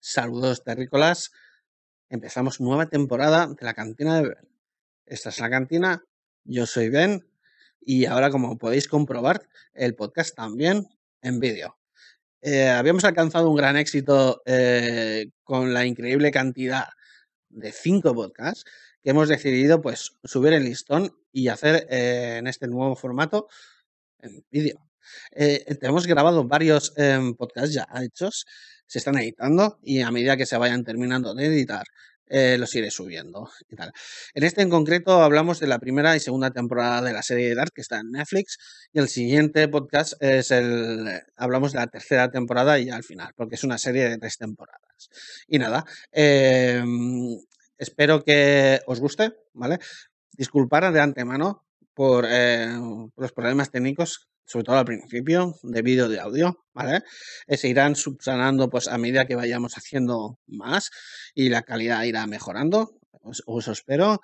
Saludos 0.00 0.62
terrícolas. 0.62 1.32
Empezamos 2.08 2.60
nueva 2.60 2.86
temporada 2.86 3.48
de 3.48 3.66
la 3.66 3.74
cantina 3.74 4.16
de 4.16 4.28
Ben. 4.28 4.48
Esta 5.06 5.30
es 5.30 5.40
la 5.40 5.50
cantina, 5.50 6.04
yo 6.44 6.66
soy 6.66 6.88
Ben 6.88 7.26
y 7.80 8.04
ahora 8.04 8.30
como 8.30 8.58
podéis 8.58 8.86
comprobar 8.86 9.48
el 9.74 9.96
podcast 9.96 10.36
también 10.36 10.86
en 11.20 11.40
vídeo. 11.40 11.78
Eh, 12.42 12.68
habíamos 12.68 13.04
alcanzado 13.04 13.50
un 13.50 13.56
gran 13.56 13.76
éxito 13.76 14.40
eh, 14.46 15.30
con 15.42 15.74
la 15.74 15.84
increíble 15.84 16.30
cantidad 16.30 16.84
de 17.48 17.72
cinco 17.72 18.14
podcasts 18.14 18.64
que 19.02 19.10
hemos 19.10 19.28
decidido 19.28 19.82
pues 19.82 20.12
subir 20.22 20.52
el 20.52 20.64
listón 20.64 21.12
y 21.32 21.48
hacer 21.48 21.88
eh, 21.90 22.36
en 22.38 22.46
este 22.46 22.68
nuevo 22.68 22.94
formato 22.94 23.48
en 24.20 24.44
vídeo. 24.50 24.87
Hemos 25.32 26.06
grabado 26.06 26.44
varios 26.44 26.92
em, 26.96 27.34
podcasts 27.34 27.74
ya 27.74 27.86
hechos, 28.02 28.46
se 28.86 28.98
están 28.98 29.18
editando 29.18 29.78
y 29.82 30.00
a 30.00 30.10
medida 30.10 30.36
que 30.36 30.46
se 30.46 30.56
vayan 30.56 30.84
terminando 30.84 31.34
de 31.34 31.46
editar 31.46 31.84
eh, 32.30 32.58
los 32.58 32.74
iré 32.74 32.90
subiendo 32.90 33.48
y 33.70 33.76
tal. 33.76 33.92
En 34.34 34.44
este 34.44 34.60
en 34.60 34.68
concreto 34.68 35.22
hablamos 35.22 35.60
de 35.60 35.66
la 35.66 35.78
primera 35.78 36.14
y 36.14 36.20
segunda 36.20 36.50
temporada 36.50 37.00
de 37.00 37.12
la 37.12 37.22
serie 37.22 37.48
de 37.48 37.54
Dark 37.54 37.72
que 37.74 37.80
está 37.80 38.00
en 38.00 38.10
Netflix 38.10 38.58
y 38.92 38.98
el 38.98 39.08
siguiente 39.08 39.66
podcast 39.68 40.14
es 40.22 40.50
el 40.50 41.22
hablamos 41.36 41.72
de 41.72 41.78
la 41.78 41.86
tercera 41.86 42.30
temporada 42.30 42.78
y 42.78 42.86
ya 42.86 42.96
al 42.96 43.04
final 43.04 43.32
porque 43.34 43.54
es 43.54 43.64
una 43.64 43.78
serie 43.78 44.08
de 44.08 44.18
tres 44.18 44.36
temporadas. 44.36 45.08
Y 45.46 45.58
nada, 45.58 45.84
em, 46.12 47.38
espero 47.78 48.22
que 48.24 48.80
os 48.86 49.00
guste, 49.00 49.32
¿vale? 49.54 49.78
Disculpar 50.32 50.92
de 50.92 51.00
antemano 51.00 51.67
por 51.98 52.26
eh, 52.28 52.68
los 53.16 53.32
problemas 53.32 53.72
técnicos 53.72 54.28
sobre 54.44 54.64
todo 54.64 54.78
al 54.78 54.84
principio, 54.84 55.56
de 55.64 55.82
vídeo 55.82 56.08
de 56.08 56.20
audio, 56.20 56.64
¿vale? 56.72 57.02
Eh, 57.48 57.56
se 57.56 57.68
irán 57.68 57.96
subsanando 57.96 58.70
pues 58.70 58.86
a 58.86 58.96
medida 58.96 59.26
que 59.26 59.34
vayamos 59.34 59.76
haciendo 59.76 60.38
más 60.46 60.90
y 61.34 61.48
la 61.48 61.62
calidad 61.62 62.04
irá 62.04 62.24
mejorando, 62.28 62.92
os, 63.10 63.42
os 63.46 63.66
espero. 63.66 64.20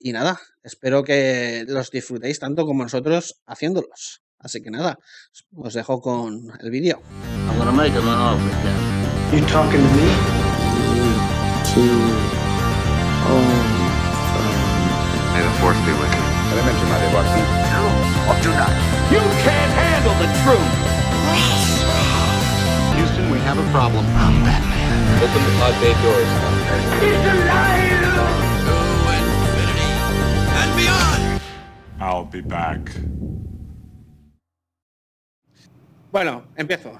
Y 0.00 0.12
nada, 0.12 0.40
espero 0.64 1.04
que 1.04 1.64
los 1.68 1.92
disfrutéis 1.92 2.40
tanto 2.40 2.66
como 2.66 2.82
nosotros 2.82 3.40
haciéndolos. 3.46 4.22
Así 4.40 4.60
que 4.60 4.72
nada, 4.72 4.98
os 5.54 5.74
dejo 5.74 6.00
con 6.00 6.50
el 6.60 6.70
vídeo. 6.70 7.00
You 9.32 9.40
talking 9.46 9.80
to 9.80 9.88
me? 9.96 10.08
May 15.32 15.40
the 15.40 15.50
force 15.60 15.78
be 15.86 15.92
with 15.92 16.14
you. 16.16 16.21
Elementary, 17.12 17.20
Madre 17.20 17.20
Watson. 17.20 17.44
No, 17.72 17.84
or 18.28 18.36
do 18.42 18.50
not. 18.56 18.72
You 19.12 19.20
can't 19.44 19.72
handle 19.72 20.14
the 20.16 20.28
truth! 20.42 20.72
Houston, 22.96 23.30
we 23.30 23.38
have 23.40 23.58
a 23.58 23.70
problem. 23.70 24.04
I'm 24.16 24.42
Batman. 24.44 25.22
Open 25.22 25.42
the 25.44 25.52
pod 25.58 25.74
bay 25.80 25.92
doors. 26.02 26.30
He's 27.00 27.24
alive! 27.32 28.00
To 28.64 28.74
infinity 29.18 29.90
and 30.56 30.70
beyond! 30.76 31.42
I'll 32.00 32.24
be 32.24 32.40
back. 32.40 32.80
Bueno, 36.10 36.42
empiezo. 36.56 36.98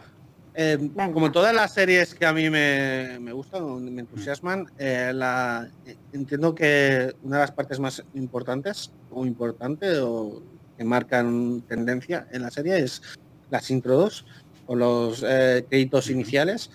Eh, 0.55 0.91
como 1.15 1.33
todas 1.33 1.55
las 1.55 1.73
series 1.73 2.15
que 2.15 2.27
a 2.27 2.33
mí 2.33 2.51
me, 2.51 3.19
me 3.21 3.33
gustan, 3.33 3.85
me 3.95 4.03
entusiasman, 4.03 4.67
eh, 4.79 5.13
la, 5.15 5.71
entiendo 6.13 6.55
que 6.55 7.15
una 7.23 7.37
de 7.37 7.43
las 7.43 7.53
partes 7.53 7.81
más 7.81 8.05
importantes 8.15 8.93
o 9.11 9.25
importante 9.25 9.99
o 9.99 10.43
marcan 10.85 11.63
tendencia 11.63 12.27
en 12.33 12.43
la 12.43 12.51
serie 12.51 12.79
es 12.79 13.03
las 13.51 13.71
intros 13.71 14.25
o 14.67 14.75
los 14.75 15.25
eh, 15.27 15.65
créditos 15.69 16.11
iniciales, 16.11 16.71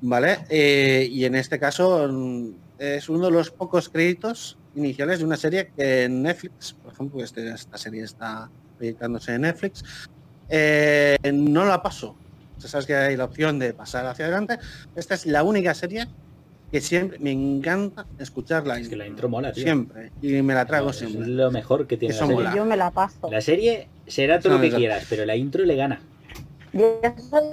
¿vale? 0.00 0.38
Eh, 0.48 1.08
y 1.10 1.24
en 1.24 1.34
este 1.34 1.58
caso 1.58 2.08
mm, 2.10 2.50
es 2.78 3.08
uno 3.08 3.26
de 3.26 3.32
los 3.32 3.50
pocos 3.50 3.88
créditos 3.88 4.58
iniciales 4.74 5.18
de 5.18 5.24
una 5.24 5.36
serie 5.36 5.70
que 5.76 6.04
en 6.04 6.22
Netflix, 6.22 6.72
por 6.72 6.92
ejemplo, 6.92 7.22
este, 7.22 7.48
esta 7.50 7.76
serie 7.76 8.04
está 8.04 8.50
proyectándose 8.78 9.34
en 9.34 9.42
Netflix, 9.42 9.84
eh, 10.48 11.16
no 11.32 11.64
la 11.64 11.82
paso. 11.82 12.16
Sabes 12.68 12.86
que 12.86 12.94
hay 12.94 13.16
la 13.16 13.24
opción 13.24 13.58
de 13.58 13.72
pasar 13.74 14.06
hacia 14.06 14.26
adelante. 14.26 14.58
Esta 14.96 15.14
es 15.14 15.26
la 15.26 15.42
única 15.42 15.74
serie 15.74 16.06
que 16.70 16.80
siempre 16.80 17.18
me 17.18 17.30
encanta 17.30 18.06
escucharla. 18.18 18.78
Es 18.78 18.88
que 18.88 18.96
la 18.96 19.06
intro 19.06 19.28
mola, 19.28 19.52
tío. 19.52 19.64
Siempre. 19.64 20.10
Y 20.22 20.42
me 20.42 20.54
la 20.54 20.64
trago 20.64 20.92
siempre. 20.92 21.22
Es 21.22 21.28
lo 21.28 21.50
mejor 21.50 21.86
que 21.86 21.96
tiene 21.96 22.14
la 22.14 22.26
serie. 22.26 22.48
Yo 22.54 22.64
me 22.64 22.76
la 22.76 22.90
paso. 22.90 23.30
La 23.30 23.40
serie 23.40 23.88
será 24.06 24.40
todo 24.40 24.54
lo 24.54 24.60
que 24.60 24.70
quieras, 24.70 25.06
pero 25.08 25.24
la 25.24 25.36
intro 25.36 25.64
le 25.64 25.76
gana. 25.76 26.00
Yo 26.72 27.00
soy 27.30 27.50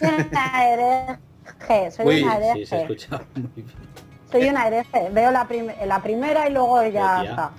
una 0.00 0.68
hereje. 0.68 1.90
Soy 1.90 2.22
una 2.22 2.36
hereje. 2.36 2.54
Sí, 2.54 2.66
se 2.66 2.82
escucha 2.82 3.22
muy 3.34 3.50
bien. 3.56 3.68
Soy 4.30 4.48
una 4.48 4.68
hereje. 4.68 5.10
Veo 5.12 5.32
la, 5.32 5.48
la 5.84 6.02
primera 6.02 6.48
y 6.48 6.52
luego 6.52 6.82
ya 6.86 7.24
está. 7.24 7.52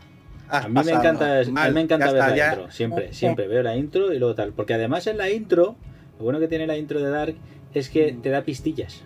A 0.49 0.67
mí, 0.67 0.81
me 0.85 0.91
encanta, 0.91 1.39
a 1.39 1.43
mí 1.43 1.73
me 1.73 1.81
encanta 1.81 2.11
ver 2.11 2.37
la 2.37 2.49
intro, 2.49 2.69
siempre, 2.69 3.13
siempre 3.13 3.47
veo 3.47 3.63
la 3.63 3.75
intro 3.75 4.13
y 4.13 4.19
luego 4.19 4.35
tal. 4.35 4.53
Porque 4.53 4.75
además 4.75 5.07
en 5.07 5.17
la 5.17 5.29
intro, 5.29 5.75
lo 6.17 6.23
bueno 6.23 6.39
que 6.39 6.47
tiene 6.47 6.67
la 6.67 6.77
intro 6.77 6.99
de 6.99 7.09
Dark 7.09 7.35
es 7.73 7.89
que 7.89 8.13
te 8.13 8.29
da 8.29 8.43
pistillas. 8.43 9.03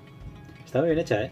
Está 0.66 0.79
muy 0.79 0.90
bien 0.90 1.00
hecha, 1.00 1.23
¿eh? 1.23 1.31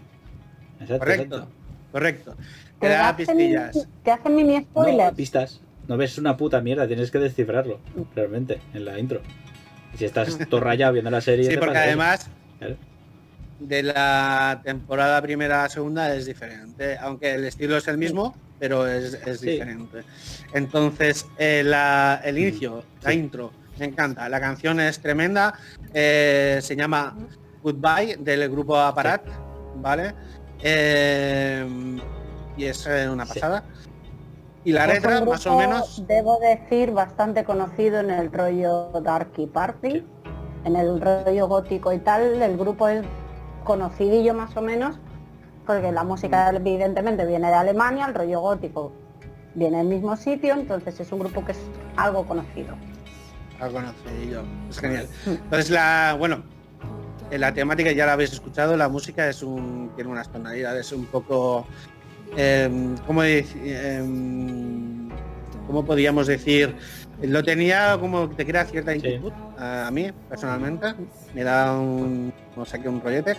correcto, 0.88 1.48
correcto. 1.92 2.36
Te, 2.80 2.90
da 2.90 3.16
pistillas. 3.16 3.88
Te 4.04 4.12
hacen 4.12 4.36
mini 4.36 4.62
spoilers. 4.62 5.12
No, 5.12 5.16
pistas. 5.16 5.62
No 5.88 5.98
ves 5.98 6.18
una 6.18 6.36
puta 6.36 6.62
mierda, 6.62 6.88
tienes 6.88 7.12
que 7.12 7.20
descifrarlo, 7.20 7.80
realmente, 8.16 8.60
en 8.74 8.86
la 8.86 8.98
intro. 8.98 9.22
Y 9.94 9.98
si 9.98 10.06
estás 10.06 10.38
todo 10.50 10.60
rayado 10.62 10.94
viendo 10.94 11.12
la 11.12 11.22
serie. 11.22 11.50
Sí, 11.50 11.58
porque 11.58 11.78
además 11.78 12.30
de 13.60 13.84
la 13.84 14.62
temporada 14.64 15.22
primera 15.22 15.64
a 15.64 15.70
segunda 15.70 16.14
es 16.16 16.26
diferente. 16.26 16.98
Aunque 16.98 17.36
el 17.36 17.46
estilo 17.46 17.78
es 17.78 17.88
el 17.88 17.98
mismo, 17.98 18.36
pero 18.60 18.88
es, 18.88 19.42
diferente. 19.42 20.04
Entonces, 20.54 21.26
eh, 21.38 21.64
el 22.24 22.38
inicio, 22.38 22.84
la 23.04 23.14
intro, 23.14 23.52
me 23.80 23.86
encanta. 23.86 24.28
La 24.30 24.40
canción 24.40 24.80
es 24.80 25.00
tremenda. 25.00 25.56
Eh, 25.94 26.60
se 26.62 26.76
llama 26.76 27.16
Goodbye 27.64 28.18
del 28.18 28.50
grupo 28.50 28.78
Aparat, 28.78 29.22
¿vale? 29.76 30.14
Em, 30.62 32.00
y 32.58 32.66
es 32.66 32.86
eh, 32.88 33.10
una 33.10 33.26
pasada. 33.26 33.64
Y 34.64 34.72
la 34.72 34.88
letra, 34.88 35.24
más 35.24 35.46
o 35.46 35.58
menos. 35.58 36.04
Debo 36.08 36.40
decir, 36.40 36.92
bastante 36.92 37.44
conocido 37.44 38.00
en 38.00 38.10
el 38.10 38.32
rollo 38.32 38.90
Darky 39.04 39.46
Party, 39.46 40.04
en 40.64 40.76
el 40.76 41.00
rollo 41.00 41.48
gótico 41.48 41.94
y 41.94 42.00
tal. 42.00 42.42
El 42.42 42.58
grupo 42.58 42.88
es 42.88 43.06
conocidillo 43.64 44.34
más 44.34 44.58
o 44.58 44.62
menos, 44.62 44.98
porque 45.68 45.92
la 45.92 46.04
música 46.04 46.52
mm. 46.52 46.56
evidentemente 46.56 47.26
viene 47.26 47.48
de 47.50 47.54
Alemania, 47.54 48.08
el 48.08 48.16
rollo 48.16 48.42
gótico 48.42 48.92
viene 49.56 49.78
del 49.78 49.88
mismo 49.88 50.16
sitio, 50.16 50.54
entonces 50.54 51.00
es 51.00 51.12
un 51.12 51.20
grupo 51.20 51.44
que 51.44 51.54
es 51.54 51.60
algo 51.96 52.26
conocido. 52.26 52.76
Algo 53.60 53.80
conocido, 53.80 54.44
es 54.70 54.80
genial. 54.80 55.08
Entonces 55.26 55.70
la, 55.70 56.16
bueno, 56.18 56.44
la 57.32 57.54
temática 57.54 57.92
ya 57.92 58.06
la 58.06 58.14
habéis 58.14 58.34
escuchado, 58.34 58.78
la 58.78 58.90
música 58.90 59.30
es 59.30 59.42
un, 59.44 59.92
tiene 59.96 60.10
unas 60.12 60.32
tonalidades 60.32 60.92
un 60.92 61.06
poco, 61.06 61.66
eh, 62.38 62.70
¿cómo, 63.08 63.22
podríamos 65.86 66.28
decir? 66.28 66.76
Lo 67.22 67.44
tenía 67.44 67.98
como 68.00 68.30
que 68.30 68.36
te 68.36 68.46
crea 68.46 68.66
cierta 68.66 68.96
inquietud 68.96 69.32
a, 69.58 69.90
mí 69.92 70.12
personalmente, 70.30 70.94
me 71.34 71.44
da 71.44 71.78
un, 71.78 72.34
no 72.56 72.66
sé 72.66 72.82
qué, 72.82 72.90
un 72.90 73.02
rollete, 73.02 73.36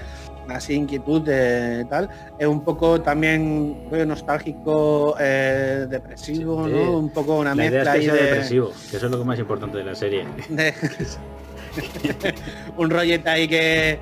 así 0.48 0.75
inquietud 0.75 1.20
de 1.22 1.84
tal, 1.91 2.09
es 2.38 2.47
un 2.47 2.64
poco 2.64 3.00
también 3.00 3.88
nostálgico, 4.06 5.14
eh, 5.20 5.87
depresivo, 5.88 6.56
Un 6.56 7.10
poco 7.10 7.38
una 7.38 7.54
mezcla 7.54 7.94
de... 7.94 8.10
depresivo, 8.10 8.72
que 8.91 8.97
eso 8.97 9.06
es 9.06 9.12
lo 9.12 9.25
más 9.25 9.38
importante 9.38 9.78
de 9.78 9.84
la 9.84 9.94
serie. 9.94 10.25
un 12.76 12.91
rollete 12.91 13.28
ahí 13.28 13.48
que, 13.48 13.98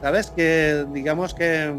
¿sabes? 0.00 0.30
Que 0.30 0.84
digamos 0.92 1.34
que 1.34 1.72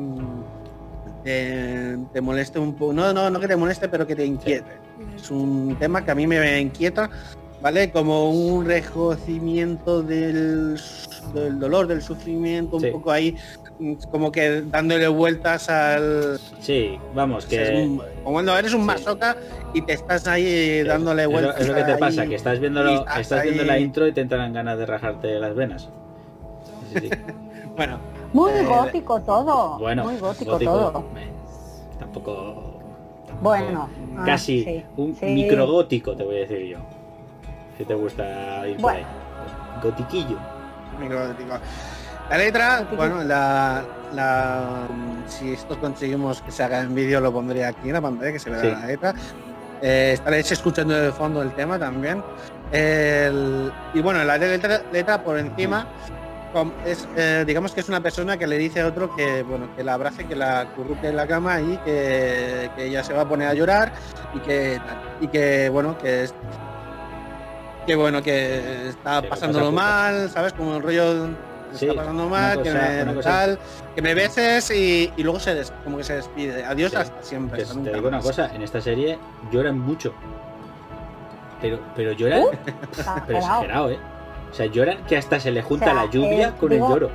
te, 1.24 2.22
moleste 2.22 2.60
un 2.60 2.74
poco. 2.74 2.94
No, 2.94 3.14
no, 3.14 3.30
no 3.30 3.40
que 3.40 3.48
te 3.48 3.56
moleste, 3.56 3.88
pero 3.88 4.06
que 4.06 4.16
te 4.16 4.26
inquiete. 4.26 4.72
Es 5.16 5.32
un 5.32 5.76
tema 5.80 6.04
que 6.04 6.12
a 6.12 6.16
mí 6.16 6.28
me 6.28 6.60
inquieta, 6.60 7.10
¿vale? 7.62 7.92
Como 7.92 8.32
un 8.32 8.66
recocimiento 8.66 10.04
del, 10.04 10.80
del 11.34 11.60
dolor, 11.60 11.88
del 11.88 12.02
sufrimiento, 12.02 12.78
un 12.78 12.92
poco 12.92 13.12
ahí 13.12 13.36
como 14.12 14.32
que 14.32 14.62
dándole 14.62 15.08
vueltas 15.08 15.70
al. 15.70 16.40
Sí, 16.60 16.98
vamos, 17.14 17.46
que. 17.46 17.98
como 18.24 18.34
cuando 18.34 18.58
eres 18.58 18.74
un 18.74 18.86
masoca 18.86 19.36
y 19.74 19.82
te 19.82 19.94
estás 19.94 20.28
ahí 20.28 20.84
dándole 20.84 21.26
vueltas. 21.26 21.60
Es 21.60 21.68
lo, 21.68 21.76
que 21.76 21.84
te 21.84 21.98
pasa, 21.98 22.26
que 22.28 22.36
estás 22.36 22.60
viendo, 22.60 23.06
estás, 23.18 23.44
viendo 23.44 23.64
la 23.64 23.80
intro 23.80 24.08
y 24.08 24.14
te 24.14 24.22
entran 24.22 24.54
ganas 24.54 24.78
de 24.78 24.86
rajarte 24.86 25.40
las 25.40 25.56
venas. 25.56 25.90
bueno. 27.76 28.13
Muy 28.34 28.52
eh, 28.52 28.66
gótico 28.66 29.22
todo. 29.22 29.78
Bueno, 29.78 30.04
muy 30.04 30.18
gótico, 30.18 30.58
todo. 30.60 31.06
tampoco. 32.00 32.80
Bueno. 33.42 33.88
Ah, 34.18 34.24
casi 34.26 34.84
un 34.98 35.16
microgótico, 35.22 36.16
te 36.16 36.24
voy 36.24 36.38
a 36.38 36.40
decir 36.40 36.66
yo. 36.66 36.78
Si 37.78 37.86
te 37.86 37.94
gusta 37.94 38.68
ir 38.68 38.78
por 38.78 38.92
ahí. 38.92 39.06
Gotiquillo. 39.82 40.38
Microgótico. 41.00 41.54
La 42.30 42.38
letra, 42.38 42.88
bueno, 42.96 43.24
la, 43.24 43.84
la, 44.14 44.88
si 45.28 45.54
esto 45.54 45.78
conseguimos 45.80 46.42
que 46.42 46.52
se 46.52 46.64
haga 46.64 46.80
en 46.80 46.96
vídeo, 46.96 47.20
lo 47.20 47.32
pondré 47.32 47.66
aquí 47.66 47.88
en 47.90 47.94
la 47.94 48.02
pantalla, 48.02 48.32
que 48.32 48.40
se 48.40 48.50
vea 48.50 48.64
la 48.64 48.88
letra. 48.88 49.14
Eh, 49.82 50.12
estaréis 50.14 50.52
escuchando 50.52 50.96
de 50.96 51.12
fondo 51.12 51.42
el 51.42 51.52
tema 51.52 51.78
también. 51.78 52.24
y 53.94 54.02
bueno, 54.02 54.24
la 54.24 54.38
letra, 54.38 54.82
letra 54.92 55.24
por 55.24 55.38
encima 55.38 55.86
es, 56.86 57.08
eh, 57.16 57.44
digamos 57.46 57.74
que 57.74 57.82
es 57.82 57.90
una 57.90 58.02
persona 58.02 58.38
que 58.38 58.48
le 58.48 58.58
dice 58.58 58.82
a 58.82 58.88
otro 58.88 59.16
que 59.16 59.44
bueno 59.44 59.76
que 59.76 59.84
la 59.84 59.96
abrace, 59.96 60.26
que 60.26 60.36
la 60.36 60.68
curruque 60.76 61.08
en 61.08 61.16
la 61.16 61.28
cama 61.28 61.62
y 61.62 61.78
que, 61.78 62.70
ella 62.78 63.04
se 63.04 63.14
va 63.14 63.22
a 63.22 63.30
poner 63.30 63.48
a 63.48 63.54
llorar 63.54 63.94
y 64.34 64.40
que 64.40 64.80
y 65.22 65.28
que 65.28 65.70
bueno 65.70 65.98
que 65.98 66.24
es 66.24 66.34
que 67.88 67.96
bueno 67.96 68.22
que 68.22 68.90
está 68.90 69.22
pasándolo 69.22 69.72
mal, 69.72 70.30
sabes 70.30 70.54
como 70.54 70.78
el 70.78 70.84
rollo 70.84 71.30
está 71.74 71.94
pasando 71.94 72.30
mal, 72.30 72.62
que, 72.62 72.72
me, 72.72 73.22
tal, 73.22 73.60
que 73.96 74.02
me 74.02 74.14
beses 74.14 74.70
y, 74.72 75.12
luego 75.18 75.40
se 75.40 75.64
como 75.84 75.98
que 75.98 76.04
se 76.04 76.16
despide. 76.18 76.64
Adiós 76.64 76.94
hasta 76.96 77.24
siempre. 77.24 77.66
te 77.66 77.94
digo 77.94 78.08
una 78.08 78.20
cosa, 78.20 78.54
en 78.54 78.62
esta 78.62 78.80
serie 78.80 79.18
lloran 79.52 79.80
mucho. 79.80 80.14
Pero, 81.62 81.80
pero 81.96 82.12
lloran. 82.12 82.44
Uh, 82.44 82.52
pero 83.28 83.40
exagerado, 83.40 83.90
¿eh? 83.90 84.00
O 84.54 84.56
sea, 84.56 84.68
lloran 84.68 85.04
que 85.08 85.18
hasta 85.18 85.40
se 85.40 85.50
le 85.50 85.64
junta 85.64 85.96
la 85.96 86.06
lluvia 86.06 86.50
eh, 86.50 86.54
con 86.60 86.72
el 86.72 86.78
lloro. 86.78 87.10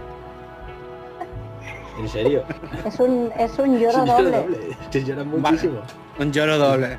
En 2.00 2.08
serio. 2.08 2.42
Es 2.84 2.98
un, 2.98 3.30
es 3.38 3.56
un 3.60 3.78
lloro, 3.78 4.04
doble. 4.04 4.44
Es 4.68 4.88
que 4.90 5.04
lloran 5.04 5.28
muchísimo. 5.28 5.80
un 6.18 6.32
lloro 6.32 6.58
doble. 6.58 6.98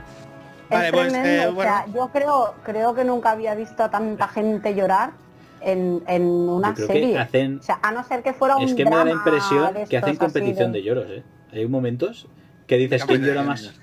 Vale, 0.69 0.91
pues, 0.93 1.13
eh, 1.13 1.45
o 1.53 1.61
sea, 1.61 1.85
yo 1.93 2.07
creo, 2.13 2.53
creo 2.63 2.95
que 2.95 3.03
nunca 3.03 3.31
había 3.31 3.53
visto 3.53 3.83
a 3.83 3.91
tanta 3.91 4.29
gente 4.29 4.73
llorar 4.73 5.11
en, 5.59 6.03
en 6.07 6.23
una 6.23 6.73
serie. 6.73 7.17
Hacen... 7.17 7.59
O 7.59 7.63
sea, 7.63 7.79
a 7.81 7.91
no 7.91 8.05
ser 8.05 8.23
que 8.23 8.31
fuera 8.31 8.55
un 8.55 8.63
Es 8.63 8.75
que 8.75 8.85
me 8.85 8.91
da 8.91 9.03
la 9.03 9.11
impresión 9.11 9.73
que 9.89 9.97
hacen 9.97 10.15
competición 10.15 10.71
de... 10.71 10.83
lloros, 10.83 11.09
¿eh? 11.09 11.23
Hay 11.51 11.67
momentos 11.67 12.29
que 12.65 12.77
dices 12.77 13.03
quién 13.03 13.25
llora 13.25 13.43
más. 13.43 13.73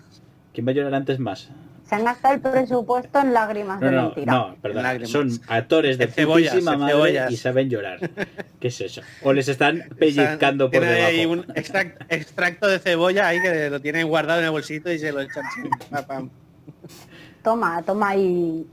¿Quién 0.55 0.67
va 0.67 0.71
a 0.71 0.75
llorar 0.75 0.95
antes 0.95 1.19
más? 1.19 1.51
Se 1.89 1.95
han 1.95 2.05
gastado 2.05 2.35
el 2.35 2.41
presupuesto 2.41 3.21
en 3.21 3.33
lágrimas 3.33 3.79
de 3.81 3.91
mentira. 3.91 4.33
No, 4.33 4.57
perdón. 4.61 5.07
Son 5.07 5.31
actores 5.47 5.99
de 5.99 6.09
madre 6.63 7.27
y 7.31 7.37
saben 7.37 7.71
llorar. 7.71 7.99
¿Qué 8.61 8.69
es 8.69 8.81
eso? 8.81 9.03
O 9.23 9.33
les 9.33 9.49
están 9.49 9.85
pellizcando 9.97 10.71
por 10.71 10.81
debajo. 10.81 11.07
Hay 11.07 11.27
un 11.27 11.47
extracto 12.09 12.67
de 12.67 12.81
cebolla 12.81 13.29
ahí 13.29 13.41
que 13.41 13.71
lo 13.71 13.81
tienen 13.81 14.09
guardado 14.09 14.41
en 14.41 14.47
el 14.47 14.51
bolsito 14.51 14.93
y 14.93 14.99
se 14.99 15.13
lo 15.13 15.21
echan. 15.21 15.45
Toma, 17.43 17.81
toma 17.83 18.09
ahí 18.09 18.67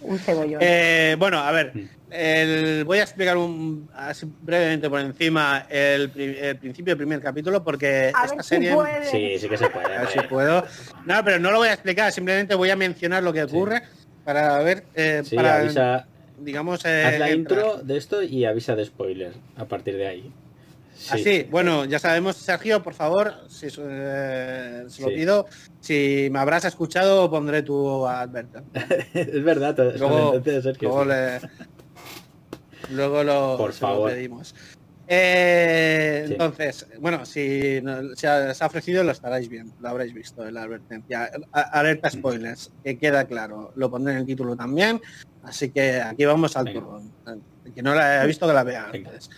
un 0.00 0.18
cebollón. 0.18 0.58
Eh, 0.60 1.14
bueno, 1.18 1.38
a 1.38 1.52
ver. 1.52 1.72
Mm 2.08 2.84
voy 2.84 2.98
a 2.98 3.02
explicar 3.02 3.36
un, 3.36 3.88
brevemente 4.42 4.88
por 4.88 5.00
encima 5.00 5.66
el, 5.68 6.10
principio 6.10 6.92
del 6.92 6.98
primer 6.98 7.20
capítulo 7.20 7.64
porque 7.64 8.08
esta 8.08 8.42
serie 8.42 8.76
sí 9.02 9.38
sí 9.38 9.48
que 9.48 9.56
se 9.56 9.68
puede 9.68 9.94
a 9.94 10.00
ver 10.00 10.08
si 10.08 10.20
puedo. 10.20 10.64
No 11.04 11.24
pero 11.24 11.38
no 11.38 11.50
lo 11.50 11.58
voy 11.58 11.68
a 11.68 11.72
explicar 11.72 12.12
simplemente 12.12 12.54
voy 12.54 12.70
a 12.70 12.76
mencionar 12.76 13.22
lo 13.22 13.32
que 13.32 13.42
ocurre 13.42 13.82
para 14.24 14.58
ver 14.58 14.84
eh, 14.94 15.22
para 15.34 15.58
avisa, 15.58 16.06
digamos 16.38 16.84
eh, 16.84 17.04
haz 17.04 17.18
la 17.18 17.30
intro 17.30 17.78
de 17.82 17.96
esto 17.96 18.22
y 18.22 18.44
avisa 18.44 18.76
de 18.76 18.84
spoiler 18.84 19.32
a 19.56 19.64
partir 19.64 19.96
de 19.96 20.06
ahí. 20.06 20.32
Así, 21.10 21.46
bueno, 21.50 21.84
ya 21.84 21.98
sabemos, 21.98 22.36
Sergio, 22.36 22.82
por 22.82 22.94
favor, 22.94 23.34
si 23.48 23.66
eh, 23.66 24.84
se 24.88 25.02
lo 25.02 25.08
pido, 25.08 25.46
si 25.80 26.28
me 26.30 26.38
habrás 26.38 26.64
escuchado, 26.64 27.30
pondré 27.30 27.62
tu 27.62 28.06
advertencia. 28.06 28.62
es 29.14 29.44
verdad, 29.44 29.76
luego, 29.98 30.42
Sergio, 30.42 30.88
Luego 30.88 31.04
lo, 32.90 33.56
Por 33.56 33.72
favor. 33.72 34.10
pedimos. 34.10 34.54
Eh, 35.08 36.26
entonces, 36.28 36.86
bueno, 36.98 37.24
si 37.24 37.80
se 38.16 38.26
ha, 38.26 38.66
ofrecido 38.66 39.04
lo 39.04 39.12
estaréis 39.12 39.48
viendo, 39.48 39.72
lo 39.80 39.88
habréis 39.88 40.12
visto 40.12 40.46
en 40.46 40.54
la 40.54 40.62
advertencia. 40.62 41.30
Alerta 41.52 42.10
spoilers, 42.10 42.72
que 42.82 42.98
queda 42.98 43.24
claro. 43.24 43.72
Lo 43.76 43.90
pondré 43.90 44.14
en 44.14 44.20
el 44.20 44.26
título 44.26 44.56
también. 44.56 45.00
Así 45.44 45.70
que 45.70 46.00
aquí 46.00 46.24
vamos 46.24 46.56
al 46.56 46.72
turno. 46.72 47.02
Que 47.74 47.82
no 47.82 47.94
la 47.94 48.24
he 48.24 48.26
visto 48.26 48.46
que 48.46 48.52
la 48.52 48.64
vea 48.64 48.90
antes. 48.92 49.30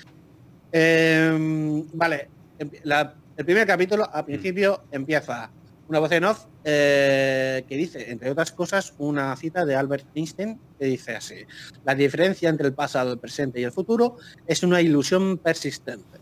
Em, 0.72 1.86
vale, 1.92 2.28
el 2.58 3.44
primer 3.44 3.66
capítulo 3.66 4.08
al 4.10 4.24
principio 4.24 4.84
empieza 4.90 5.50
una 5.88 5.98
voz 5.98 6.12
en 6.12 6.24
off 6.24 6.44
eh, 6.64 7.64
que 7.66 7.76
dice, 7.76 8.10
entre 8.10 8.30
otras 8.30 8.52
cosas, 8.52 8.94
una 8.98 9.34
cita 9.36 9.64
de 9.64 9.74
Albert 9.74 10.06
Einstein 10.14 10.60
que 10.78 10.84
dice 10.84 11.16
así, 11.16 11.36
la 11.84 11.94
diferencia 11.94 12.50
entre 12.50 12.68
el 12.68 12.74
pasado, 12.74 13.12
el 13.12 13.18
presente 13.18 13.60
y 13.60 13.64
el 13.64 13.72
futuro 13.72 14.16
es 14.46 14.62
una 14.62 14.80
ilusión 14.80 15.38
persistente. 15.38 16.18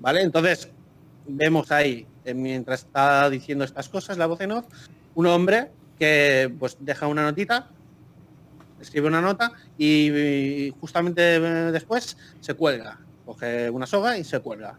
¿Vale? 0.00 0.22
Entonces, 0.22 0.70
vemos 1.26 1.70
ahí, 1.70 2.06
eh, 2.24 2.34
mientras 2.34 2.80
está 2.84 3.28
diciendo 3.28 3.64
estas 3.64 3.88
cosas, 3.88 4.16
la 4.16 4.26
voz 4.26 4.40
en 4.40 4.52
off, 4.52 4.66
un 5.14 5.26
hombre 5.26 5.70
que 5.98 6.52
pues 6.58 6.76
deja 6.80 7.06
una 7.06 7.22
notita, 7.22 7.70
escribe 8.80 9.08
una 9.08 9.20
nota 9.20 9.52
y, 9.78 10.72
justamente 10.80 11.40
después 11.70 12.16
se 12.40 12.54
cuelga, 12.54 13.00
coge 13.24 13.70
una 13.70 13.86
soga 13.86 14.18
y 14.18 14.24
se 14.24 14.40
cuelga. 14.40 14.78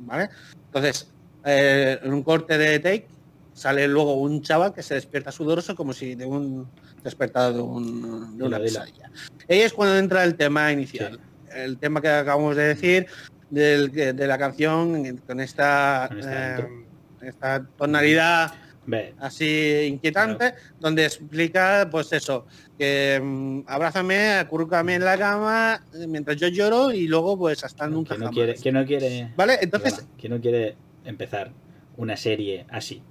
¿Vale? 0.00 0.28
Entonces, 0.66 1.12
eh, 1.44 1.98
en 2.02 2.12
un 2.12 2.22
corte 2.22 2.58
de 2.58 2.78
take 2.78 3.06
sale 3.54 3.86
luego 3.86 4.14
un 4.14 4.42
chaval 4.42 4.72
que 4.72 4.82
se 4.82 4.94
despierta 4.94 5.30
sudoroso 5.30 5.76
como 5.76 5.92
si 5.92 6.14
de 6.14 6.24
un 6.24 6.66
despertado 7.02 7.52
de, 7.52 7.60
un, 7.60 8.38
de 8.38 8.44
una 8.44 8.58
pesadilla. 8.58 9.10
Ahí 9.48 9.60
es 9.60 9.72
cuando 9.72 9.98
entra 9.98 10.24
el 10.24 10.36
tema 10.36 10.72
inicial, 10.72 11.20
el 11.54 11.76
tema 11.78 12.00
que 12.00 12.08
acabamos 12.08 12.56
de 12.56 12.62
decir 12.62 13.06
de 13.50 14.26
la 14.26 14.38
canción 14.38 15.18
con 15.18 15.40
esta, 15.40 16.08
eh, 16.16 16.66
esta 17.20 17.66
tonalidad 17.76 18.54
así 19.20 19.86
inquietante, 19.88 20.54
donde 20.80 21.04
explica, 21.04 21.88
pues 21.90 22.12
eso, 22.12 22.46
que 22.78 23.18
um, 23.22 23.62
abrázame, 23.66 24.32
acurrúcame 24.32 24.96
en 24.96 25.04
la 25.04 25.16
cama 25.16 25.84
mientras 26.08 26.36
yo 26.36 26.48
lloro 26.48 26.90
y 26.90 27.06
luego 27.06 27.38
pues 27.38 27.62
hasta 27.62 27.86
nunca. 27.86 28.16
Que 28.16 28.20
no, 28.20 28.30
quiere, 28.30 28.54
que 28.54 28.72
no 28.72 28.84
quiere. 28.84 29.32
Vale, 29.36 29.58
entonces. 29.60 30.04
Que 30.18 30.28
no 30.28 30.40
quiere 30.40 30.76
empezar 31.04 31.50
una 31.96 32.16
serie 32.16 32.66
así. 32.70 33.02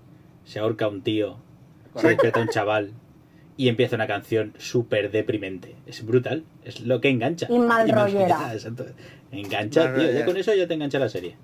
Se 0.45 0.59
ahorca 0.59 0.87
un 0.87 1.01
tío, 1.01 1.37
se 1.95 2.09
despierta 2.09 2.41
un 2.41 2.47
chaval 2.47 2.93
y 3.57 3.69
empieza 3.69 3.95
una 3.95 4.07
canción 4.07 4.53
súper 4.57 5.11
deprimente. 5.11 5.75
Es 5.85 6.05
brutal, 6.05 6.43
es 6.63 6.81
lo 6.81 7.01
que 7.01 7.09
engancha. 7.09 7.47
Y 7.49 7.59
mal 7.59 7.89
rollera. 7.89 8.53
Engancha, 9.31 9.93
tío. 9.93 10.11
Ya 10.11 10.25
con 10.25 10.35
eso 10.35 10.53
ya 10.53 10.67
te 10.67 10.73
engancha 10.73 10.99
la 10.99 11.07
serie. 11.07 11.37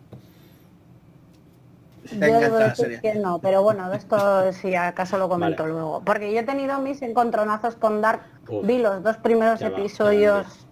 Yo 2.11 2.39
debo 2.39 2.57
decir 2.57 2.99
que 3.01 3.15
no, 3.15 3.39
pero 3.39 3.63
bueno, 3.63 3.91
esto 3.93 4.51
si 4.53 4.75
acaso 4.75 5.17
lo 5.17 5.29
comento 5.29 5.65
luego. 5.67 6.01
Porque 6.05 6.33
yo 6.33 6.39
he 6.39 6.43
tenido 6.43 6.79
mis 6.79 7.01
encontronazos 7.01 7.75
con 7.75 8.01
Dark. 8.01 8.21
Vi 8.63 8.79
los 8.79 9.03
dos 9.03 9.17
primeros 9.17 9.61
episodios 9.61 10.65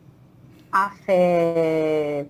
hace 0.71 2.27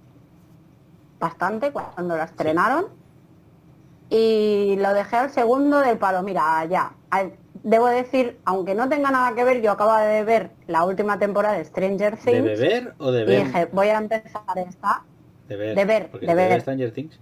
bastante, 1.20 1.72
cuando 1.72 2.18
la 2.18 2.26
estrenaron 2.26 2.86
y 4.10 4.76
lo 4.78 4.94
dejé 4.94 5.16
al 5.16 5.30
segundo 5.32 5.80
del 5.80 5.98
palo. 5.98 6.22
Mira, 6.24 6.66
ya. 6.66 6.92
Debo 7.64 7.88
decir, 7.88 8.38
aunque 8.46 8.76
no 8.76 8.88
tenga 8.90 9.10
nada 9.10 9.34
que 9.34 9.44
ver, 9.44 9.62
yo 9.62 9.72
acabo 9.72 9.96
de 9.96 10.24
ver 10.24 10.52
la 10.68 10.84
última 10.84 11.18
temporada 11.18 11.58
de 11.58 11.66
Stranger 11.66 12.16
Things. 12.18 12.26
¿De 12.26 12.42
beber 12.42 12.94
o 13.00 13.12
de 13.12 13.26
ver? 13.26 13.40
Y 13.40 13.44
dije, 13.44 13.68
voy 13.72 13.88
a 13.88 13.98
empezar 13.98 14.44
esta. 14.68 15.04
De 15.48 15.56
ver. 15.56 15.76
De 15.76 15.86
ver, 15.86 16.12
de 16.12 16.36
ver. 16.36 16.62
Stranger 16.62 16.92
Things. 16.92 17.20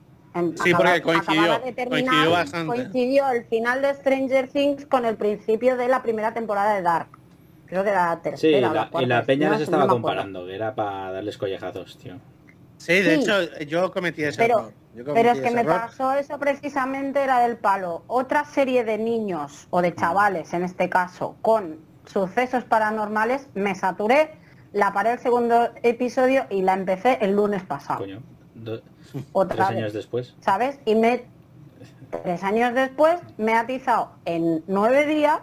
sí, 0.64 0.74
porque 0.74 1.02
coincidió, 1.02 1.62
coincidió 1.88 2.32
bastante. 2.32 2.68
Coincidió 2.68 3.30
el 3.30 3.46
final 3.46 3.82
de 3.82 3.94
Stranger 3.94 4.50
Things 4.50 4.86
con 4.86 5.06
el 5.06 5.16
principio 5.16 5.78
de 5.78 5.88
la 5.88 6.04
primera 6.04 6.34
temporada 6.34 6.76
de 6.76 6.82
Dark. 6.82 7.08
Creo 7.66 7.84
que 7.84 7.90
era 7.90 8.08
la 8.08 8.22
tercera. 8.22 8.68
Sí, 8.70 8.76
la, 8.76 9.02
y 9.02 9.06
la 9.06 9.24
peña 9.24 9.48
no, 9.48 9.54
les 9.54 9.64
estaba 9.64 9.88
comparando, 9.88 10.50
era 10.50 10.76
para 10.76 11.14
darles 11.14 11.38
collejazos, 11.38 11.98
tío. 11.98 12.16
Sí, 12.78 13.02
de 13.02 13.16
hecho, 13.16 13.34
yo 13.62 13.92
cometí 13.92 14.24
ese 14.24 14.44
error. 14.44 14.74
Pero 14.96 15.32
es 15.32 15.42
que 15.42 15.52
me 15.52 15.64
pasó 15.64 16.14
eso 16.14 16.38
precisamente, 16.38 17.24
era 17.24 17.40
del 17.40 17.58
palo. 17.58 18.04
Otra 18.08 18.46
serie 18.46 18.84
de 18.84 18.98
niños, 18.98 19.68
o 19.70 19.82
de 19.82 19.92
mm. 19.92 19.96
chavales 19.96 20.54
en 20.54 20.64
este 20.64 20.90
caso, 20.90 21.36
con 21.42 21.80
sucesos 22.06 22.64
paranormales, 22.64 23.48
me 23.56 23.76
saturé, 23.76 24.36
la 24.72 24.94
paré 24.94 25.14
el 25.14 25.20
segundo 25.20 25.70
episodio 25.82 26.46
y 26.50 26.62
la 26.62 26.74
empecé 26.74 27.18
el 27.22 27.36
lunes 27.36 27.64
pasado. 27.64 28.00
Coño, 28.00 28.22
Otra 29.32 29.68
tres 29.68 29.78
años 29.78 29.94
después. 29.94 30.36
¿Sabes? 30.40 30.80
Y 30.86 30.96
me... 30.96 31.26
Tres 32.24 32.44
años 32.44 32.76
después 32.76 33.20
me 33.38 33.56
ha 33.56 33.62
atizado 33.62 34.12
en 34.26 34.64
nueve 34.68 35.08
días, 35.08 35.40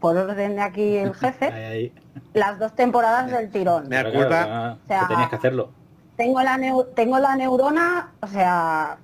por 0.00 0.16
orden 0.16 0.56
de 0.56 0.62
aquí 0.62 0.96
el 0.96 1.14
jefe, 1.14 1.92
las 2.32 2.58
dos 2.58 2.74
temporadas 2.74 3.30
del 3.30 3.50
tirón. 3.50 3.88
Me 3.88 3.98
acuerdo. 3.98 4.78
que 4.88 4.94
tenías 5.08 5.28
que 5.28 5.36
hacerlo 5.36 5.83
tengo 6.16 6.42
la, 6.42 6.58
tengo 6.94 7.18
la 7.18 7.36
neurona, 7.36 8.12
o 8.20 8.26
sea, 8.26 8.98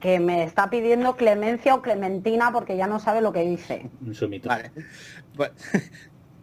que 0.00 0.18
me 0.18 0.44
está 0.44 0.70
pidiendo 0.70 1.16
clemencia 1.16 1.74
o 1.74 1.82
clementina 1.82 2.50
porque 2.52 2.76
ya 2.76 2.86
no 2.86 2.98
sabe 2.98 3.20
lo 3.20 3.32
que 3.32 3.42
dice. 3.42 3.90
Vale. 4.44 4.70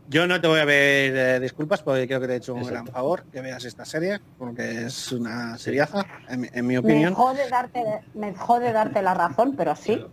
Yo 0.10 0.26
no 0.26 0.40
te 0.40 0.48
voy 0.48 0.62
a 0.62 0.66
ver 0.66 1.18
eh, 1.18 1.40
disculpas 1.42 1.82
porque 1.82 2.08
creo 2.08 2.22
que 2.22 2.28
te 2.28 2.34
he 2.34 2.38
hecho 2.38 2.54
un 2.54 2.64
gran 2.64 2.88
favor 2.88 3.26
que 3.26 3.42
veas 3.42 3.66
esta 3.66 3.84
serie, 3.84 4.22
porque 4.38 4.86
es 4.86 5.12
una 5.12 5.58
seriaza, 5.58 6.06
en, 6.30 6.66
mi 6.66 6.78
opinión. 6.78 7.10
Me 7.10 7.16
jode, 7.16 7.50
darte, 7.50 7.84
me 8.14 8.34
jode 8.34 8.72
darte 8.72 9.02
la 9.02 9.14
razón, 9.14 9.56
pero 9.58 9.76
sí. 9.76 10.06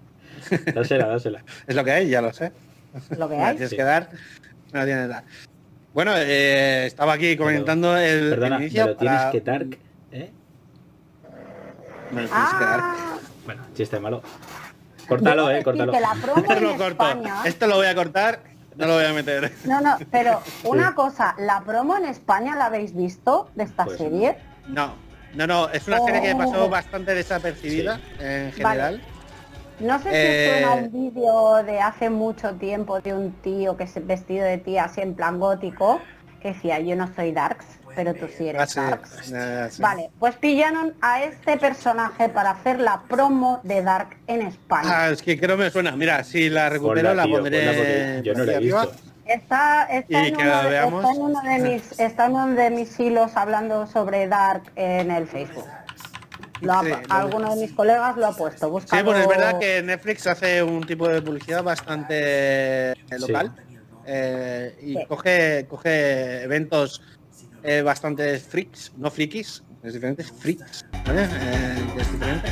Dásela, 0.75 1.07
dásela. 1.07 1.45
es 1.69 1.77
lo 1.77 1.85
que 1.85 1.93
hay, 1.93 2.09
ya 2.09 2.21
lo 2.21 2.33
sé. 2.33 2.51
Lo 3.17 3.29
que 3.29 3.37
hay. 3.41 3.55
tienes 3.55 3.73
que 3.73 3.85
dar, 3.85 4.11
no 4.73 4.85
tienes 4.85 5.05
que 5.05 5.09
dar. 5.09 5.25
Bueno, 5.95 6.13
eh, 6.17 6.87
estaba 6.87 7.13
aquí 7.13 7.37
comentando 7.37 7.97
el, 7.97 8.31
perdona, 8.31 8.57
inicio. 8.57 8.85
Pero 8.85 8.97
tienes 8.97 9.23
que 9.31 9.41
dar, 9.41 9.63
¿eh? 10.13 10.31
Me 12.11 12.23
lo 12.23 12.29
tienes 12.29 12.49
que 12.59 12.65
dar. 12.65 12.81
Ah, 12.83 13.17
Bueno, 13.47 13.63
chiste 13.75 14.01
malo. 14.01 14.23
Córtalo, 15.09 15.51
eh, 15.51 15.63
córtalo. 15.63 15.93
la 15.93 16.15
promo 16.21 16.41
Esto 16.41 16.53
en 16.55 16.63
lo 16.65 16.77
corto. 16.77 16.87
España... 17.09 17.37
Esto 17.45 17.67
lo 17.69 17.77
voy 17.77 17.87
a 17.87 17.95
cortar, 17.95 18.41
no 18.77 18.87
lo 18.87 18.95
voy 18.95 19.05
a 19.05 19.13
meter. 19.13 19.53
No, 19.65 19.81
no, 19.81 19.97
pero 20.11 20.43
una 20.65 20.95
cosa, 20.95 21.37
¿la 21.39 21.63
promo 21.63 21.97
en 21.97 22.07
España 22.07 22.57
la 22.57 22.67
habéis 22.67 22.95
visto 22.97 23.49
de 23.55 23.65
esta 23.65 23.85
Pues 23.85 23.99
serie? 23.99 24.37
No, 24.67 24.95
no, 25.35 25.47
no, 25.47 25.69
es 25.69 25.87
una 25.87 26.01
serie 26.01 26.23
que 26.23 26.35
pasó 26.35 26.65
Oh. 26.65 26.69
bastante 26.71 27.15
desapercibida 27.15 28.01
en 28.19 28.51
general. 28.53 29.01
No 29.81 29.99
sé 29.99 30.05
si 30.05 30.17
Eh, 30.17 30.51
suena 30.53 30.75
un 30.75 30.93
vídeo 30.93 31.63
de 31.65 31.81
hace 31.81 32.09
mucho 32.11 32.55
tiempo 32.55 33.01
de 33.01 33.13
un 33.15 33.33
tío 33.43 33.77
que 33.77 33.87
se 33.87 34.01
vestido 34.01 34.45
de 34.45 34.59
tía 34.59 34.85
así 34.85 35.01
en 35.01 35.15
plan 35.15 35.39
gótico, 35.41 36.01
que 36.41 36.49
decía, 36.53 36.79
yo 36.81 36.95
no 36.95 37.13
soy 37.15 37.33
Darks, 37.33 37.67
pero 37.97 38.15
tú 38.15 38.27
sí 38.37 38.49
eres 38.49 38.63
Ah, 38.63 38.67
sí, 38.67 38.81
Darks. 38.81 39.33
eh, 39.33 39.69
sí. 39.71 39.83
Vale, 39.83 40.11
pues 40.19 40.37
pillaron 40.37 40.95
a 41.01 41.25
este 41.25 41.57
personaje 41.57 42.29
para 42.29 42.51
hacer 42.51 42.79
la 42.81 43.03
promo 43.09 43.61
de 43.65 43.83
Dark 43.83 44.17
en 44.27 44.43
España. 44.43 44.89
Ah, 44.91 45.11
es 45.11 45.23
que 45.23 45.39
creo 45.39 45.57
que 45.57 45.65
me 45.65 45.71
suena. 45.71 45.93
Mira, 45.97 46.23
si 46.23 46.49
la 46.51 46.69
recupero 46.69 47.13
la 47.15 47.25
tío, 47.25 47.37
pondré 47.39 48.21
yo 48.23 48.35
no 48.35 48.45
la 48.45 48.53
he 48.55 48.59
visto. 48.61 48.93
Está, 49.27 49.85
está, 49.87 50.27
en 50.27 50.35
uno 50.37 50.45
la 50.45 50.63
de, 50.65 50.69
veamos. 50.69 51.03
está 51.03 51.15
en 51.17 51.23
uno 51.23 51.41
de 51.43 51.59
mis 51.59 51.99
está 51.99 52.27
en 52.27 52.33
uno 52.33 52.47
de 52.55 52.71
mis 52.71 53.01
hilos 53.01 53.33
hablando 53.37 53.87
sobre 53.87 54.29
Dark 54.29 54.65
en 54.77 55.11
el 55.11 55.27
Facebook. 55.27 55.65
Lo 56.61 56.73
ha- 56.73 56.83
Sí, 56.83 56.89
lo- 56.91 56.97
alguno 57.15 57.55
de 57.55 57.61
mis 57.63 57.73
colegas 57.73 58.17
lo 58.17 58.27
ha 58.27 58.33
puesto. 58.37 58.67
Sí, 58.67 58.73
Búscalo- 58.73 59.05
pues 59.05 59.19
es 59.21 59.29
verdad 59.29 59.59
que 59.59 59.83
Netflix 59.83 60.27
hace 60.27 60.63
un 60.63 60.87
tipo 60.87 61.09
de 61.09 61.21
publicidad 61.21 61.63
bastante 61.63 62.93
eh, 62.93 62.97
local 63.19 63.53
eh, 64.07 64.77
y 64.83 64.95
Sí. 64.95 65.07
coge, 65.09 65.67
coge 65.69 66.43
eventos 66.43 67.03
eh, 67.67 67.81
bastante 67.81 68.39
freaks, 68.39 68.93
no 68.99 69.11
frikis, 69.11 69.63
es 69.83 69.95
diferente, 69.95 70.23
freaks, 70.23 70.85
¿vale? 71.07 71.25
Eh, 71.25 71.77
que 71.95 72.03
es 72.03 72.13
diferente. 72.13 72.49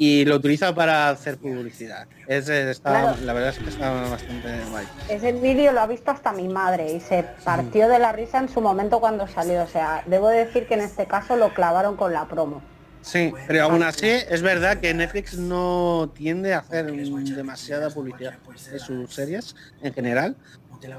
Y 0.00 0.24
lo 0.24 0.36
utiliza 0.36 0.74
para 0.74 1.10
hacer 1.10 1.36
publicidad. 1.36 2.06
Es, 2.26 2.48
está- 2.48 2.90
Claro. 3.02 3.16
La 3.22 3.32
verdad 3.34 3.50
es 3.50 3.58
que 3.58 3.68
está 3.68 3.90
bastante 4.08 4.48
guay. 4.70 4.86
Ese 5.10 5.32
vídeo 5.32 5.72
lo 5.72 5.80
ha 5.82 5.86
visto 5.86 6.10
hasta 6.10 6.32
mi 6.32 6.48
madre 6.48 6.90
y 6.92 7.00
se 7.00 7.22
partió 7.44 7.86
de 7.88 7.98
la 7.98 8.12
risa 8.12 8.38
en 8.38 8.48
su 8.48 8.62
momento 8.62 8.98
cuando 8.98 9.26
salió. 9.28 9.62
O 9.62 9.66
sea, 9.66 10.02
debo 10.06 10.28
decir 10.28 10.66
que 10.66 10.74
en 10.74 10.80
este 10.80 11.04
caso 11.06 11.36
lo 11.36 11.52
clavaron 11.52 11.96
con 11.96 12.12
la 12.14 12.26
promo. 12.26 12.62
Sí, 13.06 13.32
pero 13.46 13.62
aún 13.62 13.84
así 13.84 14.08
es 14.08 14.42
verdad 14.42 14.80
que 14.80 14.92
Netflix 14.92 15.38
no 15.38 16.12
tiende 16.12 16.54
a 16.54 16.58
hacer 16.58 16.86
demasiada 16.86 17.88
publicidad 17.88 18.34
de 18.72 18.78
sus 18.80 19.14
series 19.14 19.54
en 19.80 19.94
general. 19.94 20.36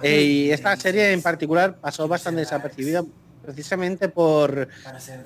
Eh, 0.01 0.21
y 0.23 0.51
esta 0.51 0.75
serie 0.77 1.11
en 1.11 1.21
particular 1.21 1.77
pasó 1.81 2.07
bastante 2.07 2.39
desapercibida 2.39 3.03
precisamente 3.43 4.07
por, 4.07 4.69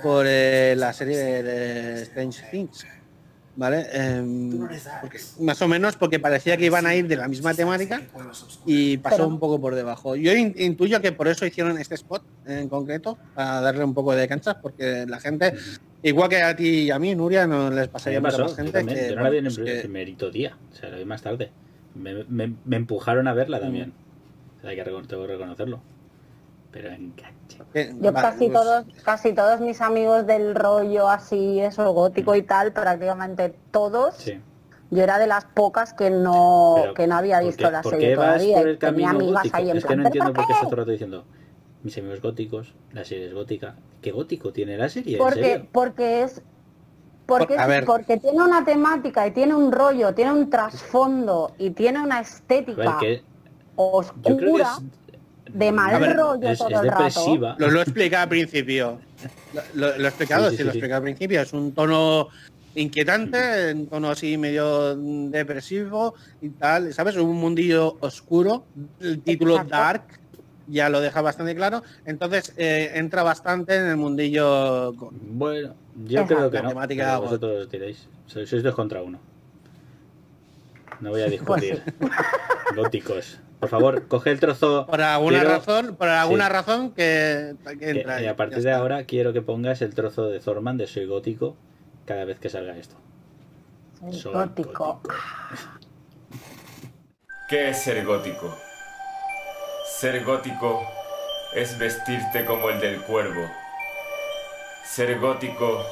por 0.01 0.25
eh, 0.27 0.73
la 0.75 0.91
serie 0.91 1.17
de, 1.17 1.43
de 1.43 2.01
Strange 2.01 2.41
Things. 2.49 2.87
¿Vale? 3.53 3.85
Em, 3.91 4.49
porque- 5.01 5.19
más 5.41 5.61
o 5.61 5.67
menos 5.67 5.97
porque 5.97 6.19
parecía 6.19 6.55
que 6.55 6.65
iban 6.65 6.85
a 6.85 6.95
ir 6.95 7.05
de 7.07 7.17
la 7.17 7.27
misma 7.27 7.53
temática 7.53 8.01
y 8.65 8.95
pasó 8.97 9.17
Pero- 9.17 9.27
un 9.27 9.39
poco 9.39 9.59
por 9.59 9.75
debajo. 9.75 10.15
Yo 10.15 10.33
in- 10.33 10.55
intuyo 10.57 11.01
que 11.01 11.11
por 11.11 11.27
eso 11.27 11.45
hicieron 11.45 11.77
este 11.77 11.95
spot 11.95 12.23
en 12.45 12.69
concreto, 12.69 13.17
para 13.35 13.59
darle 13.59 13.83
un 13.83 13.93
poco 13.93 14.15
de 14.15 14.25
cancha, 14.29 14.61
porque 14.61 15.05
la 15.05 15.19
gente, 15.19 15.53
igual 16.01 16.29
que 16.29 16.41
a 16.41 16.55
ti 16.55 16.65
y 16.83 16.91
a 16.91 16.97
mí, 16.97 17.13
Nuria, 17.13 17.45
no 17.45 17.69
les 17.69 17.89
pasaría 17.89 18.21
pasó, 18.21 18.43
más 18.43 18.55
gente 18.55 18.71
también. 18.71 18.97
que, 18.97 19.09
Yo 19.09 19.15
no 19.17 19.23
la 19.23 19.29
vi 19.29 19.37
en 19.39 19.43
bueno, 19.43 19.49
el 19.59 19.63
pues 19.63 19.75
que- 19.75 19.79
primerito 19.81 20.31
día, 20.31 20.57
o 20.71 20.75
sea, 20.75 20.89
la 20.89 20.97
vi 20.97 21.05
más 21.05 21.21
tarde. 21.21 21.51
Me, 21.93 22.23
me- 22.29 22.55
me 22.63 22.75
empujaron 22.77 23.27
a 23.27 23.33
verla 23.33 23.59
también. 23.59 23.89
Mm. 23.89 24.57
O 24.59 24.61
sea, 24.61 24.69
hay 24.69 24.75
que 24.77 24.83
recono- 24.85 25.07
tengo 25.07 25.23
que 25.27 25.33
reconocerlo. 25.33 25.81
Pero 26.71 26.89
enganche. 26.89 27.59
que- 27.73 27.93
Yo 27.99 28.11
vale, 28.11 28.27
casi 28.27 28.47
pues- 28.49 28.53
todos, 28.53 28.85
casi 29.03 29.33
todos 29.33 29.59
mis 29.61 29.81
amigos 29.81 30.25
del 30.25 30.55
rollo 30.55 31.09
así, 31.09 31.59
eso, 31.59 31.91
gótico 31.93 32.35
y 32.35 32.41
tal, 32.43 32.71
prácticamente 32.73 33.53
todos, 33.71 34.15
Sí. 34.15 34.39
yo 34.89 35.03
era 35.03 35.19
de 35.19 35.27
las 35.27 35.45
pocas 35.45 35.93
que 35.93 36.09
no, 36.09 36.75
Pero, 36.81 36.93
que 36.93 37.07
no 37.07 37.15
había 37.15 37.37
¿por 37.39 37.45
visto 37.47 37.65
qué- 37.65 37.71
la 37.71 37.81
por 37.81 37.91
serie 37.93 38.09
qué 38.09 38.15
vas 38.15 38.25
todavía. 38.37 38.57
por 38.57 38.67
el 38.67 38.77
tenía 38.77 38.89
camino 38.91 39.09
amigas 39.09 39.33
gótico? 39.43 39.57
ahí 39.57 39.69
en 39.69 39.77
Es 39.77 39.85
que 39.85 39.95
no 39.95 40.03
"¿Pero 40.03 40.07
entiendo 40.07 40.33
por 40.33 40.41
qué 40.43 40.47
qué?". 40.47 40.53
estás 40.53 40.61
todo 40.69 40.71
el 40.75 40.77
rato 40.77 40.91
diciendo 40.91 41.25
mis 41.83 41.97
amigos 41.97 42.21
góticos, 42.21 42.75
la 42.93 43.03
serie 43.05 43.27
es 43.27 43.33
gótica. 43.33 43.75
¿Qué 44.01 44.11
gótico 44.11 44.51
tiene 44.53 44.77
la 44.77 44.87
serie? 44.89 45.13
¿En 45.13 45.19
Porque, 45.19 45.41
serio? 45.43 45.67
porque 45.71 46.23
es 46.23 46.41
porque, 47.27 47.55
Por- 47.55 47.85
porque 47.85 48.17
tiene 48.17 48.43
una 48.43 48.65
temática 48.65 49.25
y 49.25 49.31
tiene 49.31 49.55
un 49.55 49.71
rollo, 49.71 50.13
tiene 50.13 50.33
un 50.33 50.49
trasfondo 50.49 51.53
y 51.57 51.69
tiene 51.69 51.99
una 52.01 52.15
ver, 52.17 52.25
estética 52.25 52.97
que 52.99 53.23
yo 53.77 54.01
creo 54.03 54.37
que 54.37 54.45
oscura 54.45 54.63
es, 54.77 55.00
de 55.53 55.71
mal 55.71 55.99
ver, 55.99 56.15
rollo 56.17 56.49
es, 56.49 56.57
todo 56.57 56.69
es 56.69 56.75
el 56.81 56.87
rato. 56.87 57.03
depresiva. 57.03 57.55
Lo, 57.57 57.69
lo 57.71 57.79
he 57.79 57.83
explicado 57.83 58.23
al 58.23 58.29
principio. 58.29 58.99
Lo, 59.53 59.61
lo- 59.73 59.97
lo 59.97 60.05
he 60.05 60.07
explicado, 60.07 60.49
Sí, 60.49 60.51
sí, 60.51 60.57
sí, 60.57 60.63
lo 60.63 60.69
he 60.69 60.71
sí, 60.73 60.73
sí. 60.73 60.77
explicado 60.79 60.97
al 60.97 61.03
principio. 61.03 61.41
Es 61.41 61.53
un 61.53 61.73
tono 61.73 62.27
inquietante, 62.75 63.73
un 63.73 63.87
tono 63.87 64.09
así 64.09 64.37
medio 64.37 64.95
depresivo 65.29 66.15
y 66.41 66.49
tal, 66.49 66.93
¿sabes? 66.93 67.15
Un 67.17 67.35
mundillo 67.35 67.97
oscuro. 67.99 68.65
El 68.99 69.21
título 69.21 69.55
Exacto. 69.55 69.75
Dark 69.75 70.03
ya 70.67 70.87
lo 70.89 71.01
deja 71.01 71.21
bastante 71.21 71.53
claro. 71.55 71.83
Entonces 72.05 72.53
eh, 72.57 72.91
entra 72.95 73.23
bastante 73.23 73.75
en 73.75 73.87
el 73.87 73.97
mundillo. 73.97 74.93
Bueno, 74.93 75.75
yo 76.05 76.21
Exacto. 76.21 76.35
creo 76.35 76.49
que 76.51 76.57
La 76.57 76.63
no. 76.63 76.69
temática 76.69 77.17
vosotros 77.19 77.69
diréis. 77.69 78.07
Sois, 78.25 78.49
sois 78.49 78.63
dos 78.63 78.73
contra 78.73 79.01
uno. 79.01 79.19
No 81.01 81.09
voy 81.09 81.21
a 81.21 81.25
Pues 81.27 81.31
discutir. 81.31 81.83
Góticos. 82.75 83.39
Por 83.61 83.69
favor, 83.69 84.07
coge 84.07 84.31
el 84.31 84.39
trozo. 84.41 84.85
Por 84.87 85.01
alguna 85.01 85.39
Quiero- 85.39 85.53
razón, 85.55 85.95
por 85.95 86.09
alguna 86.09 86.47
Sí. 86.47 86.53
razón 86.53 86.91
que, 86.91 87.55
que 87.65 87.77
que- 87.77 87.89
entra. 87.91 88.15
ahí, 88.15 88.25
y 88.25 88.27
a 88.27 88.35
partir 88.35 88.61
de 88.63 88.69
está. 88.71 88.81
ahora 88.81 89.03
quiero 89.05 89.31
que 89.33 89.41
pongas 89.41 89.81
el 89.81 89.93
trozo 89.95 90.27
de 90.27 90.41
Zorman 90.41 90.77
de 90.77 90.87
Soy 90.87 91.05
Gótico 91.05 91.55
cada 92.05 92.25
vez 92.25 92.39
que 92.39 92.49
salga 92.49 92.75
esto. 92.75 92.95
Soy 94.11 94.33
gótico. 94.33 95.01
¿Qué 97.47 97.69
es 97.69 97.81
ser 97.83 98.05
gótico? 98.05 98.55
Ser 99.99 100.23
gótico 100.23 100.81
es 101.53 101.77
vestirte 101.77 102.45
como 102.45 102.69
el 102.69 102.79
del 102.79 103.01
cuervo. 103.01 103.49
Ser 104.85 105.19
gótico 105.19 105.83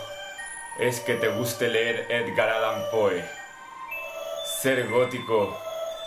es 0.80 1.00
que 1.02 1.16
te 1.16 1.28
guste 1.30 1.68
leer 1.68 2.06
Edgar 2.10 2.50
Allan 2.50 2.82
Poe. 2.92 3.24
Ser 4.62 4.88
gótico 4.90 5.58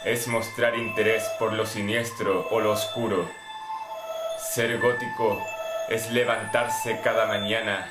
es 0.04 0.26
mostrar 0.28 0.76
interés 0.76 1.24
por 1.38 1.52
lo 1.52 1.64
siniestro 1.66 2.46
o 2.50 2.60
lo 2.60 2.72
oscuro. 2.72 3.28
Ser 4.38 4.78
gótico 4.80 5.40
es 5.88 6.10
levantarse 6.10 7.00
cada 7.02 7.26
mañana 7.26 7.88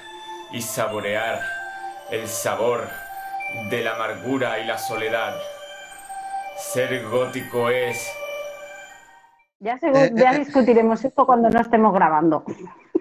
y 0.52 0.62
saborear 0.62 1.40
el 2.10 2.28
sabor 2.28 2.88
de 3.70 3.84
la 3.84 3.96
amargura 3.96 4.60
y 4.60 4.66
la 4.66 4.78
soledad. 4.78 5.36
Ser 6.58 7.04
gótico 7.08 7.70
es 7.70 8.12
Ya, 9.60 9.78
se- 9.78 9.88
Eh, 9.90 10.12
ya 10.16 10.34
eh, 10.34 10.40
discutiremos 10.40 11.04
esto 11.06 11.26
cuando 11.26 11.50
no 11.50 11.62
estemos 11.62 11.94
grabando. 11.94 12.44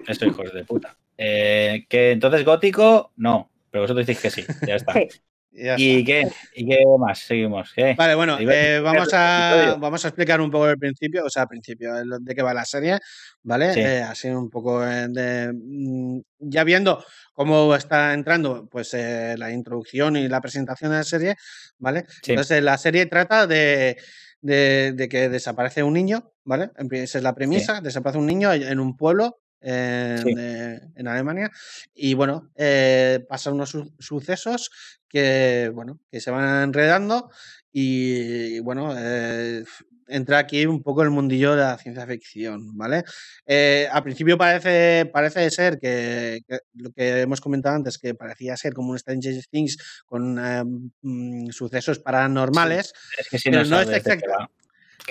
Esto, 0.07 0.25
hijos 0.25 0.53
de 0.53 0.63
puta. 0.63 0.95
Eh, 1.17 1.85
que 1.89 2.11
entonces 2.11 2.45
gótico, 2.45 3.11
no. 3.17 3.49
Pero 3.71 3.83
vosotros 3.83 4.05
decís 4.05 4.21
que 4.21 4.29
sí, 4.29 4.45
ya 4.67 4.75
está. 4.75 4.93
Sí. 4.93 5.07
Ya 5.53 5.75
¿Y 5.77 5.99
está. 5.99 6.05
qué? 6.05 6.27
¿Y 6.55 6.65
qué 6.69 6.83
más? 6.97 7.19
Seguimos. 7.19 7.73
¿Qué? 7.75 7.93
Vale, 7.97 8.15
bueno, 8.15 8.37
eh, 8.39 8.79
vamos, 8.81 9.09
a, 9.13 9.75
vamos 9.79 10.05
a 10.05 10.07
explicar 10.07 10.39
un 10.39 10.49
poco 10.49 10.69
el 10.69 10.77
principio, 10.77 11.25
o 11.25 11.29
sea, 11.29 11.43
al 11.43 11.49
principio 11.49 11.93
de 11.93 12.05
lo- 12.05 12.19
de 12.19 12.33
qué 12.35 12.41
va 12.41 12.53
la 12.53 12.63
serie, 12.63 12.99
¿vale? 13.43 13.73
Sí. 13.73 13.81
Eh, 13.81 14.01
así 14.01 14.29
un 14.29 14.49
poco 14.49 14.81
eh, 14.85 15.07
de... 15.09 15.51
mm, 15.53 16.19
Ya 16.39 16.63
viendo 16.63 17.03
cómo 17.33 17.75
está 17.75 18.13
entrando 18.13 18.67
pues 18.71 18.93
eh, 18.93 19.35
la 19.37 19.51
introducción 19.51 20.15
y 20.15 20.29
la 20.29 20.39
presentación 20.39 20.91
de 20.91 20.97
la 20.97 21.03
serie, 21.03 21.35
¿vale? 21.79 22.05
Sí. 22.23 22.31
Entonces 22.31 22.63
la 22.63 22.77
serie 22.77 23.05
trata 23.07 23.45
de, 23.45 23.97
de, 24.39 24.93
de 24.95 25.09
que 25.09 25.27
desaparece 25.27 25.83
un 25.83 25.93
niño, 25.93 26.31
¿vale? 26.45 26.69
Esa 26.91 27.17
es 27.17 27.23
la 27.23 27.35
premisa, 27.35 27.81
desaparece 27.81 28.19
un 28.19 28.27
niño 28.27 28.53
en 28.53 28.79
un 28.79 28.95
pueblo 28.95 29.39
eh, 29.61 30.17
Sí. 30.23 30.33
de- 30.33 30.81
en 30.95 31.07
Alemania 31.07 31.51
y 31.93 32.13
bueno, 32.13 32.49
eh, 32.55 33.23
pasan 33.29 33.53
unos 33.53 33.69
su- 33.69 33.93
sucesos 33.99 34.69
que, 35.07 35.71
bueno, 35.73 35.99
que 36.11 36.19
se 36.19 36.31
van 36.31 36.63
enredando 36.63 37.29
y, 37.71 38.59
bueno, 38.61 38.93
eh, 38.97 39.63
entra 40.07 40.39
aquí 40.39 40.65
un 40.65 40.83
poco 40.83 41.03
el 41.03 41.09
mundillo 41.09 41.51
de 41.55 41.61
la 41.61 41.77
ciencia 41.77 42.05
ficción, 42.05 42.75
¿vale? 42.77 43.03
Eh, 43.45 43.87
al 43.89 44.03
principio 44.03 44.37
parece, 44.37 45.05
parece 45.13 45.49
ser 45.49 45.79
que, 45.79 46.41
que 46.45 46.59
lo 46.75 46.91
que 46.91 47.21
hemos 47.21 47.39
comentado 47.39 47.75
antes, 47.77 47.97
que 47.97 48.13
parecía 48.13 48.57
ser 48.57 48.73
como 48.73 48.91
un 48.91 48.99
Stranger 48.99 49.41
Things 49.49 49.77
con 50.05 50.37
eh, 50.37 50.63
mm, 51.01 51.51
sucesos 51.51 51.99
paranormales, 51.99 52.93
Es 53.17 53.29
que 53.29 53.37
si 53.39 53.49
pero 53.51 53.63
no, 53.63 53.69
no 53.69 53.81
es 53.81 53.89
exacta- 53.89 54.49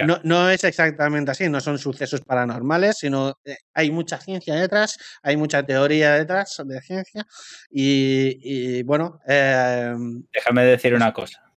va. 0.00 0.20
no, 0.23 0.50
es 0.50 0.64
exactamente 0.64 1.30
así, 1.30 1.49
no 1.49 1.61
son 1.61 1.78
sucesos 1.78 2.20
paranormales, 2.20 2.99
sino 2.99 3.38
eh, 3.44 3.56
hay 3.75 3.90
mucha 3.90 4.18
ciencia 4.18 4.54
detrás, 4.54 4.99
hay 5.23 5.37
mucha 5.37 5.64
teoría 5.64 6.14
detrás 6.14 6.61
de 6.64 6.80
ciencia 6.80 7.26
y, 7.70 8.82
bueno... 8.82 9.20
Em, 9.26 10.25
Déjame 10.32 10.64
decir 10.64 10.94
una 10.94 11.12
cosa. 11.12 11.52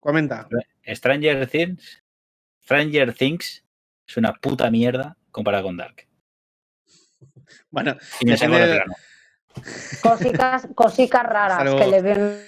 Comenta. 0.00 0.48
Stranger 0.86 1.46
Things, 1.46 2.02
Stranger 2.62 3.12
Things 3.12 3.64
es 4.06 4.16
una 4.16 4.32
puta 4.32 4.70
mierda 4.70 5.16
comparada 5.30 5.62
con 5.62 5.76
Dark. 5.76 6.06
Bueno, 7.70 7.96
cositas, 10.02 11.22
raras 11.22 11.74
que 11.74 11.86
le 11.86 12.02
ven. 12.02 12.46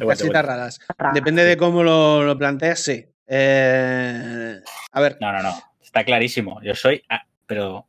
Cositas 0.00 0.44
raras. 0.44 0.80
Depende 1.14 1.44
de 1.44 1.56
cómo 1.56 1.82
lo, 1.82 2.24
lo 2.24 2.38
planteas, 2.38 2.80
sí. 2.80 3.09
Eh, 3.32 4.60
a 4.90 5.00
ver. 5.00 5.16
No, 5.20 5.32
no, 5.32 5.40
no. 5.40 5.54
Está 5.80 6.04
clarísimo. 6.04 6.60
Yo 6.62 6.74
soy. 6.74 7.02
pero. 7.46 7.86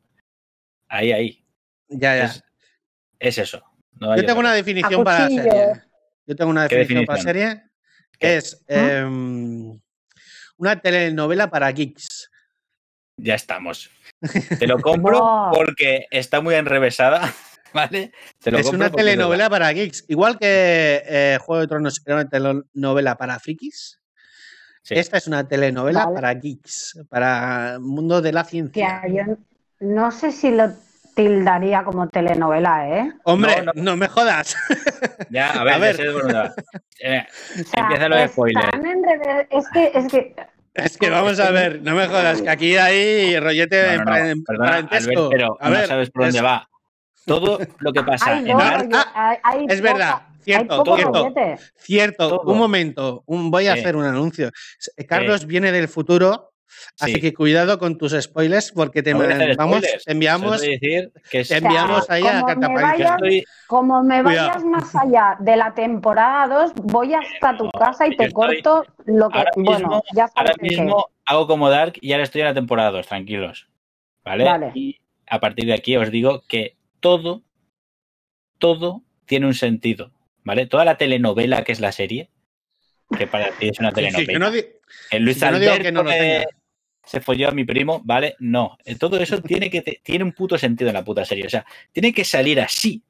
Ahí, 0.88 1.12
ahí. 1.12 1.45
Ya, 1.88 2.15
ya. 2.15 2.33
Es, 3.19 3.38
eso. 3.39 3.63
Yo 4.00 4.25
tengo 4.25 4.39
una 4.39 4.53
definición 4.53 5.03
para 5.03 5.27
la 5.27 5.29
serie. 5.29 5.81
Yo 6.27 6.36
tengo 6.36 6.51
una 6.51 6.67
definición, 6.67 7.05
para 7.05 7.17
la 7.17 7.24
serie. 7.24 7.63
Es 8.19 8.63
em, 8.67 9.79
una 10.57 10.79
telenovela 10.79 11.50
para 11.50 11.71
geeks. 11.71 12.29
Ya 13.17 13.33
estamos. 13.33 13.89
Te 14.60 14.67
lo 14.67 14.79
compro 14.79 15.50
porque 15.53 16.05
está 16.12 16.39
muy 16.41 16.53
enrevesada. 16.53 17.33
¿Vale? 17.74 18.12
es 18.43 18.67
una 18.67 18.91
telenovela 18.91 19.50
para 19.50 19.71
geeks. 19.71 20.05
Igual 20.07 20.38
que 20.38 21.03
eh, 21.05 21.38
Juego 21.41 21.62
de 21.62 21.67
Tronos 21.67 22.01
era 22.05 22.15
una 22.17 22.29
telenovela 22.29 23.17
para 23.17 23.39
frikis. 23.39 24.00
Esta 24.89 25.17
es 25.17 25.27
una 25.27 25.47
telenovela 25.47 26.11
para 26.13 26.33
geeks, 26.33 27.00
para 27.09 27.73
el 27.73 27.79
mundo 27.81 28.21
de 28.21 28.33
la 28.33 28.43
ciencia. 28.43 29.01
yo 29.07 29.38
no 29.79 30.11
sé 30.11 30.31
si 30.31 30.51
lo 30.51 30.71
tildaría 31.15 31.83
como 31.83 32.07
telenovela, 32.07 32.89
¿eh? 32.89 33.13
Hombre, 33.23 33.65
no, 33.75 33.95
me 33.95 34.07
jodas. 34.07 34.55
Ya, 35.29 35.51
a 35.51 35.63
ver, 35.77 35.97
eh, 37.00 37.25
empieza 37.73 38.09
lo 38.09 38.15
de 38.17 38.27
spoiler. 38.27 38.65
Es 39.50 39.69
que, 39.69 39.91
es 39.93 40.07
que 40.07 40.35
es 40.73 40.97
que 40.97 41.09
vamos 41.09 41.39
a 41.39 41.51
ver, 41.51 41.81
no 41.81 41.95
me 41.95 42.07
jodas, 42.07 42.41
que 42.41 42.50
aquí 42.50 42.77
hay 42.77 43.38
rollete 43.39 43.97
no, 43.97 44.05
perdona, 44.45 44.89
pero 45.29 45.57
a 45.59 45.69
ver, 45.69 45.81
no 45.81 45.88
sabes 45.88 46.09
por 46.09 46.23
dónde 46.23 46.41
va. 46.41 46.69
Todo 47.25 47.59
lo 47.79 47.93
que 47.93 48.03
pasa 48.03 48.39
en 48.39 48.47
es 49.69 49.81
verdad, 49.81 50.21
cierto, 50.41 50.83
cierto, 50.95 51.33
cierto. 51.77 52.41
Un 52.41 52.57
momento, 52.57 53.24
voy 53.25 53.67
a 53.67 53.74
hacer 53.74 53.95
un 53.95 54.05
anuncio. 54.05 54.51
Carlos 55.07 55.45
viene 55.45 55.71
del 55.71 55.88
futuro 55.88 56.51
Así 57.00 57.19
que 57.19 57.33
cuidado 57.33 57.77
con 57.79 57.98
tus 57.98 58.13
spoilers 58.19 58.71
porque 58.71 59.03
te 59.03 59.13
vamos, 59.13 59.83
enviamos, 60.05 60.62
enviamos 61.31 62.10
ahí 62.10 62.24
a 62.25 62.45
Como 63.67 64.03
me 64.03 64.21
vayas 64.21 64.63
más 64.63 64.95
allá 64.95 65.36
de 65.39 65.57
la 65.57 65.74
temporada 65.74 66.48
2, 66.48 66.74
voy 66.75 67.13
hasta 67.13 67.57
tu 67.57 67.69
casa 67.71 68.07
y 68.07 68.15
te 68.15 68.31
corto 68.31 68.86
lo 69.05 69.29
que. 69.29 69.43
bueno, 69.57 70.01
ya 70.13 70.29
Ahora 70.36 70.53
mismo 70.62 71.07
hago 71.25 71.48
como 71.48 71.69
Dark 71.69 71.93
y 72.01 72.13
ahora 72.13 72.24
estoy 72.24 72.41
en 72.41 72.48
la 72.48 72.53
temporada 72.53 72.91
2, 72.91 73.07
tranquilos. 73.07 73.67
¿vale? 74.24 74.71
Y 74.75 75.00
a 75.27 75.39
partir 75.39 75.65
de 75.65 75.74
aquí 75.74 75.98
os 75.98 76.12
digo 76.12 76.43
que 76.48 76.77
todo, 77.00 77.41
todo 78.60 79.01
tiene 79.25 79.48
un 79.48 79.53
sentido. 79.53 80.12
¿Vale? 80.43 80.65
Toda 80.65 80.86
la 80.86 80.98
telenovela 80.98 81.63
que 81.63 81.71
es 81.71 81.79
la 81.79 81.91
serie, 81.91 82.29
que 83.17 83.27
para 83.27 83.51
ti 83.51 83.69
es 83.69 83.79
una 83.79 83.91
telenovela. 83.91 84.63
el 85.12 85.24
Luis 85.24 85.41
Alberto 85.43 85.91
no 85.91 86.03
se 87.03 87.19
folló 87.19 87.50
a 87.50 87.51
mi 87.51 87.65
primo, 87.65 88.01
¿vale? 88.03 88.36
No. 88.39 88.77
Eh, 88.86 88.95
todo 88.95 89.19
eso 89.19 89.41
tiene 89.41 89.69
que 89.69 89.81
tiene 90.03 90.24
un 90.24 90.33
puto 90.33 90.57
sentido 90.57 90.89
en 90.89 90.93
la 90.93 91.03
puta 91.03 91.25
serie. 91.25 91.45
O 91.45 91.50
sea, 91.50 91.65
tiene 91.91 92.13
que 92.13 92.24
salir 92.24 92.60
así. 92.60 93.03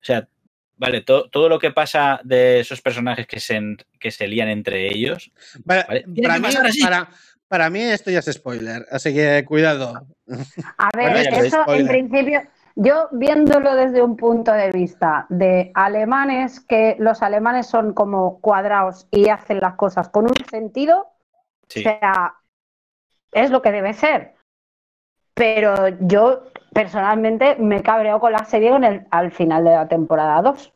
O 0.00 0.04
sea, 0.04 0.28
vale, 0.76 1.02
todo 1.02 1.48
lo 1.48 1.58
que 1.58 1.70
pasa 1.70 2.20
de 2.24 2.60
esos 2.60 2.80
personajes 2.80 3.26
que 3.26 3.40
se, 3.40 3.60
que 3.98 4.10
se 4.10 4.26
lían 4.26 4.48
entre 4.48 4.88
ellos. 4.88 5.30
Para, 5.64 5.86
para, 7.48 7.70
mí, 7.70 7.80
esto 7.80 8.10
ya 8.10 8.18
es 8.18 8.26
spoiler, 8.26 8.86
así 8.90 9.14
que 9.14 9.44
cuidado. 9.44 10.06
A 10.76 10.90
ver, 10.96 11.32
eso 11.32 11.74
en 11.74 11.88
principio. 11.88 12.42
Yo 12.80 13.08
viéndolo 13.10 13.74
desde 13.74 14.02
un 14.02 14.16
punto 14.16 14.52
de 14.52 14.70
vista 14.70 15.26
de 15.30 15.72
alemanes, 15.74 16.60
que 16.60 16.94
los 17.00 17.22
alemanes 17.22 17.66
son 17.66 17.92
como 17.92 18.40
cuadrados 18.40 19.08
y 19.10 19.30
hacen 19.30 19.58
las 19.58 19.74
cosas 19.74 20.08
con 20.10 20.26
un 20.26 20.36
sentido, 20.48 21.00
o 21.00 21.66
sea, 21.66 22.36
es 23.32 23.50
lo 23.50 23.62
que 23.62 23.72
debe 23.72 23.94
ser. 23.94 24.36
Pero 25.34 25.88
yo 26.02 26.44
personalmente 26.72 27.56
me 27.56 27.82
cabreo 27.82 28.20
con 28.20 28.30
la 28.30 28.44
serie 28.44 28.68
el, 28.68 29.08
al 29.10 29.32
final 29.32 29.64
de 29.64 29.70
la 29.70 29.88
temporada 29.88 30.40
2. 30.40 30.72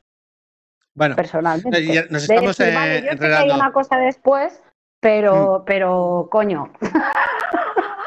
Bueno, 0.95 1.15
personalmente. 1.15 2.09
nos 2.11 2.25
estamos 2.25 2.43
yo 2.43 2.53
sé 2.53 2.73
que 3.17 3.27
hay 3.27 3.49
una 3.49 3.73
cosa 3.73 3.97
después, 3.99 4.61
pero, 4.99 5.61
mm. 5.61 5.65
pero 5.67 6.29
coño. 6.33 6.73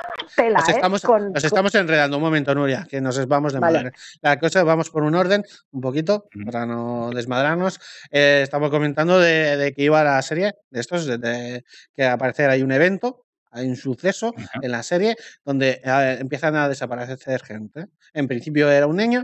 nos, 0.52 0.70
¿eh? 0.70 0.72
estamos, 0.72 1.04
nos 1.04 1.44
estamos 1.44 1.76
enredando 1.76 2.18
un 2.18 2.24
momento, 2.24 2.54
Nuria, 2.54 2.88
que 2.90 3.02
nos 3.02 3.26
vamos 3.28 3.54
de 3.54 3.60
madre. 3.60 3.92
La 4.22 4.40
cosa, 4.40 4.64
vamos 4.64 4.90
por 4.90 5.04
un 5.04 5.16
orden, 5.16 5.44
un 5.72 5.82
poquito, 5.82 6.28
para 6.46 6.66
no 6.66 7.12
desmadrarnos. 7.14 7.80
Eh, 8.12 8.42
estamos 8.44 8.70
comentando 8.70 9.20
de, 9.20 9.74
que 9.76 9.84
iba 9.84 10.04
la 10.04 10.22
serie, 10.22 10.54
de 10.70 10.80
estos, 10.80 11.06
de, 11.06 11.64
que 11.94 12.06
aparecer 12.06 12.50
hay 12.50 12.64
un 12.64 12.72
evento 12.72 13.22
hay 13.52 13.70
un 13.70 13.78
suceso 13.78 14.34
en 14.62 14.70
la 14.70 14.84
serie 14.84 15.16
donde 15.46 15.82
eh, 15.82 16.18
empiezan 16.20 16.58
a 16.58 16.68
desaparecer 16.68 17.42
gente. 17.42 17.88
En 18.14 18.28
principio 18.28 18.70
era 18.70 18.86
un 18.86 18.98
niño 18.98 19.24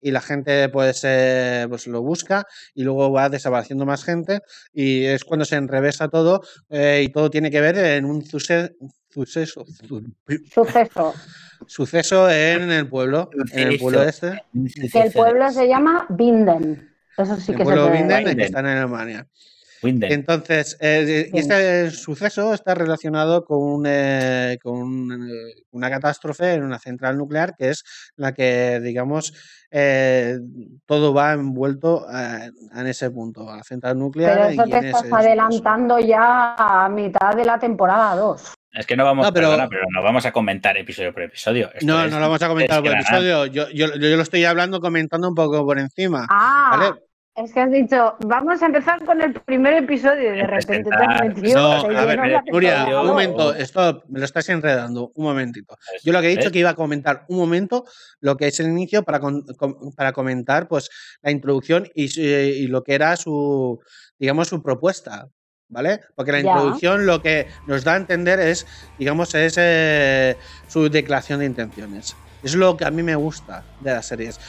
y 0.00 0.10
la 0.10 0.20
gente 0.20 0.68
pues, 0.68 1.00
eh, 1.04 1.66
pues 1.68 1.86
lo 1.86 2.02
busca 2.02 2.46
y 2.74 2.82
luego 2.82 3.10
va 3.10 3.28
desapareciendo 3.28 3.86
más 3.86 4.04
gente 4.04 4.40
y 4.72 5.04
es 5.04 5.24
cuando 5.24 5.44
se 5.44 5.56
enrevesa 5.56 6.08
todo 6.08 6.42
eh, 6.68 7.02
y 7.04 7.12
todo 7.12 7.30
tiene 7.30 7.50
que 7.50 7.60
ver 7.60 7.78
en 7.78 8.04
un 8.04 8.24
suceso. 9.24 9.64
Suceso. 10.52 11.14
Suceso 11.66 12.30
en 12.30 12.70
el 12.70 12.88
pueblo, 12.88 13.30
en 13.52 13.68
el 13.68 13.78
pueblo 13.78 14.02
este. 14.04 14.42
Que 14.92 15.00
el 15.02 15.12
pueblo 15.12 15.50
se 15.50 15.66
llama 15.66 16.06
Binden. 16.08 16.88
Eso 17.16 17.36
sí 17.36 17.52
que 17.52 17.62
el 17.62 17.64
pueblo 17.64 17.90
Binden, 17.90 18.36
que 18.36 18.44
está 18.44 18.60
en 18.60 18.66
Alemania. 18.66 19.26
Entonces, 19.82 20.76
eh, 20.80 21.30
este 21.32 21.90
suceso 21.90 22.52
está 22.52 22.74
relacionado 22.74 23.44
con, 23.44 23.84
eh, 23.86 24.58
con, 24.62 25.12
eh, 25.12 25.54
una 25.70 25.90
catástrofe 25.90 26.54
en 26.54 26.64
una 26.64 26.78
central 26.78 27.16
nuclear 27.16 27.54
que 27.56 27.70
es 27.70 27.84
la 28.16 28.32
que, 28.32 28.80
digamos, 28.80 29.32
todo 30.86 31.12
va 31.12 31.34
envuelto 31.34 32.06
en 32.10 32.86
ese 32.86 33.10
punto, 33.10 33.48
a 33.50 33.58
la 33.58 33.62
central 33.62 33.98
nuclear. 33.98 34.48
Pero 34.48 34.62
eso 34.62 34.64
te 34.64 34.86
estás 34.88 35.12
adelantando 35.12 35.98
ya 35.98 36.54
a 36.56 36.88
mitad 36.88 37.34
de 37.36 37.44
la 37.44 37.58
temporada 37.58 38.16
2. 38.16 38.57
Es 38.78 38.86
que 38.86 38.96
no 38.96 39.04
vamos, 39.04 39.28
pero, 39.34 39.50
pero 39.68 39.82
no 39.92 40.02
vamos 40.04 40.24
a 40.24 40.30
comentar 40.30 40.76
episodio 40.76 41.12
por 41.12 41.24
episodio. 41.24 41.68
no, 41.82 42.06
no 42.06 42.20
lo 42.20 42.26
vamos 42.26 42.42
a 42.42 42.46
comentar 42.46 42.80
por 42.80 42.92
episodio. 42.92 43.46
Yo, 43.46 43.68
yo, 43.70 43.92
yo, 43.96 44.16
lo 44.16 44.22
estoy 44.22 44.44
hablando 44.44 44.80
comentando 44.80 45.28
un 45.28 45.34
poco 45.34 45.66
por 45.66 45.80
encima. 45.80 46.28
Ah, 46.30 46.76
¿vale? 46.78 47.00
Es 47.34 47.52
que 47.52 47.60
has 47.60 47.70
dicho, 47.72 48.16
vamos 48.26 48.62
a 48.62 48.66
empezar 48.66 49.04
con 49.04 49.20
el 49.20 49.32
primer 49.32 49.74
episodio 49.74 50.32
y 50.32 50.38
de 50.38 50.46
repente 50.46 50.90
te 50.90 51.04
has 51.04 51.24
metido. 51.24 51.88
No, 51.88 51.98
a 51.98 52.04
ver, 52.04 52.40
Nuria, 52.52 53.00
un 53.00 53.06
momento, 53.08 53.52
esto 53.52 54.04
me 54.08 54.20
lo 54.20 54.24
estás 54.24 54.48
enredando, 54.48 55.10
un 55.14 55.24
momentito. 55.24 55.76
Yo 56.04 56.12
lo 56.12 56.20
que 56.20 56.28
he 56.28 56.30
dicho 56.30 56.46
es 56.46 56.52
que 56.52 56.60
iba 56.60 56.70
a 56.70 56.74
comentar 56.74 57.24
un 57.28 57.38
momento 57.38 57.84
lo 58.20 58.36
que 58.36 58.48
es 58.48 58.58
el 58.58 58.66
inicio 58.66 59.02
para, 59.04 59.20
para 59.96 60.12
comentar 60.12 60.66
pues 60.68 60.90
la 61.22 61.32
introducción 61.32 61.88
y, 61.94 62.66
lo 62.66 62.82
que 62.82 62.94
era 62.94 63.16
su, 63.16 63.80
digamos, 64.18 64.48
su 64.48 64.62
propuesta. 64.62 65.28
¿Vale? 65.70 66.00
Porque 66.14 66.32
la 66.32 66.40
introducción 66.40 67.04
lo 67.04 67.20
que 67.20 67.46
nos 67.66 67.84
da 67.84 67.94
a 67.94 67.96
entender 67.96 68.40
es, 68.40 68.66
digamos, 68.98 69.34
es 69.34 69.54
eh, 69.58 70.36
su 70.66 70.88
declaración 70.88 71.40
de 71.40 71.46
intenciones. 71.46 72.16
Es 72.42 72.54
lo 72.54 72.76
que 72.76 72.84
a 72.86 72.90
mí 72.90 73.02
me 73.02 73.16
gusta 73.16 73.64
de 73.80 73.92
las 73.92 74.06
series. 74.06 74.40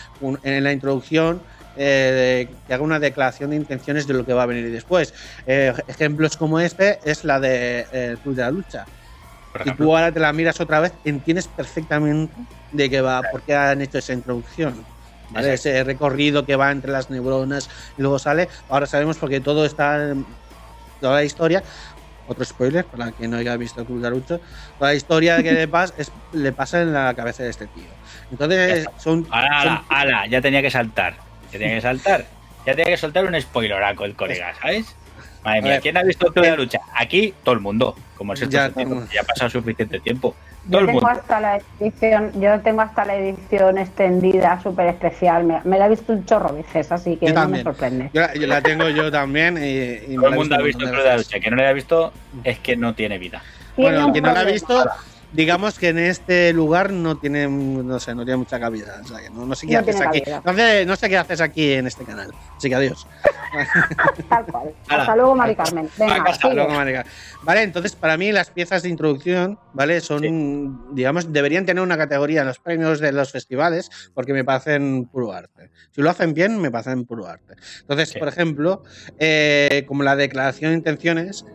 en 0.43 0.63
la 0.63 0.71
introducción 0.71 1.41
eh, 1.81 2.49
que 2.67 2.73
haga 2.73 2.83
una 2.83 2.99
declaración 2.99 3.51
de 3.51 3.55
intenciones 3.55 4.05
de 4.05 4.13
lo 4.13 4.25
que 4.25 4.33
va 4.33 4.43
a 4.43 4.45
venir 4.45 4.69
después. 4.71 5.13
Eh, 5.45 5.73
ejemplos 5.87 6.35
como 6.35 6.59
este 6.59 6.99
es 7.03 7.23
la 7.23 7.39
de 7.39 7.85
eh, 7.91 8.17
Club 8.21 8.35
de 8.35 8.41
la 8.41 8.51
Lucha. 8.51 8.85
Y 9.65 9.71
tú 9.71 9.95
ahora 9.95 10.11
te 10.11 10.19
la 10.19 10.33
miras 10.33 10.59
otra 10.59 10.79
vez, 10.79 10.93
entiendes 11.05 11.47
perfectamente 11.47 12.33
de 12.71 12.89
qué 12.89 13.01
va, 13.01 13.21
por 13.31 13.41
qué 13.41 13.55
han 13.55 13.81
hecho 13.81 13.97
esa 13.97 14.13
introducción. 14.13 14.85
Ese 15.35 15.83
recorrido 15.83 16.45
que 16.45 16.55
va 16.55 16.71
entre 16.71 16.91
las 16.91 17.09
neuronas 17.09 17.69
y 17.97 18.01
luego 18.01 18.19
sale. 18.19 18.49
Ahora 18.67 18.85
sabemos 18.85 19.17
porque 19.17 19.39
todo 19.39 19.63
está. 19.65 20.15
Toda 21.01 21.15
la 21.15 21.23
historia. 21.23 21.63
Otro 22.27 22.45
spoiler 22.45 22.85
para 22.85 23.11
quien 23.11 23.31
no 23.31 23.37
haya 23.37 23.57
visto 23.57 23.83
Club 23.85 24.01
de 24.01 24.09
Lucha. 24.11 24.39
Toda 24.77 24.91
la 24.91 24.95
historia 24.95 25.41
que 25.41 25.51
le 25.51 25.67
pasa, 25.67 25.95
es, 25.97 26.11
le 26.31 26.51
pasa 26.51 26.81
en 26.81 26.93
la 26.93 27.13
cabeza 27.15 27.43
de 27.43 27.49
este 27.49 27.65
tío. 27.67 27.85
Entonces, 28.31 28.85
son. 28.97 29.27
Ala, 29.31 29.83
ala, 29.89 30.27
ya 30.27 30.39
tenía 30.39 30.61
que 30.61 30.69
saltar. 30.69 31.15
Ya 31.51 31.57
tenía 31.57 31.75
que 31.75 31.81
saltar. 31.81 32.25
Ya 32.65 32.75
tenía 32.75 32.91
que 32.91 32.97
soltar 32.97 33.25
un 33.25 33.39
spoiler 33.41 33.81
el 33.81 34.15
colega, 34.15 34.53
¿sabes? 34.61 34.95
Madre 35.43 35.61
mía, 35.61 35.79
¿quién 35.79 35.97
ha 35.97 36.03
visto 36.03 36.27
el 36.27 36.33
Club 36.33 36.45
de 36.45 36.51
la 36.51 36.57
Lucha? 36.57 36.79
Aquí 36.93 37.33
todo 37.43 37.55
el 37.55 37.61
mundo, 37.61 37.95
como 38.15 38.33
es 38.33 38.41
esto 38.41 38.51
Ya, 38.51 38.71
ya 39.11 39.21
ha 39.21 39.23
pasado 39.23 39.49
suficiente 39.49 39.99
tiempo. 39.99 40.35
Todo 40.69 40.81
Yo 40.81 40.85
tengo 40.87 41.01
mundo. 41.01 41.07
hasta 41.07 41.39
la 41.39 41.61
edición, 41.79 42.31
yo 42.39 42.59
tengo 42.61 42.81
hasta 42.81 43.05
la 43.05 43.15
edición 43.15 43.77
extendida 43.77 44.59
súper 44.61 44.87
especial. 44.87 45.43
Me, 45.43 45.61
me 45.63 45.79
la 45.79 45.87
he 45.87 45.89
visto 45.89 46.13
un 46.13 46.25
chorro 46.25 46.53
veces, 46.53 46.91
así 46.91 47.15
que 47.17 47.27
Yo 47.27 47.33
no 47.33 47.47
me 47.47 47.63
sorprende. 47.63 48.09
Yo 48.13 48.21
la, 48.21 48.33
yo 48.33 48.47
la 48.47 48.61
tengo 48.61 48.89
yo 48.89 49.11
también 49.11 49.57
y, 49.57 50.15
Todo 50.15 50.23
la 50.23 50.29
el 50.29 50.35
mundo 50.35 50.55
ha 50.55 50.61
visto 50.61 50.83
el 50.83 50.87
montón 50.87 50.89
Club 50.89 51.03
de 51.03 51.09
la 51.09 51.15
veces. 51.15 51.27
Lucha. 51.27 51.39
Que 51.39 51.49
no 51.49 51.55
lo 51.55 51.61
haya 51.63 51.73
visto 51.73 52.13
es 52.43 52.59
que 52.59 52.75
no 52.75 52.93
tiene 52.93 53.17
vida. 53.17 53.41
Bueno, 53.77 54.11
quien 54.11 54.23
no 54.25 54.33
la 54.33 54.41
ha 54.41 54.43
visto, 54.43 54.85
digamos 55.33 55.77
que 55.79 55.89
en 55.89 55.99
este 55.99 56.51
lugar 56.53 56.91
no 56.91 57.17
tiene, 57.17 57.47
no 57.47 57.99
sé, 57.99 58.15
no 58.15 58.23
tiene 58.25 58.37
mucha 58.37 58.59
cabida. 58.59 58.99
O 59.03 59.07
sea, 59.07 59.19
que 59.19 59.29
no, 59.29 59.45
no 59.45 59.55
sé 59.55 59.67
qué 59.67 59.73
No 59.73 59.79
haces 59.79 60.01
aquí. 60.01 60.21
cabida. 60.21 60.41
No 60.45 60.53
sé, 60.53 60.85
no 60.85 60.95
sé 60.95 61.09
qué 61.09 61.17
haces 61.17 61.41
aquí 61.41 61.73
en 61.73 61.87
este 61.87 62.03
canal. 62.05 62.31
Así 62.57 62.69
que 62.69 62.75
adiós. 62.75 63.07
Tal 64.29 64.45
cual. 64.45 64.73
Hasta 64.89 65.15
luego, 65.15 65.35
Mari 65.35 65.55
Carmen. 65.55 65.89
Venga, 65.97 66.23
Hasta 66.27 66.53
luego, 66.53 66.69
marica. 66.71 67.05
Vale, 67.43 67.63
entonces 67.63 67.95
para 67.95 68.17
mí 68.17 68.31
las 68.31 68.49
piezas 68.49 68.83
de 68.83 68.89
introducción, 68.89 69.59
¿vale? 69.73 70.01
Son, 70.01 70.93
digamos, 70.95 71.31
deberían 71.33 71.65
tener 71.65 71.83
una 71.83 71.97
categoría 71.97 72.41
en 72.41 72.47
los 72.47 72.59
premios 72.59 72.99
de 72.99 73.11
los 73.11 73.31
festivales 73.31 73.89
porque 74.13 74.33
me 74.33 74.43
parecen 74.43 75.05
puro 75.05 75.31
arte. 75.33 75.71
Si 75.91 76.01
lo 76.01 76.09
hacen 76.09 76.33
bien, 76.33 76.59
me 76.59 76.71
parecen 76.71 77.05
puro 77.05 77.27
arte. 77.27 77.55
Entonces, 77.81 78.09
Sí. 78.09 78.19
por 78.19 78.27
ejemplo, 78.27 78.83
eh, 79.19 79.83
como 79.87 80.03
la 80.03 80.15
declaración 80.15 80.71
de 80.71 80.77
intenciones, 80.77 81.45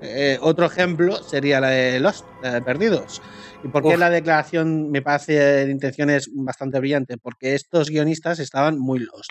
eh, 0.00 0.38
otro 0.40 0.66
ejemplo 0.66 1.16
sería 1.22 1.60
la 1.60 1.70
de 1.70 2.00
Los 2.00 2.24
Perdidos. 2.64 3.20
¿Y 3.64 3.68
por 3.68 3.82
qué 3.82 3.88
Uf. 3.88 3.98
la 3.98 4.10
declaración 4.10 4.90
me 4.90 5.02
parece 5.02 5.32
de 5.32 5.70
intenciones 5.70 6.30
bastante 6.32 6.78
brillante? 6.78 7.18
Porque 7.18 7.54
estos 7.54 7.90
guionistas 7.90 8.38
estaban 8.38 8.78
muy 8.78 9.00
lost 9.00 9.30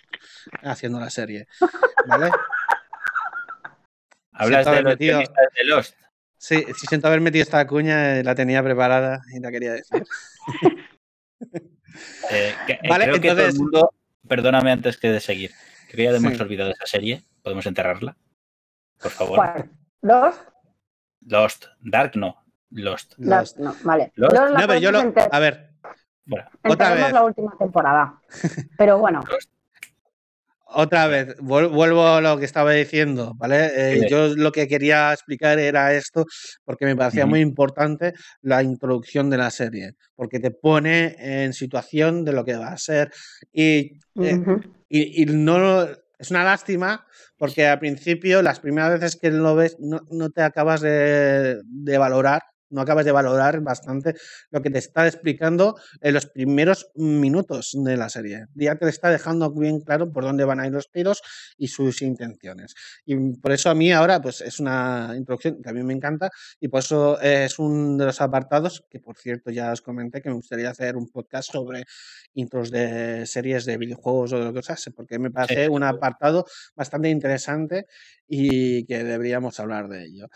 haciendo 0.64 1.00
la 1.00 1.10
serie. 1.10 1.48
¿Vale? 2.08 2.30
Hablas 4.34 4.66
de 4.66 4.82
los 4.82 4.94
metido- 4.94 5.14
guionistas 5.20 5.46
de 5.56 5.64
Lost. 5.64 5.96
Sí, 6.40 6.64
sí 6.78 6.86
siento 6.88 7.08
haber 7.08 7.22
metido 7.22 7.42
esta 7.42 7.66
cuña, 7.66 8.20
eh, 8.20 8.24
la 8.24 8.36
tenía 8.36 8.62
preparada 8.62 9.22
y 9.34 9.40
la 9.40 9.52
quería 9.52 9.74
decir. 9.74 10.04
Eh, 12.30 12.54
que- 12.68 12.74
eh, 12.74 12.80
Vale, 12.90 13.06
creo 13.06 13.16
que 13.22 13.30
todo 13.30 13.40
el 13.40 13.46
entonces- 13.46 13.60
mundo, 13.60 13.92
perdóname 14.28 14.72
antes 14.72 14.98
que 14.98 15.10
de 15.10 15.20
seguir, 15.20 15.52
creo 15.90 15.96
que 15.98 16.04
ya 16.04 16.16
hemos 16.18 16.36
Sí. 16.36 16.42
olvidado 16.44 16.72
esa 16.72 16.86
serie, 16.86 17.24
podemos 17.42 17.66
enterrarla, 17.66 18.16
por 19.02 19.12
favor. 19.12 19.36
¿Cuál? 19.38 19.72
¿Dos? 20.02 20.36
Lost, 21.26 21.66
Dark 21.82 22.16
no, 22.16 22.44
Lost. 22.72 23.14
Las- 23.18 23.58
Los- 23.58 23.60
no, 23.60 23.76
vale. 23.84 24.12
Los- 24.16 24.34
Los 24.34 24.52
la 24.52 24.60
No, 24.62 24.68
pero 24.68 24.80
yo 24.80 24.92
lo. 24.92 25.14
A 25.32 25.40
ver, 25.40 25.72
Bueno, 26.26 26.46
otra 26.64 26.94
vez. 26.94 27.12
la 27.14 27.24
última 27.24 27.56
temporada. 27.58 28.22
Pero 28.78 28.98
bueno, 29.00 29.24
otra 30.70 31.08
vez, 31.08 31.38
vuel- 31.38 31.70
vuelvo 31.72 32.06
a 32.08 32.20
lo 32.22 32.38
que 32.38 32.44
estaba 32.46 32.72
diciendo, 32.74 33.34
¿vale? 33.38 33.68
Eh, 33.94 34.00
Sí. 34.02 34.08
Yo 34.10 34.28
lo 34.36 34.52
que 34.52 34.68
quería 34.68 35.14
explicar 35.14 35.58
era 35.60 35.94
esto, 35.94 36.26
porque 36.66 36.86
me 36.86 36.96
parecía 36.96 37.26
muy 37.26 37.40
importante 37.40 38.14
la 38.42 38.62
introducción 38.62 39.30
de 39.30 39.38
la 39.38 39.50
serie, 39.50 39.94
porque 40.16 40.40
te 40.42 40.52
pone 40.52 41.16
en 41.20 41.54
situación 41.54 42.26
de 42.26 42.34
lo 42.34 42.44
que 42.44 42.56
va 42.58 42.68
a 42.74 42.78
ser. 42.78 43.12
Y 43.54 43.94
eh. 44.22 44.44
Y, 44.90 45.24
y 45.24 45.26
no 45.26 45.88
es 46.20 46.32
una 46.32 46.44
lástima 46.44 47.06
porque 47.38 47.68
al 47.68 47.80
principio, 47.80 48.42
las 48.42 48.60
primeras 48.60 49.00
veces 49.00 49.16
que 49.16 49.32
lo 49.32 49.56
ves, 49.56 49.78
no, 49.80 50.02
no 50.10 50.30
te 50.30 50.42
acabas 50.42 50.82
de, 50.82 51.62
de 51.64 51.98
valorar, 51.98 52.44
no 52.70 52.82
acabas 52.82 53.06
de 53.06 53.12
valorar 53.12 53.62
bastante 53.62 54.16
lo 54.50 54.62
que 54.62 54.70
te 54.70 54.80
está 54.80 55.08
explicando 55.08 55.76
en 56.02 56.14
los 56.14 56.26
primeros 56.26 56.90
minutos 56.96 57.72
de 57.74 57.98
la 57.98 58.10
serie. 58.10 58.46
Ya 58.56 58.76
te 58.76 58.88
está 58.90 59.10
dejando 59.10 59.52
bien 59.52 59.82
claro 59.82 60.12
por 60.12 60.24
dónde 60.24 60.46
van 60.46 60.60
a 60.60 60.68
ir 60.68 60.74
los 60.74 60.92
tiros 60.92 61.22
y 61.58 61.68
sus 61.68 62.02
intenciones. 62.02 62.74
Y 63.06 63.16
por 63.38 63.52
eso 63.52 63.70
a 63.70 63.76
mí 63.76 63.92
ahora 63.92 64.22
pues 64.22 64.42
es 64.42 64.60
una 64.60 65.14
introducción 65.16 65.62
que 65.62 65.70
a 65.70 65.74
mí 65.74 65.84
me 65.84 65.94
encanta 65.94 66.30
y 66.60 66.68
por 66.68 66.80
eso 66.80 67.20
es 67.22 67.60
uno 67.60 67.98
de 67.98 68.06
los 68.06 68.22
apartados 68.22 68.84
que 68.90 69.00
por 69.00 69.18
cierto 69.18 69.52
ya 69.52 69.72
os 69.72 69.82
comenté 69.82 70.22
que 70.22 70.30
me 70.30 70.36
gustaría 70.36 70.70
hacer 70.70 70.96
un 70.96 71.10
podcast 71.10 71.52
sobre 71.52 71.86
intros 72.34 72.72
de 72.72 73.26
series 73.26 73.66
de 73.66 73.78
videojuegos 73.78 74.34
o 74.34 74.46
de 74.46 74.54
cosas, 74.54 74.90
porque 74.96 75.20
me 75.20 75.32
parece 75.32 75.70
un 75.70 75.84
apartado 75.84 76.46
bastante 76.76 77.10
interesante 77.10 77.88
y 78.28 78.86
que 78.86 79.04
deberíamos 79.04 79.60
hablar 79.60 79.88
de 79.88 80.06
ello. 80.06 80.28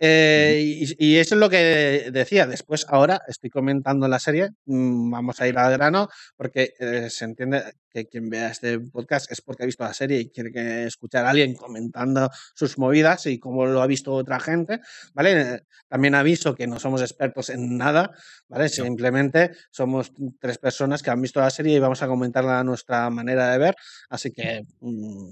Eh, 0.00 0.62
y, 0.98 1.12
y 1.12 1.16
eso 1.18 1.34
es 1.34 1.38
lo 1.40 1.50
que 1.50 2.08
decía. 2.10 2.46
Después, 2.46 2.86
ahora 2.88 3.20
estoy 3.28 3.50
comentando 3.50 4.08
la 4.08 4.18
serie, 4.18 4.48
mm, 4.64 5.10
vamos 5.10 5.40
a 5.40 5.46
ir 5.46 5.58
al 5.58 5.72
grano, 5.72 6.08
porque 6.36 6.72
eh, 6.80 7.08
se 7.10 7.26
entiende 7.26 7.62
que 7.90 8.06
quien 8.06 8.30
vea 8.30 8.48
este 8.50 8.78
podcast 8.80 9.30
es 9.30 9.42
porque 9.42 9.64
ha 9.64 9.66
visto 9.66 9.84
la 9.84 9.92
serie 9.92 10.20
y 10.20 10.30
quiere 10.30 10.52
que 10.52 10.84
escuchar 10.84 11.26
a 11.26 11.30
alguien 11.30 11.54
comentando 11.54 12.30
sus 12.54 12.78
movidas 12.78 13.26
y 13.26 13.38
cómo 13.38 13.66
lo 13.66 13.82
ha 13.82 13.86
visto 13.86 14.12
otra 14.14 14.40
gente, 14.40 14.80
¿vale? 15.12 15.64
También 15.88 16.14
aviso 16.14 16.54
que 16.54 16.66
no 16.66 16.78
somos 16.78 17.02
expertos 17.02 17.50
en 17.50 17.76
nada, 17.76 18.12
¿vale? 18.48 18.68
Simplemente 18.68 19.50
somos 19.70 20.12
tres 20.40 20.58
personas 20.58 21.02
que 21.02 21.10
han 21.10 21.20
visto 21.20 21.40
la 21.40 21.50
serie 21.50 21.76
y 21.76 21.80
vamos 21.80 22.02
a 22.02 22.06
comentarla 22.06 22.60
a 22.60 22.64
nuestra 22.64 23.10
manera 23.10 23.50
de 23.52 23.58
ver, 23.58 23.74
así 24.08 24.30
que, 24.30 24.62
mm, 24.80 25.30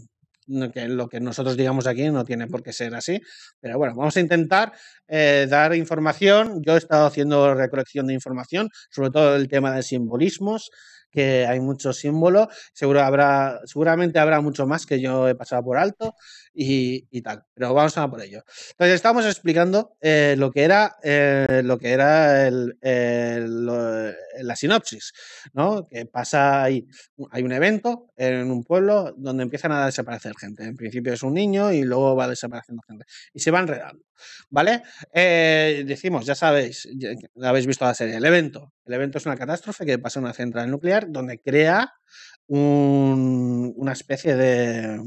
lo 0.48 1.08
que 1.08 1.20
nosotros 1.20 1.56
digamos 1.56 1.87
aquí 1.87 2.08
no 2.11 2.24
tiene 2.24 2.46
por 2.46 2.62
qué 2.62 2.72
ser 2.72 2.94
así, 2.94 3.20
pero 3.61 3.78
bueno, 3.78 3.94
vamos 3.94 4.16
a 4.16 4.20
intentar 4.20 4.72
eh, 5.06 5.46
dar 5.48 5.74
información. 5.74 6.62
Yo 6.64 6.74
he 6.74 6.78
estado 6.78 7.06
haciendo 7.06 7.54
recolección 7.54 8.06
de 8.06 8.14
información, 8.14 8.68
sobre 8.90 9.11
todo 9.11 9.37
el 9.37 9.48
tema 9.48 9.74
de 9.74 9.82
simbolismos, 9.82 10.70
que 11.11 11.47
hay 11.47 11.61
mucho 11.61 11.92
símbolo, 11.92 12.49
seguro 12.73 13.03
habrá, 13.03 13.61
seguramente 13.64 14.18
habrá 14.18 14.40
mucho 14.40 14.66
más 14.66 14.87
que 14.87 15.01
yo 15.01 15.29
he 15.29 15.35
pasado 15.35 15.62
por 15.64 15.77
alto 15.79 16.14
y, 16.55 17.21
tal, 17.23 17.44
pero 17.55 17.75
vamos 17.75 17.97
a 17.99 18.09
por 18.11 18.23
ello. 18.23 18.42
Entonces 18.71 18.94
estamos 18.94 19.25
explicando 19.27 19.97
eh, 20.01 20.35
lo 20.38 20.51
que 20.51 20.62
era, 20.64 20.97
eh, 21.03 21.62
lo 21.64 21.79
que 21.79 21.90
era 21.92 22.47
el- 22.47 22.77
la 24.40 24.57
sinopsis, 24.57 25.12
¿no? 25.53 25.87
Que 25.87 26.07
pasa 26.07 26.62
ahí, 26.62 26.87
hay 27.31 27.42
un 27.42 27.53
evento 27.53 28.11
en 28.16 28.51
un 28.51 28.64
pueblo 28.64 29.14
donde 29.16 29.42
empiezan 29.42 29.73
a 29.73 29.87
desaparecer 29.87 30.35
gente. 30.38 30.64
En 30.64 30.77
principio 30.77 31.12
es 31.12 31.23
un 31.23 31.35
niño 31.35 31.73
y 31.73 31.83
luego 31.83 32.14
va 32.16 32.29
desapareciendo 32.29 32.83
gente 32.87 33.05
y 33.33 33.40
se 33.40 33.51
va 33.51 33.61
enredando, 33.61 34.05
¿vale? 34.51 34.83
Eh, 35.12 35.85
decimos, 35.87 36.27
ya 36.27 36.35
sabéis, 36.35 36.88
habéis 37.42 37.66
visto 37.66 37.85
la 37.85 37.94
serie, 37.94 38.16
el 38.16 38.25
evento. 38.25 38.73
El 38.88 38.94
evento 38.94 39.18
es 39.18 39.27
una 39.27 39.37
catástrofe 39.37 39.85
que 39.85 39.98
pasa 39.98 40.18
en 40.18 40.24
una 40.24 40.33
central 40.33 40.70
nuclear 40.70 41.07
donde 41.11 41.40
crea 41.40 41.92
un- 42.46 43.74
una 43.77 43.92
especie 43.92 44.35
de... 44.35 44.98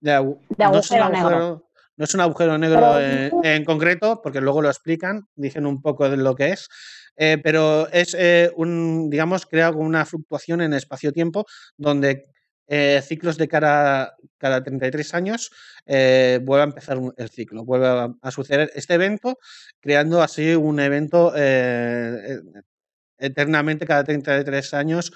de 0.00 0.12
agu- 0.18 0.40
De 0.48 0.64
no 0.64 0.78
es 0.78 0.90
un 0.90 0.96
agujero 0.98 1.30
negro. 1.30 1.68
no 1.96 2.04
es 2.04 2.14
un 2.14 2.20
agujero 2.22 2.56
negro 2.58 2.98
en, 2.98 3.32
en 3.42 3.64
concreto, 3.66 4.20
porque 4.22 4.40
luego 4.40 4.62
lo 4.62 4.70
explican, 4.70 5.28
dicen 5.34 5.66
un 5.66 5.82
poco 5.82 6.08
de 6.08 6.16
lo 6.16 6.34
que 6.34 6.52
es, 6.52 6.68
eh, 7.16 7.38
pero 7.44 7.86
es 7.92 8.16
eh, 8.18 8.50
un, 8.56 9.10
digamos, 9.10 9.44
crea 9.44 9.70
como 9.70 9.84
una 9.84 10.06
fluctuación 10.06 10.62
en 10.62 10.72
espacio-tiempo 10.72 11.44
donde 11.76 12.32
eh, 12.66 13.02
ciclos 13.02 13.36
de 13.36 13.48
cada, 13.48 14.16
cada 14.38 14.62
33 14.62 15.14
años 15.14 15.50
eh, 15.86 16.40
vuelve 16.42 16.62
a 16.62 16.66
empezar 16.66 16.98
el 17.16 17.28
ciclo, 17.28 17.64
vuelve 17.64 18.14
a, 18.20 18.30
suceder 18.30 18.70
este 18.74 18.94
evento, 18.94 19.38
creando 19.80 20.22
así 20.22 20.54
un 20.54 20.80
evento 20.80 21.32
eh, 21.36 22.40
eternamente 23.18 23.86
cada 23.86 24.04
33 24.04 24.74
años 24.74 25.12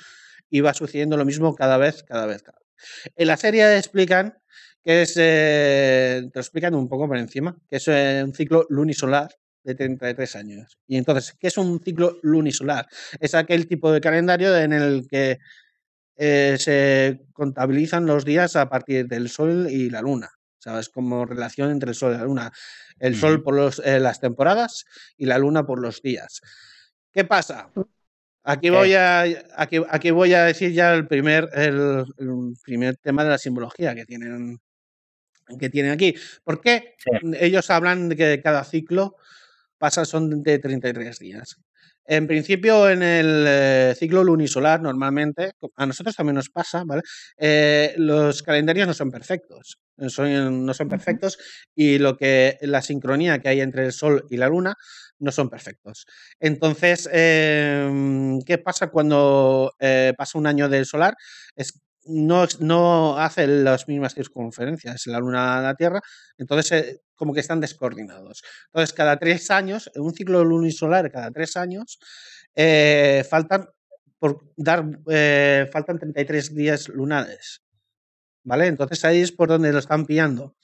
y 0.51 0.61
va 0.61 0.75
sucediendo 0.75 1.17
lo 1.17 1.25
mismo 1.25 1.55
cada 1.55 1.79
vez, 1.79 2.03
cada 2.03 2.27
vez, 2.27 2.43
cada 2.43 2.59
vez. 2.59 2.69
En 3.17 3.27
la 3.27 3.37
serie 3.37 3.77
explican 3.77 4.39
que 4.85 5.03
es, 5.03 5.15
eh, 5.19 6.23
te 6.33 6.39
lo 6.39 6.41
explican 6.41 6.75
un 6.75 6.89
poco 6.89 7.07
por 7.09 7.17
encima, 7.17 7.57
que 7.69 7.77
es 7.77 7.89
un 7.89 8.35
ciclo 8.35 8.67
lunisolar 8.69 9.29
de 9.65 9.75
33 9.75 10.37
años. 10.37 10.79
Y 10.87 10.97
entonces, 10.97 11.35
¿qué 11.39 11.49
es 11.49 11.59
un 11.59 11.81
ciclo 11.81 12.19
lunisolar? 12.23 12.87
Es 13.21 13.35
aquel 13.35 13.67
tipo 13.67 13.93
de 13.93 14.01
calendario 14.01 14.57
en 14.57 14.73
el 14.73 15.07
que 15.09 15.39
eh, 16.19 16.57
se 16.59 17.23
contabilizan 17.33 18.05
los 18.07 18.25
días 18.27 18.57
a 18.57 18.69
partir 18.69 19.07
del 19.09 19.29
Sol 19.31 19.69
y 19.71 19.89
la 19.89 20.03
Luna. 20.03 20.29
¿Sabes? 20.59 20.89
Como 20.89 21.25
relación 21.25 21.71
entre 21.71 21.91
el 21.91 21.95
Sol 21.95 22.15
y 22.15 22.19
la 22.19 22.25
Luna. 22.25 22.53
El 22.99 23.15
Sol 23.17 23.43
por 23.45 23.55
los, 23.55 23.79
eh, 23.85 24.01
las 24.01 24.21
temporadas 24.21 24.85
y 25.17 25.27
la 25.27 25.39
Luna 25.39 25.65
por 25.65 25.81
los 25.81 26.03
días. 26.03 26.41
¿Qué 27.13 27.25
pasa? 27.25 27.71
Aquí 28.43 28.69
voy 28.71 28.95
a, 28.95 29.23
aquí, 29.57 29.81
aquí 29.89 30.11
voy 30.11 30.35
a 30.35 30.45
decir 30.45 30.73
ya 30.73 30.93
el 30.95 31.07
primer, 31.07 31.49
el, 31.55 32.05
el 32.19 32.55
primer 32.65 32.97
tema 32.97 33.23
de 33.23 33.31
la 33.31 33.39
simbología 33.39 33.95
que 33.95 34.05
tienen, 34.05 34.59
que 35.61 35.71
tienen 35.71 35.93
aquí. 35.93 36.15
¿Por 36.45 36.61
qué 36.61 36.95
Sí. 36.99 37.11
ellos 37.41 37.71
hablan 37.71 38.09
de 38.09 38.17
que 38.17 38.43
cada 38.43 38.65
ciclo 38.65 39.17
pasa 39.79 40.05
son 40.05 40.43
de 40.43 40.59
33 40.59 41.19
días? 41.19 41.57
En 42.11 42.27
principio, 42.27 42.88
en 42.88 43.03
el 43.03 43.44
eh, 43.47 43.94
ciclo 43.99 44.25
lunisolar, 44.25 44.81
normalmente, 44.81 45.53
a 45.77 45.85
nosotros 45.87 46.16
también 46.16 46.37
nos 46.37 46.49
pasa, 46.49 46.83
¿vale? 46.87 47.03
Eh, 47.37 47.94
los 47.99 48.42
calendarios 48.42 48.87
no 48.87 48.94
son 48.94 49.11
perfectos, 49.11 49.79
son- 50.09 50.64
no 50.64 50.73
son 50.73 50.88
perfectos 50.88 51.38
y 51.75 51.99
lo 51.99 52.16
que 52.16 52.57
la 52.62 52.81
sincronía 52.81 53.40
que 53.40 53.51
hay 53.51 53.61
entre 53.61 53.85
el 53.85 53.92
Sol 53.92 54.25
y 54.31 54.38
la 54.38 54.49
Luna 54.49 54.75
no 55.18 55.33
son 55.33 55.51
perfectos. 55.51 56.07
Entonces, 56.40 57.09
em, 57.12 58.40
¿qué 58.42 58.57
pasa 58.59 58.88
cuando 58.90 59.75
eh, 59.79 60.14
pasa 60.16 60.38
un 60.38 60.47
año 60.47 60.68
del 60.71 60.87
solar? 60.87 61.14
Es 61.57 61.79
no, 62.09 62.47
no 62.61 63.18
hace 63.18 63.47
las 63.47 63.87
mismas 63.87 64.14
circunferencias 64.14 65.07
la 65.07 65.18
Luna 65.21 65.59
a 65.59 65.62
la 65.62 65.75
Tierra, 65.75 66.01
entonces 66.37 66.73
eh, 66.73 67.01
como 67.14 67.35
que 67.35 67.40
están 67.40 67.61
descoordinados. 67.61 68.42
Entonces, 68.66 68.94
cada 68.94 69.18
tres 69.18 69.51
años, 69.51 69.90
en 69.94 70.03
un 70.03 70.14
ciclo 70.14 70.44
lunisolar, 70.44 71.11
cada 71.11 71.31
tres 71.31 71.57
años, 71.57 71.99
eh, 72.55 73.25
faltan 73.29 73.68
por 74.18 74.40
dar 74.57 74.85
eh, 75.09 75.68
faltan 75.73 75.99
33 75.99 76.55
días 76.55 76.88
lunares. 76.88 77.62
¿Vale? 78.44 78.66
Entonces 78.66 79.05
ahí 79.05 79.21
es 79.21 79.33
por 79.33 79.49
donde 79.49 79.73
lo 79.73 79.79
están 79.79 80.07
pillando. 80.07 80.57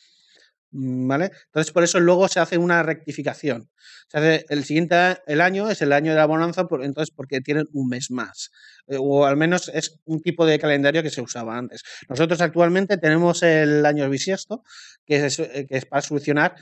Mm. 0.74 1.10
Entonces, 1.12 1.72
por 1.72 1.84
eso 1.84 2.00
luego 2.00 2.26
se 2.26 2.40
hace 2.40 2.58
una 2.58 2.82
rectificación. 2.82 3.70
Se 4.08 4.18
hace 4.18 4.44
el 4.48 4.64
siguiente 4.64 4.96
el 5.26 5.40
año 5.40 5.70
es 5.70 5.80
el 5.82 5.92
año 5.92 6.10
de 6.10 6.18
la 6.18 6.26
bonanza, 6.26 6.66
por, 6.66 6.84
entonces 6.84 7.14
porque 7.14 7.40
tienen 7.40 7.66
un 7.72 7.88
mes 7.88 8.10
más. 8.10 8.50
Eh, 8.88 8.96
o 8.98 9.24
al 9.24 9.37
menos 9.37 9.70
es 9.72 10.00
un 10.04 10.20
tipo 10.20 10.44
de 10.46 10.58
calendario 10.58 11.02
que 11.02 11.10
se 11.10 11.20
usaba 11.20 11.56
antes. 11.56 11.82
Nosotros 12.08 12.40
actualmente 12.40 12.96
tenemos 12.98 13.42
el 13.44 13.87
año 13.87 14.10
bisiesto, 14.10 14.64
que 15.06 15.26
es, 15.26 15.38
eh, 15.38 15.66
que 15.68 15.76
es 15.76 15.87
para 15.87 16.02
solucionar 16.02 16.56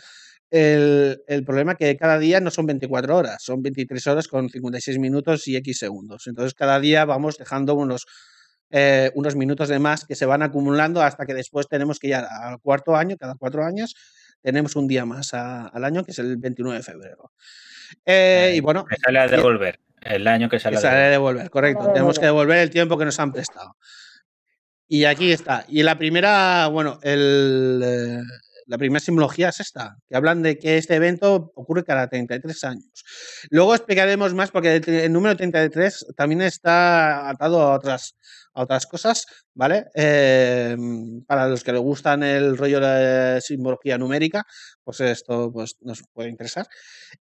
el, 0.50 1.44
problema 1.46 1.76
que 1.76 1.96
cada 1.96 2.18
día 2.18 2.38
no 2.40 2.50
son 2.50 2.66
24 2.66 3.16
horas, 3.16 3.42
son 3.42 3.62
23 3.62 4.06
horas 4.08 4.28
con 4.28 4.50
56 4.50 4.98
minutos 4.98 5.48
y 5.48 5.56
X 5.56 5.78
segundos. 5.78 6.26
Entonces, 6.26 6.52
cada 6.52 6.78
día 6.78 7.06
vamos 7.06 7.38
dejando 7.38 7.74
unos 7.74 8.04
eh, 8.72 9.10
unos 9.14 9.36
minutos 9.36 9.68
de 9.68 9.78
más 9.78 10.04
que 10.06 10.14
se 10.14 10.26
van 10.26 10.42
acumulando 10.42 11.02
hasta 11.02 11.26
que 11.26 11.34
después 11.34 11.68
tenemos 11.68 11.98
que 11.98 12.08
ya 12.08 12.26
al 12.26 12.58
cuarto 12.60 12.96
año, 12.96 13.16
cada 13.18 13.34
cuatro 13.34 13.64
años, 13.64 13.94
tenemos 14.40 14.74
un 14.76 14.88
día 14.88 15.04
más 15.04 15.34
al 15.34 15.84
año, 15.84 16.04
que 16.04 16.10
es 16.10 16.18
el 16.18 16.38
29 16.38 16.78
de 16.78 16.82
febrero. 16.82 17.32
Eh, 18.04 18.54
y 18.56 18.60
bueno. 18.60 18.84
Que 18.84 18.96
sale 18.96 19.18
a 19.20 19.28
devolver. 19.28 19.78
El 20.00 20.26
año 20.26 20.48
que 20.48 20.58
sale, 20.58 20.76
que 20.76 20.82
sale 20.82 21.04
a 21.04 21.10
devolver. 21.10 21.48
correcto. 21.50 21.92
Tenemos 21.92 22.18
que 22.18 22.24
devolver 22.24 22.58
el 22.58 22.70
tiempo 22.70 22.98
que 22.98 23.04
nos 23.04 23.20
han 23.20 23.30
prestado. 23.32 23.76
Y 24.88 25.04
aquí 25.04 25.30
está. 25.30 25.64
Y 25.68 25.82
la 25.82 25.96
primera, 25.96 26.66
bueno, 26.66 26.98
el, 27.02 27.80
eh, 27.84 28.22
la 28.66 28.78
primera 28.78 29.00
simbología 29.00 29.50
es 29.50 29.60
esta, 29.60 29.96
que 30.08 30.16
hablan 30.16 30.42
de 30.42 30.58
que 30.58 30.78
este 30.78 30.94
evento 30.94 31.52
ocurre 31.54 31.84
cada 31.84 32.08
33 32.08 32.64
años. 32.64 33.04
Luego 33.50 33.74
explicaremos 33.74 34.34
más 34.34 34.50
porque 34.50 34.76
el, 34.76 35.12
número 35.12 35.36
33 35.36 36.06
también 36.16 36.42
está 36.42 37.28
atado 37.28 37.60
a 37.60 37.74
otras, 37.74 38.16
a 38.54 38.62
otras 38.62 38.86
cosas, 38.86 39.26
¿vale? 39.54 39.86
Eh, 39.94 40.76
para 41.26 41.48
los 41.48 41.64
que 41.64 41.72
les 41.72 41.80
gustan 41.80 42.22
el 42.22 42.56
rollo 42.56 42.80
de 42.80 43.40
simbología 43.40 43.98
numérica, 43.98 44.44
pues 44.84 45.00
esto 45.00 45.50
pues, 45.52 45.76
nos 45.80 46.02
puede 46.12 46.28
interesar. 46.28 46.66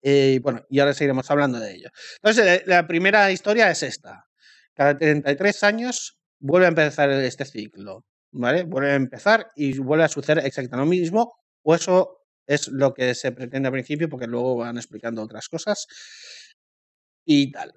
Y 0.02 0.38
bueno, 0.40 0.62
y 0.68 0.80
ahora 0.80 0.94
seguiremos 0.94 1.30
hablando 1.30 1.58
de 1.58 1.74
ello. 1.74 1.90
Entonces, 2.22 2.62
la 2.66 2.86
primera 2.86 3.30
historia 3.30 3.70
es 3.70 3.82
esta. 3.82 4.26
Cada 4.74 4.96
33 4.96 5.62
años 5.64 6.18
vuelve 6.38 6.66
a 6.66 6.70
empezar 6.70 7.10
este 7.10 7.44
ciclo. 7.44 8.04
¿vale? 8.32 8.64
Vuelve 8.64 8.92
a 8.92 8.94
empezar 8.94 9.50
y 9.56 9.78
vuelve 9.78 10.04
a 10.04 10.08
suceder 10.08 10.44
exactamente 10.44 10.84
lo 10.84 10.90
mismo, 10.90 11.34
o 11.62 11.74
eso 11.74 12.18
es 12.46 12.68
lo 12.68 12.94
que 12.94 13.14
se 13.14 13.32
pretende 13.32 13.68
al 13.68 13.72
principio, 13.72 14.08
porque 14.08 14.26
luego 14.26 14.56
van 14.56 14.76
explicando 14.76 15.22
otras 15.22 15.48
cosas 15.48 15.86
y 17.24 17.50
tal. 17.52 17.72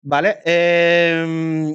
¿Vale? 0.00 0.38
Em, 0.44 1.74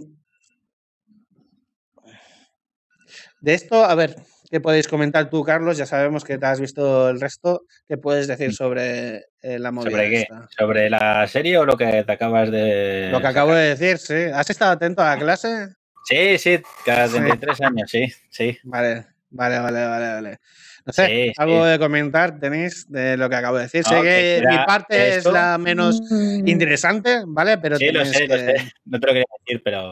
de 3.44 3.54
esto, 3.54 3.84
a 3.84 3.94
ver, 3.94 4.16
¿qué 4.50 4.62
podéis 4.62 4.88
comentar 4.88 5.30
tú, 5.30 5.44
Carlos? 5.44 5.78
Ya 5.78 5.86
sabemos 5.86 6.24
que 6.24 6.38
te 6.38 6.46
has 6.46 6.62
visto 6.62 7.10
el 7.10 7.20
resto. 7.20 7.66
¿Qué 7.90 7.98
puedes 7.98 8.26
decir 8.26 8.50
mm. 8.50 8.54
sobre 8.54 9.18
eh, 9.42 9.60
la 9.60 9.70
movida? 9.74 9.92
¿Sobre 9.92 10.10
qué? 10.10 10.28
¿Sobre 10.58 10.90
la 10.90 11.28
serie 11.28 11.58
o 11.58 11.66
lo 11.66 11.76
que 11.76 12.06
te 12.06 12.12
acabas 12.14 12.50
de.? 12.50 13.10
Lo 13.12 13.20
que 13.20 13.28
acabo 13.28 13.54
de 13.54 13.76
decir, 13.76 13.98
sí. 13.98 14.32
¿Has 14.34 14.50
estado 14.50 14.72
atento 14.72 15.02
a 15.02 15.16
la 15.16 15.20
clase? 15.20 15.68
Sí, 16.06 16.38
sí, 16.38 16.62
cada 16.86 17.10
33 17.10 17.62
años, 17.62 17.92
sí, 17.92 18.08
sí. 18.30 18.58
Vale, 18.64 19.08
vale, 19.30 19.60
vale, 19.60 19.88
vale, 19.88 20.08
vale. 20.14 20.40
No 20.86 20.94
sé, 20.94 21.34
algo 21.36 21.66
de 21.66 21.80
comentar 21.80 22.40
tenéis 22.40 22.90
de 22.90 23.18
lo 23.18 23.30
que 23.30 23.36
acabo 23.36 23.58
de 23.58 23.64
decir. 23.64 23.84
sé 23.84 24.02
que, 24.02 24.44
mi 24.50 24.58
parte 24.66 25.18
es 25.18 25.26
la 25.26 25.58
menos 25.58 26.00
mm. 26.10 26.48
interesante, 26.48 27.24
¿vale? 27.28 27.58
Pero 27.58 27.76
sí, 27.76 27.92
lo 27.92 28.06
sé, 28.06 28.26
lo 28.26 28.38
sé. 28.38 28.72
No 28.86 29.02
te 29.02 29.08
lo 29.08 29.14
quería 29.14 29.26
decir, 29.46 29.62
pero. 29.66 29.90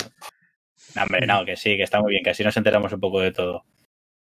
No, 0.96 1.04
hombre, 1.04 1.26
no, 1.26 1.46
que 1.46 1.56
sí, 1.56 1.78
que 1.78 1.84
está 1.84 2.02
muy 2.02 2.12
bien, 2.12 2.24
que 2.24 2.32
así 2.32 2.44
nos 2.44 2.58
enteramos 2.58 2.92
un 2.94 3.00
poco 3.00 3.20
de 3.22 3.32
todo. 3.32 3.66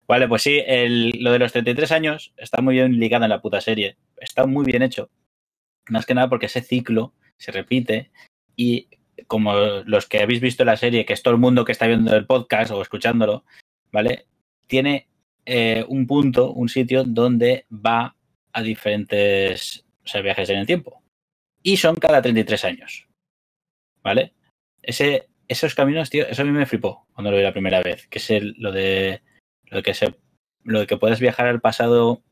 Vale, 0.08 0.28
pues 0.28 0.44
sí, 0.44 0.62
el, 0.66 1.12
lo 1.20 1.32
de 1.32 1.40
los 1.40 1.52
33 1.52 1.92
años 1.92 2.34
está 2.38 2.62
muy 2.62 2.76
bien 2.76 3.00
ligado 3.00 3.26
en 3.26 3.32
la 3.32 3.42
puta 3.42 3.60
serie. 3.62 3.98
Está 4.18 4.46
muy 4.46 4.66
bien 4.66 4.84
hecho. 4.84 5.10
Más 5.90 6.06
que 6.06 6.14
nada 6.14 6.30
porque 6.30 6.46
ese 6.46 6.62
ciclo 6.62 7.14
se 7.38 7.52
repite 7.52 8.12
y 8.56 8.88
como 9.28 9.54
los 9.86 10.06
que 10.08 10.22
habéis 10.22 10.42
visto 10.42 10.64
la 10.64 10.78
serie, 10.78 11.06
que 11.06 11.14
es 11.14 11.24
todo 11.24 11.34
el 11.34 11.40
mundo 11.40 11.66
que 11.66 11.72
está 11.72 11.88
viendo 11.88 12.16
el 12.16 12.26
podcast 12.26 12.72
o 12.72 12.82
escuchándolo, 12.82 13.46
¿vale? 13.92 14.28
Tiene 14.68 15.08
eh, 15.46 15.84
un 15.88 16.06
punto, 16.06 16.52
un 16.52 16.70
sitio 16.70 17.04
donde 17.04 17.66
va 17.72 18.16
a 18.54 18.62
diferentes 18.62 19.86
o 20.04 20.08
sea, 20.08 20.22
viajes 20.22 20.50
en 20.50 20.60
el 20.60 20.68
tiempo. 20.68 21.02
Y 21.64 21.78
son 21.78 21.96
cada 21.96 22.22
33 22.22 22.64
años. 22.66 23.08
¿Vale? 24.04 24.34
Ese, 24.82 25.28
esos 25.48 25.76
caminos, 25.76 26.10
tío, 26.10 26.26
eso 26.28 26.42
a 26.42 26.46
mí 26.46 26.52
me 26.52 26.66
flipó 26.66 27.08
cuando 27.14 27.32
lo 27.32 27.38
vi 27.38 27.44
la 27.44 27.54
primera 27.54 27.82
vez. 27.82 28.08
Que 28.08 28.20
es 28.20 28.30
lo 28.58 28.72
de 28.72 29.22
lo 29.66 29.78
de 29.78 29.84
que 29.84 29.94
se, 29.94 30.16
lo 30.64 30.80
de 30.80 30.88
que 30.88 30.98
puedes 30.98 31.20
viajar 31.20 31.48
al 31.48 31.62
pasado 31.62 32.24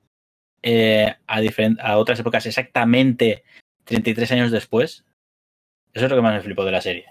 eh, 0.62 1.16
a, 1.28 1.42
a 1.80 1.98
otras 1.98 2.20
épocas 2.20 2.46
exactamente 2.46 3.44
33 3.86 4.32
años 4.32 4.52
después. 4.52 5.06
Eso 5.94 6.06
es 6.06 6.12
lo 6.12 6.18
que 6.18 6.22
más 6.22 6.34
me 6.34 6.42
flipó 6.42 6.66
de 6.66 6.72
la 6.72 6.82
serie. 6.82 7.06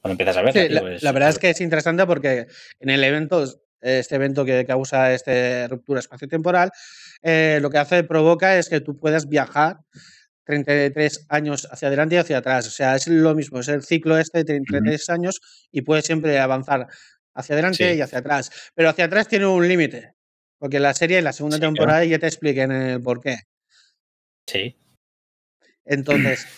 Cuando 0.00 0.14
empiezas 0.14 0.36
a 0.36 0.42
ver. 0.42 0.72
la, 0.72 0.82
la, 0.82 1.12
verdad 1.12 1.28
es 1.28 1.38
que 1.38 1.50
es 1.50 1.60
interesante 1.60 2.06
porque 2.06 2.46
en 2.80 2.90
el 2.90 3.04
evento 3.04 3.44
este 3.80 4.16
evento 4.16 4.44
que 4.44 4.64
causa 4.66 5.12
esta 5.12 5.68
ruptura 5.68 6.00
espacio-temporal, 6.00 6.70
eh, 7.22 7.58
lo 7.60 7.70
que 7.70 7.78
hace, 7.78 8.04
provoca 8.04 8.58
es 8.58 8.68
que 8.68 8.80
tú 8.80 8.98
puedas 8.98 9.28
viajar 9.28 9.78
33 10.50 11.26
años 11.28 11.68
hacia 11.70 11.88
adelante 11.88 12.16
y 12.16 12.18
hacia 12.18 12.38
atrás. 12.38 12.66
O 12.66 12.70
sea, 12.70 12.96
es 12.96 13.06
lo 13.06 13.34
mismo, 13.34 13.60
es 13.60 13.68
el 13.68 13.82
ciclo 13.82 14.18
este 14.18 14.38
de 14.38 14.44
33 14.44 15.10
años 15.10 15.40
y 15.70 15.82
puedes 15.82 16.04
siempre 16.04 16.38
avanzar 16.38 16.88
hacia 17.34 17.54
adelante 17.54 17.94
y 17.94 18.00
hacia 18.00 18.18
atrás. 18.18 18.50
Pero 18.74 18.88
hacia 18.88 19.06
atrás 19.06 19.28
tiene 19.28 19.46
un 19.46 19.66
límite, 19.66 20.14
porque 20.58 20.80
la 20.80 20.94
serie, 20.94 21.18
en 21.18 21.24
la 21.24 21.32
segunda 21.32 21.58
temporada, 21.58 22.04
ya 22.04 22.18
te 22.18 22.26
expliquen 22.26 22.72
el 22.72 23.00
por 23.00 23.20
qué. 23.20 23.38
Sí. 24.46 24.76
Entonces. 25.84 26.46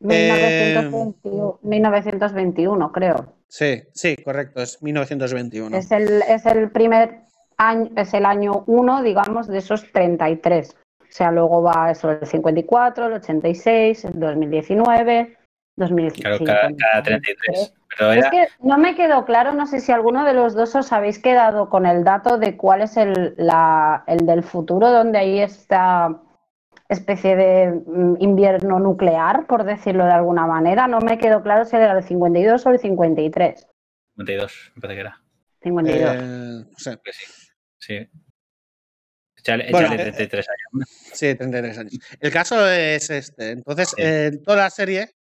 1921, 0.00 2.86
em, 2.86 2.92
creo. 2.92 3.34
Sí, 3.48 3.82
sí, 3.92 4.16
correcto, 4.16 4.62
es 4.62 4.82
1921. 4.82 5.76
Es 5.76 5.90
el, 5.90 6.22
es 6.22 6.46
el 6.46 6.70
primer 6.70 7.24
año, 7.58 7.90
es 7.96 8.14
el 8.14 8.24
año 8.24 8.64
1, 8.66 9.02
digamos, 9.02 9.46
de 9.46 9.58
esos 9.58 9.92
33. 9.92 10.74
O 11.10 11.12
sea, 11.12 11.32
luego 11.32 11.62
va 11.62 11.90
eso 11.90 12.12
el 12.12 12.24
54, 12.24 13.06
el 13.06 13.12
86, 13.14 14.04
el 14.04 14.20
2019, 14.20 15.36
2025. 15.76 16.44
Claro, 16.44 16.76
cada, 16.76 17.02
33. 17.02 17.74
Es 18.16 18.30
que 18.30 18.46
no 18.60 18.78
me 18.78 18.94
quedó 18.94 19.24
claro, 19.24 19.52
no 19.52 19.66
sé 19.66 19.80
si 19.80 19.90
alguno 19.90 20.24
de 20.24 20.34
los 20.34 20.54
dos 20.54 20.76
os 20.76 20.92
habéis 20.92 21.18
quedado 21.18 21.68
con 21.68 21.84
el 21.84 22.04
dato 22.04 22.38
de 22.38 22.56
cuál 22.56 22.82
es 22.82 22.96
el, 22.96 23.34
la, 23.36 24.04
el 24.06 24.24
del 24.24 24.44
futuro, 24.44 24.90
donde 24.90 25.18
ahí 25.18 25.40
está 25.40 26.20
especie 26.88 27.36
de 27.36 27.82
mm, 27.86 28.16
invierno 28.20 28.78
nuclear, 28.78 29.46
por 29.46 29.64
decirlo 29.64 30.04
de 30.04 30.12
alguna 30.12 30.46
manera. 30.46 30.86
No 30.86 31.00
me 31.00 31.18
quedó 31.18 31.42
claro 31.42 31.64
si 31.64 31.76
era 31.76 31.92
el 31.92 32.04
52 32.04 32.66
o 32.66 32.70
el 32.70 32.78
53. 32.78 33.66
52, 34.16 34.72
me 34.74 34.80
parece 34.80 34.94
que 34.94 35.00
era. 35.00 35.20
52. 35.62 36.16
Eh, 36.16 36.64
sí. 36.76 36.90
Sí. 37.78 38.10
Échale, 39.40 39.68
bueno, 39.70 39.88
33 39.88 40.46
eh, 40.46 40.50
años. 40.50 40.88
Sí, 41.12 41.34
33 41.34 41.78
años. 41.78 41.98
El 42.20 42.30
caso 42.30 42.68
es 42.68 43.10
este. 43.10 43.50
Entonces, 43.50 43.94
en 43.96 44.42
toda 44.42 44.58
la 44.58 44.70
serie 44.70 45.14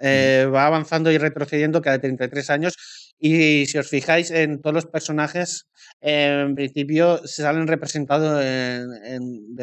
eh, 0.00 0.48
va 0.52 0.66
avanzando 0.66 1.10
y 1.10 1.18
retrocediendo 1.18 1.82
cada 1.82 1.98
33 1.98 2.50
años. 2.50 3.05
Y 3.18 3.66
si 3.66 3.78
os 3.78 3.88
fijáis 3.88 4.30
en 4.30 4.60
todos 4.60 4.74
los 4.74 4.86
personajes, 4.86 5.66
en 6.00 6.54
principio 6.54 7.18
se 7.26 7.42
salen 7.42 7.66
representados 7.66 8.44
en, 8.44 9.56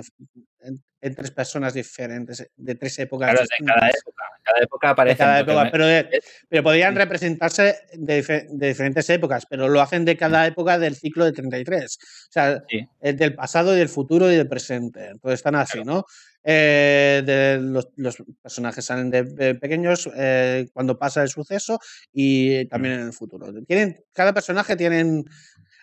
en 1.03 1.15
tres 1.15 1.31
personas 1.31 1.73
diferentes, 1.73 2.49
de 2.55 2.75
tres 2.75 2.97
épocas. 2.99 3.31
Claro, 3.31 3.45
de 3.45 3.65
cada 3.65 3.89
época. 3.89 4.23
Cada 4.41 4.59
época 4.61 4.89
aparece. 4.89 5.17
Cada 5.17 5.39
época, 5.39 5.69
pero, 5.69 6.09
pero, 6.47 6.63
podrían 6.63 6.95
representarse 6.95 7.75
de, 7.93 8.45
diferentes 8.53 9.09
épocas, 9.09 9.45
pero 9.49 9.67
lo 9.67 9.81
hacen 9.81 10.05
de 10.05 10.15
cada 10.15 10.47
época 10.47 10.79
del 10.79 10.95
ciclo 10.95 11.25
de 11.25 11.33
33. 11.33 11.97
O 12.01 12.31
sea, 12.31 12.63
el 13.01 13.17
del 13.17 13.35
pasado 13.35 13.75
y 13.75 13.79
del 13.79 13.89
futuro 13.89 14.31
y 14.31 14.35
del 14.35 14.47
presente. 14.47 15.07
Entonces 15.07 15.39
están 15.39 15.55
así, 15.55 15.83
¿no? 15.83 16.05
Eh, 16.43 17.23
de 17.25 17.57
los, 17.61 17.87
los, 17.95 18.17
personajes 18.41 18.83
salen 18.83 19.09
de, 19.09 19.55
pequeños 19.55 20.09
eh, 20.15 20.67
cuando 20.73 20.97
pasa 20.97 21.21
el 21.23 21.29
suceso 21.29 21.79
y 22.11 22.65
también 22.65 22.95
en 22.95 23.07
el 23.07 23.13
futuro. 23.13 23.47
Tienen, 23.65 24.03
cada 24.11 24.33
personaje 24.33 24.75
tienen 24.75 25.23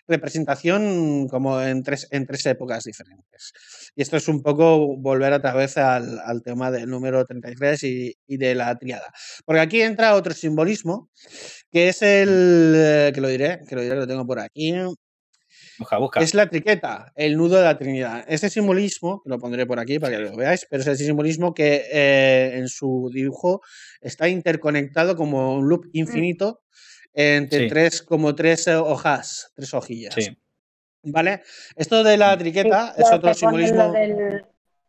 representación 0.07 1.27
como 1.29 1.61
en 1.61 1.83
tres, 1.83 2.07
en 2.11 2.25
tres 2.25 2.45
épocas 2.45 2.83
diferentes. 2.83 3.53
Y 3.95 4.01
esto 4.01 4.17
es 4.17 4.27
un 4.27 4.41
poco 4.41 4.97
volver 4.97 5.33
otra 5.33 5.53
vez 5.53 5.77
al, 5.77 6.19
al 6.19 6.41
tema 6.43 6.69
del 6.69 6.89
número 6.89 7.25
33 7.25 7.83
y, 7.83 8.15
y, 8.27 8.37
de 8.37 8.55
la 8.55 8.77
triada. 8.77 9.11
Porque 9.45 9.61
aquí 9.61 9.81
entra 9.81 10.15
otro 10.15 10.33
simbolismo, 10.33 11.09
que 11.71 11.89
es 11.89 12.01
el, 12.01 12.73
eh, 12.75 13.11
que 13.13 13.21
lo 13.21 13.29
diré, 13.29 13.61
que 13.67 13.75
lo 13.75 13.81
diré, 13.81 13.95
lo 13.95 14.07
tengo 14.07 14.25
por 14.25 14.39
aquí, 14.39 14.73
es 16.15 16.33
la 16.33 16.47
triqueta, 16.47 17.11
el 17.15 17.37
nudo 17.37 17.57
de 17.57 17.63
la 17.63 17.77
Trinidad. 17.77 18.25
Este 18.27 18.49
simbolismo, 18.49 19.21
lo 19.25 19.39
pondré 19.39 19.65
por 19.65 19.79
aquí 19.79 19.99
para 19.99 20.17
que 20.17 20.23
lo 20.23 20.35
veáis, 20.35 20.65
pero 20.69 20.81
es 20.81 20.87
el 20.87 20.97
simbolismo 20.97 21.53
que 21.53 21.83
eh, 21.91 22.57
en 22.57 22.67
su 22.67 23.09
dibujo 23.13 23.61
está 23.99 24.27
interconectado 24.27 25.15
como 25.15 25.55
un 25.55 25.67
loop 25.67 25.85
infinito 25.93 26.61
entre 27.13 27.67
tres, 27.67 28.01
como 28.01 28.35
tres 28.35 28.67
hojas, 28.67 29.51
tres 29.55 29.73
hojillas. 29.73 30.15
¿Vale? 31.03 31.41
Esto 31.75 32.03
de 32.03 32.17
la 32.17 32.37
triqueta 32.37 32.93
es 32.97 33.11
otro 33.11 33.33
simbolismo. 33.33 33.93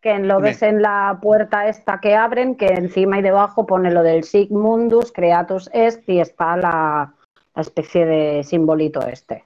que 0.01 0.19
lo 0.19 0.41
ves 0.41 0.63
en 0.63 0.83
la 0.83 1.19
puerta 1.23 1.69
esta 1.69 2.01
que 2.01 2.15
abren, 2.15 2.57
que 2.57 2.67
encima 2.67 3.19
y 3.19 3.23
debajo 3.23 3.67
pone 3.67 3.91
lo 3.91 4.03
del 4.03 4.25
Sigmundus, 4.25 5.13
Creatus 5.13 5.71
Est 5.73 6.09
y 6.09 6.21
está 6.21 6.57
la 6.57 7.15
especie 7.57 8.05
de 8.05 8.45
simbolito 8.45 9.07
este. 9.07 9.45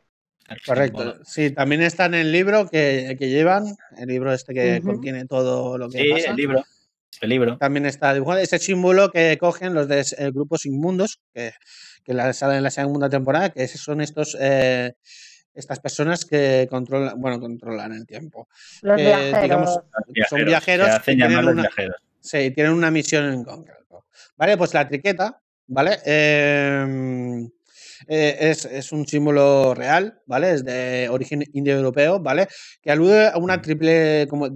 Correcto. 0.64 1.18
Sí, 1.24 1.50
también 1.50 1.82
está 1.82 2.06
en 2.06 2.14
el 2.14 2.32
libro 2.32 2.68
que, 2.68 3.16
llevan, 3.18 3.76
el 3.98 4.08
libro 4.08 4.32
este 4.32 4.54
que 4.54 4.80
contiene 4.82 5.26
todo 5.26 5.76
lo 5.78 5.88
que 5.88 5.98
sí, 5.98 6.24
el 6.26 6.36
libro. 6.36 6.64
El 7.20 7.30
libro. 7.30 7.56
También 7.56 7.86
está 7.86 8.12
dibujado 8.12 8.40
ese 8.40 8.58
símbolo 8.58 9.10
que 9.10 9.38
cogen 9.38 9.74
los 9.74 9.88
de 9.88 10.00
eh, 10.00 10.30
grupos 10.32 10.66
inmundos 10.66 11.20
que, 11.32 11.52
que 12.04 12.12
la, 12.12 12.32
salen 12.32 12.58
en 12.58 12.62
la 12.62 12.70
segunda 12.70 13.08
temporada, 13.08 13.50
que 13.50 13.66
son 13.68 14.00
estos 14.00 14.36
eh, 14.38 14.92
estas 15.54 15.80
personas 15.80 16.24
que 16.26 16.66
controlan, 16.70 17.18
bueno, 17.18 17.40
controlan 17.40 17.92
el 17.92 18.06
tiempo. 18.06 18.48
Los 18.82 18.96
viajeros. 18.96 19.42
Digamos, 19.42 19.80
son 20.28 20.44
viajeros. 20.44 21.02
tienen 21.02 21.38
una, 21.38 21.68
Sí, 22.20 22.50
tienen 22.50 22.72
una 22.72 22.90
misión 22.90 23.32
en 23.32 23.44
concreto. 23.44 24.06
Vale, 24.36 24.56
pues 24.58 24.74
la 24.74 24.82
etiqueta, 24.82 25.40
¿vale? 25.68 25.98
Eh, 26.04 27.48
eh, 28.08 28.36
es, 28.70 28.92
un 28.92 29.06
símbolo 29.06 29.74
real, 29.74 30.20
¿vale? 30.26 30.52
Es 30.52 30.64
de 30.64 31.08
origen 31.10 31.44
indoeuropeo, 31.52 32.20
¿vale? 32.20 32.48
Que 32.82 32.90
alude 32.90 33.28
a 33.28 33.38
una 33.38 33.60
triple 33.60 34.26
como 34.28 34.48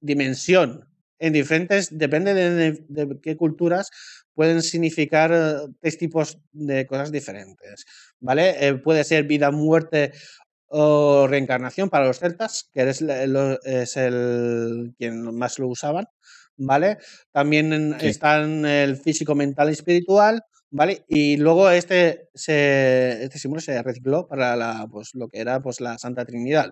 dimensión 0.00 0.88
en 1.18 1.32
diferentes, 1.32 1.96
depende 1.96 2.34
de, 2.34 3.20
qué 3.22 3.36
culturas, 3.36 3.90
pueden 4.34 4.60
significar 4.60 5.30
eh, 5.32 5.68
tres 5.80 5.96
tipos 5.96 6.38
de 6.50 6.84
cosas 6.86 7.12
diferentes, 7.12 7.84
¿vale? 8.18 8.66
Eh, 8.66 8.74
puede 8.74 9.04
ser 9.04 9.24
vida, 9.24 9.52
muerte 9.52 10.12
o 10.66 11.26
reencarnación 11.28 11.90
para 11.90 12.06
los 12.06 12.18
celtas, 12.18 12.68
que 12.72 12.88
es, 12.88 13.02
es 13.02 13.96
el 13.96 14.94
quien 14.98 15.34
más 15.36 15.58
lo 15.58 15.68
usaban, 15.68 16.06
¿vale? 16.56 16.98
También 17.30 17.94
están 18.00 18.64
el 18.64 18.96
físico, 18.96 19.34
mental 19.34 19.68
y 19.68 19.72
espiritual, 19.72 20.42
¿vale? 20.72 21.04
Y 21.06 21.36
luego 21.36 21.70
este, 21.70 22.28
se, 22.34 23.22
este 23.22 23.38
símbolo 23.38 23.60
se 23.60 23.80
recicló 23.82 24.26
para 24.26 24.56
la, 24.56 24.88
pues, 24.90 25.14
lo 25.14 25.28
que 25.28 25.38
era 25.38 25.60
pues, 25.60 25.80
la 25.80 25.98
Santa 25.98 26.24
Trinidad, 26.24 26.70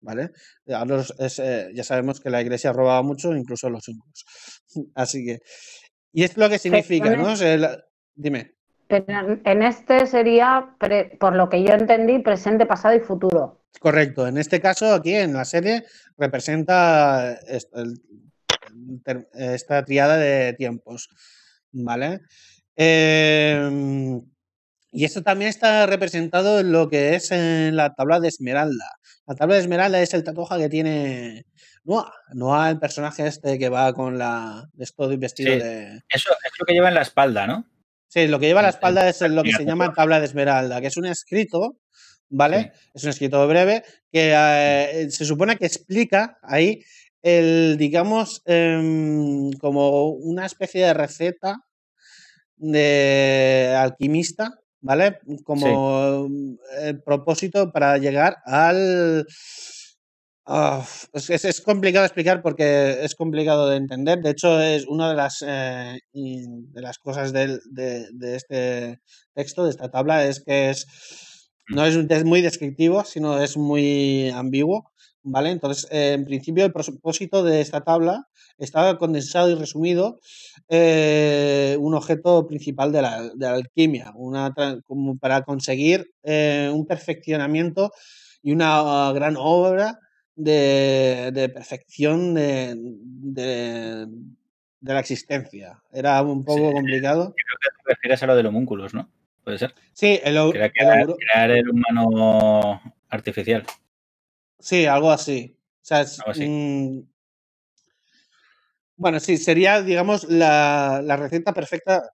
¿vale? 0.00 0.30
Eh, 0.66 1.70
ya 1.74 1.84
sabemos 1.84 2.20
que 2.20 2.30
la 2.30 2.40
iglesia 2.40 2.72
robaba 2.72 3.02
mucho, 3.02 3.36
incluso 3.36 3.70
los 3.70 3.84
símbolos. 3.84 4.24
Así 4.94 5.24
que, 5.24 5.40
y 6.12 6.24
es 6.24 6.36
lo 6.36 6.48
que 6.48 6.58
significa, 6.58 7.14
¿no? 7.14 7.34
dime. 8.14 8.54
en 8.88 9.62
este 9.62 10.06
sería, 10.06 10.76
por 11.20 11.36
lo 11.36 11.48
que 11.48 11.62
yo 11.62 11.74
entendí, 11.74 12.18
presente, 12.18 12.66
pasado 12.66 12.96
y 12.96 13.00
futuro. 13.00 13.64
Correcto. 13.80 14.26
En 14.26 14.38
este 14.38 14.60
caso, 14.60 14.92
aquí 14.94 15.14
en 15.14 15.32
la 15.34 15.44
serie, 15.44 15.84
representa 16.18 17.38
esta 19.34 19.84
triada 19.84 20.16
de 20.16 20.52
tiempos, 20.54 21.08
¿vale? 21.72 22.20
Em, 22.76 24.22
y 24.90 25.04
esto 25.04 25.22
también 25.22 25.48
está 25.48 25.86
representado 25.86 26.60
en 26.60 26.72
lo 26.72 26.88
que 26.88 27.14
es 27.14 27.30
en 27.30 27.76
la 27.76 27.94
tabla 27.94 28.20
de 28.20 28.28
Esmeralda. 28.28 28.98
La 29.26 29.34
tabla 29.34 29.54
de 29.54 29.62
Esmeralda 29.62 30.00
es 30.00 30.14
el 30.14 30.24
tatuaje 30.24 30.58
que 30.58 30.68
tiene 30.68 31.46
Noah. 31.84 32.12
Noah, 32.34 32.70
el 32.70 32.78
personaje 32.78 33.26
este 33.26 33.58
que 33.58 33.68
va 33.68 33.92
con 33.92 34.18
la. 34.18 34.68
Es 34.78 34.94
todo 34.94 35.16
vestido 35.18 35.52
de. 35.52 36.02
Eso 36.08 36.30
es 36.44 36.52
lo 36.58 36.66
que 36.66 36.74
lleva 36.74 36.88
en 36.88 36.94
la 36.94 37.02
espalda, 37.02 37.46
¿no? 37.46 37.66
Sí, 38.08 38.26
lo 38.26 38.38
que 38.38 38.46
lleva 38.46 38.60
en 38.60 38.64
la 38.64 38.70
espalda 38.70 39.08
es 39.08 39.20
lo 39.22 39.42
que 39.42 39.52
se 39.52 39.64
llama 39.64 39.94
tabla 39.94 40.20
de 40.20 40.26
Esmeralda, 40.26 40.80
que 40.82 40.88
es 40.88 40.96
un 40.98 41.06
escrito, 41.06 41.78
¿vale? 42.28 42.72
Es 42.92 43.04
un 43.04 43.10
escrito 43.10 43.46
breve 43.48 43.84
que 44.12 44.34
eh, 44.34 45.10
se 45.10 45.24
supone 45.24 45.56
que 45.56 45.64
explica 45.64 46.38
ahí 46.42 46.84
el, 47.22 47.76
digamos, 47.78 48.42
em, 48.44 49.50
como 49.52 50.08
una 50.08 50.44
especie 50.44 50.84
de 50.84 50.92
receta 50.92 51.64
de 52.62 53.74
alquimista, 53.76 54.60
¿vale? 54.80 55.18
Como 55.44 56.28
el 56.80 57.02
propósito 57.02 57.72
para 57.72 57.98
llegar 57.98 58.36
al... 58.44 59.26
Ah, 60.44 60.84
es, 61.12 61.60
complicado 61.60 62.04
explicar 62.04 62.42
porque 62.42 63.04
es 63.04 63.14
complicado 63.14 63.68
de 63.68 63.76
entender. 63.76 64.20
De 64.20 64.30
hecho, 64.30 64.60
es 64.60 64.86
una 64.88 65.10
de 65.10 65.14
las, 65.14 65.44
eh, 65.46 66.00
de 66.12 66.82
las 66.82 66.98
cosas 66.98 67.32
de, 67.32 67.58
de, 67.70 68.36
este 68.36 69.00
texto, 69.34 69.64
de 69.64 69.70
esta 69.70 69.88
tabla, 69.88 70.26
es 70.26 70.42
que 70.42 70.70
es, 70.70 70.86
mm. 71.68 71.74
no 71.74 71.84
es 71.84 72.24
muy 72.24 72.42
descriptivo, 72.42 73.04
sino 73.04 73.40
es 73.40 73.56
muy 73.56 74.30
ambiguo. 74.30 74.91
¿Vale? 75.24 75.50
Entonces, 75.50 75.86
en 75.90 76.24
principio, 76.24 76.64
el 76.64 76.72
propósito 76.72 77.44
de 77.44 77.60
esta 77.60 77.82
tabla 77.82 78.28
estaba 78.58 78.98
condensado 78.98 79.50
y 79.50 79.54
resumido 79.54 80.20
eh, 80.68 81.76
un 81.80 81.94
objeto 81.94 82.46
principal 82.46 82.92
de 82.92 83.02
la, 83.02 83.22
de 83.22 83.46
la 83.46 83.54
alquimia, 83.54 84.12
una, 84.14 84.54
como 84.84 85.16
para 85.18 85.42
conseguir 85.42 86.10
eh, 86.22 86.70
un 86.72 86.86
perfeccionamiento 86.86 87.92
y 88.42 88.52
una 88.52 89.12
gran 89.12 89.36
obra 89.38 89.98
de, 90.34 91.30
de 91.32 91.48
perfección 91.48 92.34
de, 92.34 92.74
de, 92.76 94.06
la 94.80 95.00
existencia. 95.00 95.80
Era 95.92 96.20
un 96.22 96.44
poco 96.44 96.72
complicado. 96.72 97.34
Creo 97.34 97.58
que 97.60 97.68
te 97.84 97.94
refieres 97.94 98.22
a 98.22 98.26
lo 98.26 98.36
de 98.36 98.42
los 98.42 98.50
homúnculos, 98.50 98.94
¿no? 98.94 99.08
¿Puede 99.44 99.58
ser? 99.58 99.74
Sí, 99.92 100.20
el, 100.22 100.34
crear, 100.52 100.72
crear 100.72 101.50
el 101.50 101.68
humano 101.68 102.80
artificial. 103.08 103.64
Sí, 104.62 104.86
algo 104.86 105.10
así. 105.10 105.56
O 105.58 105.84
sea, 105.84 106.04
mm, 106.36 107.00
bueno, 108.96 109.18
sí, 109.18 109.36
sería, 109.36 109.82
digamos, 109.82 110.24
la, 110.24 111.00
la, 111.02 111.16
receta 111.16 111.52
perfecta. 111.52 112.12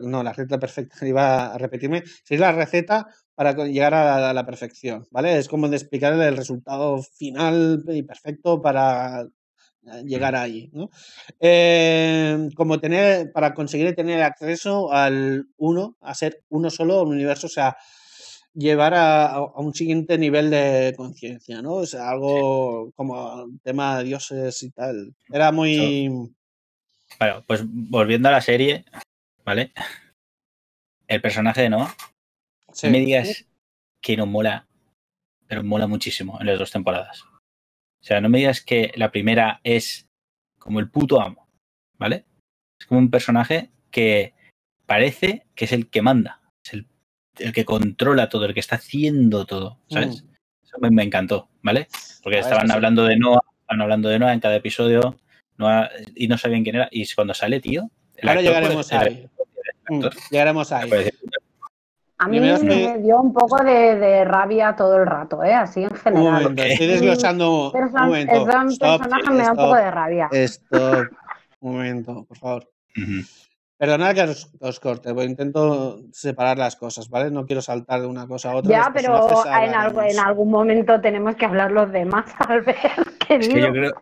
No, 0.00 0.22
la 0.22 0.32
receta 0.32 0.58
perfecta, 0.58 0.96
iba 1.06 1.54
a 1.54 1.58
repetirme. 1.58 2.02
Sería 2.24 2.46
la 2.46 2.52
receta 2.52 3.06
para 3.34 3.52
llegar 3.66 3.94
a 3.94 4.32
la, 4.32 4.46
perfección, 4.46 5.06
¿vale? 5.10 5.38
Es 5.38 5.48
como 5.48 5.68
de 5.68 5.76
explicar 5.76 6.12
el 6.14 6.36
resultado 6.36 7.00
final 7.02 7.84
y 7.88 8.02
perfecto 8.02 8.60
para 8.60 9.22
eh, 9.22 10.02
llegar 10.04 10.34
ahí, 10.34 10.70
¿no? 10.72 10.90
Eh, 11.38 12.48
como 12.56 12.80
tener, 12.80 13.30
para 13.32 13.54
conseguir 13.54 13.94
tener 13.94 14.22
acceso 14.22 14.92
al 14.92 15.46
uno, 15.56 15.96
a 16.00 16.14
ser 16.14 16.42
uno 16.48 16.70
solo, 16.70 17.02
un 17.02 17.10
universo, 17.10 17.46
o 17.46 17.50
sea, 17.50 17.76
llevar 18.54 18.94
a, 18.94 19.40
un 19.56 19.74
siguiente 19.74 20.16
nivel 20.16 20.50
de 20.50 20.94
conciencia, 20.96 21.60
¿no? 21.60 21.74
O 21.74 21.86
sea, 21.86 22.10
algo 22.10 22.92
como 22.94 23.48
tema 23.62 23.98
de 23.98 24.04
dioses 24.04 24.62
y 24.62 24.70
tal. 24.70 25.14
Era 25.30 25.52
muy... 25.52 26.08
Bueno, 27.18 27.44
pues 27.46 27.62
volviendo 27.64 28.28
a 28.28 28.32
la 28.32 28.40
serie, 28.40 28.84
¿vale? 29.44 29.72
El 31.06 31.20
personaje 31.20 31.62
de 31.62 31.70
Noah, 31.70 31.94
no 32.82 32.90
me 32.90 33.00
digas 33.00 33.46
que 34.00 34.16
no 34.16 34.26
mola, 34.26 34.66
pero 35.46 35.62
mola 35.62 35.86
muchísimo 35.86 36.38
en 36.40 36.46
las 36.46 36.58
dos 36.58 36.70
temporadas. 36.70 37.22
O 37.22 38.06
sea, 38.06 38.20
no 38.20 38.28
me 38.28 38.38
digas 38.38 38.62
que 38.62 38.92
la 38.96 39.10
primera 39.10 39.60
es 39.64 40.06
como 40.58 40.80
el 40.80 40.90
puto 40.90 41.20
amo, 41.20 41.48
¿vale? 41.98 42.24
Es 42.78 42.86
como 42.86 43.00
un 43.00 43.10
personaje 43.10 43.70
que 43.90 44.34
parece 44.86 45.46
que 45.54 45.66
es 45.66 45.72
el 45.72 45.88
que 45.88 46.02
manda, 46.02 46.40
el 47.38 47.52
que 47.52 47.64
controla 47.64 48.28
todo, 48.28 48.46
el 48.46 48.54
que 48.54 48.60
está 48.60 48.76
haciendo 48.76 49.44
todo, 49.46 49.78
¿sabes? 49.88 50.22
Mm. 50.22 50.34
Eso 50.64 50.76
me, 50.80 51.02
encantó, 51.02 51.48
¿vale? 51.62 51.88
Porque 52.22 52.38
estaban 52.38 52.70
hablando 52.70 53.04
de 53.04 53.16
Noah, 53.16 53.40
estaban 53.60 53.82
hablando 53.82 54.08
de 54.08 54.18
Noah 54.18 54.32
en 54.32 54.40
cada 54.40 54.56
episodio 54.56 55.16
Noah, 55.56 55.88
y 56.14 56.28
no 56.28 56.38
sabían 56.38 56.64
quién 56.64 56.76
era. 56.76 56.88
Y 56.90 57.06
cuando 57.14 57.34
sale, 57.34 57.60
tío. 57.60 57.88
Ahora 58.22 58.40
llegaremos 58.40 58.92
ahí. 58.92 59.28
Mm, 59.88 60.04
llegaremos 60.30 60.72
ahí. 60.72 60.90
A 62.18 62.28
mí 62.28 62.40
me 62.40 62.98
dio 63.00 63.20
un 63.20 63.32
poco 63.32 63.62
de, 63.62 64.24
rabia 64.24 64.74
todo 64.76 64.96
el 64.96 65.06
rato, 65.06 65.42
¿eh? 65.42 65.52
Así 65.52 65.82
en 65.82 65.94
general. 65.94 66.22
Un 66.22 66.32
momento, 66.32 66.62
estoy 66.62 66.86
desglosando. 66.86 67.72
un 67.72 67.92
momento. 67.92 68.34
El 68.34 68.78
personaje 68.78 69.30
me 69.30 69.42
da 69.42 69.50
un 69.50 69.56
poco 69.56 69.74
de 69.74 69.90
rabia. 69.90 70.28
Esto. 70.32 71.02
Un 71.60 71.72
momento, 71.72 72.24
por 72.24 72.38
favor. 72.38 72.70
Perdonad 73.76 74.14
que 74.14 74.22
os, 74.60 74.80
corte, 74.80 75.12
porque 75.12 75.28
intento 75.28 75.98
separar 76.12 76.58
las 76.58 76.76
cosas, 76.76 77.08
¿vale? 77.08 77.30
No 77.30 77.44
quiero 77.44 77.60
saltar 77.60 78.00
de 78.00 78.06
una 78.06 78.26
cosa 78.28 78.52
a 78.52 78.56
otra. 78.56 78.70
Ya, 78.70 78.92
pero 78.94 79.28
en, 79.46 80.10
en, 80.10 80.18
algún 80.20 80.50
momento 80.50 81.00
tenemos 81.00 81.34
que 81.34 81.44
hablar 81.44 81.72
los 81.72 81.90
demás, 81.90 82.24
Albert. 82.38 82.78
Es 83.28 83.48
que 83.48 83.60
yo 83.60 83.72
creo, 83.72 83.92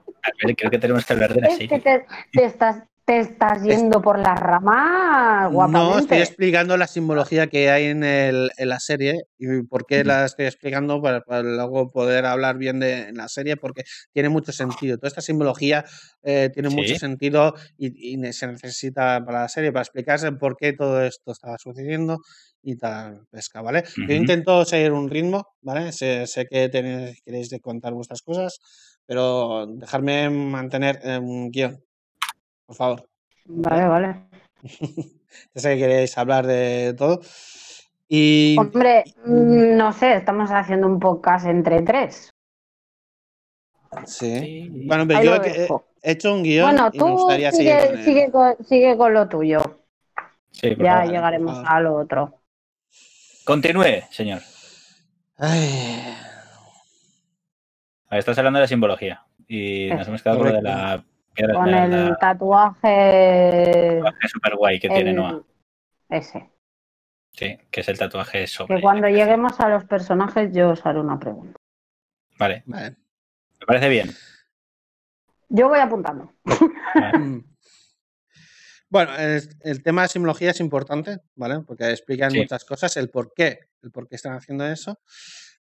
creo 0.57 0.71
que 0.71 0.79
tenemos 0.79 1.07
que 1.07 1.13
hablar 1.15 1.33
de 1.33 1.41
la 1.41 1.49
es 1.49 1.59
Que 1.59 1.79
te, 1.79 2.05
estás, 2.45 2.83
te 3.05 3.19
estás 3.19 3.63
yendo 3.65 4.01
por 4.01 4.19
la 4.19 4.35
rama 4.35 5.49
guapamente. 5.51 5.93
No, 5.93 5.99
estoy 5.99 6.19
explicando 6.19 6.77
la 6.77 6.87
simbología 6.87 7.49
que 7.49 7.69
hay 7.71 7.87
en, 7.87 8.05
el, 8.05 8.51
en 8.57 8.69
la 8.69 8.79
serie 8.79 9.25
y 9.39 9.63
por 9.63 9.87
qué 9.87 10.05
la 10.05 10.25
estoy 10.25 10.47
explicando 10.47 11.03
para, 11.03 11.43
luego 11.43 11.91
poder 11.91 12.27
hablar 12.27 12.59
bien 12.59 12.79
de 12.79 13.13
la 13.13 13.29
serie 13.29 13.57
porque 13.57 13.83
tiene 14.13 14.29
mucho 14.29 14.53
sentido. 14.53 14.99
Toda 14.99 15.09
esta 15.09 15.21
simbología 15.21 15.85
eh, 16.23 16.51
tiene 16.55 16.69
mucho 16.69 16.95
sentido 16.95 17.55
y, 17.77 18.23
se 18.33 18.47
necesita 18.47 19.25
para 19.25 19.43
la 19.43 19.49
serie 19.49 19.73
para 19.73 19.83
explicarse 19.83 20.31
por 20.33 20.57
qué 20.57 20.73
todo 20.73 21.03
esto 21.03 21.33
estaba 21.33 21.59
sucediendo 21.59 22.19
y 22.63 22.77
tal 22.77 23.27
pesca, 23.31 23.63
¿vale? 23.63 23.83
Yo 23.97 24.15
intento 24.15 24.65
seguir 24.65 24.93
un 24.93 25.11
ritmo, 25.11 25.49
¿vale? 25.61 25.91
Sé, 25.91 26.25
que 26.49 26.69
tenéis, 26.69 27.21
queréis 27.25 27.51
contar 27.61 27.93
vuestras 27.95 28.23
cosas, 28.23 28.61
pero 29.05 29.67
dejarme 29.67 30.31
mantener 30.31 31.01
un 31.21 31.51
guion 31.51 31.83
por 32.73 32.77
favor. 32.77 33.09
Vale, 33.45 33.87
vale. 33.87 34.23
ya 34.63 35.61
sé 35.61 35.75
que 35.75 35.81
queréis 35.81 36.17
hablar 36.17 36.47
de 36.47 36.95
todo. 36.97 37.21
Y... 38.09 38.57
Hombre, 38.59 39.05
mm, 39.25 39.77
no 39.77 39.93
sé, 39.93 40.15
estamos 40.15 40.51
haciendo 40.51 40.87
un 40.87 40.99
podcast 40.99 41.47
entre 41.47 41.83
tres. 41.83 42.31
Sí. 44.07 44.71
Bueno, 44.87 45.07
pero 45.07 45.23
yo 45.23 45.35
he, 45.43 45.69
hecho 46.03 46.33
un 46.33 46.43
guion 46.43 46.65
bueno, 46.65 46.91
tú 46.91 47.07
y 47.07 47.09
me 47.09 47.13
gustaría 47.13 47.53
sigue, 47.53 47.81
seguir 47.81 48.05
sigue, 48.05 48.31
con, 48.31 48.57
sigue, 48.65 48.97
con, 48.97 49.13
lo 49.13 49.29
tuyo. 49.29 49.61
Sí, 50.51 50.75
ya 50.79 51.05
llegaremos 51.05 51.63
a 51.67 51.81
lo 51.81 51.97
otro. 51.97 52.41
Continúe, 53.45 54.03
señor. 54.11 54.41
Ay. 55.37 56.17
Estás 58.11 58.39
hablando 58.39 58.59
de 58.59 58.63
la 58.63 58.69
simbología 58.69 59.25
y 59.47 59.91
nos 59.91 60.09
hemos 60.09 60.23
quedado 60.23 60.39
con 60.41 60.53
de 60.53 60.63
la 60.63 61.05
con 61.37 61.69
el 61.69 62.17
tatuaje. 62.19 64.01
Tatuaje 64.03 64.29
super 64.29 64.57
guay 64.57 64.79
que 64.81 64.89
tiene 64.89 65.13
Noah. 65.13 65.43
Ese. 66.09 66.51
Sí, 67.33 67.59
que 67.71 67.81
es 67.81 67.89
el 67.89 67.99
tatuaje 67.99 68.47
sobre. 68.47 68.77
Que 68.77 68.83
cuando 68.83 69.09
lleguemos 69.09 69.59
a 69.61 69.69
los 69.69 69.85
personajes, 69.85 70.53
yo 70.53 70.71
os 70.71 70.85
haré 70.85 71.01
una 71.01 71.19
pregunta. 71.19 71.59
Vale. 72.39 72.63
vale. 72.67 72.97
Me 73.61 73.67
parece 73.67 73.89
bien. 73.89 74.11
Yo 75.49 75.69
voy 75.69 75.79
apuntando. 75.79 76.33
Bueno, 78.93 79.11
el, 79.17 79.83
tema 79.83 80.03
de 80.03 80.09
simbología 80.09 80.51
es 80.51 80.61
importante, 80.61 81.21
¿vale? 81.35 81.61
Porque 81.61 81.89
explican 81.89 82.31
muchas 82.35 82.63
cosas, 82.67 82.95
el 82.99 83.09
por 83.09 83.33
qué, 83.33 83.61
el 83.81 83.91
por 83.91 84.07
qué 84.07 84.17
están 84.17 84.35
haciendo 84.35 84.67
eso, 84.67 85.01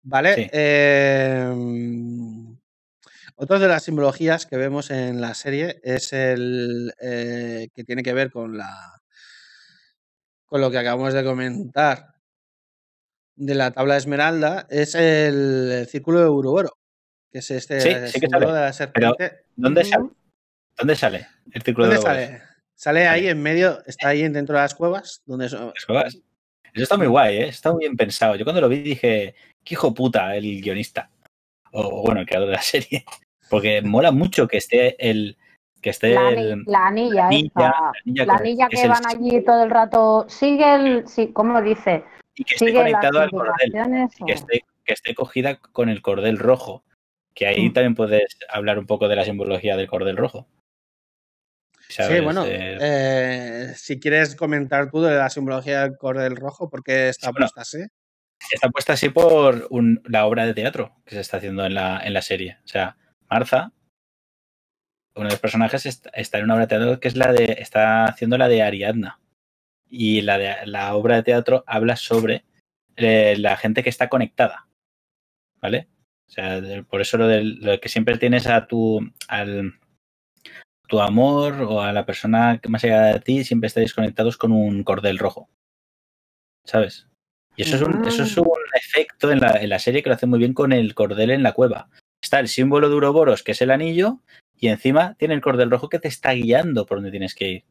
¿vale? 0.02 0.50
Eh, 0.52 1.50
otra 3.36 3.60
de 3.60 3.68
las 3.68 3.84
simbologías 3.84 4.46
que 4.46 4.58
vemos 4.58 4.92
en 4.92 5.22
la 5.22 5.34
serie 5.34 5.80
es 5.84 6.14
el 6.14 6.94
eh, 7.02 7.70
que 7.74 7.84
tiene 7.84 8.04
que 8.04 8.14
ver 8.14 8.32
con 8.32 8.58
la 8.58 9.02
con 10.46 10.62
lo 10.62 10.70
que 10.70 10.78
acabamos 10.78 11.14
de 11.14 11.24
comentar 11.24 12.14
de 13.36 13.56
la 13.56 13.72
tabla 13.72 13.96
de 13.96 14.00
esmeralda, 14.00 14.68
es 14.70 14.96
el, 14.96 15.88
círculo 15.90 16.20
de 16.20 16.30
Uruboro, 16.30 16.78
que 17.32 17.40
es 17.40 17.50
este 17.50 18.08
símbolo 18.08 18.54
de 18.54 18.62
la 18.62 18.74
serpiente. 18.74 19.46
¿dónde, 19.56 19.84
sale? 19.84 20.10
¿Dónde 20.78 20.96
sale 20.96 21.28
el 21.52 21.62
círculo 21.64 21.88
de 21.88 21.94
Uruboro? 21.94 22.14
sale? 22.14 22.42
Sale 22.76 23.08
ahí 23.08 23.28
en 23.28 23.42
medio, 23.42 23.84
está 23.86 24.10
ahí 24.10 24.28
dentro 24.28 24.56
de 24.56 24.62
las 24.62 24.76
cuevas. 24.76 25.22
Donde 25.26 25.50
¿Las 25.50 25.86
cuevas? 25.86 26.16
Eso 26.74 26.84
está 26.84 26.98
muy 26.98 27.08
guay, 27.08 27.38
¿eh? 27.38 27.48
está 27.48 27.72
muy 27.72 27.82
bien 27.82 27.96
pensado. 27.96 28.36
Yo 28.36 28.44
cuando 28.46 28.62
lo 28.62 28.70
vi 28.70 28.82
dije, 28.82 29.36
qué 29.64 29.74
hijo 29.74 29.94
puta 29.94 30.36
el 30.36 30.62
guionista. 30.62 31.10
O 31.74 32.04
bueno, 32.04 32.22
el 32.22 32.26
creador 32.26 32.50
de 32.50 32.56
la 32.56 32.62
serie. 32.62 33.06
Porque 33.50 33.82
mola 33.82 34.12
mucho 34.12 34.48
que 34.48 34.58
esté 34.58 34.96
el. 35.10 35.38
Que 35.82 35.90
esté 35.90 36.14
la, 36.14 36.30
el, 36.30 36.64
la 36.66 36.88
anilla, 36.88 37.30
la 38.06 38.38
anilla, 38.40 38.70
que, 38.70 38.88
van 38.88 39.06
allí 39.06 39.44
todo 39.44 39.64
el 39.64 39.70
rato. 39.70 40.26
Sigue 40.30 40.76
el. 40.76 41.08
Sí, 41.08 41.34
¿Cómo 41.34 41.54
lo 41.54 41.62
dice? 41.62 42.06
Y 42.36 42.46
que 42.46 42.56
esté 42.56 42.74
conectado 42.74 43.20
al 43.20 43.30
cordel. 43.30 44.10
que, 44.26 44.32
esté, 44.32 44.64
que 44.86 44.94
esté 44.94 45.14
cogida 45.14 45.58
con 45.58 45.90
el 45.90 46.02
cordel 46.02 46.40
rojo. 46.40 46.84
Que 47.34 47.48
ahí 47.48 47.70
mm. 47.70 47.74
también 47.74 47.96
puedes 47.96 48.38
hablar 48.48 48.80
un 48.80 48.86
poco 48.86 49.10
de 49.10 49.18
la 49.18 49.26
simbología 49.26 49.76
del 49.76 49.88
cordel 49.88 50.16
rojo. 50.16 50.48
Sí, 51.90 52.20
bueno, 52.22 52.46
eh, 52.48 53.74
si 53.76 54.00
quieres 54.00 54.36
comentar 54.36 54.90
tú 54.90 55.02
de 55.02 55.16
la 55.16 55.30
simbología 55.30 55.82
del 55.82 55.98
cordel 55.98 56.38
rojo, 56.38 56.70
porque 56.70 57.10
está 57.10 57.32
puesta 57.32 57.62
así. 57.62 57.80
Está 58.52 58.70
puesta 58.70 58.94
así 58.94 59.10
por 59.10 59.70
la 60.06 60.26
obra 60.26 60.46
de 60.46 60.54
teatro 60.54 60.96
que 61.06 61.16
se 61.16 61.22
está 61.22 61.38
haciendo 61.38 61.66
en 61.66 61.74
la, 61.74 62.00
en 62.04 62.14
la 62.14 62.22
serie. 62.22 62.58
O 62.64 62.68
sea, 62.68 62.98
Marza, 63.30 63.72
uno 65.16 65.26
de 65.26 65.34
los 65.34 65.40
personajes 65.40 65.86
está, 65.86 66.38
en 66.38 66.44
una 66.46 66.56
obra 66.56 66.66
de 66.66 66.68
teatro 66.68 67.00
que 67.00 67.08
es 67.08 67.16
la 67.16 67.32
de. 67.32 67.58
está 67.60 68.06
haciendo 68.06 68.38
la 68.38 68.48
de 68.48 68.62
Ariadna. 68.64 69.20
Y 69.90 70.22
la, 70.22 70.38
de, 70.38 70.66
la 70.66 70.96
obra 70.96 71.18
de 71.18 71.24
teatro 71.24 71.64
habla 71.68 71.96
sobre 71.96 72.46
eh, 72.96 73.36
la 73.38 73.58
gente 73.58 73.84
que 73.84 73.90
está 73.90 74.10
conectada. 74.10 74.68
¿Vale? 75.62 75.88
O 76.28 76.32
sea, 76.32 76.62
por 76.90 77.02
eso 77.02 77.18
lo, 77.18 77.28
de, 77.28 77.44
lo 77.44 77.80
que 77.80 77.90
siempre 77.90 78.18
tienes 78.18 78.48
a 78.48 78.68
tu. 78.68 79.00
al 79.28 79.80
tu 80.88 81.00
amor 81.00 81.62
o 81.62 81.82
a 81.82 81.94
la 81.94 82.06
persona 82.06 82.60
más 82.68 82.84
allá 82.84 83.14
de 83.14 83.20
ti, 83.20 83.44
siempre 83.44 83.68
estáis 83.68 83.94
conectados 83.94 84.38
con 84.38 84.52
un 84.52 84.84
cordel 84.84 85.18
rojo. 85.18 85.50
¿Sabes? 86.66 87.08
Y 87.56 87.64
eso 87.64 87.76
es 87.76 87.82
un, 87.82 88.06
eso 88.06 88.24
es 88.24 88.38
un 88.38 88.48
efecto 88.76 89.32
en 89.32 89.40
la, 89.40 89.52
en 89.62 89.70
la 89.70 89.80
serie 89.80 90.02
que 90.02 90.10
lo 90.10 90.16
hace 90.16 90.26
muy 90.26 90.40
bien 90.40 90.54
con 90.54 90.72
el 90.74 90.96
cordel 90.96 91.32
en 91.32 91.44
la 91.44 91.54
cueva. 91.54 91.90
Está 92.22 92.40
el 92.40 92.48
símbolo 92.48 92.90
de 92.90 92.96
Uroboros, 92.96 93.44
que 93.44 93.52
es 93.52 93.62
el 93.62 93.70
anillo, 93.70 94.20
y 94.58 94.70
encima 94.70 95.16
tiene 95.16 95.34
el 95.34 95.42
cordel 95.42 95.70
rojo 95.70 95.90
que 95.90 96.00
te 96.00 96.08
está 96.08 96.32
guiando 96.32 96.86
por 96.86 96.98
donde 96.98 97.12
tienes 97.12 97.36
que 97.36 97.48
ir. 97.50 97.64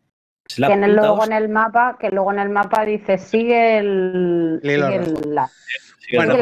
que 0.54 0.88
luego 0.88 1.24
en 1.24 1.32
el 1.32 1.48
mapa, 1.48 1.96
que 1.98 2.10
luego 2.10 2.32
en 2.32 2.38
el 2.38 2.50
mapa 2.50 2.84
dice 2.84 3.16
sigue 3.16 3.78
el, 3.78 4.60
sigue, 4.62 4.78
la, 5.26 5.50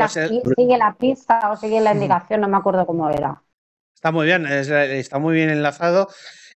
sigue, 0.09 0.76
la, 0.76 0.97
pista 0.99 1.53
o 1.53 1.57
sigue 1.57 1.80
la 1.80 1.95
indicación, 1.95 2.41
no 2.41 2.49
me 2.49 2.57
acuerdo 2.57 2.84
cómo 2.84 3.09
era. 3.09 3.41
Está 3.95 4.11
muy 4.11 4.26
bien, 4.26 4.45
está 4.47 5.18
muy 5.18 5.34
bien 5.34 5.51
enlazado. 5.51 6.09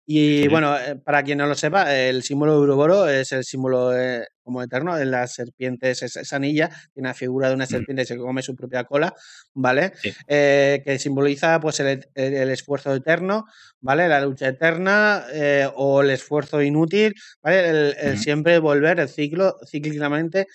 Y 0.06 0.48
bueno, 0.48 0.76
eh, 0.76 0.96
para 0.96 1.22
quien 1.22 1.38
no 1.38 1.46
lo 1.46 1.54
sepa, 1.54 1.94
el 1.94 2.22
símbolo 2.22 2.54
de 2.54 2.58
Uroboro 2.58 3.08
es 3.08 3.32
el 3.32 3.44
símbolo 3.44 3.96
eh, 3.96 4.26
como 4.44 4.62
eterno. 4.62 4.96
En 4.98 5.10
las 5.10 5.34
serpientes, 5.34 6.02
esa 6.02 6.36
anilla 6.36 6.70
tiene 6.92 7.08
la 7.08 7.14
figura 7.14 7.48
de 7.48 7.54
una 7.54 7.64
mm. 7.64 7.68
serpiente 7.68 8.02
que 8.02 8.06
se 8.06 8.16
come 8.16 8.42
su 8.42 8.54
propia 8.54 8.84
cola, 8.84 9.14
¿vale? 9.54 9.92
Eh, 10.28 10.82
que 10.84 10.98
simboliza 10.98 11.58
pues 11.60 11.80
el, 11.80 12.06
esfuerzo 12.14 12.94
eterno, 12.94 13.46
¿vale? 13.80 14.08
La 14.08 14.20
lucha 14.20 14.48
eterna 14.48 15.24
eh, 15.32 15.68
o 15.74 16.02
el 16.02 16.10
esfuerzo 16.10 16.62
inútil, 16.62 17.14
¿vale? 17.42 17.94
El, 18.00 18.18
siempre 18.18 18.58
volver, 18.58 19.00
el 19.00 19.08
ciclo, 19.08 19.56
cíclicamente, 19.66 20.46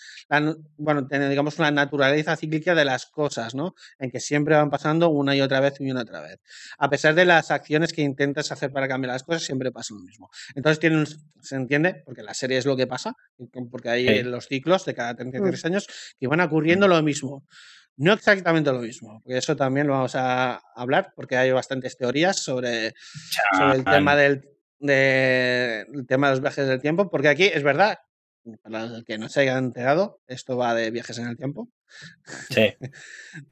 bueno, 0.78 1.08
tener, 1.08 1.30
digamos, 1.30 1.58
una 1.60 1.72
naturaleza 1.72 2.36
cíclica 2.36 2.76
de 2.76 2.86
las 2.86 3.08
cosas, 3.08 3.56
¿no? 3.56 3.74
En 3.98 4.12
que 4.12 4.20
siempre 4.20 4.56
van 4.56 4.70
pasando 4.70 5.10
una 5.10 5.36
y 5.36 5.42
otra 5.42 5.60
vez 5.60 5.76
y 5.80 5.90
una 5.90 6.02
otra 6.02 6.22
vez. 6.22 6.40
A 6.78 6.90
pesar 6.90 7.16
de 7.16 7.26
las 7.26 7.52
acciones 7.52 7.94
que 7.94 8.02
intentas 8.02 8.52
hacer 8.52 8.72
para 8.72 8.88
cambiar 8.88 9.14
las 9.14 9.24
cosas, 9.24 9.44
siempre 9.44 9.72
pasa 9.72 9.94
lo 9.94 10.02
mismo. 10.02 10.30
Entonces, 10.56 10.80
tiene 10.80 11.00
se 11.42 11.56
entiende, 11.56 12.02
porque 12.06 12.24
la 12.24 12.34
serie 12.34 12.58
es 12.58 12.66
lo 12.66 12.76
que 12.76 12.88
pasa, 12.88 13.14
porque 13.80 13.90
hay 13.90 14.24
los 14.24 14.48
ciclos 14.48 14.84
de 14.86 14.94
cada 14.94 15.16
33 15.16 15.64
mm. 15.64 15.68
años 15.68 15.88
que 16.20 16.28
van 16.28 16.42
ocurriendo 16.42 16.88
lo 16.88 17.02
mismo. 17.02 17.46
No 17.96 18.14
exactamente 18.14 18.72
lo 18.72 18.80
mismo, 18.80 19.22
porque 19.24 19.38
eso 19.38 19.56
también 19.56 19.88
lo 19.88 19.94
vamos 19.94 20.16
a 20.16 20.62
hablar, 20.76 21.14
porque 21.16 21.38
hay 21.38 21.52
bastantes 21.52 21.98
teorías 21.98 22.38
sobre, 22.38 22.94
sobre 23.58 23.78
el 23.78 23.84
tema 23.84 24.16
del 24.16 24.42
tema 26.08 26.28
de 26.28 26.32
los 26.32 26.42
viajes 26.42 26.68
del 26.68 26.82
tiempo, 26.82 27.10
porque 27.10 27.28
aquí 27.28 27.44
es 27.46 27.64
verdad, 27.64 28.00
para 28.62 28.86
los 28.86 29.04
que 29.04 29.18
no 29.18 29.28
se 29.28 29.42
hayan 29.42 29.66
enterado, 29.66 30.22
esto 30.28 30.56
va 30.56 30.74
de 30.74 30.92
viajes 30.92 31.18
en 31.18 31.28
el 31.28 31.38
tiempo. 31.38 31.70
Sí. 32.50 32.74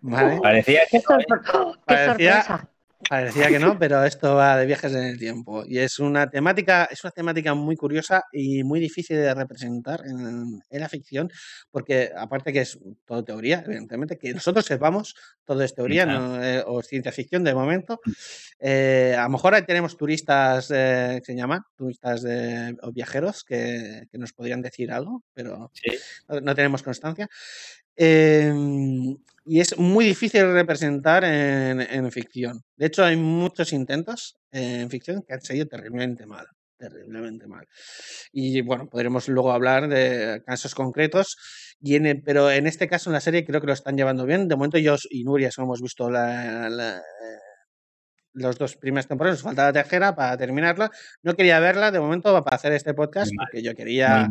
Parecía 0.41 0.81
que. 0.89 1.01
Parecía, 1.85 2.69
Parecía 3.09 3.47
que 3.49 3.59
no, 3.59 3.77
pero 3.77 4.03
esto 4.03 4.35
va 4.35 4.57
de 4.57 4.65
viajes 4.65 4.91
en 4.93 5.03
el 5.03 5.19
tiempo. 5.19 5.63
Y 5.67 5.77
es 5.77 5.99
una 5.99 6.29
temática, 6.29 6.85
es 6.85 7.03
una 7.03 7.11
temática 7.11 7.53
muy 7.53 7.75
curiosa 7.75 8.23
y 8.31 8.63
muy 8.63 8.79
difícil 8.79 9.17
de 9.17 9.33
representar 9.33 10.01
en, 10.05 10.61
la 10.69 10.89
ficción, 10.89 11.29
porque 11.69 12.11
aparte 12.15 12.51
que 12.51 12.61
es 12.61 12.79
todo 13.05 13.23
teoría, 13.23 13.63
evidentemente, 13.65 14.17
que 14.17 14.33
nosotros 14.33 14.65
sepamos, 14.65 15.15
todo 15.45 15.61
es 15.61 15.75
teoría 15.75 16.07
eh, 16.41 16.63
o 16.65 16.81
ciencia 16.81 17.11
ficción 17.11 17.43
de 17.43 17.53
momento. 17.53 17.99
Eh, 18.59 19.15
a 19.17 19.23
lo 19.23 19.29
mejor 19.29 19.53
ahí 19.53 19.63
tenemos 19.63 19.95
turistas 19.95 20.71
eh, 20.73 21.19
que 21.19 21.33
se 21.33 21.37
llaman, 21.37 21.61
turistas 21.75 22.25
o 22.81 22.91
viajeros 22.91 23.43
que, 23.43 24.07
nos 24.13 24.33
podrían 24.33 24.63
decir 24.63 24.91
algo, 24.91 25.23
pero 25.33 25.71
no, 26.41 26.55
tenemos 26.55 26.81
constancia. 26.81 27.29
Em, 27.97 29.17
y 29.45 29.59
es 29.59 29.77
muy 29.77 30.05
difícil 30.05 30.51
representar 30.53 31.23
en, 31.23 32.11
ficción. 32.11 32.63
De 32.75 32.85
hecho, 32.85 33.03
hay 33.03 33.15
muchos 33.15 33.73
intentos 33.73 34.37
en 34.51 34.89
ficción 34.89 35.23
que 35.23 35.33
han 35.33 35.41
salido 35.41 35.65
terriblemente 35.65 36.25
mal. 36.25 36.45
terriblemente 36.77 37.47
mal. 37.47 37.65
Y 38.31 38.61
bueno, 38.61 38.87
podremos 38.87 39.27
luego 39.29 39.51
hablar 39.51 39.87
de 39.87 40.43
casos 40.45 40.75
concretos, 40.75 41.37
y 41.81 41.99
pero 42.15 42.51
en 42.51 42.67
este 42.67 42.87
caso 42.87 43.09
en 43.09 43.13
la 43.13 43.21
serie 43.21 43.45
creo 43.45 43.61
que 43.61 43.67
lo 43.67 43.73
están 43.73 43.97
llevando 43.97 44.25
bien. 44.25 44.47
De 44.47 44.55
momento 44.55 44.77
yo 44.77 44.95
y 45.09 45.23
Nuria 45.23 45.49
hemos 45.57 45.81
visto 45.81 46.09
la, 46.11 46.67
eh, 46.67 47.01
los 48.33 48.57
dos 48.59 48.75
primeros 48.75 49.07
temporadas, 49.07 49.39
nos 49.39 49.43
falta 49.43 49.65
la 49.65 49.73
tercera 49.73 50.15
para 50.15 50.37
terminarla. 50.37 50.91
No 51.23 51.35
quería 51.35 51.59
verla 51.59 51.91
de 51.91 51.99
momento 51.99 52.43
para 52.43 52.55
hacer 52.55 52.73
este 52.73 52.93
podcast 52.93 53.31
porque 53.35 53.63
yo 53.63 53.73
quería... 53.73 54.29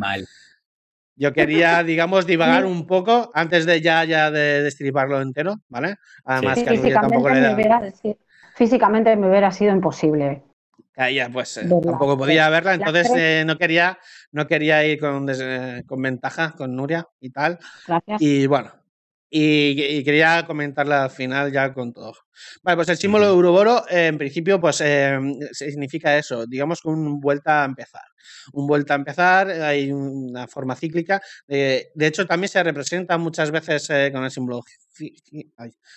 Yo 1.17 1.33
quería, 1.33 1.83
digamos, 1.83 2.27
divagar 2.27 2.65
un 2.65 2.87
poco 2.87 3.31
antes 3.35 3.67
de 3.67 3.81
ya, 3.81 4.05
ya 4.05 4.31
de 4.31 4.63
destriparlo 4.63 5.21
entero, 5.21 5.57
¿vale? 5.69 5.97
Además 6.25 6.59
que 6.63 6.71
a 6.71 6.73
Nuria 6.75 7.01
tampoco 7.01 7.29
le 7.31 7.41
da... 7.41 7.83
físicamente 8.55 9.17
me 9.17 9.29
hubiera 9.29 9.51
sido 9.51 9.73
imposible. 9.73 10.43
Ya, 11.13 11.29
pues 11.29 11.59
eh, 11.59 11.69
tampoco 11.69 12.17
podía 12.17 12.49
verla, 12.49 12.73
entonces 12.73 13.13
eh, 13.15 13.45
no 13.47 13.59
quería 13.59 13.99
no 14.33 14.47
quería 14.47 14.83
ir 14.87 14.99
con, 14.99 15.27
con 15.87 16.01
ventaja 16.01 16.53
con 16.53 16.75
Nuria 16.75 17.07
y 17.21 17.31
tal. 17.31 17.59
Gracias. 17.87 18.23
Y 18.23 18.47
bueno, 18.47 18.73
y, 19.39 20.05
quería 20.05 20.45
comentarla 20.47 21.05
al 21.05 21.11
final 21.11 21.53
ya 21.53 21.73
con 21.75 21.93
todo. 21.93 22.15
Vale, 22.63 22.77
pues 22.77 22.89
el 22.89 22.97
símbolo 22.97 23.27
de 23.27 23.33
Uruboro, 23.33 23.85
en 23.89 24.17
principio, 24.17 24.61
pues 24.61 24.81
em, 24.81 25.39
significa 25.53 26.17
eso, 26.17 26.47
digamos 26.47 26.81
que 26.81 26.89
un 26.89 27.21
vuelta 27.21 27.63
a 27.63 27.65
empezar. 27.67 28.03
Un 28.53 28.67
vuelta 28.67 28.95
a 28.95 28.97
empezar, 28.97 29.51
hay 29.51 29.93
una 29.93 30.47
forma 30.49 30.75
cíclica. 30.75 31.21
de 31.47 31.91
hecho, 32.01 32.27
también 32.27 32.49
se 32.49 32.63
representa 32.63 33.19
muchas 33.19 33.51
veces 33.51 33.89
eh, 33.91 34.11
con 34.13 34.23
la 34.23 34.31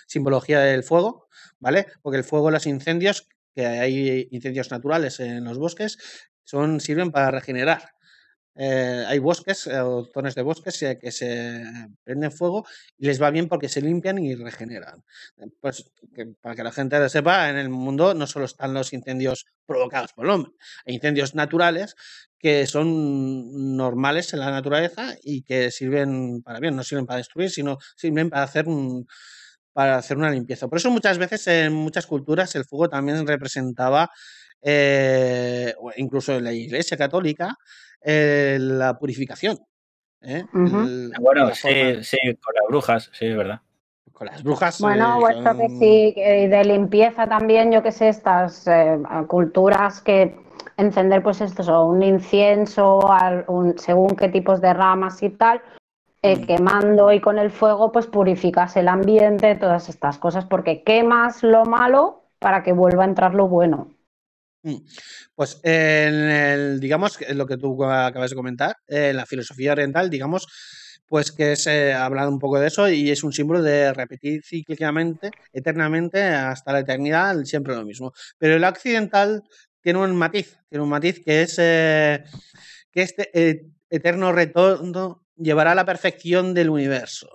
simbología 0.08 0.60
del 0.60 0.84
fuego, 0.84 1.28
¿vale? 1.60 1.88
Porque 2.02 2.18
el 2.18 2.24
fuego, 2.24 2.52
los 2.52 2.68
incendios, 2.68 3.28
que 3.56 3.66
hay 3.66 4.28
incendios 4.32 4.72
naturales 4.72 5.20
en 5.20 5.44
los 5.46 5.58
bosques, 5.58 5.98
son, 6.44 6.80
sirven 6.80 7.12
para 7.12 7.32
regenerar. 7.32 7.84
Eh, 8.62 9.06
hay 9.08 9.20
bosques 9.20 9.68
eh, 9.68 9.80
o 9.80 10.04
zonas 10.14 10.36
de 10.36 10.42
bosques 10.42 10.84
eh, 10.84 11.00
que 11.00 11.14
se 11.14 11.64
prenden 12.04 12.30
fuego 12.30 12.68
y 12.98 13.06
les 13.06 13.22
va 13.22 13.30
bien 13.30 13.48
porque 13.48 13.70
se 13.70 13.82
limpian 13.82 14.18
y 14.18 14.36
regeneran. 14.36 15.02
Pues 15.62 15.90
para 16.42 16.56
que 16.56 16.64
la 16.64 16.74
gente 16.74 17.08
sepa, 17.08 17.50
en 17.50 17.56
el 17.58 17.70
mundo 17.70 18.14
no 18.14 18.28
solo 18.28 18.44
están 18.44 18.74
los 18.74 18.92
incendios 18.92 19.46
provocados 19.66 20.12
por 20.12 20.26
el 20.26 20.32
hombre, 20.32 20.52
hay 20.86 20.96
incendios 20.96 21.36
naturales 21.36 21.96
que 22.38 22.68
son 22.68 23.78
normales 23.78 24.34
en 24.34 24.40
la 24.40 24.52
naturaleza 24.52 25.16
y 25.24 25.44
que 25.44 25.72
sirven 25.72 26.42
para 26.42 26.60
bien, 26.60 26.76
no 26.76 26.84
sirven 26.84 27.06
para 27.06 27.20
destruir, 27.20 27.50
sino 27.52 27.78
sirven 27.96 28.30
para 28.30 28.44
hacer 28.44 28.68
un, 28.68 29.08
para 29.72 29.98
hacer 29.98 30.18
una 30.18 30.32
limpieza. 30.32 30.68
Por 30.68 30.80
eso 30.80 30.92
muchas 30.92 31.18
veces 31.18 31.48
en 31.48 31.72
muchas 31.72 32.06
culturas 32.06 32.54
el 32.56 32.66
fuego 32.66 32.90
también 32.90 33.26
representaba, 33.26 34.12
incluso 35.96 36.36
en 36.36 36.44
la 36.44 36.52
Iglesia 36.52 36.98
Católica, 36.98 37.56
eh, 38.02 38.58
la 38.60 38.98
purificación. 38.98 39.60
¿eh? 40.22 40.46
Ah, 40.54 41.20
bueno, 41.20 41.54
sí, 41.54 42.04
sí, 42.04 42.18
con 42.42 42.54
las 42.56 42.68
brujas, 42.68 43.10
sí, 43.14 43.26
es 43.26 43.38
verdad. 43.38 43.62
Con 44.12 44.28
las 44.28 44.44
brujas. 44.44 44.82
Bueno, 44.82 45.20
eh, 45.30 45.44
que 45.44 45.70
sí, 45.70 46.22
de 46.22 46.66
limpieza 46.66 47.28
también, 47.28 47.72
yo 47.72 47.82
que 47.82 47.92
sé, 47.92 48.10
estas 48.10 48.66
culturas 49.28 50.02
que 50.02 50.38
encender, 50.78 51.24
pues 51.24 51.42
esto, 51.42 51.86
un 51.86 52.04
incienso, 52.04 53.00
según 53.78 54.16
qué 54.16 54.30
tipos 54.30 54.62
de 54.62 54.74
ramas 54.74 55.22
y 55.24 55.30
tal, 55.30 55.62
mm. 56.22 56.46
quemando 56.46 57.12
y 57.12 57.22
con 57.22 57.40
el 57.40 57.52
fuego, 57.52 57.92
pues 57.92 58.08
purificas 58.08 58.76
el 58.76 58.88
ambiente, 58.88 59.56
todas 59.56 59.90
estas 59.90 60.18
cosas, 60.18 60.46
porque 60.46 60.84
quemas 60.84 61.44
lo 61.44 61.66
malo 61.66 62.24
para 62.40 62.64
que 62.64 62.74
vuelva 62.74 63.04
a 63.04 63.08
entrar 63.08 63.36
lo 63.36 63.48
bueno. 63.48 63.88
Mm. 64.64 64.76
Pues 65.36 65.60
en 65.64 66.14
el, 66.14 66.80
digamos, 66.80 67.18
lo 67.34 67.46
que 67.46 67.58
tú 67.58 67.84
acabas 67.84 68.30
de 68.30 68.36
comentar, 68.36 68.78
en 68.88 69.16
la 69.16 69.26
filosofía 69.26 69.72
oriental, 69.72 70.10
digamos, 70.10 70.48
pues 71.10 71.32
que 71.32 71.56
se 71.56 71.92
ha 71.92 72.06
hablado 72.06 72.30
un 72.30 72.40
poco 72.40 72.60
de 72.60 72.68
eso 72.68 72.88
y 72.88 73.10
es 73.10 73.24
un 73.24 73.34
símbolo 73.34 73.64
de 73.64 73.94
repetir 73.94 74.44
cíclicamente, 74.46 75.32
eternamente, 75.52 76.22
hasta 76.24 76.72
la 76.72 76.80
eternidad, 76.80 77.44
siempre 77.46 77.76
lo 77.76 77.84
mismo. 77.84 78.14
Pero 78.38 78.56
el 78.56 78.64
occidental 78.64 79.44
tiene 79.82 80.00
un 80.00 80.16
matiz, 80.16 80.58
tiene 80.70 80.84
un 80.84 80.90
matiz 80.90 81.20
que 81.24 81.42
es 81.42 81.56
eh, 81.58 82.24
que 82.92 83.02
este 83.02 83.30
eh, 83.34 83.66
eterno 83.90 84.32
retorno 84.32 85.26
llevará 85.36 85.72
a 85.72 85.76
la 85.76 85.86
perfección 85.86 86.54
del 86.54 86.70
universo, 86.70 87.28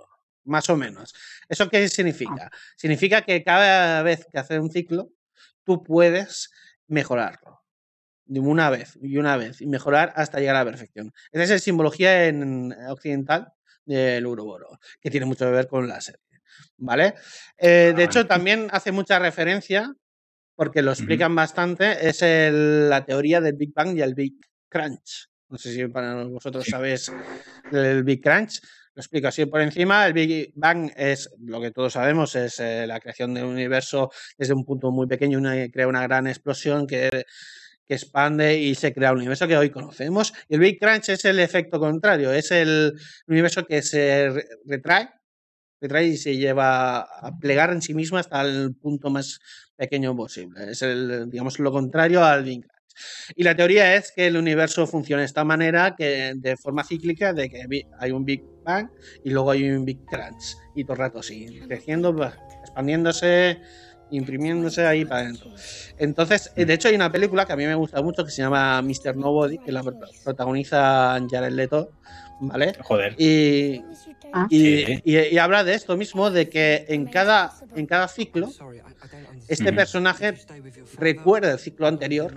más 0.45 0.69
o 0.69 0.77
menos. 0.77 1.13
¿Eso 1.49 1.69
qué 1.69 1.89
significa? 1.89 2.49
Ah. 2.51 2.57
Significa 2.77 3.23
que 3.23 3.43
cada 3.43 4.03
vez 4.03 4.25
que 4.31 4.39
hace 4.39 4.57
un 4.59 4.71
ciclo, 4.71 5.11
tú 5.65 5.83
puedes 5.83 6.49
mejorarlo. 6.87 7.61
De 8.27 8.39
una 8.39 8.71
vez 8.71 8.97
y 9.01 9.17
una 9.17 9.37
vez 9.37 9.61
y 9.61 9.67
mejorar 9.67 10.11
hasta 10.15 10.39
llegar 10.39 10.55
a 10.55 10.63
la 10.63 10.71
perfección. 10.71 11.13
Esa 11.31 11.43
es 11.43 11.49
la 11.51 11.59
simbología 11.59 12.25
en 12.25 12.73
occidental 12.89 13.53
del 13.85 14.25
Uroboro, 14.25 14.79
que 14.99 15.11
tiene 15.11 15.27
mucho 15.27 15.45
que 15.45 15.51
ver 15.51 15.67
con 15.67 15.87
la 15.87 16.01
serie. 16.01 16.21
¿Vale? 16.77 17.13
Eh, 17.57 17.93
de 17.95 18.03
hecho, 18.03 18.25
también 18.25 18.67
hace 18.71 18.91
mucha 18.91 19.19
referencia, 19.19 19.93
porque 20.55 20.81
lo 20.81 20.91
explican 20.91 21.35
bastante, 21.35 22.07
es 22.07 22.21
la 22.21 23.05
teoría 23.05 23.41
del 23.41 23.55
Big 23.55 23.73
Bang 23.73 23.95
y 23.95 24.01
el 24.01 24.15
Big 24.15 24.35
Crunch. 24.69 25.29
No 25.49 25.57
sé 25.57 25.73
si 25.73 25.87
para 25.87 26.23
vosotros 26.23 26.65
sabéis 26.65 27.11
el 27.71 28.03
Big 28.03 28.21
Crunch. 28.23 28.61
Lo 28.95 29.01
explico 29.01 29.27
así 29.27 29.45
por 29.45 29.59
encima. 29.61 30.07
El 30.07 30.13
Big 30.13 30.53
Bang 30.55 30.89
es 30.95 31.29
lo 31.39 31.59
que 31.59 31.71
todos 31.71 31.93
sabemos, 31.93 32.33
es 32.35 32.59
eh, 32.61 32.87
la 32.87 33.01
creación 33.01 33.33
del 33.33 33.43
universo 33.43 34.09
desde 34.37 34.53
un 34.53 34.63
punto 34.63 34.89
muy 34.91 35.05
pequeño, 35.05 35.39
y 35.53 35.69
crea 35.69 35.87
una 35.87 36.03
gran 36.03 36.27
explosión 36.27 36.87
que, 36.87 37.09
que 37.85 37.93
expande 37.93 38.57
y 38.57 38.73
se 38.73 38.93
crea 38.93 39.11
un 39.11 39.17
universo 39.17 39.49
que 39.49 39.57
hoy 39.57 39.69
conocemos. 39.69 40.31
Y 40.47 40.55
el 40.55 40.61
Big 40.61 40.79
Crunch 40.79 41.09
es 41.09 41.25
el 41.25 41.39
efecto 41.39 41.77
contrario, 41.77 42.31
es 42.31 42.51
el 42.51 42.93
universo 43.27 43.65
que 43.65 43.81
se 43.81 44.31
retrae, 44.65 45.09
retrae 45.81 46.07
y 46.07 46.17
se 46.17 46.37
lleva 46.37 47.01
a 47.01 47.37
plegar 47.37 47.71
en 47.71 47.81
sí 47.81 47.93
mismo 47.93 48.17
hasta 48.17 48.41
el 48.41 48.75
punto 48.75 49.09
más 49.09 49.39
pequeño 49.75 50.15
posible. 50.15 50.71
Es 50.71 50.81
el, 50.81 51.29
digamos, 51.29 51.59
lo 51.59 51.71
contrario 51.71 52.23
al 52.23 52.45
Big. 52.45 52.65
Y 53.35 53.43
la 53.43 53.55
teoría 53.55 53.95
es 53.95 54.11
que 54.11 54.27
el 54.27 54.37
universo 54.37 54.87
funciona 54.87 55.21
de 55.21 55.27
esta 55.27 55.43
manera, 55.43 55.95
que 55.95 56.33
de 56.35 56.57
forma 56.57 56.83
cíclica, 56.83 57.33
de 57.33 57.49
que 57.49 57.65
hay 57.99 58.11
un 58.11 58.25
Big 58.25 58.43
Bang 58.63 58.89
y 59.23 59.29
luego 59.29 59.51
hay 59.51 59.69
un 59.69 59.85
Big 59.85 60.05
Crunch. 60.05 60.57
Y 60.75 60.83
todo 60.83 60.93
el 60.93 60.99
rato 60.99 61.19
así, 61.19 61.61
creciendo, 61.67 62.15
expandiéndose, 62.61 63.59
imprimiéndose 64.11 64.85
ahí 64.85 65.05
para 65.05 65.21
adentro. 65.21 65.51
Entonces, 65.97 66.51
de 66.55 66.73
hecho, 66.73 66.87
hay 66.87 66.95
una 66.95 67.11
película 67.11 67.45
que 67.45 67.53
a 67.53 67.55
mí 67.55 67.65
me 67.65 67.75
gusta 67.75 68.01
mucho 68.01 68.23
que 68.23 68.31
se 68.31 68.41
llama 68.41 68.81
Mr. 68.81 69.15
Nobody, 69.15 69.57
que 69.57 69.71
la 69.71 69.83
protagoniza 70.23 71.19
Jared 71.29 71.53
Leto, 71.53 71.91
¿vale? 72.39 72.73
Joder. 72.81 73.15
Y, 73.19 73.83
ah. 74.33 74.47
y, 74.49 75.37
habla 75.37 75.63
de 75.63 75.73
esto 75.73 75.97
mismo, 75.97 76.29
de 76.29 76.49
que 76.49 76.85
en 76.89 77.05
cada, 77.05 77.53
en 77.75 77.85
cada 77.85 78.07
ciclo, 78.07 78.49
este 79.47 79.73
personaje 79.73 80.35
recuerda 80.97 81.53
el 81.53 81.59
ciclo 81.59 81.87
anterior 81.87 82.33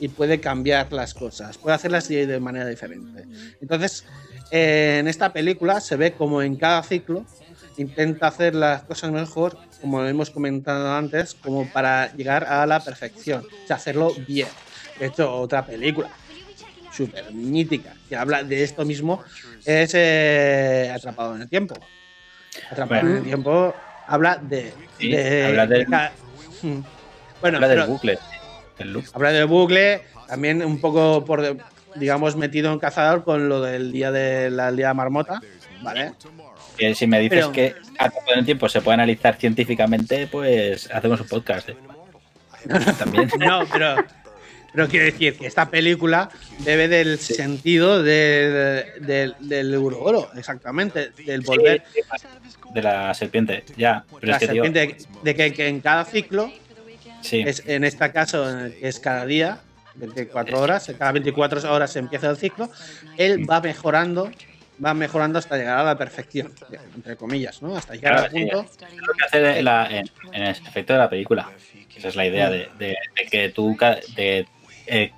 y 0.00 0.08
puede 0.08 0.40
cambiar 0.40 0.92
las 0.92 1.14
cosas, 1.14 1.58
puede 1.58 1.76
hacerlas 1.76 2.08
de 2.08 2.40
manera 2.40 2.66
diferente. 2.66 3.24
Entonces, 3.60 4.04
en 4.50 5.08
esta 5.08 5.32
película 5.32 5.80
se 5.80 5.96
ve 5.96 6.12
como 6.12 6.42
en 6.42 6.56
cada 6.56 6.82
ciclo 6.82 7.26
intenta 7.76 8.26
hacer 8.26 8.54
las 8.54 8.82
cosas 8.82 9.10
mejor, 9.12 9.56
como 9.80 10.04
hemos 10.04 10.30
comentado 10.30 10.92
antes, 10.92 11.34
como 11.34 11.68
para 11.70 12.12
llegar 12.14 12.44
a 12.44 12.66
la 12.66 12.80
perfección, 12.80 13.44
o 13.44 13.66
sea, 13.66 13.76
hacerlo 13.76 14.12
bien. 14.26 14.48
De 14.98 15.06
hecho, 15.06 15.32
otra 15.32 15.64
película 15.64 16.10
súper 16.92 17.32
mítica 17.32 17.94
que 18.08 18.16
habla 18.16 18.42
de 18.42 18.64
esto 18.64 18.84
mismo 18.84 19.22
es 19.64 19.92
eh, 19.94 20.92
Atrapado 20.92 21.36
en 21.36 21.42
el 21.42 21.48
Tiempo. 21.48 21.76
Atrapado 22.70 23.06
en 23.06 23.16
el 23.18 23.22
Tiempo 23.22 23.74
habla 24.06 24.36
de. 24.36 24.72
habla 25.46 25.66
del, 25.66 25.86
bueno, 27.40 27.58
habla 27.58 27.68
del 27.68 27.82
bucle. 27.84 28.18
Habla 29.12 29.32
del 29.32 29.46
bucle, 29.46 30.02
también 30.28 30.64
un 30.64 30.80
poco 30.80 31.24
por 31.24 31.56
digamos 31.96 32.36
metido 32.36 32.72
en 32.72 32.78
cazador 32.78 33.24
con 33.24 33.48
lo 33.48 33.60
del 33.60 33.92
día 33.92 34.12
de 34.12 34.50
la 34.50 34.70
día 34.72 34.94
marmota, 34.94 35.40
¿vale? 35.82 36.12
Que 36.76 36.94
si 36.94 37.06
me 37.06 37.18
dices 37.20 37.46
que 37.48 37.74
a 37.98 38.08
todo 38.10 38.34
el 38.36 38.44
tiempo 38.44 38.68
se 38.68 38.80
puede 38.80 38.94
analizar 38.94 39.36
científicamente, 39.36 40.28
pues 40.28 40.88
hacemos 40.92 41.20
un 41.20 41.28
podcast. 41.28 41.70
¿eh? 41.70 41.76
También. 42.98 43.30
no, 43.38 43.64
pero, 43.72 43.96
pero 44.72 44.88
quiero 44.88 45.06
decir 45.06 45.36
que 45.36 45.46
esta 45.46 45.70
película 45.70 46.30
debe 46.60 46.88
del 46.88 47.18
sentido 47.18 48.02
de, 48.02 48.84
del 49.00 49.74
oro, 49.76 50.30
exactamente, 50.36 51.10
del 51.26 51.40
volver. 51.40 51.82
de 52.72 52.82
la 52.82 53.12
serpiente, 53.14 53.64
ya. 53.76 54.04
la 54.20 54.38
serpiente, 54.38 54.96
de 55.22 55.34
que, 55.34 55.68
en 55.68 55.80
cada 55.80 56.04
ciclo, 56.04 56.52
es, 57.22 57.62
en 57.66 57.84
este 57.84 58.12
caso 58.12 58.48
es 58.66 58.98
cada 59.00 59.26
día, 59.26 59.60
24 59.96 60.60
horas, 60.60 60.92
cada 60.98 61.12
24 61.12 61.72
horas 61.72 61.92
se 61.92 61.98
empieza 61.98 62.30
el 62.30 62.36
ciclo, 62.36 62.70
él 63.16 63.48
va 63.48 63.60
mejorando 63.60 64.30
va 64.84 64.94
mejorando 64.94 65.38
hasta 65.38 65.56
llegar 65.56 65.78
a 65.78 65.84
la 65.84 65.98
perfección, 65.98 66.52
entre 66.94 67.16
comillas, 67.16 67.62
¿no? 67.62 67.76
Hasta 67.76 67.94
llegar 67.94 68.16
al 68.24 68.30
punto. 68.30 68.62
lo 68.62 69.14
que 69.14 69.24
hace 69.24 69.58
en, 69.58 70.08
el 70.32 70.50
efecto 70.50 70.92
de 70.92 70.98
la 70.98 71.10
película. 71.10 71.50
Esa 71.94 72.08
es 72.08 72.16
la 72.16 72.26
idea 72.26 72.50
de, 72.50 72.96
que 73.30 73.48
tú. 73.48 73.76
De, 74.14 74.46
eh, 74.86 75.12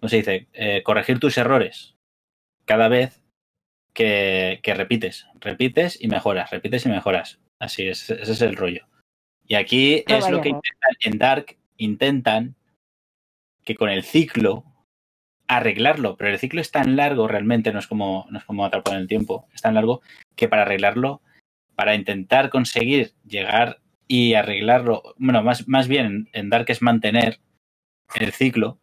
¿cómo 0.00 0.08
se 0.08 0.16
dice? 0.16 0.46
Eh, 0.54 0.82
corregir 0.82 1.20
tus 1.20 1.36
errores 1.36 1.94
cada 2.64 2.88
vez 2.88 3.20
que, 3.92 4.60
repites. 4.64 5.26
Repites 5.40 5.98
y 6.00 6.08
mejoras, 6.08 6.50
repites 6.50 6.86
y 6.86 6.88
mejoras. 6.88 7.38
Así 7.58 7.86
es, 7.86 8.08
ese 8.10 8.32
es 8.32 8.42
el 8.42 8.56
rollo. 8.56 8.86
Y 9.46 9.54
aquí 9.54 10.04
es 10.06 10.30
lo 10.30 10.40
que 10.40 10.50
intentan, 10.50 10.96
en 11.00 11.18
Dark 11.18 11.56
intentan 11.76 12.54
que 13.64 13.74
con 13.74 13.90
el 13.90 14.02
ciclo 14.02 14.64
arreglarlo, 15.46 16.16
pero 16.16 16.30
el 16.30 16.38
ciclo 16.38 16.60
es 16.60 16.70
tan 16.70 16.96
largo 16.96 17.28
realmente, 17.28 17.72
no 17.72 17.78
es 17.78 17.86
como, 17.86 18.26
no 18.30 18.38
es 18.38 18.44
como 18.44 18.64
atrapar 18.64 18.94
en 18.94 19.00
el 19.00 19.08
tiempo, 19.08 19.48
es 19.52 19.60
tan 19.60 19.74
largo 19.74 20.00
que 20.36 20.48
para 20.48 20.62
arreglarlo, 20.62 21.20
para 21.74 21.94
intentar 21.94 22.50
conseguir 22.50 23.12
llegar 23.26 23.80
y 24.08 24.34
arreglarlo, 24.34 25.14
bueno, 25.18 25.42
más, 25.42 25.68
más 25.68 25.88
bien 25.88 26.28
en 26.32 26.50
Dark 26.50 26.66
es 26.68 26.82
mantener 26.82 27.40
el 28.14 28.32
ciclo 28.32 28.78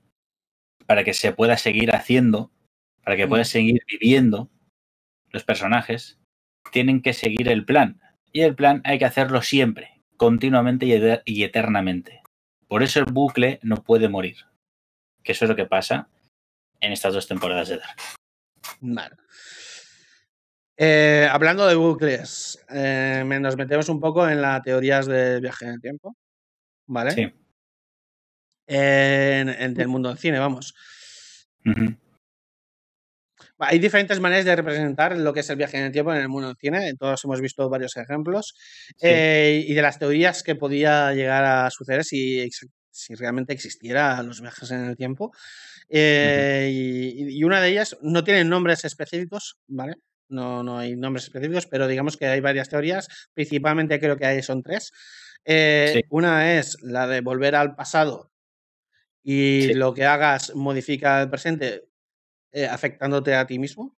para 0.86 1.04
que 1.04 1.14
se 1.14 1.32
pueda 1.34 1.58
seguir 1.58 1.94
haciendo, 1.94 2.52
para 3.04 3.16
que 3.16 3.28
pueda 3.28 3.44
mm. 3.44 3.46
seguir 3.46 3.82
viviendo 3.88 4.50
los 5.32 5.44
personajes, 5.44 6.20
tienen 6.72 7.02
que 7.02 7.14
seguir 7.14 7.48
el 7.50 7.66
plan. 7.66 8.02
Y 8.32 8.42
el 8.42 8.56
plan 8.56 8.82
hay 8.86 9.00
que 9.00 9.06
hacerlo 9.06 9.42
siempre, 9.42 9.99
continuamente 10.20 10.86
y 11.26 11.44
eternamente. 11.44 12.22
Por 12.68 12.84
eso 12.84 13.00
el 13.00 13.06
bucle 13.06 13.60
no 13.64 13.78
puede 13.78 14.10
morir. 14.10 14.36
Que 15.24 15.32
eso 15.32 15.46
es 15.46 15.50
lo 15.50 15.56
que 15.56 15.66
pasa 15.66 16.10
en 16.80 16.92
estas 16.92 17.14
dos 17.14 17.28
temporadas 17.28 17.70
de 17.70 17.78
Dark. 17.78 17.98
Vale. 18.82 19.16
Eh, 20.78 21.28
hablando 21.32 21.66
de 21.68 21.76
bucles, 21.76 22.64
eh, 22.70 23.24
nos 23.26 23.58
metemos 23.58 23.90
un 23.90 24.00
poco 24.00 24.30
en 24.30 24.42
las 24.42 24.62
teorías 24.62 25.08
de 25.08 25.40
viaje 25.40 25.66
en 25.66 25.72
el 25.72 25.82
tiempo. 25.82 26.16
¿Vale? 26.86 27.12
Sí. 27.12 27.34
En, 28.68 29.50
el 29.50 29.88
mundo 29.88 30.10
del 30.10 30.18
cine, 30.18 30.38
vamos. 30.38 30.76
Hay 33.60 33.80
diferentes 33.80 34.20
maneras 34.20 34.46
de 34.46 34.56
representar 34.56 35.18
lo 35.18 35.34
que 35.34 35.42
es 35.42 35.50
el 35.50 35.58
viaje 35.58 35.78
en 35.78 35.84
el 35.84 35.92
tiempo 35.92 36.14
en 36.14 36.22
el 36.22 36.30
mundo 36.30 36.48
del 36.48 36.58
cine. 36.58 36.94
Todos 36.98 37.24
hemos 37.26 37.42
visto 37.42 37.70
varios 37.70 37.98
ejemplos. 37.98 38.56
Eh, 39.02 39.66
y 39.68 39.74
de 39.74 39.82
las 39.82 40.00
teorías 40.00 40.44
que 40.44 40.56
podía 40.56 41.14
llegar 41.14 41.44
a 41.44 41.70
suceder 41.70 42.06
si, 42.06 42.50
si 42.90 43.16
realmente 43.16 43.54
existiera 43.54 44.24
los 44.24 44.42
viajes 44.42 44.72
en 44.72 44.86
el 44.86 44.96
tiempo. 44.96 45.34
Eh, 45.90 46.70
y, 46.72 47.44
una 47.44 47.62
de 47.62 47.70
ellas 47.70 47.98
no 48.02 48.24
tiene 48.24 48.46
nombres 48.46 48.86
específicos, 48.86 49.58
¿vale? 49.68 49.96
No, 50.30 50.64
no 50.64 50.78
hay 50.78 50.96
nombres 50.96 51.26
específicos, 51.26 51.66
pero 51.68 51.88
digamos 51.88 52.16
que 52.16 52.28
hay 52.28 52.40
varias 52.40 52.70
teorías. 52.70 53.08
Principalmente 53.34 54.00
creo 54.00 54.16
que 54.16 54.26
hay, 54.26 54.42
son 54.42 54.64
tres. 54.64 54.92
Eh, 55.44 56.04
una 56.10 56.58
es 56.58 56.78
la 56.82 57.08
de 57.08 57.22
volver 57.22 57.56
al 57.56 57.76
pasado 57.76 58.32
y 59.24 59.74
lo 59.74 59.94
que 59.94 60.06
hagas 60.06 60.54
modifica 60.56 61.22
el 61.22 61.30
presente 61.30 61.89
eh, 62.52 62.68
afectándote 62.68 63.36
a 63.36 63.46
ti 63.46 63.60
mismo. 63.60 63.96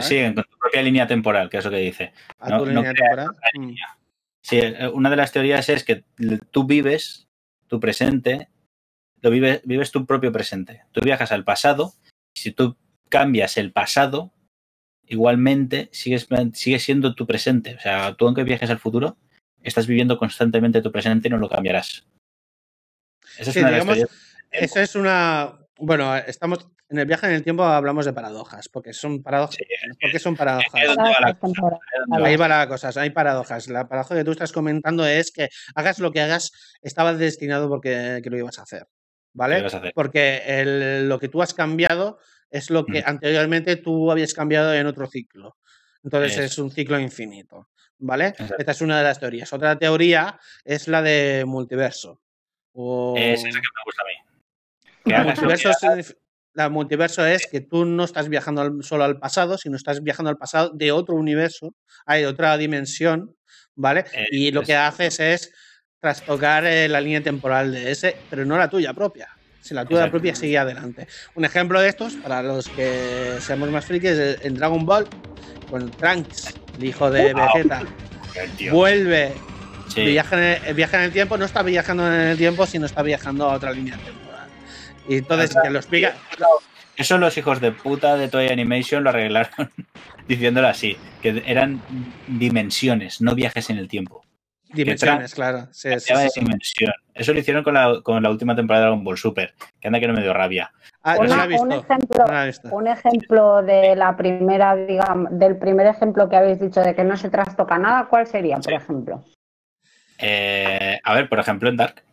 Sí, 0.00 0.18
en 0.18 0.34
tu 0.34 0.42
propia 0.58 0.82
línea 0.82 1.06
temporal, 1.06 1.50
que 1.50 1.58
es 1.58 1.64
lo 1.64 1.70
que 1.70 1.78
dice. 1.78 2.12
A 2.38 2.56
tu 2.56 2.66
línea 2.66 2.94
temporal. 2.94 3.28
Mm. 3.54 3.74
Sí, 4.42 4.60
una 4.94 5.10
de 5.10 5.16
las 5.16 5.32
teorías 5.32 5.68
es 5.68 5.84
que 5.84 6.04
tú 6.50 6.64
vives 6.64 7.28
tu 7.66 7.78
presente 7.78 8.48
lo 9.22 9.30
vives, 9.30 9.60
vives 9.64 9.90
tu 9.90 10.06
propio 10.06 10.32
presente. 10.32 10.84
Tú 10.92 11.00
viajas 11.02 11.32
al 11.32 11.44
pasado, 11.44 11.94
y 12.34 12.40
si 12.40 12.52
tú 12.52 12.76
cambias 13.08 13.56
el 13.56 13.72
pasado, 13.72 14.32
igualmente 15.06 15.88
sigues, 15.92 16.28
sigue 16.54 16.78
siendo 16.78 17.14
tu 17.14 17.26
presente. 17.26 17.74
O 17.74 17.80
sea, 17.80 18.14
tú 18.14 18.26
aunque 18.26 18.44
viajes 18.44 18.70
al 18.70 18.78
futuro, 18.78 19.16
estás 19.62 19.86
viviendo 19.86 20.18
constantemente 20.18 20.82
tu 20.82 20.92
presente 20.92 21.28
y 21.28 21.30
no 21.30 21.38
lo 21.38 21.48
cambiarás. 21.48 22.06
Esa 23.38 23.50
es 23.50 23.56
una 23.56 23.70
digamos, 23.70 23.98
Esa 24.50 24.82
es 24.82 24.94
una. 24.94 25.58
Bueno, 25.78 26.16
estamos. 26.16 26.68
En 26.90 26.98
el 26.98 27.06
viaje 27.06 27.26
en 27.26 27.32
el 27.32 27.42
tiempo 27.44 27.62
hablamos 27.62 28.04
de 28.04 28.12
paradojas, 28.12 28.68
porque 28.68 28.92
son 28.92 29.22
paradojas. 29.22 29.56
porque 30.00 30.18
son 30.18 30.36
paradojas? 30.36 30.74
Ahí 30.74 32.36
va 32.36 32.48
la 32.48 32.68
cosa, 32.68 32.90
hay 33.00 33.10
paradojas. 33.10 33.68
La 33.68 33.88
paradoja 33.88 34.16
que 34.16 34.24
tú 34.24 34.32
estás 34.32 34.52
comentando 34.52 35.06
es 35.06 35.30
que 35.30 35.48
hagas 35.74 36.00
lo 36.00 36.10
que 36.10 36.20
hagas, 36.20 36.50
estaba 36.82 37.14
destinado 37.14 37.68
porque 37.68 38.20
que 38.22 38.30
lo 38.30 38.36
ibas 38.36 38.58
a 38.58 38.62
hacer. 38.62 38.86
¿vale? 39.32 39.66
Porque 39.94 41.02
lo 41.06 41.18
que 41.18 41.28
tú 41.28 41.42
has 41.42 41.54
cambiado 41.54 42.18
es 42.50 42.70
lo 42.70 42.84
que 42.84 43.02
anteriormente 43.04 43.76
tú 43.76 44.10
habías 44.10 44.34
cambiado 44.34 44.74
en 44.74 44.86
otro 44.86 45.06
ciclo. 45.06 45.56
Entonces 46.02 46.38
es 46.38 46.58
un 46.58 46.70
ciclo 46.70 46.98
infinito, 46.98 47.68
¿vale? 47.98 48.34
Esta 48.58 48.72
es 48.72 48.80
una 48.80 48.98
de 48.98 49.04
las 49.04 49.20
teorías. 49.20 49.52
Otra 49.52 49.78
teoría 49.78 50.38
es 50.64 50.88
la 50.88 51.02
de 51.02 51.44
multiverso. 51.46 52.20
Es 53.16 53.44
esa 53.44 53.60
que 53.60 53.66
me 53.76 53.84
gusta 53.84 54.02
a 54.02 54.06
mí. 54.06 54.14
multiverso 55.24 55.70
es, 55.96 56.16
la 56.52 56.68
multiverso 56.68 57.24
es 57.24 57.46
que 57.46 57.60
tú 57.60 57.84
no 57.84 58.04
estás 58.04 58.28
viajando 58.28 58.82
solo 58.82 59.04
al 59.04 59.18
pasado, 59.18 59.56
sino 59.56 59.76
estás 59.76 60.02
viajando 60.02 60.30
al 60.30 60.36
pasado 60.36 60.70
de 60.74 60.92
otro 60.92 61.14
universo, 61.14 61.74
hay 62.06 62.24
otra 62.24 62.56
dimensión, 62.56 63.36
¿vale? 63.74 64.04
y 64.30 64.50
lo 64.50 64.62
que 64.62 64.74
haces 64.74 65.20
es 65.20 65.52
trastocar 66.00 66.64
eh, 66.64 66.88
la 66.88 67.00
línea 67.00 67.22
temporal 67.22 67.72
de 67.72 67.90
ese, 67.90 68.16
pero 68.28 68.44
no 68.44 68.56
la 68.56 68.68
tuya 68.68 68.94
propia. 68.94 69.28
Si 69.60 69.74
la 69.74 69.84
tuya 69.84 70.10
propia 70.10 70.34
sigue 70.34 70.56
adelante. 70.56 71.06
Un 71.34 71.44
ejemplo 71.44 71.80
de 71.80 71.90
estos, 71.90 72.14
para 72.14 72.42
los 72.42 72.68
que 72.70 73.36
seamos 73.40 73.68
más 73.68 73.84
frikis, 73.84 74.10
es 74.12 74.44
en 74.44 74.54
Dragon 74.54 74.86
Ball, 74.86 75.06
con 75.68 75.90
Trunks, 75.90 76.54
el 76.78 76.84
hijo 76.84 77.10
de 77.10 77.34
Vegeta, 77.34 77.82
vuelve, 78.72 79.34
viaja, 79.94 80.36
en 80.36 80.64
el, 80.66 80.74
viaja 80.74 80.96
en 80.96 81.02
el 81.04 81.12
tiempo, 81.12 81.36
no 81.36 81.44
está 81.44 81.62
viajando 81.62 82.06
en 82.06 82.20
el 82.20 82.38
tiempo, 82.38 82.66
sino 82.66 82.86
está 82.86 83.02
viajando 83.02 83.50
a 83.50 83.54
otra 83.54 83.72
línea 83.72 83.96
temporal. 83.96 84.29
Y 85.10 85.16
entonces, 85.16 85.56
que 85.60 85.70
lo 85.70 85.80
explica. 85.80 86.14
Eso 86.96 87.18
los 87.18 87.36
hijos 87.36 87.60
de 87.60 87.72
puta 87.72 88.16
de 88.16 88.28
Toy 88.28 88.46
Animation 88.46 89.02
lo 89.02 89.10
arreglaron 89.10 89.50
diciéndolo 90.28 90.68
así, 90.68 90.96
que 91.20 91.42
eran 91.46 91.82
dimensiones, 92.28 93.20
no 93.20 93.34
viajes 93.34 93.70
en 93.70 93.78
el 93.78 93.88
tiempo. 93.88 94.22
Dimensiones, 94.72 95.34
claro. 95.34 95.66
Eso 95.72 97.32
lo 97.32 97.40
hicieron 97.40 97.64
con 97.64 97.74
la, 97.74 98.00
con 98.04 98.22
la 98.22 98.30
última 98.30 98.54
temporada 98.54 98.84
de 98.84 98.88
Dragon 98.90 99.04
Ball 99.04 99.18
Super, 99.18 99.52
que 99.80 99.88
anda 99.88 99.98
que 99.98 100.06
no 100.06 100.14
me 100.14 100.22
dio 100.22 100.32
rabia. 100.32 100.70
Ah, 101.02 101.16
un, 101.18 101.72
ejemplo, 101.72 102.24
un 102.70 102.86
ejemplo 102.86 103.62
de 103.62 103.96
la 103.96 104.16
primera, 104.16 104.76
digamos, 104.76 105.36
del 105.36 105.56
primer 105.56 105.88
ejemplo 105.88 106.28
que 106.28 106.36
habéis 106.36 106.60
dicho 106.60 106.82
de 106.82 106.94
que 106.94 107.02
no 107.02 107.16
se 107.16 107.30
trastoca 107.30 107.78
nada, 107.78 108.06
¿cuál 108.08 108.28
sería, 108.28 108.58
por 108.58 108.74
ejemplo? 108.74 109.24
Eh, 110.18 111.00
a 111.02 111.14
ver, 111.14 111.28
por 111.28 111.40
ejemplo, 111.40 111.68
en 111.68 111.76
Dark. 111.76 112.04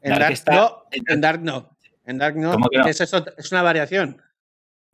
En 0.00 0.18
Dark, 0.18 0.34
no, 0.50 0.84
en 0.92 1.20
Dark 1.20 1.42
no. 1.42 1.75
En 2.06 2.18
Dark 2.18 2.36
no. 2.36 2.56
Es, 2.86 3.00
es 3.00 3.52
una 3.52 3.62
variación. 3.62 4.22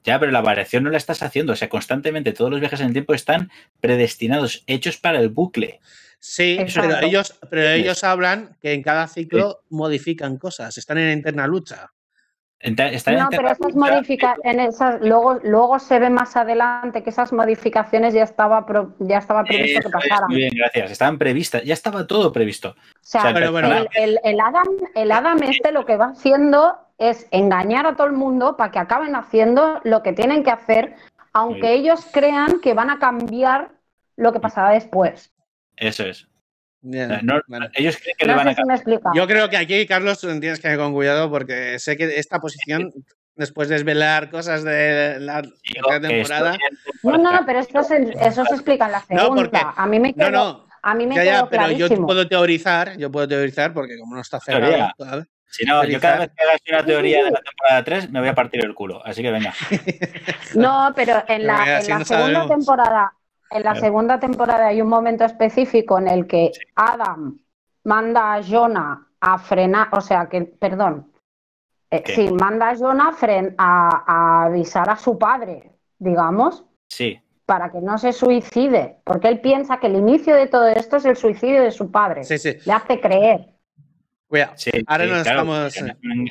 Ya, 0.05 0.19
pero 0.19 0.33
la 0.33 0.41
variación 0.41 0.83
no 0.83 0.91
la 0.91 0.97
estás 0.97 1.23
haciendo. 1.23 1.53
O 1.53 1.57
sea, 1.57 1.69
constantemente 1.69 2.33
todos 2.33 2.51
los 2.51 2.61
viajes 2.61 2.81
en 2.81 2.89
el 2.89 2.93
tiempo 2.93 3.15
están 3.15 3.51
predestinados, 3.81 4.65
hechos 4.67 4.97
para 4.97 5.21
el 5.21 5.29
bucle. 5.29 5.81
Sí, 6.19 6.59
pero 6.73 7.01
ellos, 7.01 7.39
pero 7.51 7.63
ellos 7.63 8.05
hablan 8.05 8.57
que 8.61 8.75
en 8.75 8.83
cada 8.83 9.09
ciclo 9.09 9.63
modifican 9.71 10.39
cosas, 10.39 10.79
están 10.79 10.99
en 10.99 11.19
interna 11.19 11.49
lucha. 11.49 11.91
no, 12.65 13.29
pero 13.29 13.51
esas 13.51 13.75
modificaciones, 13.75 14.79
luego, 15.01 15.41
luego 15.43 15.81
se 15.81 15.99
ve 15.99 16.11
más 16.11 16.37
adelante 16.37 17.03
que 17.03 17.11
esas 17.11 17.33
modificaciones 17.33 18.15
ya 18.15 18.23
estaba, 18.23 18.65
ya 19.01 19.19
estaba 19.19 19.43
previsto 19.43 19.81
que 19.81 19.89
pasaran. 19.91 20.29
Muy 20.29 20.37
bien, 20.37 20.53
gracias. 20.55 20.93
Estaban 20.93 21.19
previstas, 21.19 21.65
ya 21.65 21.75
estaba 21.75 22.07
todo 22.07 22.33
previsto. 22.33 22.69
O 22.69 22.75
sea, 23.01 23.31
el, 23.31 24.21
el, 24.23 24.41
Adam, 24.41 24.69
el 24.95 25.11
Adam 25.11 25.43
este 25.43 25.73
lo 25.73 25.85
que 25.85 25.97
va 25.97 26.11
haciendo 26.11 26.79
es 27.11 27.27
engañar 27.31 27.87
a 27.87 27.97
todo 27.97 28.07
el 28.07 28.13
mundo 28.13 28.57
para 28.57 28.71
que 28.71 28.79
acaben 28.79 29.17
haciendo 29.17 29.81
lo 29.85 30.03
que 30.03 30.13
tienen 30.13 30.45
que 30.45 30.51
hacer, 30.51 30.95
aunque 31.33 31.75
ellos 31.75 32.07
crean 32.13 32.61
que 32.61 32.75
van 32.75 32.91
a 32.91 32.99
cambiar 32.99 33.73
lo 34.17 34.33
que 34.33 34.41
pasará 34.41 34.71
después. 34.71 35.33
Eso 35.77 36.05
es. 36.05 36.29
Ellos 36.83 37.97
creen 37.97 38.17
que 38.19 38.27
le 38.27 38.35
van 38.35 38.49
a 38.49 39.15
Yo 39.15 39.27
creo 39.27 39.49
que 39.49 39.57
aquí, 39.57 39.87
Carlos, 39.87 40.21
tienes 40.21 40.61
que 40.61 40.73
ir 40.73 40.79
con 40.79 40.93
cuidado 40.93 41.31
porque 41.31 41.79
sé 41.79 41.97
que 41.97 42.19
esta 42.19 42.41
posición, 42.41 42.93
después 43.37 43.69
de 43.69 43.77
desvelar 43.77 44.31
cosas 44.31 44.65
de 44.65 45.19
la 45.21 45.43
temporada. 46.01 46.57
No, 47.03 47.19
no, 47.19 47.47
pero 47.47 47.61
esto 47.61 47.83
se, 47.83 48.13
eso 48.21 48.45
se 48.45 48.55
explica 48.55 48.87
en 48.87 48.93
la 48.93 49.01
segunda. 49.01 49.75
a 49.77 49.87
mí 49.87 50.01
me 50.01 50.13
quedó, 50.13 50.31
no, 50.31 50.67
a 50.83 50.95
mí 50.95 51.07
me 51.07 51.15
ya, 51.15 51.25
ya, 51.25 51.47
pero 51.49 51.71
yo 51.71 51.89
puedo 52.05 52.27
teorizar, 52.27 52.97
yo 52.97 53.11
puedo 53.11 53.29
teorizar 53.29 53.73
porque 53.73 53.99
como 53.99 54.17
no 54.17 54.21
está 54.21 54.41
cerrado. 54.41 54.93
Si 55.47 55.67
no, 55.67 55.85
yo 55.85 56.01
cada 56.01 56.21
vez 56.21 56.31
que 56.35 56.45
hagas 56.45 56.61
una 56.67 56.85
teoría 56.85 57.25
de 57.25 57.31
la 57.31 57.41
temporada 57.41 57.85
3 57.85 58.11
me 58.11 58.21
voy 58.21 58.29
a 58.31 58.35
partir 58.35 58.65
el 58.65 58.75
culo, 58.75 59.05
así 59.05 59.23
que 59.23 59.31
venga. 59.31 59.53
no, 60.57 60.93
pero 60.97 61.23
en 61.29 61.47
la, 61.47 61.81
en 61.81 61.89
la 61.89 62.05
segunda 62.05 62.49
temporada, 62.49 63.13
en 63.51 63.63
la 63.63 63.75
segunda 63.75 64.19
temporada 64.19 64.69
hay 64.69 64.81
un 64.81 64.89
momento 64.89 65.25
específico 65.25 65.99
en 65.99 66.09
el 66.09 66.27
que 66.27 66.53
Adam 66.75 67.39
manda 67.85 68.35
a 68.35 68.43
Jonah 68.43 69.07
a 69.21 69.39
frenar, 69.39 69.89
o 69.93 70.01
sea 70.01 70.27
que, 70.29 70.43
perdón, 70.43 71.13
eh, 71.91 72.03
sí, 72.07 72.31
manda 72.33 72.71
a 72.71 72.77
Jonah 72.77 73.15
a, 73.59 74.05
a, 74.07 74.45
avisar 74.47 74.89
a 74.89 74.97
su 74.97 75.19
padre, 75.19 75.71
digamos. 75.99 76.65
Sí. 76.89 77.21
Para 77.53 77.71
que 77.71 77.83
no 77.83 77.99
se 77.99 78.15
suicide, 78.15 78.97
porque 79.05 79.29
él 79.29 79.41
piensa 79.41 79.79
que 79.79 79.89
el 79.89 79.97
inicio 79.97 80.35
de 80.35 80.47
todo 80.47 80.69
esto 80.69 80.97
es 80.97 81.05
el 81.05 81.17
suicidio 81.17 81.63
de 81.63 81.71
su 81.71 81.91
padre. 81.91 82.25
Sí, 82.25 82.39
sí. 82.39 82.57
Le 82.65 82.73
hace 82.73 82.99
creer. 82.99 83.47
Cuidado. 84.27 84.55
Ahora 84.87 85.05
no 85.05 85.17
estamos. 85.17 85.75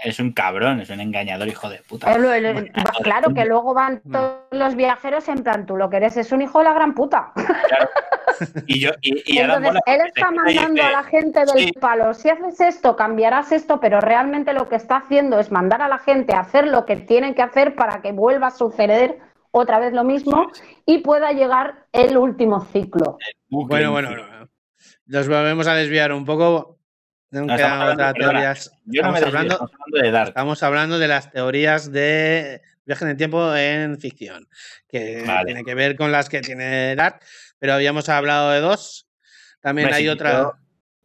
Es 0.03 0.19
un 0.19 0.31
cabrón, 0.31 0.79
es 0.79 0.89
un 0.89 0.99
engañador, 0.99 1.47
hijo 1.47 1.69
de 1.69 1.77
puta. 1.87 2.11
claro 3.03 3.35
que 3.35 3.45
luego 3.45 3.75
van 3.75 4.01
todos 4.11 4.39
los 4.49 4.75
viajeros 4.75 5.29
en 5.29 5.43
plan, 5.43 5.67
tú 5.67 5.77
lo 5.77 5.91
que 5.91 5.97
eres 5.97 6.17
es 6.17 6.31
un 6.31 6.41
hijo 6.41 6.57
de 6.57 6.63
la 6.63 6.73
gran 6.73 6.95
puta. 6.95 7.31
Claro. 7.35 7.89
Y 8.65 8.79
yo, 8.79 8.89
y, 9.01 9.37
Entonces, 9.37 9.79
él 9.85 10.01
está 10.07 10.31
mandando 10.31 10.81
a 10.81 10.89
la 10.89 11.03
gente 11.03 11.45
del 11.45 11.73
palo, 11.79 12.15
si 12.15 12.29
haces 12.29 12.59
esto, 12.59 12.95
cambiarás 12.95 13.51
esto, 13.51 13.79
pero 13.79 14.01
realmente 14.01 14.53
lo 14.53 14.67
que 14.67 14.77
está 14.77 14.97
haciendo 14.97 15.39
es 15.39 15.51
mandar 15.51 15.83
a 15.83 15.87
la 15.87 15.99
gente 15.99 16.33
a 16.33 16.39
hacer 16.39 16.65
lo 16.65 16.87
que 16.87 16.95
tienen 16.95 17.35
que 17.35 17.43
hacer 17.43 17.75
para 17.75 18.01
que 18.01 18.11
vuelva 18.11 18.47
a 18.47 18.51
suceder 18.51 19.19
otra 19.51 19.79
vez 19.79 19.93
lo 19.93 20.03
mismo 20.03 20.51
y 20.85 20.99
pueda 20.99 21.31
llegar 21.31 21.85
el 21.91 22.17
último 22.17 22.65
ciclo. 22.65 23.17
Bueno, 23.49 23.91
bueno, 23.91 24.49
nos 25.05 25.27
volvemos 25.27 25.67
a 25.67 25.75
desviar 25.75 26.13
un 26.13 26.25
poco. 26.25 26.79
estamos, 27.31 27.61
hablando, 29.21 29.69
de 29.91 30.23
estamos 30.23 30.63
hablando 30.63 30.99
de 30.99 31.07
las 31.07 31.31
teorías 31.31 31.91
de 31.91 32.61
viaje 32.85 33.05
en 33.05 33.11
el 33.11 33.17
tiempo 33.17 33.55
en 33.55 33.99
ficción, 33.99 34.47
que 34.87 35.23
tiene 35.45 35.63
que 35.63 35.75
ver 35.75 35.95
con 35.95 36.11
las 36.11 36.29
que 36.29 36.41
tiene 36.41 36.95
Dark, 36.95 37.19
pero 37.59 37.73
habíamos 37.73 38.09
hablado 38.09 38.51
de 38.51 38.61
dos. 38.61 39.07
También 39.61 39.93
hay 39.93 40.09
otra. 40.09 40.53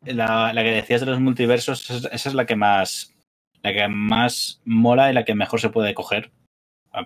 La, 0.02 0.52
la, 0.52 0.62
que 0.62 0.70
decías 0.70 1.00
de 1.00 1.06
los 1.06 1.18
multiversos, 1.18 1.90
esa 1.90 2.28
es 2.28 2.34
la 2.34 2.46
que 2.46 2.54
más 2.54 3.16
la 3.62 3.72
que 3.72 3.88
más 3.88 4.60
mola 4.64 5.10
y 5.10 5.14
la 5.14 5.24
que 5.24 5.34
mejor 5.34 5.60
se 5.60 5.70
puede 5.70 5.92
coger, 5.92 6.30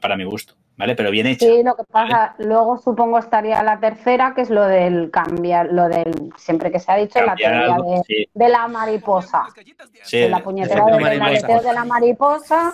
para 0.02 0.16
mi 0.16 0.24
gusto. 0.24 0.56
¿Vale? 0.80 0.96
Pero 0.96 1.10
bien 1.10 1.26
hecho. 1.26 1.46
Sí, 1.46 1.62
lo 1.62 1.76
que 1.76 1.84
pasa, 1.84 2.34
luego 2.38 2.78
supongo 2.78 3.18
estaría 3.18 3.62
la 3.62 3.78
tercera, 3.78 4.32
que 4.34 4.40
es 4.40 4.50
lo 4.50 4.64
del 4.64 5.10
cambiar, 5.10 5.68
lo 5.70 5.88
del, 5.88 6.32
siempre 6.36 6.72
que 6.72 6.80
se 6.80 6.90
ha 6.90 6.96
dicho, 6.96 7.20
la 7.20 7.36
teoría 7.36 7.76
de, 8.34 8.48
la 8.48 8.66
mariposa. 8.66 9.44
Sí, 10.02 10.26
la 10.28 10.40
puñetera 10.40 10.84
de 10.86 11.72
la 11.72 11.84
mariposa, 11.84 12.72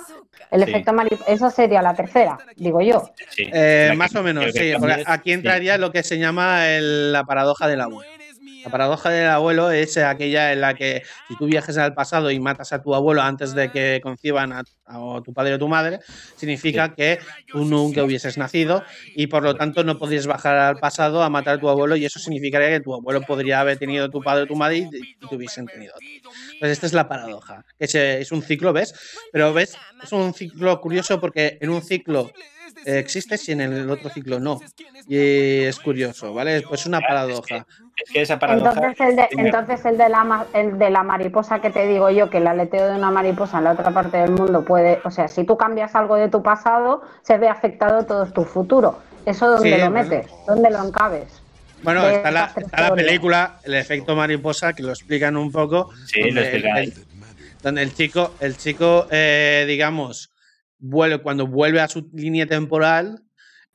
el 0.51 0.63
efecto 0.63 0.93
mariposa, 0.93 1.33
esa 1.33 1.51
sería 1.51 1.83
la 1.83 1.95
tercera, 1.95 2.39
digo 2.55 2.81
yo. 2.81 3.11
Eh, 3.37 3.93
más 3.97 4.15
o 4.15 4.23
menos, 4.23 4.53
sí, 4.53 4.73
aquí 5.05 5.33
entraría 5.33 5.77
lo 5.77 5.91
que 5.91 6.03
se 6.03 6.19
llama 6.19 6.65
la 6.81 7.25
paradoja 7.25 7.67
del 7.67 7.81
agua. 7.81 8.05
La 8.67 8.73
paradoja 8.73 9.11
del 9.11 9.29
abuelo 9.29 9.71
es 9.71 9.97
aquella 9.97 10.53
en 10.53 10.61
la 10.61 10.75
que 10.75 11.05
si 11.29 11.37
tú 11.37 11.47
viajes 11.47 11.79
al 11.79 11.95
pasado 11.95 12.33
y 12.33 12.41
matas 12.41 12.73
a 12.73 12.83
tu 12.83 12.97
abuelo 12.97 13.23
antes 13.23 13.55
de 13.55 13.71
que 13.71 14.01
conciban 14.03 14.53
a, 14.53 14.65
tu 15.23 15.33
padre 15.33 15.55
o 15.55 15.59
tu 15.59 15.69
madre, 15.69 16.01
significa 16.35 16.93
que 16.93 17.21
tú 17.47 17.65
nunca 17.65 18.03
hubieses 18.03 18.37
nacido 18.37 18.83
y 19.15 19.29
por 19.29 19.45
lo 19.45 19.55
tanto 19.55 19.85
no 19.85 19.99
podrías 19.99 20.27
bajar 20.27 20.57
al 20.57 20.79
pasado 20.79 21.23
a 21.23 21.31
matar 21.31 21.59
a 21.59 21.61
tu 21.61 21.69
abuelo 21.69 21.95
y 21.95 22.07
eso 22.07 22.19
significaría 22.19 22.71
que 22.71 22.81
tu 22.81 22.93
abuelo 22.93 23.21
podría 23.21 23.61
haber 23.61 23.79
tenido 23.79 24.11
tu 24.11 24.21
padre 24.21 24.43
o 24.43 24.47
tu 24.49 24.57
madre 24.57 24.79
y, 24.79 24.91
te 24.91 25.37
hubiesen 25.37 25.67
tenido. 25.67 25.95
Pues 26.59 26.73
esta 26.73 26.87
es 26.87 26.93
la 26.93 27.07
paradoja. 27.07 27.65
Es, 27.79 27.95
es 27.95 28.33
un 28.33 28.43
ciclo, 28.43 28.73
¿ves? 28.73 28.95
Pero 29.31 29.55
ves, 29.55 29.77
es 30.03 30.11
un 30.11 30.35
ciclo 30.35 30.81
curioso 30.81 31.21
porque 31.21 31.57
en 31.61 31.71
un 31.71 31.83
ciclo 31.83 32.33
existe 32.85 33.39
si 33.39 33.53
en 33.53 33.61
el 33.61 33.89
otro 33.91 34.11
ciclo 34.11 34.41
no. 34.41 34.61
Y 35.09 35.63
es 35.63 35.79
curioso, 35.79 36.35
¿vale? 36.35 36.63
Pues 36.63 36.87
una 36.87 37.01
paradoja. 37.01 37.65
Es 37.97 38.11
que 38.13 38.21
esa 38.21 38.39
paradoja. 38.39 38.71
Entonces 38.71 39.01
el, 39.01 39.17
de, 39.17 39.29
entonces 39.31 39.85
el 39.87 39.97
de, 39.97 40.09
la, 40.09 40.47
el 40.53 40.79
de 40.79 40.91
la 40.91 41.03
mariposa 41.03 41.61
que 41.61 41.71
te 41.71 41.87
digo 41.87 42.11
yo, 42.11 42.29
que 42.29 42.39
el 42.39 42.47
aleteo 42.47 42.89
de 42.89 42.97
una 42.97 43.11
mariposa 43.11 43.59
en 43.59 43.65
la 43.65 43.73
otra 43.73 43.91
parte 43.91 44.19
del 44.19 44.33
mundo 44.33 44.65
puede. 44.65 45.01
O 45.05 45.11
sea, 45.11 45.29
si 45.29 45.45
tú 45.45 45.57
cambias 45.57 45.95
algo 45.95 46.17
de 46.17 46.29
tu 46.29 46.43
pasado, 46.43 47.03
se 47.23 47.39
ve 47.39 47.49
afectado 47.49 48.05
todo 48.05 48.27
tu 48.27 48.45
futuro. 48.45 48.99
¿Eso 49.25 49.51
dónde 49.51 49.79
lo 49.79 49.91
metes? 49.91 50.27
¿Dónde 50.47 50.71
lo 50.71 50.85
encabes? 50.85 51.43
Bueno, 51.83 52.07
está 52.09 52.31
la, 52.31 52.53
está 52.57 52.89
la, 52.89 52.95
película, 52.95 53.61
el 53.65 53.75
efecto 53.75 54.15
mariposa, 54.15 54.73
que 54.73 54.83
lo 54.83 54.91
explican 54.91 55.37
un 55.37 55.51
poco. 55.51 55.91
Sí, 56.07 56.21
donde 56.21 56.35
lo 56.35 56.41
explican. 56.43 56.77
El, 56.77 56.95
donde 57.63 57.83
el 57.83 57.95
chico, 57.95 58.35
el 58.41 58.57
chico 58.57 59.07
eh, 59.11 59.65
digamos, 59.67 60.33
vuelve, 60.79 61.19
cuando 61.19 61.47
vuelve 61.47 61.81
a 61.81 61.89
su 61.89 62.09
línea 62.13 62.47
temporal, 62.47 63.23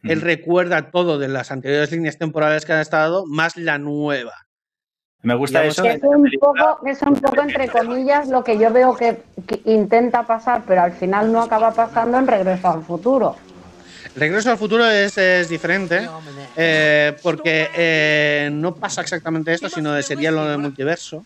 él 0.03 0.21
recuerda 0.21 0.91
todo 0.91 1.19
de 1.19 1.27
las 1.27 1.51
anteriores 1.51 1.91
líneas 1.91 2.17
temporales 2.17 2.65
que 2.65 2.73
han 2.73 2.79
estado, 2.79 3.25
más 3.27 3.57
la 3.57 3.77
nueva. 3.77 4.33
Me 5.23 5.35
gusta 5.35 5.63
eso. 5.63 5.85
Es 5.85 6.01
un, 6.01 6.27
poco, 6.39 6.87
es 6.87 7.01
un 7.03 7.13
poco, 7.15 7.41
entre 7.41 7.67
comillas, 7.67 8.27
lo 8.27 8.43
que 8.43 8.57
yo 8.57 8.71
veo 8.71 8.95
que, 8.95 9.21
intenta 9.65 10.23
pasar, 10.23 10.63
pero 10.67 10.81
al 10.81 10.93
final 10.93 11.31
no 11.31 11.41
acaba 11.41 11.71
pasando 11.71 12.17
en 12.17 12.25
Regreso 12.25 12.69
al 12.69 12.83
Futuro. 12.83 13.35
Regreso 14.15 14.51
al 14.51 14.57
futuro 14.57 14.85
es, 14.89 15.17
es 15.17 15.47
diferente 15.47 16.09
eh, 16.57 17.15
porque 17.23 17.69
eh, 17.73 18.49
no 18.51 18.75
pasa 18.75 19.01
exactamente 19.01 19.53
esto, 19.53 19.69
sino 19.69 20.01
sería 20.01 20.31
lo 20.31 20.45
del 20.49 20.57
multiverso, 20.57 21.23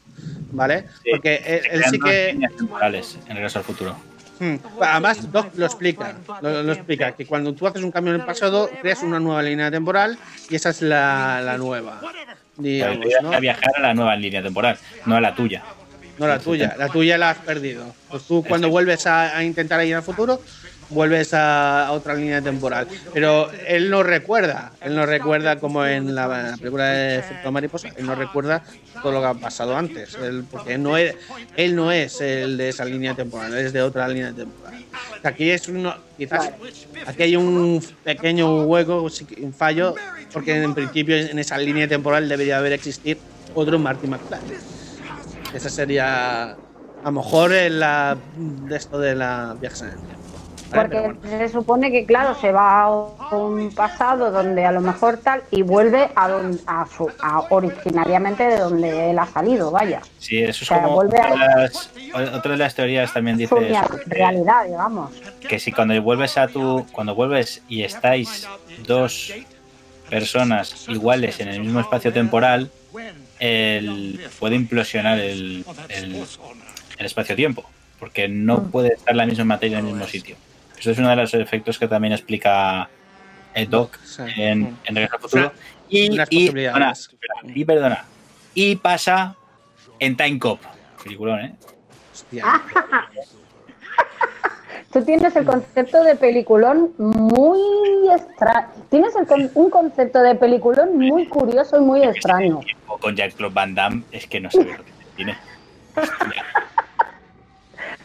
¿vale? 0.52 0.86
porque 1.10 1.64
él, 1.72 1.84
sí 1.90 2.00
que... 2.00 2.38
temporales 2.56 3.18
en 3.28 3.36
Regreso 3.36 3.58
al 3.58 3.66
futuro. 3.66 3.96
Hmm. 4.40 4.56
Además, 4.82 5.32
Doc 5.32 5.48
lo 5.56 5.66
explica, 5.66 6.16
lo, 6.42 6.72
explica, 6.72 7.14
que 7.14 7.26
cuando 7.26 7.54
tú 7.54 7.68
haces 7.68 7.84
un 7.84 7.92
cambio 7.92 8.14
en 8.14 8.20
el 8.20 8.26
pasado, 8.26 8.70
creas 8.82 9.02
una 9.02 9.20
nueva 9.20 9.42
línea 9.42 9.72
temporal 9.72 10.18
y 10.50 10.56
esa 10.56 10.70
es 10.70 10.82
la, 10.82 11.42
la 11.42 11.58
nueva. 11.58 12.02
Digamos, 12.58 13.06
¿no? 13.22 13.40
viajar 13.40 13.72
a 13.78 13.80
la 13.80 13.94
nueva 13.94 14.16
línea 14.16 14.42
temporal, 14.42 14.78
no 15.06 15.16
a 15.16 15.22
la 15.22 15.36
tuya. 15.36 15.64
No 16.18 16.28
la 16.28 16.40
tuya, 16.40 16.76
la 16.78 16.88
tuya 16.90 17.18
la 17.18 17.32
has 17.32 17.38
perdido. 17.40 17.94
Pues 18.10 18.24
tú 18.24 18.44
cuando 18.48 18.70
vuelves 18.70 19.06
a, 19.06 19.38
a 19.38 19.44
intentar 19.44 19.84
ir 19.86 19.96
al 19.96 20.04
futuro, 20.04 20.42
vuelves 20.90 21.34
a, 21.34 21.90
otra 21.92 22.14
línea 22.16 22.42
temporal. 22.42 22.88
Pero 23.14 23.50
él 23.68 23.90
no 23.90 24.04
recuerda, 24.04 24.72
él 24.82 24.96
no 24.96 25.06
recuerda 25.06 25.60
como 25.60 25.86
en 25.86 26.14
la, 26.16 26.56
película 26.58 26.86
de 26.86 27.20
Efecto 27.20 27.52
Mariposa, 27.52 27.90
él 27.96 28.06
no 28.06 28.16
recuerda 28.16 28.64
todo 29.02 29.12
lo 29.12 29.22
que 29.22 29.28
ha 29.28 29.34
pasado 29.34 29.76
antes, 29.76 30.16
él, 30.16 30.46
porque 30.50 30.76
él 30.76 30.84
no, 30.84 30.98
es, 30.98 31.16
él 31.56 31.76
no 31.76 31.92
es 31.92 32.22
el 32.22 32.58
de 32.58 32.70
esa 32.70 32.86
línea 32.86 33.14
temporal, 33.14 33.54
él 33.54 33.66
es 33.66 33.74
de 33.74 33.82
otra 33.82 34.08
línea 34.08 34.32
temporal. 34.34 34.74
Aquí 35.24 35.50
es 35.50 35.68
uno, 35.68 35.96
quizás 36.18 36.52
aquí 37.06 37.24
hay 37.24 37.36
un 37.36 37.84
pequeño 38.04 38.64
hueco, 38.66 39.08
un 39.42 39.54
fallo, 39.54 39.96
porque 40.32 40.62
en 40.62 40.74
principio 40.74 41.18
en 41.18 41.40
esa 41.40 41.58
línea 41.58 41.88
temporal 41.88 42.30
debería 42.30 42.58
haber 42.58 42.74
existir 42.74 43.18
otro 43.54 43.80
Marty 43.80 44.08
McFly. 44.08 44.40
Esa 45.54 45.70
sería 45.70 46.52
a 46.52 46.58
lo 47.06 47.12
mejor 47.12 47.52
la, 47.52 48.18
de 48.36 48.76
esto 48.76 49.00
de 49.00 49.16
la 49.16 49.56
viaje 49.60 49.86
porque 50.74 51.14
se 51.24 51.50
supone 51.50 51.92
que, 51.92 52.06
claro, 52.06 52.36
se 52.36 52.52
va 52.52 52.84
a 52.84 52.90
un 52.90 53.72
pasado 53.74 54.32
donde 54.32 54.66
a 54.66 54.72
lo 54.72 54.82
mejor 54.82 55.18
tal 55.18 55.44
y 55.52 55.62
vuelve 55.62 56.10
a, 56.16 56.30
donde, 56.30 56.60
a, 56.66 56.86
su, 56.86 57.10
originariamente 57.50 58.44
de 58.44 58.58
donde 58.58 59.12
él 59.12 59.20
ha 59.20 59.26
salido, 59.26 59.72
vaya. 59.72 60.02
Sí, 60.20 60.38
eso 60.40 60.64
es 60.64 60.70
como 60.70 60.98
otra 60.98 62.52
de 62.52 62.58
las 62.58 62.76
teorías 62.76 63.14
también 63.14 63.38
dice 63.38 63.56
realidad, 64.06 64.66
digamos. 64.66 65.12
Que 65.48 65.60
si 65.60 65.72
cuando 65.72 66.00
vuelves 66.02 66.38
a 66.38 66.48
tu 66.48 66.86
cuando 66.92 67.16
vuelves 67.16 67.62
y 67.68 67.84
estáis 67.84 68.48
dos 68.86 69.34
personas 70.10 70.88
iguales 70.88 71.40
en 71.40 71.50
el 71.50 71.62
mismo 71.62 71.80
espacio 71.80 72.14
temporal, 72.14 72.72
el, 73.40 74.20
puede 74.40 74.56
implosionar 74.56 75.20
el, 75.20 75.66
el, 75.90 76.26
el 76.98 77.06
espacio-tiempo, 77.06 77.66
porque 78.00 78.28
no 78.28 78.58
mm. 78.58 78.72
puede 78.72 78.94
estar 78.94 79.16
la 79.16 79.26
misma 79.26 79.46
materia 79.46 79.80
en 79.80 79.86
el 79.88 79.94
mismo 79.94 80.08
sitio. 80.08 80.36
Eso 80.78 80.92
es 80.92 80.98
uno 80.98 81.10
de 81.10 81.16
los 81.16 81.34
efectos 81.34 81.80
que 81.80 81.88
también 81.88 82.14
explica 82.14 82.90
Doc 83.70 83.98
en, 84.38 84.78
en 84.84 84.96
Regreso 84.96 85.16
al 85.16 85.22
Futuro. 85.22 85.52
Y, 85.90 86.20
y, 86.30 87.66
perdona, 87.66 88.06
y 88.54 88.76
pasa 88.76 89.36
en 90.00 90.18
Time 90.18 90.40
Cop. 90.40 90.60
Peliculón, 91.04 91.40
¿eh? 91.40 91.56
Tú 94.92 95.04
tienes 95.04 95.36
el 95.36 95.46
concepto 95.46 96.04
de 96.04 96.16
peliculón 96.16 96.94
muy 96.98 97.60
extraño. 98.16 98.70
Tienes 98.90 99.14
un 99.54 99.70
concepto 99.70 100.22
de 100.22 100.36
peliculón 100.36 100.98
muy 100.98 101.28
curioso 101.28 101.78
y 101.78 101.82
muy 101.82 102.04
extraño. 102.04 102.62
Con 103.02 103.14
Jack-Claude 103.14 103.54
Van 103.54 103.76
Damme 103.76 104.04
es 104.12 104.26
que 104.26 104.40
no 104.40 104.50
sé 104.50 104.64
lo 104.64 104.84
que 104.84 104.92
tiene. 105.18 105.38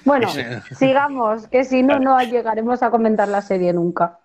Bueno, 0.05 0.29
sigamos, 0.77 1.47
que 1.49 1.65
si 1.65 1.83
no, 1.83 1.99
no 1.99 2.21
llegaremos 2.23 2.83
a 2.83 2.91
comentar 2.91 3.29
la 3.29 3.43
serie 3.43 3.73
nunca. 3.73 4.19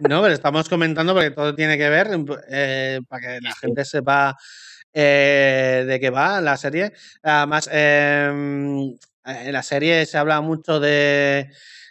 No, 0.00 0.22
pero 0.22 0.34
estamos 0.34 0.68
comentando 0.68 1.14
porque 1.14 1.30
todo 1.30 1.54
tiene 1.54 1.78
que 1.78 1.88
ver, 1.88 2.08
eh, 2.48 3.00
para 3.08 3.20
que 3.20 3.40
la 3.40 3.54
gente 3.54 3.84
sepa 3.84 4.36
eh, 4.92 5.84
de 5.86 6.00
qué 6.00 6.10
va 6.10 6.40
la 6.40 6.56
serie. 6.56 6.92
Además, 7.22 7.68
em, 7.72 8.94
en 9.24 9.52
la 9.52 9.62
serie 9.62 10.06
se 10.06 10.18
habla 10.18 10.40
mucho 10.40 10.80
de, 10.80 11.50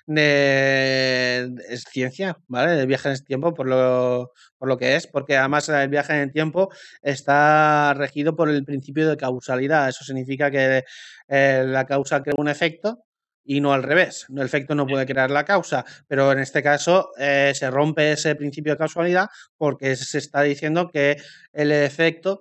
de, 0.10 1.78
ciencia, 1.92 2.38
¿vale? 2.48 2.72
De 2.72 2.86
viaje 2.88 3.10
en 3.10 3.14
el 3.14 3.24
tiempo, 3.24 3.54
por 3.54 3.68
lo, 3.68 4.34
por 4.58 4.68
lo 4.68 4.78
que 4.78 4.96
es, 4.96 5.06
porque 5.08 5.38
además 5.38 5.70
el 5.70 5.90
viaje 5.90 6.14
en 6.14 6.20
el 6.20 6.32
tiempo 6.32 6.70
está 7.02 7.94
regido 7.94 8.36
por 8.36 8.50
el 8.50 8.66
principio 8.66 9.08
de 9.08 9.18
causalidad. 9.18 9.88
Eso 9.88 10.04
significa 10.04 10.50
que 10.50 10.84
eh, 11.28 11.64
la 11.68 11.86
causa 11.86 12.24
crea 12.24 12.34
un 12.38 12.50
efecto 12.50 13.06
y 13.44 13.62
no 13.62 13.72
al 13.72 13.84
revés. 13.84 14.26
El 14.30 14.42
efecto 14.42 14.74
no 14.74 14.88
puede 14.88 15.06
crear 15.06 15.30
la 15.30 15.46
causa, 15.46 15.86
pero 16.08 16.32
en 16.32 16.40
este 16.40 16.64
caso 16.64 17.12
eh, 17.20 17.52
se 17.54 17.70
rompe 17.70 18.12
ese 18.12 18.36
principio 18.36 18.74
de 18.74 18.78
causalidad 18.80 19.28
porque 19.58 19.96
se 19.96 20.18
está 20.18 20.42
diciendo 20.42 20.90
que 20.92 21.18
el 21.54 21.72
efecto 21.72 22.40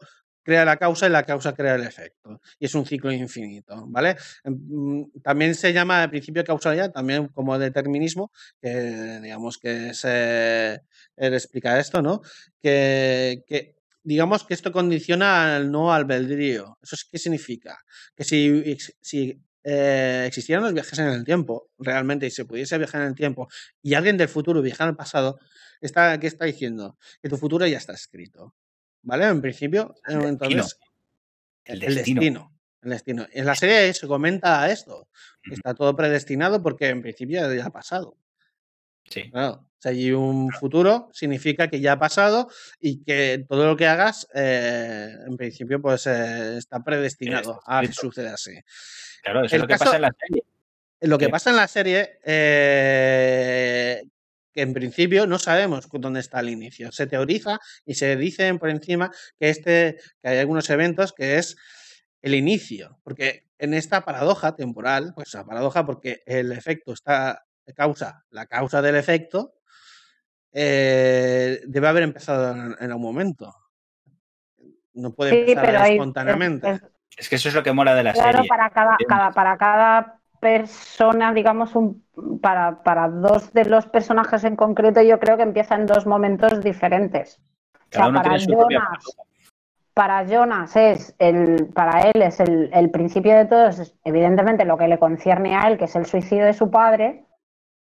crea 0.49 0.65
la 0.65 0.79
causa 0.79 1.07
y 1.07 1.11
la 1.11 1.25
causa 1.25 1.53
crea 1.53 1.75
el 1.75 1.83
efecto. 1.83 2.41
Y 2.59 2.65
es 2.65 2.75
un 2.75 2.87
ciclo 2.87 3.13
infinito, 3.13 3.85
¿vale? 3.89 4.17
Mm, 4.45 5.21
también 5.23 5.55
se 5.55 5.75
llama 5.75 6.05
el 6.05 6.09
principio 6.09 6.41
de 6.41 6.47
causalidad, 6.47 6.91
también 6.91 7.29
como 7.29 7.59
determinismo, 7.59 8.33
que 8.59 9.21
digamos 9.23 9.59
que 9.59 9.93
se 9.93 10.81
explica 11.17 11.79
esto, 11.79 12.01
¿no? 12.01 12.23
Que, 12.63 13.75
digamos 14.03 14.45
que 14.45 14.55
esto 14.55 14.73
condiciona 14.73 15.57
al 15.57 15.71
no 15.71 15.93
albedrío. 15.93 16.79
¿Eso 16.83 16.97
qué 17.13 17.19
significa? 17.19 17.79
Que 18.17 18.25
si, 18.25 18.79
si 19.03 19.39
eh, 19.65 20.25
existieran 20.27 20.65
los 20.65 20.73
viajes 20.73 20.99
en 20.99 21.09
el 21.09 21.25
tiempo, 21.27 21.69
realmente, 21.79 22.27
y 22.27 22.31
se 22.31 22.47
pudiese 22.47 22.79
viajar 22.79 23.03
en 23.03 23.09
el 23.09 23.15
tiempo, 23.15 23.49
y 23.83 23.93
alguien 23.93 24.17
del 24.17 24.29
futuro 24.29 24.63
viajara 24.63 24.89
al 24.89 24.97
pasado, 24.97 25.39
está, 25.83 26.19
¿qué 26.19 26.27
está 26.27 26.47
diciendo? 26.47 26.97
Que 27.23 27.29
tu 27.29 27.37
futuro 27.37 27.67
ya 27.67 27.77
está 27.77 27.93
escrito. 27.93 28.55
¿Vale? 29.09 29.25
En 29.25 29.41
principio, 29.41 29.95
entonces. 30.07 30.79
El 31.65 31.81
destino. 31.81 32.53
el 32.83 32.91
destino. 32.91 33.27
En 33.33 33.47
la 33.47 33.55
serie 33.55 33.95
se 33.95 34.07
comenta 34.07 34.71
esto. 34.71 35.09
Está 35.51 35.73
todo 35.73 35.97
predestinado 35.97 36.63
porque 36.63 36.89
en 36.89 37.01
principio 37.01 37.55
ya 37.55 37.65
ha 37.65 37.71
pasado. 37.71 38.19
Sí. 39.05 39.31
Claro. 39.31 39.65
O 39.65 39.81
sea, 39.81 39.93
y 39.93 40.13
un 40.13 40.51
futuro 40.51 41.09
significa 41.15 41.69
que 41.69 41.81
ya 41.81 41.93
ha 41.93 41.99
pasado 41.99 42.51
y 42.81 43.03
que 43.03 43.47
todo 43.49 43.67
lo 43.67 43.77
que 43.79 43.87
hagas, 43.87 44.29
eh, 44.35 45.15
en 45.27 45.37
principio, 45.39 45.81
pues 45.81 46.07
eh, 46.07 46.59
está 46.59 46.85
predestinado 46.85 47.63
a 47.65 47.81
que 47.81 47.93
suceda 47.93 48.35
así. 48.35 48.61
Claro, 49.23 49.47
eso 49.47 49.57
es 49.57 49.63
lo 49.63 49.69
que 49.69 49.77
pasa 49.79 49.97
en 49.97 50.03
la 50.03 50.13
serie. 50.19 50.45
Lo 51.01 51.19
que 51.19 51.29
pasa 51.31 51.51
en 51.51 51.57
la 51.57 51.69
serie, 51.69 52.19
eh, 52.25 54.03
que 54.59 54.63
en 54.63 54.75
principio 54.75 55.25
no 55.29 55.39
sabemos 55.39 55.87
dónde 55.89 56.19
está 56.19 56.41
el 56.41 56.49
inicio. 56.49 56.91
Se 56.91 57.07
teoriza 57.07 57.61
y 57.87 57.95
se 57.95 58.17
dice 58.17 58.53
por 58.55 58.71
encima 58.71 59.09
que, 59.39 59.51
este, 59.51 60.01
que 60.21 60.29
hay 60.29 60.39
algunos 60.39 60.69
eventos 60.69 61.13
que 61.13 61.39
es 61.39 61.57
el 62.23 62.35
inicio, 62.35 62.99
porque 63.05 63.47
en 63.57 63.73
esta 63.73 64.05
paradoja 64.05 64.57
temporal, 64.57 65.13
pues 65.15 65.33
la 65.33 65.45
paradoja 65.45 65.87
porque 65.87 66.25
el 66.27 66.51
efecto 66.51 66.93
está 66.93 67.47
causa, 67.77 68.25
la 68.31 68.47
causa 68.47 68.83
del 68.83 68.97
efecto, 68.97 69.55
eh, 70.51 71.61
debe 71.69 71.87
haber 71.87 72.03
empezado 72.03 72.51
en, 72.51 72.91
algún 72.91 73.03
momento. 73.03 73.55
No 74.95 75.15
puede 75.15 75.53
empezar 75.53 75.89
espontáneamente. 75.89 76.81
Es 77.17 77.29
que 77.29 77.37
eso 77.37 77.49
es 77.49 77.55
lo 77.55 77.63
que 77.63 77.71
mola 77.71 77.95
de 77.95 78.03
la 78.03 78.13
serie. 78.13 78.33
Claro, 78.33 78.45
para 78.49 78.71
cada, 78.71 79.31
para 79.31 79.57
cada 79.57 80.18
persona, 80.41 81.33
digamos, 81.33 81.75
un, 81.75 82.05
para, 82.41 82.83
para, 82.83 83.09
dos 83.09 83.53
de 83.53 83.65
los 83.65 83.87
personajes 83.87 84.45
en 84.45 84.57
concreto, 84.57 85.03
yo 85.03 85.19
creo 85.19 85.37
que 85.37 85.43
empieza 85.43 85.75
en 85.75 85.87
dos 85.87 86.07
momentos 86.07 86.63
diferentes. 86.63 87.41
para 87.91 88.37
Jonas, 88.39 89.17
para 89.95 90.25
Jonas 90.25 90.77
es 90.77 91.15
el, 91.19 91.67
para 91.75 92.03
él 92.03 92.23
es 92.23 92.41
el, 92.41 92.71
el, 92.73 92.91
principio 92.91 93.37
de 93.37 93.47
todo, 93.47 93.67
es 93.67 93.95
evidentemente 94.05 94.65
lo 94.65 94.79
que 94.79 94.89
le 94.89 94.99
concierne 94.99 95.57
a 95.57 95.69
él, 95.69 95.79
que 95.79 95.87
es 95.87 95.97
el 95.97 96.07
suicidio 96.07 96.45
de 96.45 96.55
su 96.55 96.71
padre, 96.71 97.25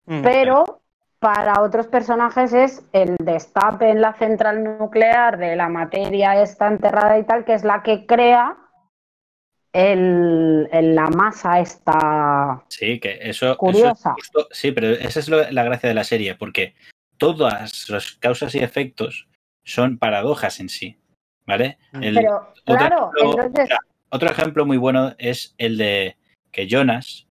mm, 0.05 0.21
pero 0.23 0.81
para 1.19 1.61
otros 1.61 1.87
personajes 1.87 2.53
es 2.53 2.83
el 2.93 3.15
destape 3.19 3.89
en 3.89 4.01
la 4.01 4.13
central 4.13 4.63
nuclear 4.63 5.37
de 5.37 5.55
la 5.55 5.69
materia 5.69 6.41
esta 6.41 6.67
enterrada 6.67 7.17
y 7.17 7.23
tal, 7.23 7.45
que 7.45 7.53
es 7.53 7.63
la 7.63 7.81
que 7.83 8.05
crea 8.05 8.57
el, 9.73 10.67
la 10.95 11.07
masa 11.09 11.59
está 11.59 12.63
sí, 12.67 12.99
que 12.99 13.19
eso, 13.21 13.55
curiosa. 13.57 14.15
sí, 14.51 14.71
pero 14.71 14.89
esa 14.89 15.19
es 15.19 15.29
la 15.29 15.63
gracia 15.63 15.89
de 15.89 15.95
la 15.95 16.03
serie, 16.03 16.35
porque 16.35 16.75
todas 17.17 17.89
las 17.89 18.13
causas 18.13 18.55
y 18.55 18.59
efectos 18.59 19.27
son 19.63 19.97
paradojas 19.97 20.59
en 20.59 20.69
sí, 20.69 20.97
¿vale? 21.45 21.77
pero, 21.91 22.53
claro, 22.65 23.11
otro 24.09 24.29
ejemplo 24.29 24.65
muy 24.65 24.77
bueno 24.77 25.15
es 25.17 25.53
el 25.57 25.77
de 25.77 26.17
que 26.51 26.67
Jonas, 26.67 27.27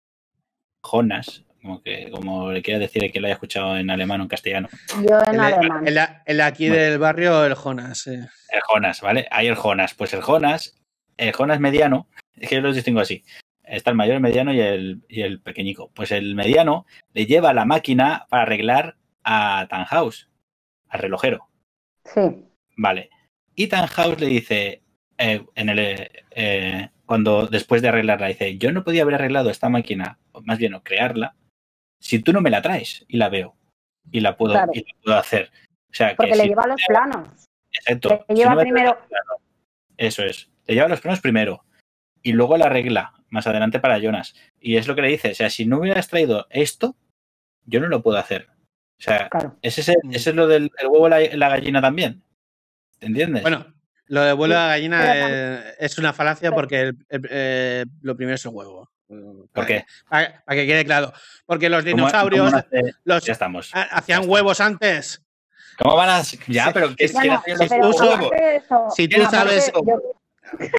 Jonas, 0.84 1.46
como 1.62 1.82
que 1.82 2.12
como 2.12 2.52
le 2.52 2.62
quiera 2.62 2.80
decir 2.80 3.12
que 3.12 3.20
lo 3.20 3.26
haya 3.26 3.34
escuchado 3.34 3.76
en 3.78 3.90
alemán 3.90 4.20
o 4.20 4.24
en 4.24 4.30
castellano. 4.30 4.68
Yo 5.02 5.20
en 5.26 5.34
el, 5.34 5.40
alemán. 5.40 6.22
El, 6.26 6.42
aquí 6.42 6.68
del 6.68 7.00
barrio, 7.00 7.44
el 7.44 7.56
Jonas. 7.56 8.06
El 8.06 8.30
Jonas, 8.68 9.02
¿vale? 9.02 9.28
Hay 9.32 9.48
el 9.48 9.56
Jonas. 9.56 9.96
Pues 9.96 10.14
el 10.14 10.22
Jonas, 10.22 10.78
el 11.18 11.34
Jonas 11.34 11.60
mediano, 11.60 12.08
es 12.38 12.50
que 12.50 12.56
yo 12.56 12.62
los 12.62 12.76
distingo 12.76 13.00
así. 13.00 13.24
Está 13.64 13.90
el 13.90 13.98
mayor, 13.98 14.16
el 14.16 14.22
mediano 14.22 14.54
y 14.54 14.60
el, 14.60 15.04
y 15.08 15.22
el 15.22 15.42
pequeñico. 15.42 15.92
Pues 15.94 16.12
el 16.12 16.36
mediano 16.36 16.86
le 17.14 17.26
lleva 17.26 17.54
la 17.54 17.66
máquina 17.66 18.28
para 18.30 18.44
arreglar 18.44 18.98
a 19.24 19.68
Tannhaus, 19.70 20.30
al 20.88 21.00
relojero. 21.00 21.48
Sí. 22.04 22.22
Vale. 22.78 23.10
Y 23.56 23.68
Tannhaus 23.68 24.20
le 24.20 24.28
dice, 24.28 24.84
eh, 25.18 25.46
en 25.56 25.70
el, 25.70 26.10
eh, 26.32 26.90
cuando 27.06 27.48
después 27.48 27.82
de 27.82 27.88
arreglarla, 27.88 28.28
dice, 28.28 28.58
yo 28.58 28.72
no 28.72 28.84
podía 28.84 29.02
haber 29.02 29.16
arreglado 29.16 29.50
esta 29.50 29.70
máquina, 29.70 30.20
o 30.32 30.42
más 30.42 30.60
bien 30.60 30.76
o 30.76 30.84
crearla, 30.84 31.36
si 32.00 32.20
tú 32.20 32.34
no 32.34 32.42
me 32.42 32.52
la 32.52 32.62
traes 32.62 33.04
y 33.08 33.18
la 33.18 33.30
veo 33.30 33.56
y 34.12 34.20
la 34.20 34.38
puedo, 34.38 34.54
y 34.74 34.82
la 34.82 35.02
puedo 35.04 35.18
hacer. 35.18 35.52
O 35.90 35.94
sea, 35.94 36.16
Porque 36.16 36.36
le 36.36 36.48
lleva 36.48 36.68
los 36.68 36.82
planos. 36.88 37.30
Exacto. 37.72 38.26
Le 38.28 38.36
lleva 38.36 38.56
primero. 38.58 38.98
Eso 39.98 40.24
es. 40.24 40.52
Le 40.68 40.76
lleva 40.76 40.88
los 40.88 41.02
planos 41.02 41.22
primero 41.22 41.66
y 42.26 42.34
luego 42.34 42.58
la 42.58 42.70
regla 42.70 43.14
más 43.30 43.46
adelante 43.46 43.80
para 43.80 44.00
Jonas. 44.00 44.34
Y 44.60 44.78
es 44.78 44.88
lo 44.88 44.96
que 44.96 45.04
le 45.04 45.10
dice, 45.10 45.32
o 45.32 45.36
sea, 45.36 45.52
si 45.52 45.68
no 45.68 45.78
hubieras 45.78 46.08
traído 46.08 46.48
esto, 46.50 46.96
yo 47.66 47.80
no 47.80 47.88
lo 47.88 48.02
puedo 48.02 48.18
hacer. 48.18 48.48
O 48.98 49.04
sea, 49.04 49.30
¿es 49.62 49.78
ese, 49.78 49.96
mm. 50.02 50.12
es 50.12 50.26
lo 50.34 50.48
del 50.48 50.72
huevo 50.90 51.08
y 51.20 51.38
la, 51.38 51.50
gallina 51.50 51.82
también. 51.82 52.24
¿Te 52.98 53.06
entiendes? 53.06 53.44
Bueno, 53.44 53.72
lo 54.08 54.22
de 54.22 54.34
huevo 54.34 54.48
y 54.48 54.50
la 54.50 54.68
gallina 54.70 55.70
es 55.78 56.00
una 56.00 56.14
falacia 56.14 56.52
porque 56.52 56.94
eh, 57.10 57.86
lo 58.02 58.18
primero 58.18 58.36
es 58.36 58.46
el 58.46 58.52
huevo. 58.56 58.90
¿Por 59.54 59.68
qué? 59.68 59.86
Para, 60.10 60.42
que 60.50 60.66
quede 60.66 60.84
claro. 60.84 61.14
Porque 61.46 61.70
los 61.70 61.84
dinosaurios 61.84 62.52
los, 63.04 63.24
ya 63.24 63.34
estamos. 63.34 63.70
hacían 63.72 64.28
huevos 64.28 64.62
antes. 64.62 65.22
¿Cómo 65.78 65.96
van 65.96 66.10
a.? 66.10 66.24
Ya, 66.48 66.72
pero 66.74 66.96
¿qué 66.96 67.08
si, 67.08 69.08
tú 69.08 69.24
sabes. 69.30 69.72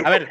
A 0.04 0.10
ver, 0.10 0.28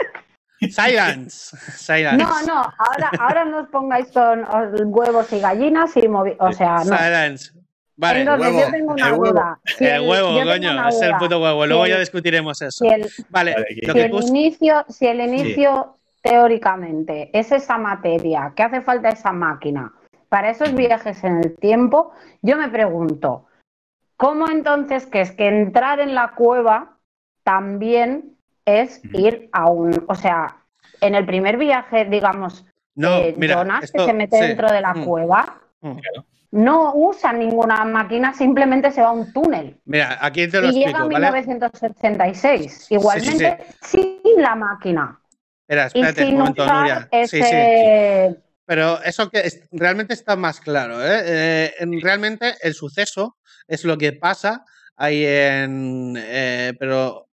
Silence. 0.71 1.57
Silence. 1.75 2.23
No, 2.23 2.41
no, 2.43 2.61
ahora, 2.77 3.11
ahora 3.19 3.45
no 3.45 3.61
os 3.61 3.69
pongáis 3.69 4.07
con 4.11 4.45
huevos 4.93 5.31
y 5.33 5.39
gallinas 5.39 5.95
y 5.97 6.07
O 6.07 6.51
sea, 6.51 6.77
no. 6.77 6.97
Silence. 6.97 7.51
Vale, 7.97 8.21
Entonces, 8.21 8.53
yo 8.53 8.71
tengo 8.71 8.93
una 8.93 9.09
el 9.09 9.15
duda. 9.15 9.59
el 9.79 10.01
huevo, 10.01 10.29
coño, 10.43 10.89
es 10.89 11.01
el 11.01 11.15
puto 11.15 11.41
huevo. 11.41 11.65
Luego 11.65 11.87
ya 11.87 11.99
discutiremos 11.99 12.61
eso. 12.61 12.83
Si 12.83 12.87
el, 12.87 13.09
vale, 13.29 13.55
si, 13.69 13.99
el 13.99 14.13
inicio, 14.13 14.85
si 14.89 15.07
el 15.07 15.21
inicio 15.21 15.97
teóricamente 16.21 17.29
es 17.37 17.51
esa 17.51 17.77
materia, 17.77 18.51
que 18.55 18.63
hace 18.63 18.81
falta 18.81 19.09
esa 19.09 19.31
máquina 19.31 19.93
para 20.27 20.49
esos 20.49 20.73
viajes 20.73 21.23
en 21.23 21.37
el 21.37 21.55
tiempo, 21.55 22.11
yo 22.41 22.57
me 22.57 22.67
pregunto, 22.67 23.45
¿cómo 24.17 24.49
entonces 24.49 25.05
que 25.05 25.21
es 25.21 25.31
que 25.31 25.47
entrar 25.47 26.01
en 26.01 26.15
la 26.15 26.33
cueva 26.35 26.97
también 27.43 28.34
es 28.65 29.01
ir 29.13 29.49
a 29.51 29.69
un, 29.69 30.03
o 30.07 30.15
sea, 30.15 30.57
en 31.01 31.15
el 31.15 31.25
primer 31.25 31.57
viaje, 31.57 32.05
digamos, 32.05 32.65
no, 32.95 33.17
eh, 33.17 33.35
Jonas, 33.37 33.91
que 33.91 34.05
se 34.05 34.13
mete 34.13 34.37
dentro 34.37 34.71
de 34.71 34.81
la 34.81 34.93
mm. 34.93 35.05
cueva, 35.05 35.61
mm. 35.81 35.97
no 36.51 36.93
usa 36.95 37.33
ninguna 37.33 37.83
máquina, 37.85 38.33
simplemente 38.33 38.91
se 38.91 39.01
va 39.01 39.09
a 39.09 39.11
un 39.11 39.31
túnel. 39.31 39.77
Mira, 39.85 40.17
aquí 40.21 40.47
te 40.47 40.61
lo 40.61 40.69
y 40.69 40.85
llega 40.85 40.99
en 40.99 41.07
1986, 41.09 42.87
igualmente 42.91 43.65
sin 43.81 44.21
la 44.37 44.55
máquina. 44.55 45.19
Espera, 45.61 45.87
espérate 45.87 46.25
un 46.25 46.37
momento, 46.37 46.65
Nuria. 46.65 47.07
Ese... 47.11 48.41
Pero 48.67 49.01
eso 49.03 49.29
que 49.29 49.43
realmente 49.71 50.15
está 50.15 50.35
más 50.35 50.59
claro. 50.59 50.99
¿eh? 51.05 51.73
Eh, 51.79 51.99
realmente 52.01 52.55
el 52.61 52.73
suceso 52.73 53.37
es 53.67 53.83
lo 53.83 53.95
que 53.97 54.13
pasa 54.13 54.65
ahí 54.95 55.23
en. 55.23 56.17
pero 56.79 57.27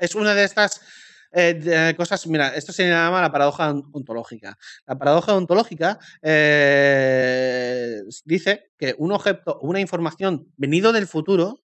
es 0.00 0.14
una 0.14 0.34
de 0.34 0.44
estas 0.44 0.80
eh, 1.32 1.94
cosas, 1.96 2.26
mira, 2.26 2.54
esto 2.54 2.72
se 2.72 2.88
llama 2.88 3.20
la 3.20 3.30
paradoja 3.30 3.70
ontológica. 3.92 4.58
La 4.86 4.98
paradoja 4.98 5.34
ontológica 5.34 5.98
eh, 6.22 8.02
dice 8.24 8.72
que 8.76 8.94
un 8.98 9.12
objeto, 9.12 9.58
una 9.62 9.80
información 9.80 10.52
venido 10.56 10.92
del 10.92 11.06
futuro, 11.06 11.62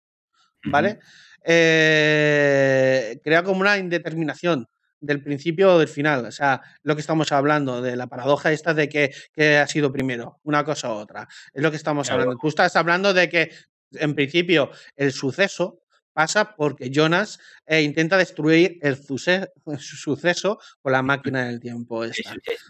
¿vale? 0.66 1.00
Eh, 1.46 3.20
crea 3.24 3.44
como 3.44 3.62
una 3.62 3.78
indeterminación 3.78 4.68
del 5.00 5.22
principio 5.22 5.76
o 5.76 5.80
del 5.80 5.88
final. 5.88 6.26
O 6.26 6.32
sea, 6.32 6.62
lo 6.82 6.96
que 6.96 7.02
estamos 7.02 7.32
hablando, 7.32 7.82
de 7.82 7.96
la 7.96 8.08
paradoja 8.08 8.52
esta 8.52 8.74
de 8.74 8.90
que, 8.90 9.58
ha 9.58 9.68
sido 9.68 9.92
primero, 9.92 10.40
una 10.44 10.64
cosa 10.64 10.90
u 10.90 10.94
otra. 10.94 11.28
Es 11.54 11.62
lo 11.62 11.72
que 11.72 11.78
estamos 11.78 12.10
hablando. 12.10 12.38
Tú 12.38 12.48
estás 12.48 12.76
hablando 12.76 13.14
de 13.14 13.30
que, 13.30 13.52
en 13.92 14.16
principio, 14.16 14.72
el 14.96 15.12
suceso 15.12 15.83
pasa 16.14 16.56
porque 16.56 16.90
Jonas 16.90 17.40
eh, 17.66 17.82
intenta 17.82 18.18
destruir 18.18 18.78
el 18.82 18.98
suceso 19.80 20.60
con 20.82 20.92
la 20.92 21.02
máquina 21.02 21.46
del 21.46 21.60
tiempo. 21.60 22.04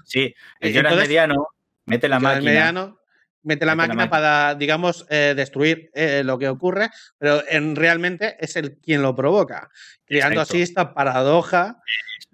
Sí, 0.05 0.33
el 0.59 0.73
Jonas 0.73 0.95
mediano 0.95 1.47
mete 1.85 2.07
la 2.07 2.19
máquina. 2.19 2.95
mete 3.43 3.65
la, 3.65 3.75
máquina, 3.75 4.09
para, 4.09 4.55
digamos, 4.55 5.05
eh, 5.09 5.33
destruir 5.35 5.91
eh, 5.93 6.23
lo 6.23 6.39
que 6.39 6.47
ocurre, 6.47 6.89
pero 7.17 7.43
en, 7.49 7.75
realmente 7.75 8.37
es 8.39 8.55
el 8.55 8.77
quien 8.77 9.01
lo 9.01 9.15
provoca, 9.15 9.69
creando 10.05 10.41
así 10.41 10.61
esta 10.61 10.93
paradoja. 10.93 11.79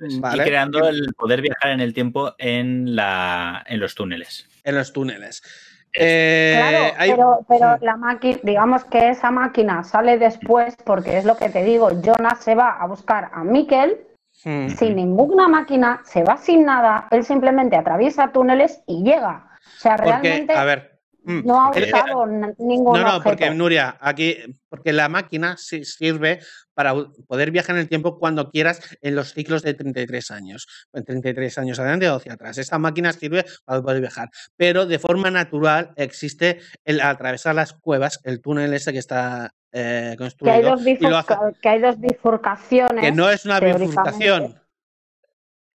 Y 0.01 0.21
creando 0.21 0.87
el 0.87 1.13
poder 1.13 1.41
viajar 1.41 1.71
en 1.71 1.81
el 1.81 1.93
tiempo 1.93 2.33
en, 2.37 2.95
la, 2.95 3.65
en 3.67 3.81
los 3.81 3.95
túneles. 3.95 4.47
En 4.63 4.75
los 4.75 4.93
túneles. 4.93 5.43
Claro, 5.91 6.95
pero, 6.97 7.39
pero 7.47 7.77
la 7.81 7.97
máquina, 7.97 8.39
digamos 8.43 8.83
que 8.85 9.09
esa 9.09 9.31
máquina 9.31 9.83
sale 9.83 10.17
después, 10.17 10.75
porque 10.85 11.17
es 11.17 11.25
lo 11.25 11.37
que 11.37 11.49
te 11.49 11.63
digo, 11.63 11.89
Jonas 12.01 12.43
se 12.43 12.55
va 12.55 12.77
a 12.79 12.87
buscar 12.87 13.29
a 13.33 13.43
Mikkel 13.43 13.97
sin 14.31 14.95
ninguna 14.95 15.47
máquina, 15.47 16.01
se 16.05 16.23
va 16.23 16.37
sin 16.37 16.63
nada, 16.63 17.07
él 17.11 17.25
simplemente 17.25 17.75
atraviesa 17.75 18.31
túneles 18.31 18.81
y 18.87 19.03
llega. 19.03 19.49
O 19.57 19.79
sea, 19.79 19.97
realmente. 19.97 20.53
a 20.53 20.63
ver. 20.63 20.98
No 21.29 21.61
ha 21.61 21.69
usado 21.69 22.25
ningún 22.57 22.99
No, 22.99 23.03
no, 23.03 23.23
porque 23.23 23.51
Nuria, 23.51 23.97
aquí, 24.01 24.37
porque 24.67 24.91
la 24.93 25.09
máquina 25.09 25.55
sirve 25.57 26.39
para 26.73 26.93
poder 27.27 27.51
viajar 27.51 27.75
en 27.75 27.81
el 27.81 27.87
tiempo 27.87 28.17
cuando 28.17 28.49
quieras 28.49 28.81
en 29.01 29.15
los 29.15 29.33
ciclos 29.33 29.61
de 29.61 29.75
33 29.75 30.31
años, 30.31 30.67
en 30.93 31.03
33 31.03 31.57
años 31.59 31.79
adelante 31.79 32.09
o 32.09 32.15
hacia 32.15 32.33
atrás. 32.33 32.57
Esta 32.57 32.79
máquina 32.79 33.13
sirve 33.13 33.45
para 33.65 33.81
poder 33.81 34.01
viajar, 34.01 34.29
pero 34.55 34.85
de 34.85 34.97
forma 34.97 35.29
natural 35.29 35.91
existe 35.95 36.59
el 36.83 37.01
atravesar 37.01 37.55
las 37.55 37.73
cuevas, 37.73 38.19
el 38.23 38.41
túnel 38.41 38.73
ese 38.73 38.91
que 38.91 38.99
está 38.99 39.53
eh, 39.71 40.15
construido. 40.17 40.53
Que 40.53 40.57
hay, 40.57 41.11
dos 41.11 41.25
que 41.61 41.69
hay 41.69 41.79
dos 41.79 41.99
bifurcaciones. 41.99 43.01
Que 43.01 43.11
no 43.11 43.29
es 43.29 43.45
una 43.45 43.59
bifurcación 43.59 44.55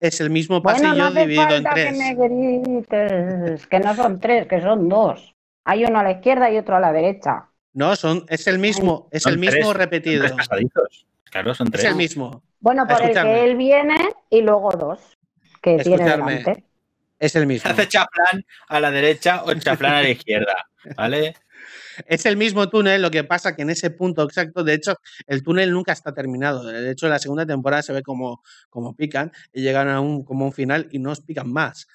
es 0.03 0.19
el 0.19 0.29
mismo 0.29 0.61
pasillo 0.61 1.11
dividido 1.11 1.55
en 1.55 1.63
tres. 1.63 1.97
Que, 2.89 3.67
que 3.69 3.79
no 3.79 3.95
son 3.95 4.19
tres, 4.19 4.47
que 4.47 4.61
son 4.61 4.89
dos. 4.89 5.32
Hay 5.65 5.85
uno 5.85 5.99
a 5.99 6.03
la 6.03 6.11
izquierda 6.11 6.51
y 6.51 6.57
otro 6.57 6.75
a 6.75 6.79
la 6.79 6.91
derecha. 6.91 7.49
No, 7.73 7.95
son, 7.95 8.25
es 8.29 8.47
el 8.47 8.59
mismo, 8.59 9.07
es 9.11 9.25
el 9.25 9.39
mismo 9.39 9.73
repetido. 9.73 10.25
Claro, 11.23 11.55
son 11.55 11.71
tres. 11.71 11.85
Es 11.85 11.89
el 11.89 11.95
mismo. 11.95 12.43
Bueno, 12.59 12.87
por 12.87 13.01
el 13.01 13.13
que 13.13 13.43
él 13.43 13.55
viene 13.55 13.95
y 14.29 14.41
luego 14.41 14.71
dos 14.71 14.99
que 15.61 15.77
tiene 15.77 16.03
delante. 16.03 16.63
Es 17.17 17.35
el 17.35 17.47
mismo. 17.47 17.71
Hace 17.71 17.87
chaflán 17.87 18.45
a 18.67 18.79
la 18.79 18.91
derecha 18.91 19.43
o 19.43 19.53
chaflán 19.53 19.93
a 19.93 20.01
la 20.01 20.09
izquierda, 20.09 20.55
¿vale? 20.95 21.35
Es 22.05 22.25
el 22.25 22.37
mismo 22.37 22.69
túnel, 22.69 23.01
lo 23.01 23.11
que 23.11 23.23
pasa 23.23 23.55
que 23.55 23.61
en 23.61 23.69
ese 23.69 23.91
punto 23.91 24.23
exacto, 24.23 24.63
de 24.63 24.73
hecho, 24.73 24.97
el 25.27 25.43
túnel 25.43 25.71
nunca 25.71 25.93
está 25.93 26.13
terminado. 26.13 26.63
De 26.65 26.91
hecho, 26.91 27.05
en 27.05 27.11
la 27.11 27.19
segunda 27.19 27.45
temporada 27.45 27.81
se 27.81 27.93
ve 27.93 28.01
como, 28.01 28.43
como 28.69 28.95
pican 28.95 29.31
y 29.53 29.61
llegan 29.61 29.89
a 29.89 30.01
un, 30.01 30.23
como 30.23 30.45
un 30.45 30.51
final 30.53 30.87
y 30.91 30.99
no 30.99 31.11
os 31.11 31.21
pican 31.21 31.51
más. 31.51 31.87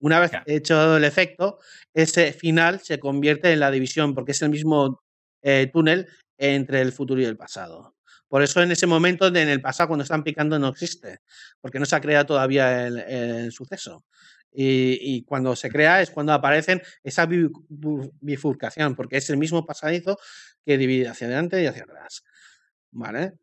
Una 0.00 0.20
vez 0.20 0.30
hecho 0.46 0.96
el 0.96 1.04
efecto, 1.04 1.58
ese 1.92 2.32
final 2.32 2.80
se 2.80 3.00
convierte 3.00 3.52
en 3.52 3.60
la 3.60 3.70
división, 3.70 4.14
porque 4.14 4.32
es 4.32 4.42
el 4.42 4.50
mismo 4.50 5.02
eh, 5.42 5.68
túnel 5.72 6.06
entre 6.36 6.80
el 6.80 6.92
futuro 6.92 7.20
y 7.20 7.24
el 7.24 7.36
pasado. 7.36 7.96
Por 8.28 8.42
eso 8.42 8.62
en 8.62 8.70
ese 8.70 8.86
momento, 8.86 9.26
en 9.26 9.36
el 9.36 9.60
pasado, 9.60 9.88
cuando 9.88 10.02
están 10.02 10.22
picando, 10.22 10.58
no 10.58 10.68
existe, 10.68 11.20
porque 11.60 11.78
no 11.78 11.86
se 11.86 11.96
ha 11.96 12.00
creado 12.00 12.26
todavía 12.26 12.86
el, 12.86 13.50
suceso. 13.52 14.04
Y, 14.52 15.22
cuando 15.24 15.54
se 15.56 15.70
crea 15.70 16.00
es 16.02 16.10
cuando 16.10 16.32
aparecen 16.32 16.82
esa 17.02 17.26
bifurcación, 17.26 18.94
porque 18.94 19.16
es 19.16 19.30
el 19.30 19.36
mismo 19.36 19.64
pasadizo 19.64 20.18
que 20.64 20.78
divide 20.78 21.08
hacia 21.08 21.26
adelante 21.26 21.62
y 21.62 21.66
hacia 21.66 21.84
atrás. 21.84 22.24
¿Vale? 22.90 23.34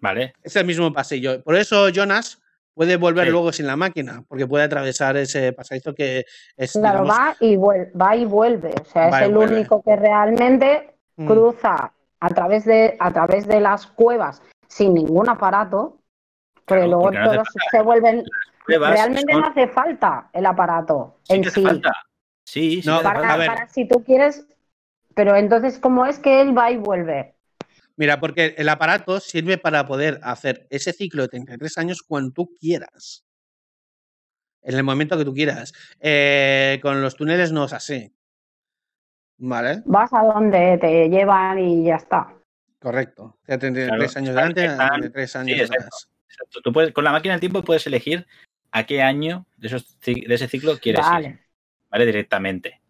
Vale. 0.00 0.34
Es 0.42 0.56
el 0.56 0.66
mismo 0.66 0.92
pasillo. 0.92 1.42
Por 1.42 1.56
eso 1.56 1.88
Jonas 1.90 2.40
puede 2.80 2.96
volver 2.96 3.28
luego 3.28 3.52
sin 3.52 3.66
la 3.66 3.76
máquina, 3.76 4.24
porque 4.26 4.46
puede 4.46 4.64
atravesar 4.64 5.14
ese 5.18 5.52
pasadizo 5.52 5.94
que 5.94 6.24
es. 6.56 6.72
Claro, 6.72 7.04
va, 7.04 7.36
y 7.38 7.54
vuelve, 7.56 7.92
va 7.92 8.16
y 8.16 8.24
vuelve. 8.24 8.70
O 8.80 8.84
sea, 8.86 9.10
es 9.10 9.26
el 9.26 9.36
único 9.36 9.82
que 9.82 9.96
realmente 9.96 10.94
mm. 11.16 11.26
cruza 11.26 11.92
a 12.20 12.28
través, 12.30 12.64
de, 12.64 12.96
a 12.98 13.12
través 13.12 13.46
de 13.46 13.60
las 13.60 13.86
cuevas 13.86 14.40
sin 14.66 14.94
ningún 14.94 15.28
aparato, 15.28 15.98
pero 16.64 16.86
luego 16.86 17.10
todos 17.10 17.48
se 17.70 17.82
vuelven. 17.82 18.24
Realmente 18.66 19.34
no 19.34 19.44
hace 19.44 19.68
falta 19.68 20.30
el 20.32 20.46
aparato 20.46 21.18
en 21.28 21.44
sí. 21.50 21.66
Sí, 22.46 22.80
sí 22.80 22.90
para, 23.02 23.68
si 23.68 23.86
tú 23.86 24.02
quieres. 24.02 24.46
Pero 25.14 25.36
entonces, 25.36 25.78
¿cómo 25.78 26.06
es 26.06 26.18
que 26.18 26.40
él 26.40 26.56
va 26.56 26.70
y 26.70 26.78
vuelve? 26.78 27.34
Mira, 28.00 28.18
porque 28.18 28.54
el 28.56 28.70
aparato 28.70 29.20
sirve 29.20 29.58
para 29.58 29.84
poder 29.84 30.20
hacer 30.22 30.66
ese 30.70 30.94
ciclo 30.94 31.20
de 31.20 31.28
33 31.28 31.76
años 31.76 32.02
cuando 32.02 32.32
tú 32.32 32.56
quieras. 32.58 33.26
En 34.62 34.74
el 34.74 34.84
momento 34.84 35.18
que 35.18 35.24
tú 35.26 35.34
quieras. 35.34 35.74
Eh, 36.00 36.78
con 36.80 37.02
los 37.02 37.14
túneles 37.14 37.52
no 37.52 37.66
es 37.66 37.74
así. 37.74 38.10
¿Vale? 39.36 39.82
Vas 39.84 40.10
a 40.14 40.22
donde 40.22 40.78
te 40.78 41.10
llevan 41.10 41.58
y 41.58 41.84
ya 41.84 41.96
está. 41.96 42.34
Correcto. 42.78 43.36
Ya 43.46 43.58
33 43.58 44.16
años 44.16 44.34
delante, 44.34 44.66
33 44.66 45.36
años 45.36 45.70
atrás. 45.70 46.08
Tú 46.64 46.72
puedes, 46.72 46.94
con 46.94 47.04
la 47.04 47.12
máquina 47.12 47.34
del 47.34 47.40
tiempo 47.40 47.62
puedes 47.62 47.86
elegir 47.86 48.26
a 48.70 48.84
qué 48.84 49.02
año 49.02 49.44
de, 49.58 49.68
de 50.06 50.34
ese 50.34 50.48
ciclo 50.48 50.78
quieres 50.78 51.04
ir. 51.20 51.38
¿Vale? 51.90 52.06
Directamente. 52.06 52.80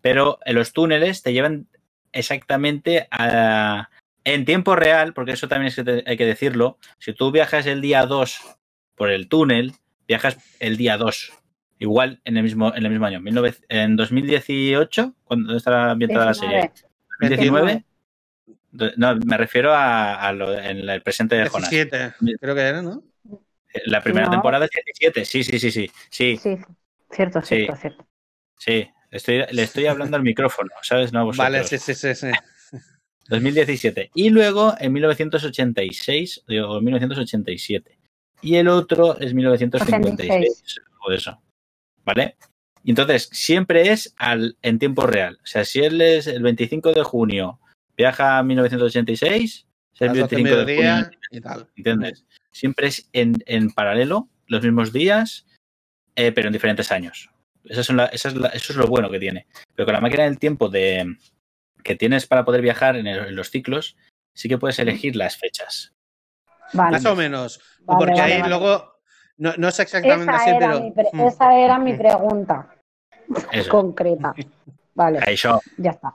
Pero 0.00 0.38
en 0.46 0.54
los 0.54 0.72
túneles 0.72 1.22
te 1.22 1.34
llevan 1.34 1.68
exactamente 2.12 3.08
a, 3.10 3.90
en 4.24 4.44
tiempo 4.44 4.76
real, 4.76 5.14
porque 5.14 5.32
eso 5.32 5.48
también 5.48 5.72
hay 6.06 6.16
que 6.16 6.26
decirlo, 6.26 6.78
si 6.98 7.12
tú 7.12 7.30
viajas 7.30 7.66
el 7.66 7.80
día 7.80 8.06
2 8.06 8.40
por 8.94 9.10
el 9.10 9.28
túnel, 9.28 9.72
viajas 10.08 10.38
el 10.60 10.76
día 10.76 10.96
2. 10.96 11.32
Igual 11.78 12.20
en 12.24 12.36
el 12.36 12.42
mismo, 12.42 12.74
en 12.74 12.84
el 12.84 12.90
mismo 12.90 13.06
año. 13.06 13.20
en 13.68 13.96
2018, 13.96 15.14
cuando 15.24 15.56
estará 15.56 15.90
ambientada 15.90 16.26
la 16.26 16.34
serie. 16.34 16.72
2019. 17.20 17.84
No, 18.96 19.16
me 19.16 19.36
refiero 19.36 19.72
a, 19.74 20.32
lo, 20.32 20.52
en 20.52 20.88
el 20.88 21.02
presente 21.02 21.36
de 21.36 21.48
Jonas. 21.48 21.70
17, 21.70 22.14
creo 22.40 22.54
que 22.54 22.60
era, 22.60 22.82
¿no? 22.82 23.02
La 23.86 24.02
primera 24.02 24.30
temporada 24.30 24.64
es 24.64 24.70
17, 24.70 25.24
sí, 25.24 25.44
sí, 25.44 25.58
sí, 25.58 25.70
sí. 25.70 25.90
Sí, 26.10 26.36
sí 26.36 26.58
cierto, 27.14 27.42
cierto, 27.42 27.76
cierto. 27.76 28.06
Sí, 28.58 28.90
estoy, 29.10 29.44
le 29.50 29.62
estoy 29.62 29.86
hablando 29.86 30.16
al 30.16 30.22
micrófono, 30.22 30.70
¿sabes? 30.82 31.12
No 31.12 31.30
Vale, 31.32 31.64
sí, 31.64 31.78
sí, 31.78 31.94
sí. 31.94 32.14
sí. 32.14 32.30
2017. 33.28 34.10
Y 34.14 34.30
luego 34.30 34.74
en 34.78 34.92
1986 34.92 36.44
o 36.66 36.80
1987. 36.80 37.98
Y 38.42 38.56
el 38.56 38.68
otro 38.68 39.18
es 39.18 39.34
1956. 39.34 40.80
O 41.06 41.12
eso. 41.12 41.40
¿Vale? 42.04 42.36
Y 42.82 42.90
entonces, 42.90 43.30
siempre 43.32 43.90
es 43.90 44.14
al, 44.18 44.58
en 44.60 44.78
tiempo 44.78 45.06
real. 45.06 45.38
O 45.42 45.46
sea, 45.46 45.64
si 45.64 45.80
él 45.80 46.00
es 46.02 46.26
el 46.26 46.42
25 46.42 46.92
de 46.92 47.02
junio, 47.02 47.58
viaja 47.96 48.38
a 48.38 48.42
1986, 48.42 49.66
es 49.94 50.00
el 50.00 50.10
25 50.10 50.64
de 50.64 50.76
junio. 50.76 51.10
Y 51.30 51.40
tal. 51.40 51.66
¿Entiendes? 51.76 52.26
Siempre 52.52 52.88
es 52.88 53.08
en, 53.14 53.42
en 53.46 53.70
paralelo, 53.70 54.28
los 54.46 54.62
mismos 54.62 54.92
días, 54.92 55.46
eh, 56.14 56.30
pero 56.32 56.48
en 56.48 56.52
diferentes 56.52 56.92
años. 56.92 57.30
Eso 57.64 57.80
es, 57.80 57.88
eso 58.12 58.28
es 58.52 58.76
lo 58.76 58.86
bueno 58.86 59.10
que 59.10 59.18
tiene. 59.18 59.46
Pero 59.74 59.86
con 59.86 59.94
la 59.94 60.02
máquina 60.02 60.24
del 60.24 60.38
tiempo 60.38 60.68
de, 60.68 61.16
que 61.84 61.94
tienes 61.94 62.26
para 62.26 62.44
poder 62.44 62.62
viajar 62.62 62.96
en, 62.96 63.36
los 63.36 63.50
ciclos, 63.50 63.96
sí 64.34 64.48
que 64.48 64.58
puedes 64.58 64.78
elegir 64.78 65.14
las 65.14 65.36
fechas. 65.36 65.92
Más 66.72 67.04
o 67.06 67.14
menos. 67.14 67.60
porque 67.86 68.20
ahí 68.20 68.42
luego 68.48 68.94
no, 69.36 69.52
no, 69.56 69.68
es 69.68 69.78
exactamente 69.78 70.32
así, 70.32 70.50
pero. 70.94 71.28
Esa 71.28 71.54
era 71.56 71.78
mi 71.78 71.94
pregunta 71.98 72.74
concreta. 73.70 74.34
Vale. 74.94 75.20
Ya 75.78 75.90
está. 75.90 76.14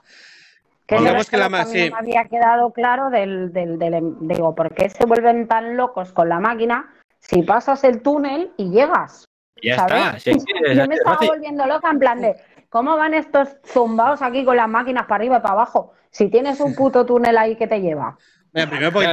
Que 0.86 0.96
que 1.30 1.36
la 1.36 1.48
más, 1.48 1.70
sí. 1.70 1.88
me 1.88 1.98
había 1.98 2.24
quedado 2.24 2.72
claro 2.72 3.10
del, 3.10 3.52
del, 3.52 3.78
del, 3.78 4.16
Digo, 4.22 4.56
¿por 4.56 4.74
qué 4.74 4.88
se 4.88 5.06
vuelven 5.06 5.46
tan 5.46 5.76
locos 5.76 6.12
con 6.12 6.28
la 6.28 6.40
máquina 6.40 6.92
si 7.20 7.42
pasas 7.42 7.84
el 7.84 8.02
túnel 8.02 8.50
y 8.56 8.70
llegas? 8.70 9.24
Ya 9.62 9.76
está. 9.76 10.16
Yo 10.74 10.88
me 10.88 10.96
estaba 10.96 11.18
volviendo 11.24 11.64
loca 11.66 11.90
en 11.90 11.98
plan 12.00 12.20
de 12.20 12.34
¿Cómo 12.70 12.96
van 12.96 13.14
estos 13.14 13.48
zumbados 13.66 14.22
aquí 14.22 14.44
con 14.44 14.56
las 14.56 14.68
máquinas 14.68 15.04
para 15.06 15.16
arriba 15.16 15.38
y 15.38 15.40
para 15.40 15.54
abajo? 15.54 15.92
Si 16.10 16.30
tienes 16.30 16.60
un 16.60 16.74
puto 16.74 17.04
túnel 17.06 17.36
ahí 17.36 17.56
que 17.56 17.66
te 17.66 17.80
lleva. 17.80 18.16
primero 18.52 18.92
porque 18.92 19.08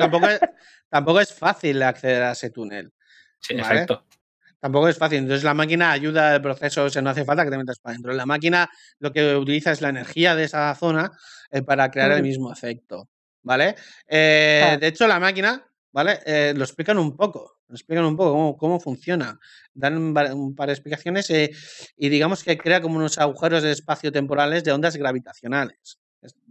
tampoco 0.90 1.20
es, 1.20 1.34
fácil 1.34 1.82
acceder 1.82 2.22
a 2.22 2.32
ese 2.32 2.52
túnel. 2.52 2.94
Sí, 3.40 3.56
exacto. 3.56 4.06
Tampoco 4.60 4.88
es 4.88 4.98
fácil. 4.98 5.20
Entonces 5.20 5.44
la 5.44 5.56
máquina 5.56 5.92
ayuda 5.92 6.36
al 6.36 6.42
proceso, 6.42 6.86
o 6.86 6.90
sea, 6.90 7.02
no 7.02 7.10
hace 7.10 7.26
falta 7.26 7.44
que 7.44 7.50
te 7.50 7.58
metas 7.58 7.80
para 7.80 7.94
adentro. 7.94 8.14
La 8.14 8.28
máquina 8.28 8.70
lo 9.00 9.12
que 9.12 9.36
utiliza 9.36 9.72
es 9.72 9.82
la 9.82 9.90
energía 9.90 10.36
de 10.36 10.44
esa 10.44 10.74
zona 10.76 11.12
eh, 11.50 11.64
para 11.64 11.90
crear 11.90 12.12
el 12.12 12.22
mismo 12.22 12.54
efecto. 12.54 13.10
¿Vale? 13.42 13.76
Eh, 14.08 14.78
de 14.80 14.88
hecho, 14.88 15.08
la 15.08 15.20
máquina, 15.20 15.66
¿vale? 15.92 16.20
Eh, 16.26 16.54
lo 16.56 16.64
explican 16.64 17.00
un 17.00 17.16
poco. 17.16 17.57
Nos 17.70 17.82
explican 17.82 18.06
un 18.06 18.16
poco 18.16 18.58
cómo, 18.58 18.80
funciona. 18.80 19.40
Dan 19.74 19.98
un 19.98 20.56
par 20.56 20.68
de 20.68 20.74
explicaciones 20.74 21.30
eh, 21.30 21.52
y 21.98 22.10
digamos 22.10 22.44
que 22.44 22.58
crea 22.58 22.82
como 22.82 22.98
unos 22.98 23.18
agujeros 23.18 23.64
de 23.64 23.72
espacio 23.72 24.12
temporales 24.12 24.64
de 24.64 24.72
ondas 24.72 24.96
gravitacionales. 24.96 26.00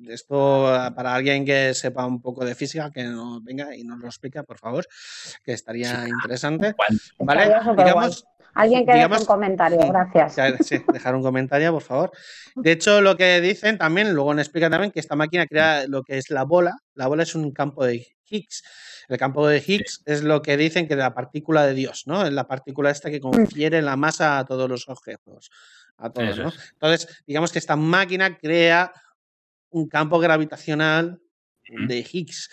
Esto 0.06 0.64
para 0.94 1.14
alguien 1.14 1.44
que 1.44 1.74
sepa 1.74 2.06
un 2.06 2.20
poco 2.20 2.44
de 2.44 2.54
física, 2.54 2.90
que 2.90 3.04
nos 3.04 3.42
venga 3.42 3.74
y 3.74 3.82
nos 3.84 3.98
lo 3.98 4.06
explique, 4.06 4.42
por 4.42 4.58
favor, 4.58 4.86
que 5.42 5.52
estaría 5.52 6.06
interesante. 6.08 6.74
Vale, 7.18 7.52
digamos, 7.76 8.24
Alguien 8.56 8.86
que 8.86 8.92
deje 8.92 9.06
un 9.06 9.24
comentario, 9.26 9.78
gracias. 9.86 10.66
Sí, 10.66 10.82
dejar 10.90 11.14
un 11.14 11.22
comentario, 11.22 11.72
por 11.72 11.82
favor. 11.82 12.10
De 12.54 12.72
hecho, 12.72 13.02
lo 13.02 13.14
que 13.14 13.42
dicen 13.42 13.76
también, 13.76 14.14
luego 14.14 14.32
nos 14.32 14.46
explica 14.46 14.70
también 14.70 14.90
que 14.90 15.00
esta 15.00 15.14
máquina 15.14 15.46
crea 15.46 15.86
lo 15.86 16.02
que 16.02 16.16
es 16.16 16.30
la 16.30 16.44
bola. 16.44 16.78
La 16.94 17.06
bola 17.06 17.24
es 17.24 17.34
un 17.34 17.52
campo 17.52 17.84
de 17.84 18.06
Higgs. 18.30 18.64
El 19.08 19.18
campo 19.18 19.46
de 19.46 19.62
Higgs 19.64 20.02
es 20.06 20.22
lo 20.22 20.40
que 20.40 20.56
dicen 20.56 20.88
que 20.88 20.96
de 20.96 21.02
la 21.02 21.12
partícula 21.12 21.66
de 21.66 21.74
Dios, 21.74 22.04
¿no? 22.06 22.24
Es 22.24 22.32
la 22.32 22.48
partícula 22.48 22.90
esta 22.90 23.10
que 23.10 23.20
confiere 23.20 23.82
la 23.82 23.96
masa 23.96 24.38
a 24.38 24.46
todos 24.46 24.70
los 24.70 24.88
objetos. 24.88 25.50
A 25.98 26.08
todos, 26.08 26.38
¿no? 26.38 26.50
Entonces, 26.72 27.22
digamos 27.26 27.52
que 27.52 27.58
esta 27.58 27.76
máquina 27.76 28.38
crea 28.38 28.90
un 29.68 29.86
campo 29.86 30.18
gravitacional 30.18 31.20
de 31.68 32.06
Higgs 32.10 32.48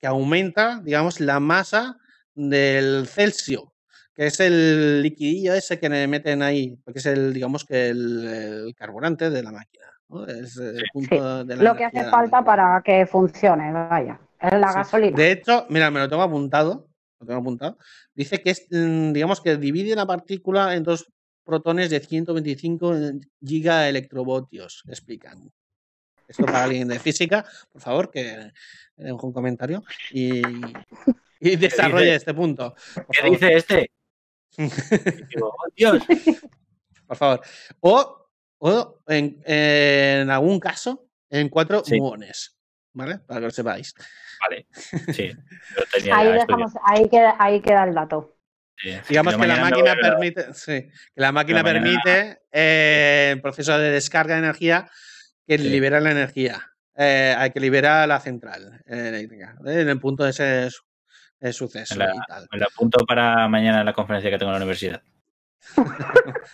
que 0.00 0.06
aumenta, 0.08 0.80
digamos, 0.82 1.20
la 1.20 1.38
masa 1.38 1.98
del 2.34 3.06
Celsius 3.06 3.70
que 4.14 4.26
es 4.26 4.40
el 4.40 5.02
liquidillo 5.02 5.54
ese 5.54 5.78
que 5.78 5.88
le 5.88 6.06
meten 6.06 6.42
ahí, 6.42 6.76
porque 6.84 6.98
es 6.98 7.06
el, 7.06 7.32
digamos 7.32 7.64
que 7.64 7.88
el, 7.88 8.74
carburante 8.76 9.30
de 9.30 9.42
la 9.42 9.52
máquina. 9.52 9.86
Es 10.26 10.56
el 10.56 10.82
punto 10.92 11.44
de 11.44 11.56
lo 11.56 11.76
que 11.76 11.84
hace 11.84 12.04
falta 12.10 12.44
para 12.44 12.82
que 12.84 13.06
funcione, 13.06 13.72
vaya. 13.72 14.20
Es 14.40 14.58
la 14.58 14.72
gasolina. 14.72 15.16
De 15.16 15.32
hecho, 15.32 15.66
mira, 15.68 15.90
me 15.90 16.00
lo 16.00 16.08
tengo 16.08 16.22
apuntado. 16.22 16.88
Lo 17.20 17.26
tengo 17.26 17.40
apuntado. 17.40 17.78
Dice 18.14 18.42
que 18.42 18.50
es, 18.50 18.66
mm, 18.70 19.12
digamos 19.12 19.40
que 19.40 19.56
divide 19.56 19.94
la 19.94 20.06
partícula 20.06 20.74
en 20.74 20.82
dos 20.82 21.12
protones 21.44 21.90
de 21.90 22.00
125 22.00 22.94
gigaelectrovoltios, 23.44 24.82
explican. 24.88 25.52
Esto 26.26 26.44
para 26.46 26.64
alguien 26.64 26.88
de 26.88 26.98
física, 26.98 27.44
por 27.72 27.82
favor, 27.82 28.10
que 28.10 28.52
deje 28.96 29.12
un 29.12 29.32
comentario 29.32 29.82
y, 30.12 30.42
y 31.40 31.56
desarrolle 31.56 32.14
este 32.14 32.34
punto. 32.34 32.74
¿Qué 33.10 33.30
dice 33.30 33.56
este? 33.56 33.90
Oh, 34.58 35.54
Dios. 35.76 36.02
Por 37.06 37.16
favor. 37.16 37.40
O, 37.80 38.28
o 38.58 39.02
en, 39.06 40.30
algún 40.30 40.60
caso, 40.60 41.08
en 41.28 41.48
cuatro 41.48 41.82
muones. 41.98 42.56
¿Vale? 42.92 43.18
Para 43.18 43.40
que 43.40 43.46
lo 43.46 43.50
sepáis. 43.50 43.94
Vale. 44.40 44.66
Sí. 45.12 45.32
ahí, 46.12 47.08
queda, 47.08 47.36
ahí 47.38 47.60
queda 47.60 47.84
el 47.84 47.94
dato. 47.94 48.36
Digamos 49.08 49.36
que 49.36 49.46
la 49.46 49.56
máquina 49.56 49.94
permite, 49.94 50.54
sí, 50.54 50.88
que 51.14 51.20
la 51.20 51.32
máquina 51.32 51.62
permite 51.62 52.40
eh, 52.50 53.32
el 53.34 53.42
proceso 53.42 53.78
de 53.78 53.90
descarga 53.90 54.34
de 54.34 54.40
energía 54.40 54.90
que 55.46 55.58
libera 55.58 56.00
la 56.00 56.12
energía, 56.12 56.72
eh, 56.96 57.50
que 57.52 57.60
libera 57.60 58.06
la 58.06 58.20
central 58.20 58.82
eléctrica, 58.86 59.56
en 59.66 59.88
el 59.88 60.00
punto 60.00 60.24
de 60.24 60.30
ese 60.30 60.70
el 61.40 61.54
suceso 61.54 61.96
me 61.96 62.04
y 62.04 62.18
tal. 62.28 62.48
Me 62.52 62.58
lo 62.58 62.66
apunto 62.66 63.04
para 63.06 63.48
mañana 63.48 63.80
en 63.80 63.86
la 63.86 63.92
conferencia 63.92 64.30
que 64.30 64.38
tengo 64.38 64.50
en 64.50 64.54
la 64.54 64.58
universidad. 64.58 65.02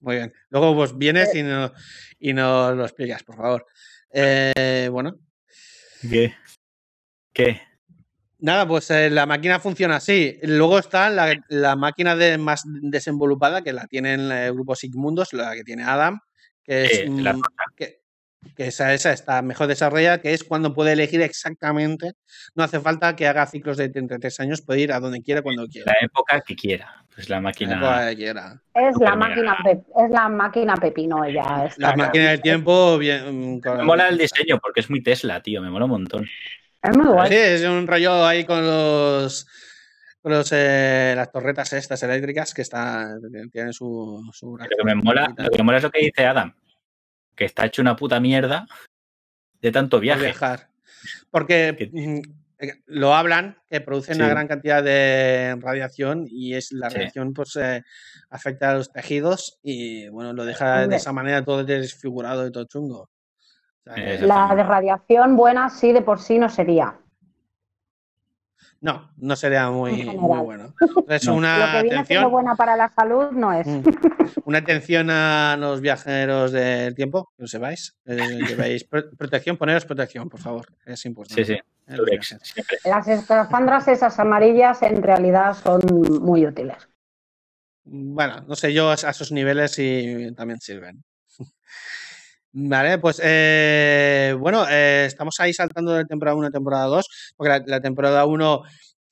Muy 0.00 0.16
bien. 0.16 0.32
Luego 0.50 0.74
pues 0.74 0.96
vienes 0.96 1.34
y, 1.34 1.42
no, 1.42 1.72
y 2.18 2.32
nos 2.32 2.76
lo 2.76 2.84
explicas, 2.84 3.22
por 3.24 3.36
favor. 3.36 3.66
Eh, 4.10 4.88
bueno. 4.90 5.16
¿Qué? 6.08 6.34
¿Qué? 7.32 7.60
Nada, 8.40 8.68
pues 8.68 8.88
eh, 8.92 9.10
la 9.10 9.26
máquina 9.26 9.58
funciona 9.58 9.96
así. 9.96 10.38
Luego 10.42 10.78
está 10.78 11.10
la, 11.10 11.76
máquina 11.76 12.14
de, 12.14 12.38
más 12.38 12.62
desenvolupada, 12.64 13.62
que 13.62 13.72
la 13.72 13.86
tiene 13.88 14.14
el 14.14 14.52
grupo 14.52 14.76
Sigmundos, 14.76 15.32
la 15.32 15.54
que 15.54 15.64
tiene 15.64 15.82
Adam, 15.82 16.20
que 16.62 16.84
es, 16.84 17.08
la 17.08 17.36
que, 17.74 18.02
que 18.56 18.68
esa, 18.68 18.94
esa 18.94 19.12
está 19.12 19.42
mejor 19.42 19.66
desarrollada, 19.66 20.20
que 20.20 20.32
es 20.32 20.44
cuando 20.44 20.74
puede 20.74 20.92
elegir 20.92 21.20
exactamente, 21.22 22.12
no 22.54 22.64
hace 22.64 22.80
falta 22.80 23.16
que 23.16 23.26
haga 23.26 23.46
ciclos 23.46 23.76
de 23.76 23.88
33 23.88 24.40
años, 24.40 24.62
puede 24.62 24.80
ir 24.80 24.92
a 24.92 25.00
donde 25.00 25.22
quiera 25.22 25.42
cuando 25.42 25.66
quiera. 25.66 25.92
La 25.92 26.06
época 26.06 26.40
que 26.40 26.54
quiera, 26.54 27.04
pues 27.14 27.28
la 27.28 27.40
máquina. 27.40 27.80
La 27.80 28.14
quiera. 28.14 28.60
Es, 28.74 28.96
la 29.00 29.16
máquina 29.16 29.56
es 29.64 30.10
la 30.10 30.28
máquina 30.28 30.74
pepino 30.76 31.24
ella. 31.24 31.68
La 31.78 31.96
máquina 31.96 32.30
del 32.30 32.40
tiempo, 32.40 32.98
bien. 32.98 33.56
Mm, 33.56 33.60
me 33.76 33.84
mola 33.84 34.08
el 34.08 34.18
diseño 34.18 34.58
porque 34.58 34.80
es 34.80 34.90
muy 34.90 35.02
Tesla, 35.02 35.40
tío, 35.42 35.60
me 35.60 35.70
mola 35.70 35.84
un 35.84 35.90
montón. 35.92 36.26
Es 36.82 36.96
muy 36.96 37.06
guay. 37.06 37.28
Sí, 37.28 37.36
es 37.36 37.64
un 37.64 37.86
rollo 37.86 38.24
ahí 38.24 38.44
con 38.44 38.64
los 38.64 39.46
los, 40.24 40.50
eh, 40.52 41.14
las 41.16 41.32
torretas 41.32 41.72
estas 41.72 42.02
eléctricas 42.02 42.52
que 42.52 42.62
están 42.62 43.20
tienen 43.50 43.72
su, 43.72 44.22
su 44.32 44.56
lo 44.56 44.64
que 44.64 44.84
me 44.84 44.94
mola, 44.94 45.32
lo 45.36 45.50
que 45.50 45.58
me 45.58 45.64
mola 45.64 45.78
es 45.78 45.84
lo 45.84 45.90
que 45.90 46.00
dice 46.00 46.26
Adam, 46.26 46.54
que 47.38 47.44
está 47.44 47.64
hecho 47.64 47.80
una 47.80 47.94
puta 47.94 48.18
mierda 48.18 48.66
de 49.62 49.70
tanto 49.70 50.00
viaje. 50.00 50.24
Viajar. 50.24 50.68
Porque 51.30 51.90
mm, 51.92 52.18
eh, 52.58 52.72
lo 52.86 53.14
hablan, 53.14 53.56
que 53.70 53.80
producen 53.80 54.16
una 54.16 54.28
gran 54.28 54.48
cantidad 54.48 54.82
de 54.82 55.56
radiación 55.60 56.26
y 56.28 56.54
es 56.54 56.72
la 56.72 56.88
radiación 56.88 57.32
pues 57.32 57.54
eh, 57.56 57.84
afecta 58.28 58.72
a 58.72 58.74
los 58.74 58.92
tejidos 58.92 59.60
y 59.62 60.08
bueno, 60.08 60.32
lo 60.32 60.44
deja 60.44 60.88
de 60.88 60.96
esa 60.96 61.12
manera 61.12 61.44
todo 61.44 61.62
desfigurado 61.64 62.46
y 62.46 62.50
todo 62.50 62.64
chungo. 62.64 63.08
la 63.84 64.52
de 64.56 64.62
radiación 64.64 65.36
buena 65.36 65.70
sí 65.70 65.92
de 65.92 66.02
por 66.02 66.18
sí 66.18 66.40
no 66.40 66.48
sería. 66.48 66.98
No, 68.80 69.10
no 69.16 69.34
sería 69.34 69.70
muy, 69.70 70.04
muy 70.04 70.38
bueno. 70.38 70.72
Es 71.08 71.26
una 71.26 71.58
Lo 71.58 71.72
que 71.72 71.82
viene 71.82 71.96
atención, 71.98 72.30
buena 72.30 72.54
para 72.54 72.76
la 72.76 72.88
salud 72.88 73.32
no 73.32 73.52
es. 73.52 73.66
Mm. 73.66 73.82
Una 74.44 74.58
atención 74.58 75.10
a 75.10 75.56
los 75.58 75.80
viajeros 75.80 76.52
del 76.52 76.94
tiempo, 76.94 77.32
que 77.36 77.42
lo 77.42 77.48
sepáis. 77.48 77.96
Eh, 78.06 78.38
llevéis 78.46 78.84
protección, 78.84 79.56
poneros 79.56 79.84
protección, 79.84 80.28
por 80.28 80.40
favor. 80.40 80.66
Es 80.86 81.04
importante. 81.06 81.44
Sí, 81.44 81.54
sí. 81.54 81.60
Las 82.84 83.08
escafandras 83.08 83.88
esas 83.88 84.18
amarillas 84.18 84.82
en 84.82 85.02
realidad 85.02 85.54
son 85.54 85.80
muy 86.22 86.46
útiles. 86.46 86.76
Bueno, 87.84 88.42
no 88.46 88.54
sé, 88.54 88.72
yo 88.72 88.90
a 88.90 88.94
esos 88.94 89.32
niveles 89.32 89.72
sí 89.72 90.32
también 90.36 90.60
sirven. 90.60 91.02
Vale, 92.52 92.98
pues 92.98 93.20
eh, 93.22 94.34
bueno, 94.38 94.66
eh, 94.68 95.04
estamos 95.06 95.38
ahí 95.38 95.52
saltando 95.52 95.92
de 95.92 96.06
temporada 96.06 96.36
1 96.36 96.46
a 96.46 96.50
temporada 96.50 96.86
2, 96.86 97.34
porque 97.36 97.62
la, 97.66 97.80
temporada 97.80 98.24
1 98.24 98.62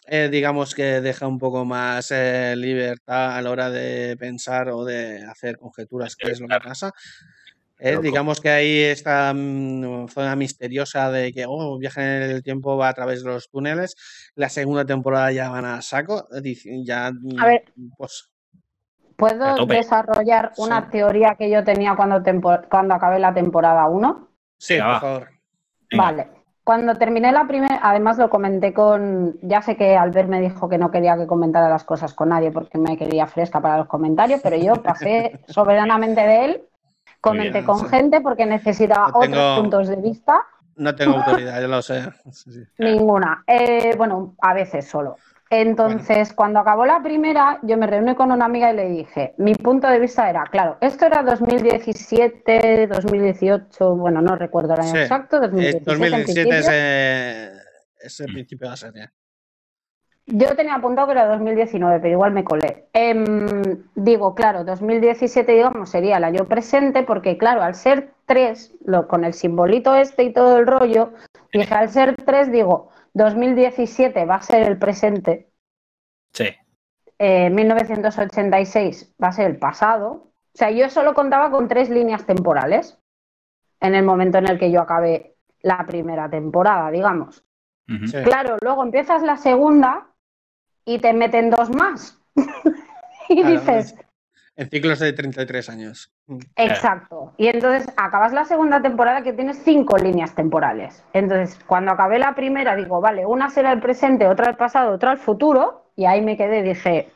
eh, 0.09 0.29
digamos 0.31 0.75
que 0.75 1.01
deja 1.01 1.27
un 1.27 1.39
poco 1.39 1.65
más 1.65 2.11
libertad 2.11 3.37
a 3.37 3.43
la 3.43 3.51
hora 3.51 3.71
de 3.71 4.17
pensar 4.17 4.71
o 4.71 4.85
de 4.85 5.23
hacer 5.25 5.59
conjeturas 5.59 6.17
qué 6.17 6.31
es 6.31 6.41
lo 6.41 6.49
que 6.49 6.59
pasa. 6.61 6.93
digamos 8.01 8.41
que 8.41 8.49
ahí 8.49 8.81
esta 8.81 9.35
mm, 9.35 10.09
zona 10.09 10.35
misteriosa 10.35 11.11
de 11.11 11.33
que 11.33 11.45
oh, 11.47 11.79
viaje 11.79 12.01
en 12.01 12.31
el 12.31 12.43
tiempo 12.43 12.79
va 12.79 12.89
a 12.89 12.95
través 12.95 13.23
de 13.23 13.29
los 13.29 13.51
túneles. 13.51 13.97
La 14.35 14.49
segunda 14.49 14.87
temporada 14.87 15.31
ya 15.31 15.51
van 15.51 15.67
a 15.67 15.83
saco. 15.83 16.27
Ya, 16.85 17.09
a 17.09 17.47
ver, 17.47 17.65
pues, 17.99 18.31
¿Puedo 19.17 19.67
desarrollar 19.67 20.53
una 20.59 20.91
teoría 20.91 21.37
que 21.37 21.51
yo 21.51 21.65
tenía 21.65 21.97
cuando, 21.97 22.23
cuando 22.69 22.95
acabé 22.95 23.19
la 23.19 23.33
temporada 23.33 23.87
1? 23.87 24.29
Sí, 24.59 24.79
por 24.79 25.01
favor. 25.01 25.29
Vale. 25.97 26.29
Cuando 26.63 26.97
terminé 26.97 27.31
la 27.31 27.47
primera, 27.47 27.79
además 27.81 28.19
lo 28.19 28.29
comenté 28.29 28.75
con, 28.75 29.39
ya 29.41 29.63
sé 29.63 29.77
que 29.77 29.97
Albert 29.97 30.29
me 30.29 30.41
dijo 30.41 30.69
que 30.69 30.79
no 30.79 30.91
quería 30.91 31.17
que 31.17 31.27
comentara 31.27 31.69
las 31.69 31.85
cosas 31.85 32.13
con 32.13 32.31
nadie 32.31 32.51
porque 32.51 32.77
me 32.77 32.97
quería 32.97 33.27
fresca 33.29 33.61
para 33.61 33.79
los 33.79 33.87
comentarios, 33.87 34.41
pero 34.43 34.57
yo 34.57 34.83
pasé 34.83 35.41
soberanamente 35.47 36.21
de 36.23 36.45
él, 36.45 36.63
comenté 37.21 37.65
con 37.65 37.89
gente 37.89 38.21
porque 38.21 38.47
necesitaba 38.47 39.13
otros 39.15 39.61
puntos 39.61 39.89
de 39.89 39.97
vista. 39.97 40.45
No 40.75 40.95
tengo 40.97 41.17
autoridad, 41.19 41.61
yo 41.61 41.69
lo 41.69 41.81
sé. 41.83 42.03
Ninguna. 42.79 43.45
Eh, 43.47 43.95
bueno, 43.97 44.35
a 44.43 44.53
veces 44.53 44.89
solo. 44.89 45.19
Entonces, 45.51 46.33
cuando 46.33 46.59
acabó 46.59 46.87
la 46.87 47.03
primera, 47.03 47.61
yo 47.63 47.77
me 47.77 47.87
reuní 47.87 48.17
con 48.17 48.33
una 48.33 48.47
amiga 48.47 48.73
y 48.73 48.77
le 48.77 48.89
dije, 48.89 49.35
mi 49.39 49.55
punto 49.55 49.87
de 49.87 50.01
vista 50.01 50.29
era, 50.29 50.45
claro, 50.51 50.77
esto 50.81 51.07
era 51.07 51.23
2017, 51.23 52.89
2018, 52.89 53.95
bueno, 53.95 54.21
no 54.21 54.35
recuerdo 54.35 54.75
el 54.75 54.81
año 54.81 54.97
exacto, 54.97 55.41
2017, 55.41 55.85
2017 55.85 56.59
es, 58.01 58.21
el 58.21 58.33
principio 58.33 58.67
de 58.67 58.71
la 58.71 58.77
serie. 58.77 59.11
Yo 60.29 60.57
tenía 60.57 60.75
apuntado 60.75 61.07
que 61.07 61.13
era 61.13 61.27
2019, 61.29 62.01
pero 62.01 62.13
igual 62.13 62.33
me 62.33 62.43
colé. 62.43 62.89
Em, 62.93 63.85
digo, 63.95 64.35
claro, 64.35 64.65
2017, 64.65 65.53
digamos, 65.53 65.91
sería 65.91 66.17
el 66.17 66.25
año 66.25 66.49
presente, 66.49 67.05
porque 67.05 67.39
claro, 67.39 67.63
al 67.63 67.77
ser 67.77 68.11
3, 68.27 68.75
lo, 68.85 69.07
con 69.07 69.25
el 69.25 69.35
simbolito 69.35 69.95
este 69.95 70.25
y 70.25 70.33
todo 70.33 70.59
el 70.59 70.67
rollo, 70.67 71.13
dije, 71.53 71.73
al 71.73 71.89
ser 71.91 72.17
3, 72.17 72.51
digo, 72.51 72.91
2017 73.17 74.27
va 74.27 74.37
a 74.37 74.43
ser 74.43 74.69
el 74.69 74.79
presente. 74.79 75.51
Sí. 76.33 76.55
1986 77.19 79.03
eh, 79.03 79.15
va 79.23 79.29
a 79.29 79.33
ser 79.33 79.51
el 79.51 79.57
pasado. 79.59 80.11
O 80.11 80.59
sea, 80.59 80.71
yo 80.71 80.91
solo 80.91 81.15
contaba 81.15 81.51
con 81.51 81.67
tres 81.67 81.89
líneas 81.89 82.27
temporales 82.27 82.99
en 83.81 83.95
el 83.95 84.05
momento 84.05 84.37
en 84.37 84.49
el 84.49 84.59
que 84.59 84.71
yo 84.71 84.83
acabé 84.83 85.35
la 85.63 85.85
primera 85.87 86.29
temporada, 86.29 86.91
digamos. 86.91 87.43
Claro, 88.25 88.59
luego 88.61 88.83
empiezas 88.83 89.23
la 89.23 89.37
segunda 89.37 90.09
y 90.85 90.99
te 90.99 91.13
meten 91.15 91.51
dos 91.51 91.71
más. 91.71 92.21
y 93.29 93.43
dices, 93.45 93.95
En 94.57 94.71
ciclos 94.71 94.99
de 94.99 95.13
33 95.13 95.69
años. 95.69 96.11
Mm. 96.27 96.39
Exacto. 96.57 97.35
Y 97.37 97.49
entonces 97.49 97.93
acabas 97.97 98.33
la 98.33 98.45
segunda 98.45 98.81
temporada 98.81 99.23
que 99.23 99.35
tienes 99.35 99.59
cinco 99.65 99.99
líneas 99.99 100.35
temporales. 100.35 101.05
Entonces, 101.13 101.59
cuando 101.67 101.93
acabé 101.93 102.19
la 102.19 102.35
primera, 102.35 102.75
digo, 102.75 103.01
vale, 103.01 103.27
una 103.27 103.51
será 103.51 103.73
el 103.73 103.81
presente, 103.81 104.27
otra 104.27 104.49
el 104.49 104.57
pasado, 104.57 104.93
otra 104.93 105.13
el 105.13 105.19
futuro. 105.19 105.91
Y 105.95 106.07
ahí 106.07 106.23
me 106.23 106.37
quedé, 106.37 106.63
dije, 106.63 107.11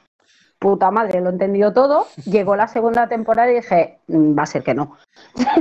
puta 0.58 0.90
madre, 0.90 1.20
lo 1.20 1.30
he 1.30 1.32
entendido 1.32 1.72
todo. 1.72 2.06
Llegó 2.26 2.56
la 2.56 2.68
segunda 2.68 3.08
temporada 3.08 3.50
y 3.50 3.56
dije, 3.56 3.98
mm, 4.08 4.38
va 4.38 4.42
a 4.42 4.46
ser 4.46 4.62
que 4.62 4.74
no. 4.74 4.96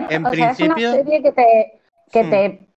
En 0.10 0.24
principio. 0.30 0.76
es 0.76 0.84
una 0.84 0.92
serie 0.92 1.24
que 1.24 1.32
te, 1.32 1.82
que 2.12 2.24
hmm. 2.24 2.30
te 2.30 2.69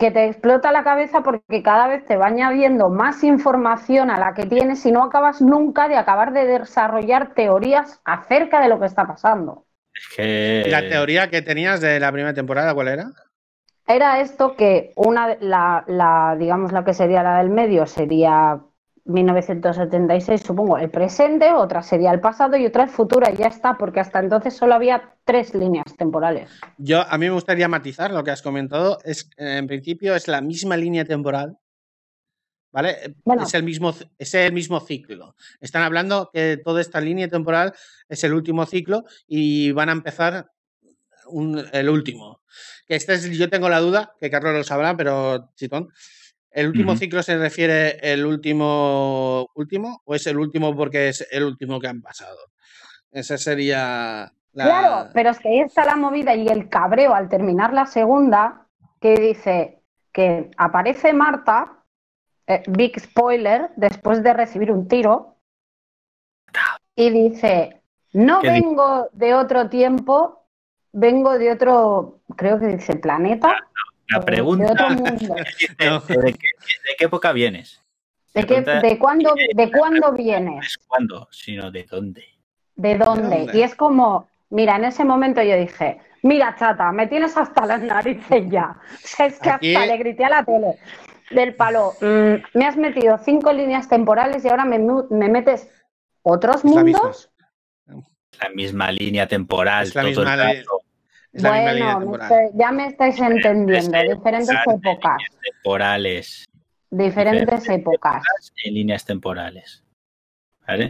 que 0.00 0.10
te 0.10 0.24
explota 0.24 0.72
la 0.72 0.82
cabeza 0.82 1.22
porque 1.22 1.62
cada 1.62 1.86
vez 1.86 2.06
te 2.06 2.16
va 2.16 2.28
añadiendo 2.28 2.88
más 2.88 3.22
información 3.22 4.10
a 4.10 4.18
la 4.18 4.32
que 4.32 4.46
tienes 4.46 4.84
y 4.86 4.92
no 4.92 5.04
acabas 5.04 5.42
nunca 5.42 5.88
de 5.88 5.96
acabar 5.96 6.32
de 6.32 6.46
desarrollar 6.46 7.34
teorías 7.34 8.00
acerca 8.04 8.62
de 8.62 8.68
lo 8.68 8.80
que 8.80 8.86
está 8.86 9.06
pasando. 9.06 9.66
¿La 10.16 10.88
teoría 10.88 11.28
que 11.28 11.42
tenías 11.42 11.82
de 11.82 12.00
la 12.00 12.10
primera 12.10 12.32
temporada 12.32 12.72
cuál 12.72 12.88
era? 12.88 13.10
Era 13.86 14.20
esto 14.20 14.56
que 14.56 14.92
una, 14.96 15.36
la, 15.40 15.84
la, 15.86 16.34
digamos, 16.38 16.72
la 16.72 16.82
que 16.82 16.94
sería 16.94 17.22
la 17.22 17.36
del 17.38 17.50
medio 17.50 17.86
sería 17.86 18.58
1976, 19.10 20.42
supongo, 20.42 20.78
el 20.78 20.90
presente, 20.90 21.52
otra 21.52 21.82
sería 21.82 22.12
el 22.12 22.20
pasado 22.20 22.56
y 22.56 22.66
otra 22.66 22.84
el 22.84 22.90
futuro, 22.90 23.26
y 23.32 23.36
ya 23.36 23.46
está, 23.46 23.76
porque 23.76 24.00
hasta 24.00 24.20
entonces 24.20 24.54
solo 24.54 24.74
había 24.74 25.14
tres 25.24 25.54
líneas 25.54 25.84
temporales. 25.96 26.50
Yo, 26.78 27.02
a 27.02 27.18
mí 27.18 27.26
me 27.26 27.32
gustaría 27.32 27.68
matizar 27.68 28.12
lo 28.12 28.24
que 28.24 28.30
has 28.30 28.42
comentado, 28.42 28.98
es 29.04 29.28
en 29.36 29.66
principio 29.66 30.14
es 30.14 30.28
la 30.28 30.40
misma 30.40 30.76
línea 30.76 31.04
temporal, 31.04 31.58
¿vale? 32.72 33.14
es, 33.42 33.54
el 33.54 33.62
mismo, 33.62 33.94
es 34.18 34.34
el 34.34 34.52
mismo 34.52 34.80
ciclo. 34.80 35.34
Están 35.60 35.82
hablando 35.82 36.30
que 36.32 36.56
toda 36.56 36.80
esta 36.80 37.00
línea 37.00 37.28
temporal 37.28 37.72
es 38.08 38.24
el 38.24 38.32
último 38.32 38.64
ciclo 38.66 39.04
y 39.26 39.72
van 39.72 39.88
a 39.88 39.92
empezar 39.92 40.50
el 41.72 41.88
último. 41.88 42.40
Que 42.86 42.96
este 42.96 43.14
es, 43.14 43.30
yo 43.30 43.48
tengo 43.48 43.68
la 43.68 43.80
duda, 43.80 44.14
que 44.18 44.30
Carlos 44.30 44.54
lo 44.54 44.64
sabrá, 44.64 44.96
pero 44.96 45.50
chitón 45.54 45.90
¿El 46.50 46.68
último 46.68 46.96
ciclo 46.96 47.22
se 47.22 47.38
refiere 47.38 47.98
el 48.02 48.26
último 48.26 49.46
último 49.54 50.02
o 50.04 50.14
es 50.14 50.26
el 50.26 50.38
último 50.38 50.74
porque 50.74 51.08
es 51.08 51.26
el 51.30 51.44
último 51.44 51.78
que 51.78 51.88
han 51.88 52.02
pasado? 52.02 52.38
Esa 53.12 53.38
sería 53.38 54.32
la... 54.52 54.64
Claro, 54.64 55.10
pero 55.14 55.30
es 55.30 55.38
que 55.38 55.48
ahí 55.48 55.60
está 55.60 55.84
la 55.84 55.96
movida 55.96 56.34
y 56.34 56.48
el 56.48 56.68
cabreo 56.68 57.14
al 57.14 57.28
terminar 57.28 57.72
la 57.72 57.86
segunda 57.86 58.66
que 59.00 59.14
dice 59.14 59.82
que 60.12 60.50
aparece 60.56 61.12
Marta, 61.12 61.84
eh, 62.46 62.62
big 62.68 62.98
spoiler, 62.98 63.70
después 63.76 64.22
de 64.22 64.32
recibir 64.32 64.72
un 64.72 64.88
tiro 64.88 65.36
y 66.96 67.10
dice, 67.10 67.80
no 68.12 68.42
vengo 68.42 69.08
de 69.12 69.34
otro 69.34 69.68
tiempo, 69.68 70.46
vengo 70.92 71.38
de 71.38 71.52
otro, 71.52 72.20
creo 72.36 72.58
que 72.58 72.66
dice 72.66 72.96
planeta. 72.96 73.56
La 74.10 74.20
pregunta 74.20 74.74
¿de, 74.74 76.36
qué, 76.98 77.04
época 77.04 77.32
vienes? 77.32 77.80
¿De, 78.34 78.44
qué, 78.44 78.60
de, 78.60 78.98
cuándo, 78.98 79.34
¿De 79.54 79.70
cuándo 79.70 80.12
vienes? 80.12 80.54
No 80.54 80.62
es 80.62 80.78
cuándo, 80.78 81.28
sino 81.30 81.70
de 81.70 81.84
dónde. 81.84 82.24
¿De 82.74 82.98
dónde? 82.98 83.50
Y 83.52 83.62
es 83.62 83.74
como, 83.74 84.28
mira, 84.50 84.76
en 84.76 84.84
ese 84.86 85.04
momento 85.04 85.42
yo 85.42 85.56
dije, 85.56 86.00
mira, 86.22 86.56
chata, 86.58 86.90
me 86.92 87.06
tienes 87.06 87.36
hasta 87.36 87.66
las 87.66 87.82
narices 87.82 88.50
ya. 88.50 88.80
Es 89.18 89.38
que 89.38 89.50
hasta 89.50 89.86
le 89.86 89.96
grité 89.98 90.24
a 90.24 90.30
la 90.30 90.44
tele 90.44 90.78
del 91.30 91.54
palo. 91.54 91.92
Mm, 92.00 92.58
me 92.58 92.66
has 92.66 92.76
metido 92.76 93.18
cinco 93.18 93.52
líneas 93.52 93.88
temporales 93.88 94.44
y 94.44 94.48
ahora 94.48 94.64
me, 94.64 94.78
metes 95.28 95.68
otros 96.22 96.64
mundos. 96.64 97.30
La 98.42 98.48
misma 98.54 98.90
línea 98.90 99.26
temporal. 99.26 99.92
todo 99.92 100.08
el 100.08 100.64
bueno, 101.32 102.18
ya 102.54 102.72
me 102.72 102.86
estáis 102.86 103.18
entendiendo. 103.18 103.98
diferentes 104.02 104.56
épocas. 104.66 105.18
Temporales. 105.42 106.44
Diferentes 106.90 107.68
épocas. 107.68 108.22
En 108.64 108.74
líneas 108.74 109.04
temporales. 109.04 109.84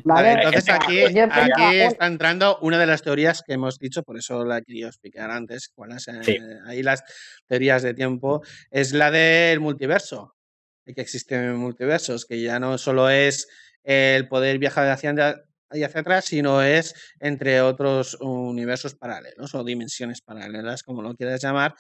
¿Vale? 0.05 0.33
entonces 0.33 0.69
aquí, 0.69 0.99
está 0.99 2.07
entrando 2.07 2.59
una 2.61 2.79
de 2.79 2.87
las 2.87 3.03
teorías 3.03 3.43
que 3.43 3.55
hemos 3.55 3.79
dicho, 3.79 4.03
por 4.03 4.19
eso 4.19 4.45
la 4.45 4.61
quería 4.61 4.89
explicar 4.89 5.31
antes, 5.31 5.69
cuáles 5.69 6.07
eh, 6.09 6.59
ahí 6.67 6.83
las 6.83 7.03
teorías 7.47 7.83
de 7.83 7.95
tiempo, 7.95 8.43
es 8.71 8.93
la 8.93 9.11
del 9.11 9.61
multiverso, 9.61 10.35
que 10.85 11.01
existen 11.01 11.57
multiversos, 11.57 12.27
que 12.27 12.43
ya 12.43 12.59
no 12.59 12.77
solo 12.79 13.09
es 13.09 13.49
el 13.83 14.29
poder 14.29 14.59
viajar 14.59 14.89
hacia 14.89 15.43
y 15.73 15.83
hacia 15.83 16.01
atrás, 16.01 16.25
sino 16.27 16.63
es 16.63 16.95
entre 17.21 17.61
otros 17.61 18.17
universos 18.21 18.95
paralelos 18.95 19.55
o 19.55 19.65
dimensiones 19.65 20.21
paralelas, 20.21 20.83
como 20.83 21.03
lo 21.03 21.15
quieras 21.15 21.43
llamar. 21.43 21.75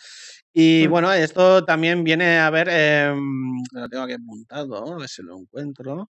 Y 0.52 0.86
mm. 0.86 0.90
bueno, 0.90 1.12
esto 1.12 1.64
también 1.64 2.04
viene 2.04 2.38
a 2.38 2.50
ver, 2.50 2.68
em, 2.70 3.62
lo 3.72 3.88
tengo 3.88 4.04
aquí 4.04 4.14
apuntado, 4.14 4.94
a 4.94 4.98
ver 4.98 5.08
si 5.08 5.22
lo 5.22 5.38
encuentro. 5.38 6.10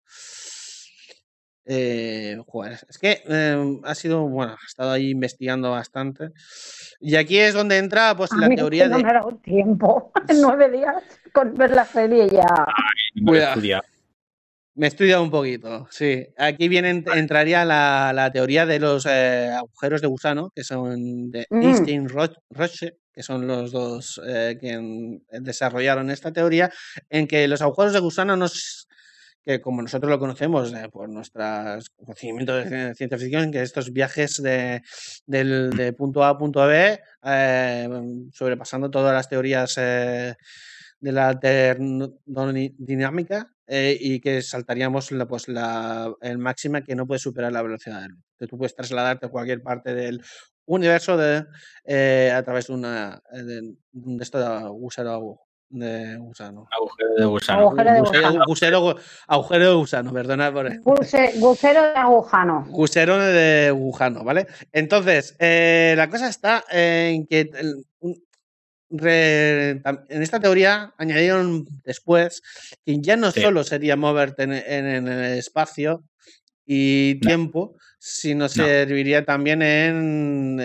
Eh, 1.63 2.37
es 2.89 2.97
que 2.97 3.21
em, 3.25 3.79
ha 3.83 3.95
sido, 3.95 4.27
bueno, 4.27 4.53
ha 4.53 4.65
estado 4.65 4.91
ahí 4.91 5.11
investigando 5.11 5.71
bastante. 5.71 6.31
Y 6.99 7.15
aquí 7.15 7.37
es 7.37 7.53
donde 7.53 7.77
entra 7.77 8.15
pues 8.15 8.31
la 8.33 8.49
teoría 8.49 8.85
de... 8.85 8.89
No 8.89 8.99
me 8.99 9.09
ha 9.09 9.13
dado 9.13 9.39
tiempo, 9.43 10.11
en 10.27 10.41
nueve 10.41 10.69
días, 10.71 11.03
con 11.31 11.53
ver 11.53 11.71
la 11.71 11.85
serie 11.85 12.27
ya. 12.29 12.45
Ay, 12.67 13.23
me 14.75 14.87
he 14.87 14.89
estudiado 14.89 15.23
un 15.23 15.31
poquito, 15.31 15.87
sí. 15.91 16.27
Aquí 16.37 16.67
viene, 16.69 16.89
entraría 16.89 17.65
la, 17.65 18.29
teoría 18.31 18.65
de 18.65 18.79
los 18.79 19.05
eh, 19.05 19.49
agujeros 19.49 20.01
de 20.01 20.07
gusano, 20.07 20.51
que 20.55 20.63
son 20.63 21.31
de 21.31 21.45
mm. 21.49 21.61
Einstein 21.61 22.09
Roche, 22.09 22.97
que 23.13 23.23
son 23.23 23.47
los 23.47 23.71
dos 23.71 24.21
eh, 24.25 24.57
que 24.59 25.19
desarrollaron 25.41 26.09
esta 26.09 26.31
teoría, 26.31 26.71
en 27.09 27.27
que 27.27 27.47
los 27.47 27.61
agujeros 27.61 27.93
de 27.93 27.99
gusano 27.99 28.37
nos 28.37 28.87
que 29.43 29.59
como 29.59 29.81
nosotros 29.81 30.07
lo 30.07 30.19
conocemos 30.19 30.71
eh, 30.71 30.87
por 30.91 31.09
nuestros 31.09 31.89
conocimientos 31.89 32.69
de 32.69 32.93
ciencia 32.93 33.17
ficción, 33.17 33.51
que 33.51 33.63
estos 33.63 33.91
viajes 33.91 34.41
de, 34.41 34.81
de 35.25 35.93
punto 35.93 36.23
A 36.23 36.29
a 36.29 36.37
punto 36.37 36.65
B, 36.65 36.99
sobrepasando 38.33 38.91
todas 38.91 39.13
las 39.13 39.27
teorías 39.27 39.79
de 41.01 41.11
la 41.11 41.39
termodinámica, 41.39 43.51
eh, 43.73 43.97
y 43.99 44.19
que 44.19 44.41
saltaríamos 44.41 45.11
la, 45.11 45.25
pues, 45.25 45.47
la 45.47 46.13
el 46.21 46.37
máxima 46.37 46.81
que 46.81 46.95
no 46.95 47.07
puede 47.07 47.19
superar 47.19 47.51
la 47.51 47.61
velocidad 47.61 48.01
de 48.01 48.09
luz. 48.09 48.19
Que 48.37 48.45
tú 48.45 48.57
puedes 48.57 48.75
trasladarte 48.75 49.27
a 49.27 49.29
cualquier 49.29 49.63
parte 49.63 49.95
del 49.95 50.21
universo 50.65 51.15
de, 51.15 51.45
eh, 51.85 52.33
a 52.35 52.43
través 52.43 52.67
de 52.67 52.73
una 52.73 53.21
eh, 53.33 53.43
de, 53.43 53.61
de 53.91 54.23
esto 54.23 54.39
de 54.39 54.45
agujero 54.45 55.39
de 55.69 56.17
gusano. 56.17 56.67
Agujero 56.69 57.15
de 57.15 57.25
gusano. 57.25 57.61
Agujero 57.61 57.93
de 57.93 57.99
gusano. 58.01 58.95
agujero 59.27 59.69
de 59.69 59.75
gusano, 59.75 60.11
perdona 60.11 60.51
por 60.51 60.81
Gusero 60.83 61.81
de 61.81 61.93
agujano. 61.95 62.65
Gusero 62.69 63.17
de 63.17 63.67
agujano, 63.69 64.25
¿vale? 64.25 64.47
Entonces, 64.73 65.37
la 65.39 66.09
cosa 66.09 66.27
está 66.27 66.65
en 66.69 67.25
que 67.25 67.49
en 68.99 70.21
esta 70.21 70.39
teoría 70.39 70.93
añadieron 70.97 71.65
después 71.83 72.41
que 72.85 72.99
ya 73.01 73.15
no 73.15 73.31
solo 73.31 73.63
sería 73.63 73.95
moverte 73.95 74.43
en, 74.43 74.53
el 74.53 75.37
espacio 75.37 76.03
y 76.65 77.19
tiempo, 77.19 77.75
sino 77.99 78.49
serviría 78.49 79.23
también 79.25 79.61
en, 79.61 80.57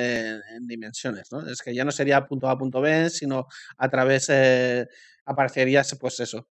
dimensiones, 0.67 1.31
¿no? 1.33 1.47
Es 1.47 1.63
que 1.63 1.75
ya 1.75 1.85
no 1.85 1.93
sería 1.93 2.27
punto 2.27 2.49
A 2.49 2.59
punto 2.59 2.81
B, 2.81 3.11
sino 3.11 3.47
a 3.77 3.89
través 3.89 4.29
eh, 4.31 4.87
aparecería 5.27 5.83
pues 6.01 6.21
eso, 6.21 6.49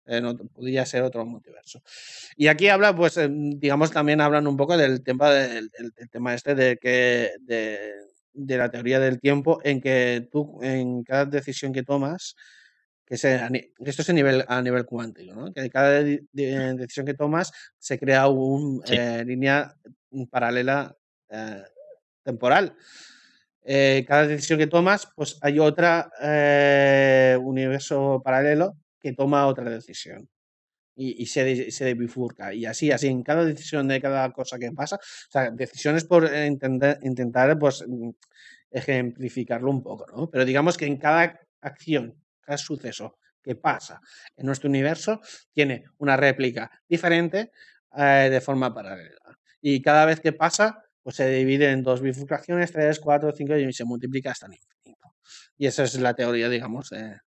podría 0.54 0.86
ser 0.86 1.02
otro 1.04 1.26
multiverso. 1.26 1.82
Y 2.38 2.48
aquí 2.48 2.70
habla, 2.70 2.96
pues, 2.96 3.20
digamos, 3.30 3.92
también 3.92 4.22
hablan 4.22 4.48
un 4.48 4.56
poco 4.56 4.78
del 4.78 5.04
tema 5.04 5.32
del, 5.32 5.72
tema 6.12 6.36
este 6.36 6.56
de 6.56 6.78
que 6.78 7.32
de, 7.42 7.92
de 8.34 8.58
la 8.58 8.70
teoría 8.70 9.00
del 9.00 9.20
tiempo 9.20 9.60
en 9.64 9.82
que 9.82 10.28
tú, 10.32 10.60
en 10.62 11.04
cada 11.04 11.26
decisión 11.26 11.74
que 11.74 11.84
tomas, 11.84 12.36
que 13.06 13.16
esto 13.16 14.02
es 14.02 14.10
a 14.10 14.14
nivel, 14.14 14.46
a 14.48 14.62
nivel 14.62 14.86
cuántico, 14.86 15.34
¿no? 15.34 15.52
que 15.52 15.70
cada 15.70 16.04
decisión 16.04 17.06
que 17.06 17.16
tomas 17.16 17.52
se 17.78 17.98
crea 17.98 18.28
una 18.28 18.86
eh, 18.88 19.24
línea 19.26 19.76
paralela 20.30 20.96
eh, 21.30 21.64
temporal. 22.24 22.76
Eh, 23.64 24.06
cada 24.08 24.28
decisión 24.28 24.60
que 24.60 24.68
tomas, 24.68 25.08
pues 25.16 25.38
hay 25.42 25.60
otra 25.60 26.12
universo 27.42 28.22
paralelo 28.24 28.78
que 29.00 29.14
toma 29.14 29.48
otra 29.48 29.70
decisión 29.70 30.30
y, 31.02 31.26
se, 31.28 31.72
se 31.72 31.94
bifurca. 31.94 32.54
Y 32.54 32.66
así, 32.66 32.92
así, 32.92 33.08
en 33.08 33.24
cada 33.24 33.46
decisión 33.46 33.88
de 33.88 34.02
cada 34.02 34.32
cosa 34.32 34.60
que 34.60 34.72
pasa, 34.74 34.98
o 34.98 35.32
sea, 35.32 35.50
decisiones 35.52 36.04
por 36.04 36.30
intentar, 36.36 37.00
intentar 37.04 37.58
pues, 37.58 37.86
mm, 37.88 38.10
ejemplificarlo 38.70 39.72
un 39.72 39.82
poco, 39.82 40.06
¿no? 40.14 40.30
Pero 40.30 40.44
digamos 40.44 40.78
que 40.78 40.86
en 40.86 40.98
cada 40.98 41.40
acción, 41.62 42.16
cada 42.42 42.58
suceso 42.58 43.18
que 43.42 43.56
pasa 43.56 44.02
en 44.36 44.46
nuestro 44.46 44.70
universo, 44.70 45.22
tiene 45.54 45.86
una 46.00 46.18
réplica 46.18 46.70
diferente 46.88 47.52
eh, 47.96 48.28
de 48.30 48.42
forma 48.42 48.74
paralela. 48.74 49.38
Y 49.62 49.82
cada 49.82 50.06
vez 50.06 50.20
que 50.20 50.34
pasa, 50.34 50.84
pues 51.02 51.16
se 51.16 51.30
divide 51.30 51.72
en 51.72 51.82
dos 51.82 52.02
bifurcaciones, 52.02 52.74
tres, 52.74 53.00
cuatro, 53.00 53.32
cinco 53.34 53.56
y 53.56 53.72
se 53.72 53.86
multiplica 53.86 54.32
hasta 54.32 54.48
el 54.48 54.54
infinito. 54.54 55.16
Y 55.58 55.68
esa 55.68 55.84
es 55.84 56.00
la 56.00 56.14
teoría, 56.14 56.50
digamos, 56.50 56.90
de 56.90 57.20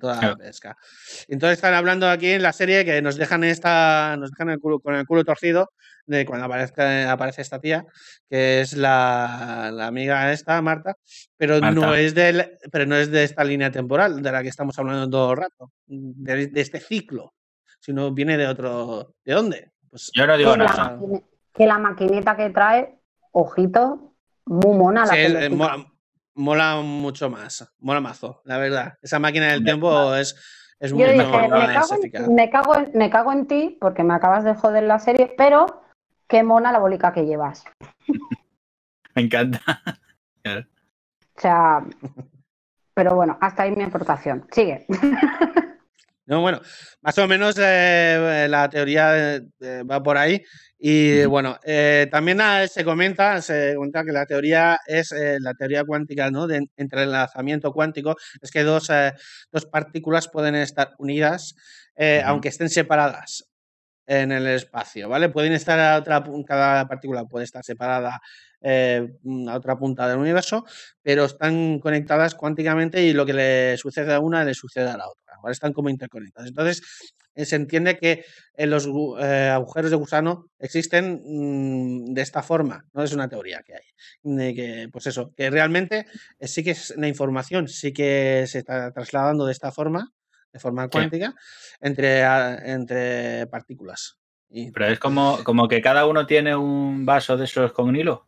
toda 0.00 0.20
la 0.20 0.36
pesca. 0.36 0.76
Entonces 1.28 1.58
están 1.58 1.74
hablando 1.74 2.08
aquí 2.08 2.30
en 2.30 2.42
la 2.42 2.52
serie 2.52 2.84
que 2.84 3.02
nos 3.02 3.16
dejan 3.16 3.44
esta, 3.44 4.16
nos 4.18 4.30
dejan 4.30 4.50
el 4.50 4.60
culo, 4.60 4.80
con 4.80 4.94
el 4.94 5.06
culo 5.06 5.24
torcido 5.24 5.70
de 6.06 6.26
cuando 6.26 6.46
aparezca, 6.46 7.12
aparece 7.12 7.42
esta 7.42 7.60
tía, 7.60 7.86
que 8.28 8.60
es 8.60 8.76
la, 8.76 9.68
amiga 9.86 10.32
esta, 10.32 10.60
Marta, 10.60 10.96
pero 11.36 11.60
no 11.60 11.94
es 11.94 12.14
de 12.14 12.58
pero 12.72 12.86
no 12.86 12.96
es 12.96 13.10
de 13.10 13.24
esta 13.24 13.44
línea 13.44 13.70
temporal 13.70 14.20
de 14.20 14.32
la 14.32 14.42
que 14.42 14.48
estamos 14.48 14.78
hablando 14.78 15.08
todo 15.08 15.32
el 15.32 15.36
rato, 15.36 15.70
de, 15.86 16.50
este 16.54 16.80
ciclo, 16.80 17.34
sino 17.78 18.12
viene 18.12 18.36
de 18.36 18.48
otro. 18.48 19.14
¿De 19.24 19.34
dónde? 19.34 19.70
Pues, 19.88 20.10
Yo 20.12 20.26
no 20.26 20.36
digo 20.36 20.56
nada. 20.56 20.98
que 21.54 21.66
la 21.66 21.78
maquinita 21.78 22.36
que 22.36 22.50
trae, 22.50 22.98
ojito, 23.32 24.14
muy 24.46 24.76
mona 24.76 25.06
la 25.06 25.14
que 25.14 25.50
mola 26.40 26.80
mucho 26.82 27.30
más, 27.30 27.72
mola 27.78 28.00
mazo, 28.00 28.40
la 28.44 28.58
verdad. 28.58 28.98
Esa 29.02 29.18
máquina 29.18 29.52
del 29.52 29.62
tiempo 29.62 30.14
es, 30.14 30.34
es 30.80 30.92
muy 30.92 31.04
mejor. 31.04 31.42
Me 31.50 32.50
cago, 32.50 32.74
en, 32.76 32.92
me, 32.94 33.10
cago 33.10 33.32
en, 33.32 33.46
ti 33.46 33.78
porque 33.80 34.02
me 34.02 34.14
acabas 34.14 34.44
de 34.44 34.54
joder 34.54 34.84
la 34.84 34.98
serie, 34.98 35.32
pero 35.36 35.82
qué 36.26 36.42
mona 36.42 36.72
la 36.72 36.78
bolica 36.78 37.12
que 37.12 37.26
llevas. 37.26 37.64
me 39.14 39.22
encanta. 39.22 39.60
O 40.44 41.40
sea, 41.40 41.84
pero 42.94 43.14
bueno, 43.14 43.36
hasta 43.40 43.64
ahí 43.64 43.76
mi 43.76 43.84
aportación. 43.84 44.46
Sigue. 44.50 44.86
No, 46.30 46.42
bueno, 46.42 46.60
más 47.02 47.18
o 47.18 47.26
menos 47.26 47.56
eh, 47.58 48.46
la 48.48 48.70
teoría 48.70 49.34
eh, 49.34 49.82
va 49.82 50.00
por 50.00 50.16
ahí. 50.16 50.40
Y 50.78 51.24
bueno, 51.24 51.58
eh, 51.64 52.06
también 52.08 52.38
se 52.68 52.84
comenta, 52.84 53.42
se 53.42 53.74
comenta 53.74 54.04
que 54.04 54.12
la 54.12 54.26
teoría 54.26 54.78
es 54.86 55.12
la 55.40 55.54
teoría 55.54 55.82
cuántica, 55.84 56.30
¿no? 56.30 56.46
De 56.46 56.68
entrelazamiento 56.76 57.72
cuántico, 57.72 58.14
es 58.40 58.52
que 58.52 58.62
dos, 58.62 58.88
dos 59.50 59.66
partículas 59.66 60.28
pueden 60.28 60.54
estar 60.54 60.94
unidas, 60.98 61.56
aunque 62.24 62.48
estén 62.48 62.70
separadas 62.70 63.49
en 64.10 64.32
el 64.32 64.46
espacio, 64.48 65.08
¿vale? 65.08 65.28
Pueden 65.28 65.52
estar 65.52 65.78
a 65.78 65.96
otra, 65.96 66.24
cada 66.46 66.88
partícula 66.88 67.26
puede 67.26 67.44
estar 67.44 67.64
separada 67.64 68.20
a 68.62 69.56
otra 69.56 69.78
punta 69.78 70.06
del 70.08 70.18
universo, 70.18 70.66
pero 71.00 71.24
están 71.24 71.78
conectadas 71.78 72.34
cuánticamente 72.34 73.02
y 73.02 73.12
lo 73.12 73.24
que 73.24 73.32
le 73.32 73.76
sucede 73.78 74.12
a 74.12 74.20
una 74.20 74.44
le 74.44 74.52
sucede 74.52 74.90
a 74.90 74.98
la 74.98 75.08
otra 75.08 75.30
están 75.48 75.72
como 75.72 75.88
interconectados. 75.88 76.48
Entonces, 76.48 76.82
eh, 77.34 77.44
se 77.44 77.56
entiende 77.56 77.96
que 77.96 78.24
eh, 78.54 78.66
los 78.66 78.86
eh, 79.20 79.48
agujeros 79.48 79.90
de 79.90 79.96
gusano 79.96 80.50
existen 80.58 81.22
mm, 81.24 82.12
de 82.12 82.22
esta 82.22 82.42
forma, 82.42 82.84
no 82.92 83.02
es 83.02 83.12
una 83.12 83.28
teoría 83.28 83.62
que 83.64 83.74
hay. 83.74 84.54
que, 84.54 84.88
pues 84.92 85.06
eso, 85.06 85.32
que 85.36 85.50
realmente 85.50 86.06
sí 86.40 86.62
que 86.62 86.72
es 86.72 86.94
la 86.96 87.08
información, 87.08 87.68
sí 87.68 87.92
que 87.92 88.44
se 88.46 88.58
está 88.58 88.92
trasladando 88.92 89.46
de 89.46 89.52
esta 89.52 89.72
forma, 89.72 90.12
de 90.52 90.58
forma 90.58 90.88
cuántica, 90.88 91.34
entre, 91.80 92.22
entre 92.70 93.46
partículas. 93.46 94.16
Pero 94.48 94.86
es 94.86 94.98
como, 94.98 95.38
como 95.44 95.68
que 95.68 95.80
cada 95.80 96.06
uno 96.06 96.26
tiene 96.26 96.56
un 96.56 97.06
vaso 97.06 97.36
de 97.36 97.44
esos 97.44 97.72
con 97.72 97.94
hilo. 97.94 98.26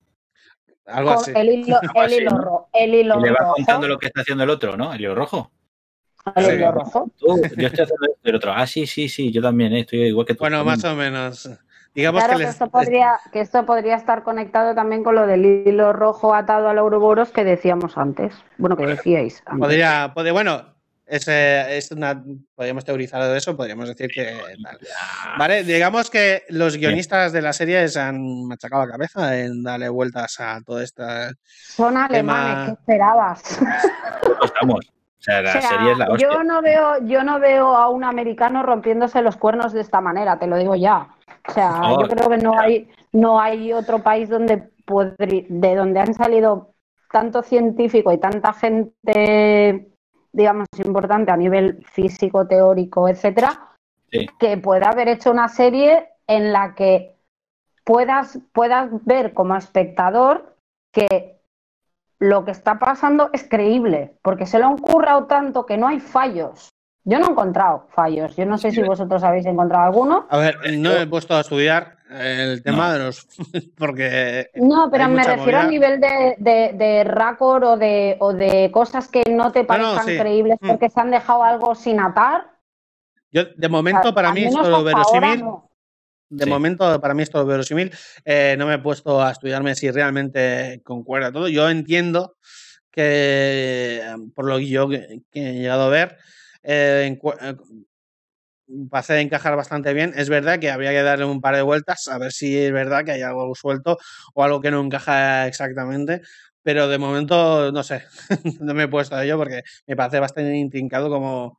Algo 0.87 1.11
así. 1.11 1.33
El 1.35 1.49
hilo, 1.49 1.81
el 1.95 2.13
hilo, 2.13 2.31
rojo. 2.31 2.69
El 2.73 2.95
hilo 2.95 3.19
y 3.19 3.23
le 3.23 3.31
va 3.33 3.53
contando 3.55 3.89
lo 3.89 3.99
que 3.99 4.07
está 4.07 4.21
haciendo 4.21 4.45
el 4.45 4.51
otro, 4.51 4.77
¿no? 4.77 4.93
El 4.95 5.01
hilo 5.01 5.15
rojo 5.15 5.53
rojo? 6.25 7.11
yo 7.21 7.37
estoy 7.37 7.65
haciendo 7.65 8.07
esto 8.07 8.21
el 8.23 8.35
otro. 8.37 8.53
Ah, 8.53 8.67
sí, 8.67 8.87
sí, 8.87 9.09
sí, 9.09 9.33
yo 9.33 9.43
también 9.43 9.73
eh, 9.73 9.81
estoy 9.81 10.03
igual 10.03 10.27
que 10.27 10.35
tú. 10.35 10.41
Bueno, 10.41 10.65
más 10.65 10.85
o 10.85 10.95
menos. 10.95 11.51
Digamos 11.95 12.25
que, 12.25 12.45
esto 12.45 12.71
podría, 12.71 13.21
que 13.33 13.41
esto 13.41 13.67
podría 13.67 13.97
estar 13.97 14.23
conectado 14.23 14.75
también 14.75 15.05
con 15.05 15.15
lo 15.15 15.27
del 15.27 15.45
hilo 15.45 15.93
rojo 15.93 16.35
atado 16.35 16.69
al 16.69 16.79
Ouroboros 16.79 17.31
que 17.33 17.45
decíamos 17.45 17.99
antes. 17.99 18.35
Bueno, 18.57 18.79
que 18.79 18.87
decíais. 18.87 19.43
Podría, 19.59 20.15
bueno, 20.33 20.75
es, 21.07 21.29
es 21.29 21.91
una, 21.93 22.23
podríamos 22.55 22.85
teorizar 22.85 23.23
de 23.23 23.37
eso, 23.37 23.57
podríamos 23.57 23.89
decir 23.89 24.11
que 24.11 24.35
Vale, 25.39 25.65
digamos 25.65 26.11
que 26.11 26.45
los 26.49 26.77
guionistas 26.77 27.33
de 27.33 27.43
la 27.43 27.53
serie 27.53 27.89
se 27.89 28.01
han 28.01 28.47
machacado 28.47 28.87
la 28.87 28.93
cabeza 28.93 29.39
en 29.39 29.63
darle 29.63 29.89
vueltas 29.89 30.41
a 30.41 30.61
todo 30.65 30.81
esta. 30.81 31.33
Son 31.51 31.97
alemanes, 31.97 32.67
¿qué 32.67 32.73
esperabas? 32.73 33.61
Estamos. 34.45 34.81
O 34.85 35.25
sea, 35.25 35.41
la 35.41 35.53
serie 35.53 35.93
es 35.93 35.99
la 35.99 36.09
hostia. 36.11 36.29
Yo 36.33 36.43
no 36.43 36.61
veo, 36.63 37.07
yo 37.07 37.23
no 37.23 37.39
veo 37.39 37.77
a 37.77 37.89
un 37.89 38.03
americano 38.03 38.63
rompiéndose 38.65 39.23
los 39.23 39.37
cuernos 39.37 39.73
de 39.73 39.81
esta 39.81 40.01
manera, 40.01 40.39
te 40.39 40.49
lo 40.49 40.57
digo 40.57 40.75
ya. 40.75 41.09
O 41.49 41.53
sea, 41.53 41.81
yo 42.01 42.09
creo 42.09 42.29
que 42.29 42.39
no 42.39 42.59
hay, 42.59 42.91
no 43.13 43.41
hay 43.41 43.73
otro 43.73 44.03
país 44.03 44.29
donde 44.29 44.73
de 45.49 45.75
donde 45.75 46.01
han 46.01 46.15
salido 46.15 46.75
tanto 47.11 47.43
científico 47.43 48.13
y 48.13 48.19
tanta 48.19 48.53
gente, 48.53 49.92
digamos, 50.33 50.67
importante 50.85 51.31
a 51.31 51.37
nivel 51.37 51.85
físico, 51.85 52.47
teórico, 52.47 53.09
etcétera, 53.09 53.71
que 54.39 54.57
pueda 54.59 54.91
haber 54.91 55.09
hecho 55.09 55.31
una 55.31 55.49
serie 55.49 56.09
en 56.27 56.53
la 56.53 56.75
que 56.75 57.17
puedas, 57.85 58.39
puedas 58.53 58.91
ver 59.05 59.35
como 59.35 59.57
espectador 59.57 60.57
que 60.93 61.41
lo 62.19 62.45
que 62.45 62.53
está 62.53 62.79
pasando 62.79 63.31
es 63.33 63.49
creíble, 63.49 64.17
porque 64.23 64.47
se 64.47 64.59
lo 64.59 64.67
han 64.67 64.79
currado 64.79 65.27
tanto 65.27 65.67
que 65.67 65.77
no 65.77 65.89
hay 65.89 65.99
fallos. 65.99 66.69
Yo 67.05 67.19
no 67.19 67.27
he 67.27 67.31
encontrado 67.31 67.89
fallos. 67.95 68.37
Yo 68.37 68.47
no 68.47 68.59
sé 68.59 68.71
si 68.71 68.83
vosotros 68.83 69.23
habéis 69.25 69.47
encontrado 69.47 69.87
alguno. 69.87 70.27
A 70.31 70.39
ver, 70.39 70.57
no 70.79 70.93
he 70.93 71.07
puesto 71.07 71.35
a 71.35 71.41
estudiar 71.41 71.97
el 72.11 72.63
tema 72.63 72.93
de 72.93 72.99
los. 73.01 73.27
porque. 73.77 74.51
No, 74.55 74.89
pero 74.91 75.09
me 75.09 75.25
refiero 75.25 75.59
a 75.59 75.67
nivel 75.67 76.01
de, 76.01 76.37
de, 76.39 76.73
de 76.75 77.05
récord 77.05 77.65
o 77.65 77.77
de, 77.77 78.17
o 78.21 78.33
de 78.33 78.71
cosas 78.73 79.09
que 79.09 79.23
no 79.31 79.51
te 79.51 79.65
parezcan 79.65 80.07
creíbles 80.07 80.59
mm. 80.61 80.69
porque 80.69 80.91
se 80.91 81.01
han 81.01 81.11
dejado 81.11 81.43
algo 81.43 81.75
sin 81.75 82.01
atar. 82.01 82.53
Yo, 83.33 83.45
de 83.57 83.69
momento, 83.69 84.15
para 84.15 84.33
mí, 84.33 84.45
esto 84.45 84.69
lo 84.69 84.85
verosímil. 84.85 85.45
De 86.29 86.47
momento, 86.47 87.01
para 87.01 87.15
mí 87.15 87.23
esto 87.23 87.39
lo 87.39 87.47
verosímil. 87.47 87.91
Eh, 88.25 88.55
no 88.59 88.67
me 88.67 88.75
he 88.75 88.79
puesto 88.79 89.23
a 89.23 89.33
estudiarme 89.33 89.75
si 89.75 89.91
realmente 89.91 90.81
concuerda 90.85 91.33
todo. 91.33 91.49
Yo 91.49 91.69
entiendo 91.69 92.37
que, 92.91 94.03
por 94.35 94.47
lo 94.47 94.59
que 94.59 94.69
yo 94.69 94.89
que, 94.89 95.23
he 95.33 95.53
llegado 95.55 95.85
a 95.85 95.89
ver, 95.89 96.19
eh, 96.63 97.19
eh 97.41 97.55
a 98.93 99.21
encajar 99.21 99.57
bastante 99.57 99.93
bien. 99.93 100.13
Es 100.17 100.29
verdad 100.29 100.59
que 100.59 100.71
habría 100.71 100.91
que 100.91 101.03
darle 101.03 101.25
un 101.25 101.41
par 101.41 101.57
de 101.57 101.63
vueltas 101.63 102.09
a 102.09 102.19
ver 102.19 102.33
si 102.33 102.57
es 102.57 102.73
verdad 102.73 103.05
que 103.05 103.13
hay 103.13 103.23
algo 103.23 103.55
suelto 103.55 103.99
o 104.35 104.43
algo 104.45 104.61
que 104.61 104.71
no 104.71 104.81
encaja 104.81 105.47
exactamente. 105.47 106.23
Pero 106.63 106.89
de 106.89 106.99
momento, 106.99 107.73
no 107.73 107.83
sé, 107.83 108.05
no 108.61 108.73
me 108.75 108.85
he 108.85 108.89
puesto 108.89 109.17
a 109.17 109.25
ello 109.25 109.37
porque 109.37 109.63
me 109.87 109.97
parece 109.97 110.21
bastante 110.21 110.57
intrincado 110.57 111.11
como, 111.11 111.59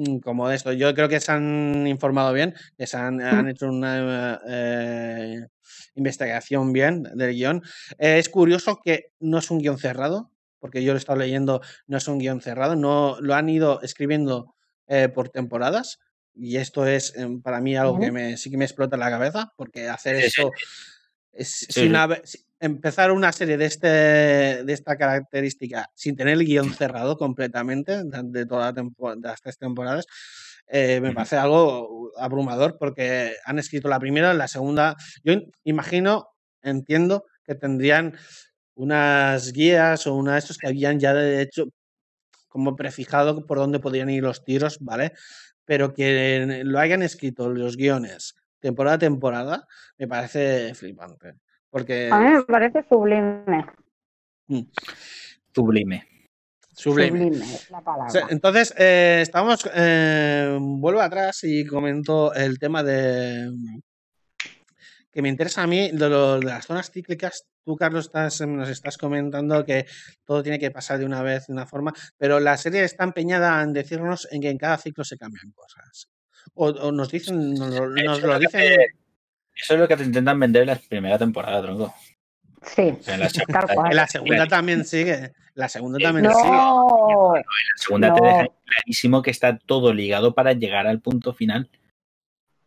Mm, 0.00 0.18
como 0.20 0.48
de 0.48 0.56
esto. 0.56 0.72
Yo 0.72 0.94
creo 0.94 1.08
que 1.08 1.20
se 1.20 1.32
han 1.32 1.86
informado 1.86 2.32
bien, 2.32 2.54
que 2.78 2.86
se 2.86 2.96
han, 2.96 3.20
hecho 3.54 3.66
una 3.66 4.40
eh, 4.48 5.46
investigación 5.94 6.72
bien 6.72 7.02
del 7.02 7.34
guion. 7.34 7.62
Eh, 7.98 8.18
es 8.18 8.28
curioso 8.28 8.80
que 8.82 9.12
no 9.20 9.38
es 9.38 9.50
un 9.50 9.58
guion 9.58 9.78
cerrado, 9.78 10.30
porque 10.60 10.84
yo 10.84 10.92
lo 10.92 10.98
he 10.98 11.00
estado 11.00 11.18
leyendo, 11.18 11.60
no 11.86 11.96
es 11.96 12.06
un 12.06 12.18
guion 12.18 12.40
cerrado, 12.40 12.76
no 12.76 13.16
lo 13.20 13.34
han 13.34 13.48
ido 13.48 13.82
escribiendo 13.82 14.54
eh, 14.86 15.08
por 15.08 15.30
temporadas. 15.30 15.98
Y 16.32 16.56
esto 16.58 16.86
es 16.86 17.14
para 17.42 17.60
mí 17.60 17.76
algo 17.76 17.98
que 17.98 18.12
me, 18.12 18.36
sí 18.36 18.50
que 18.50 18.56
me 18.56 18.64
explota 18.64 18.96
la 18.96 19.10
cabeza, 19.10 19.52
porque 19.56 19.88
hacer 19.88 20.14
eso 20.16 20.52
es, 21.32 21.76
una, 21.76 22.08
empezar 22.60 23.10
una 23.10 23.32
serie 23.32 23.56
de, 23.56 23.64
este, 23.64 23.88
de 24.64 24.72
esta 24.72 24.96
característica 24.96 25.90
sin 25.94 26.16
tener 26.16 26.34
el 26.34 26.44
guion 26.44 26.72
cerrado 26.72 27.16
completamente 27.16 28.02
de, 28.04 28.46
toda 28.46 28.72
la 28.72 29.16
las 29.22 29.40
tres 29.40 29.58
temporadas, 29.58 30.06
eh, 30.66 31.00
me 31.00 31.12
parece 31.12 31.36
algo 31.36 32.12
abrumador 32.16 32.76
porque 32.78 33.34
han 33.44 33.58
escrito 33.58 33.88
la 33.88 33.98
primera, 33.98 34.34
la 34.34 34.48
segunda. 34.48 34.96
Yo 35.24 35.34
imagino, 35.64 36.28
entiendo 36.62 37.24
que 37.44 37.54
tendrían 37.54 38.16
unas 38.82 39.52
guías 39.52 40.06
o 40.06 40.14
una 40.14 40.32
de 40.32 40.38
estos 40.38 40.58
que 40.58 40.68
habían 40.68 40.98
ya 40.98 41.14
de 41.14 41.42
hecho 41.42 41.66
como 42.48 42.74
prefijado 42.76 43.46
por 43.46 43.58
dónde 43.58 43.78
podrían 43.78 44.10
ir 44.10 44.22
los 44.22 44.44
tiros, 44.44 44.78
¿vale? 44.80 45.12
Pero 45.64 45.94
que 45.94 46.62
lo 46.64 46.78
hayan 46.78 47.02
escrito 47.02 47.48
los 47.48 47.76
guiones 47.76 48.34
temporada 48.60 48.96
a 48.96 48.98
temporada, 48.98 49.66
me 49.98 50.06
parece 50.06 50.74
flipante. 50.74 51.34
Porque... 51.70 52.10
A 52.12 52.20
mí 52.20 52.28
me 52.28 52.42
parece 52.42 52.84
sublime. 52.88 53.66
Mm. 54.46 54.60
Sublime. 55.54 56.06
Sublime. 56.72 57.28
es 57.28 57.70
la 57.70 57.80
palabra. 57.80 58.26
Entonces, 58.30 58.72
eh, 58.78 59.18
estamos. 59.20 59.68
Eh, 59.74 60.56
vuelvo 60.60 61.00
atrás 61.00 61.40
y 61.42 61.66
comento 61.66 62.32
el 62.32 62.58
tema 62.58 62.82
de. 62.82 63.50
Que 65.12 65.22
me 65.22 65.28
interesa 65.28 65.62
a 65.62 65.66
mí, 65.66 65.90
de, 65.90 66.08
de 66.08 66.44
las 66.44 66.66
zonas 66.66 66.90
cíclicas. 66.90 67.46
Tú, 67.64 67.76
Carlos, 67.76 68.06
estás, 68.06 68.40
nos 68.42 68.68
estás 68.68 68.96
comentando 68.96 69.64
que 69.64 69.86
todo 70.24 70.42
tiene 70.42 70.58
que 70.58 70.70
pasar 70.70 70.98
de 70.98 71.04
una 71.04 71.22
vez, 71.22 71.46
de 71.46 71.52
una 71.52 71.66
forma, 71.66 71.92
pero 72.16 72.40
la 72.40 72.56
serie 72.56 72.84
está 72.84 73.04
empeñada 73.04 73.62
en 73.62 73.72
decirnos 73.72 74.28
en 74.30 74.40
que 74.40 74.50
en 74.50 74.58
cada 74.58 74.78
ciclo 74.78 75.04
se 75.04 75.18
cambian 75.18 75.52
cosas. 75.52 76.08
O, 76.54 76.90
nos 76.90 77.10
dicen, 77.10 77.54
nos, 77.54 77.70
nos 77.70 78.22
lo 78.22 78.38
dicen 78.38 78.62
eso 79.62 79.74
es 79.74 79.80
lo 79.80 79.88
que 79.88 79.96
te 79.96 80.04
intentan 80.04 80.40
vender 80.40 80.62
en 80.62 80.68
la 80.68 80.76
primera 80.76 81.18
temporada, 81.18 81.60
tronco. 81.60 81.94
Sí, 82.62 82.94
en 83.06 83.20
la 83.20 83.28
segunda, 83.28 83.60
tal 83.60 83.74
cual. 83.74 83.90
En 83.90 83.96
la 83.96 84.06
segunda 84.06 84.46
también 84.46 84.84
sigue. 84.84 85.32
La 85.54 85.68
segunda 85.68 85.98
también 85.98 86.26
no. 86.26 86.34
sigue. 86.34 86.50
No, 86.50 87.36
en 87.36 87.42
la 87.42 87.76
segunda 87.76 88.14
te 88.14 88.22
deja 88.22 88.46
clarísimo 88.64 89.22
que 89.22 89.30
está 89.30 89.58
todo 89.58 89.92
ligado 89.92 90.34
para 90.34 90.52
llegar 90.52 90.86
al 90.86 91.00
punto 91.00 91.32
final. 91.32 91.70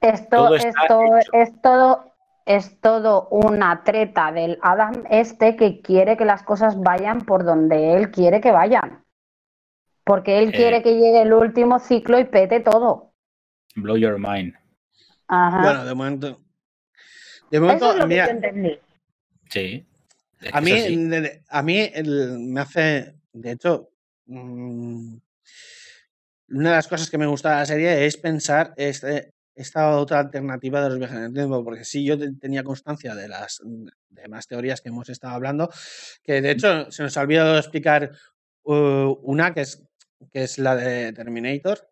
Esto, 0.02 0.54
esto 0.56 1.04
es 1.32 1.62
todo 1.62 2.13
es 2.46 2.80
todo 2.82 3.28
una 3.30 3.84
treta 3.84 4.32
del 4.32 4.60
Adam 4.62 5.04
este 5.10 5.56
que 5.56 5.82
quiere 5.82 6.18
que 6.18 6.26
las 6.26 6.44
cosas 6.44 6.80
vayan 6.80 7.22
por 7.22 7.46
donde 7.46 7.94
él 7.94 8.12
quiere 8.12 8.42
que 8.42 8.52
vayan. 8.52 9.04
Porque 10.04 10.40
él 10.40 10.52
quiere 10.52 10.78
eh. 10.78 10.84
que 10.84 10.96
llegue 10.96 11.22
el 11.22 11.34
último 11.34 11.80
ciclo 11.80 12.20
y 12.20 12.26
pete 12.26 12.60
todo. 12.60 13.14
Blow 13.76 13.96
your 13.98 14.20
mind. 14.20 14.54
Bueno, 15.28 15.86
de 15.86 15.94
momento. 15.94 16.42
De 17.50 17.60
momento, 17.60 17.86
Eso 17.86 17.94
es 17.94 18.00
lo 18.00 18.08
que 18.08 18.16
yo 18.16 18.24
entendí. 18.24 18.80
Sí. 19.50 19.86
A 20.52 20.60
mí, 20.60 20.74
a 21.50 21.64
mí 21.64 21.90
me 22.40 22.62
hace. 22.62 23.16
De 23.32 23.52
hecho, 23.52 23.90
mm, 24.26 25.16
una 26.50 26.70
de 26.70 26.76
las 26.76 26.88
cosas 26.88 27.10
que 27.10 27.18
me 27.18 27.26
gusta 27.26 27.52
de 27.52 27.56
la 27.56 27.66
serie 27.66 28.06
es 28.06 28.18
pensar 28.18 28.74
este, 28.76 29.34
esta 29.56 29.98
otra 29.98 30.20
alternativa 30.20 30.82
de 30.82 30.90
los 30.90 31.00
viajes 31.00 31.18
en 31.18 31.24
el 31.26 31.34
tiempo, 31.34 31.64
porque 31.64 31.86
sí, 31.86 32.04
yo 32.04 32.18
tenía 32.40 32.64
constancia 32.64 33.16
de 33.16 33.28
las 33.28 33.62
demás 34.10 34.48
teorías 34.48 34.82
que 34.82 34.90
hemos 34.90 35.10
estado 35.10 35.36
hablando, 35.36 35.70
que 36.24 36.42
de 36.42 36.52
hecho 36.52 36.92
se 36.92 37.04
nos 37.04 37.16
ha 37.18 37.22
olvidado 37.22 37.58
explicar 37.58 38.12
uh, 38.64 39.18
una 39.22 39.54
que 39.54 39.62
es, 39.62 39.84
que 40.32 40.44
es 40.44 40.58
la 40.58 40.76
de 40.76 41.14
Terminator, 41.14 41.90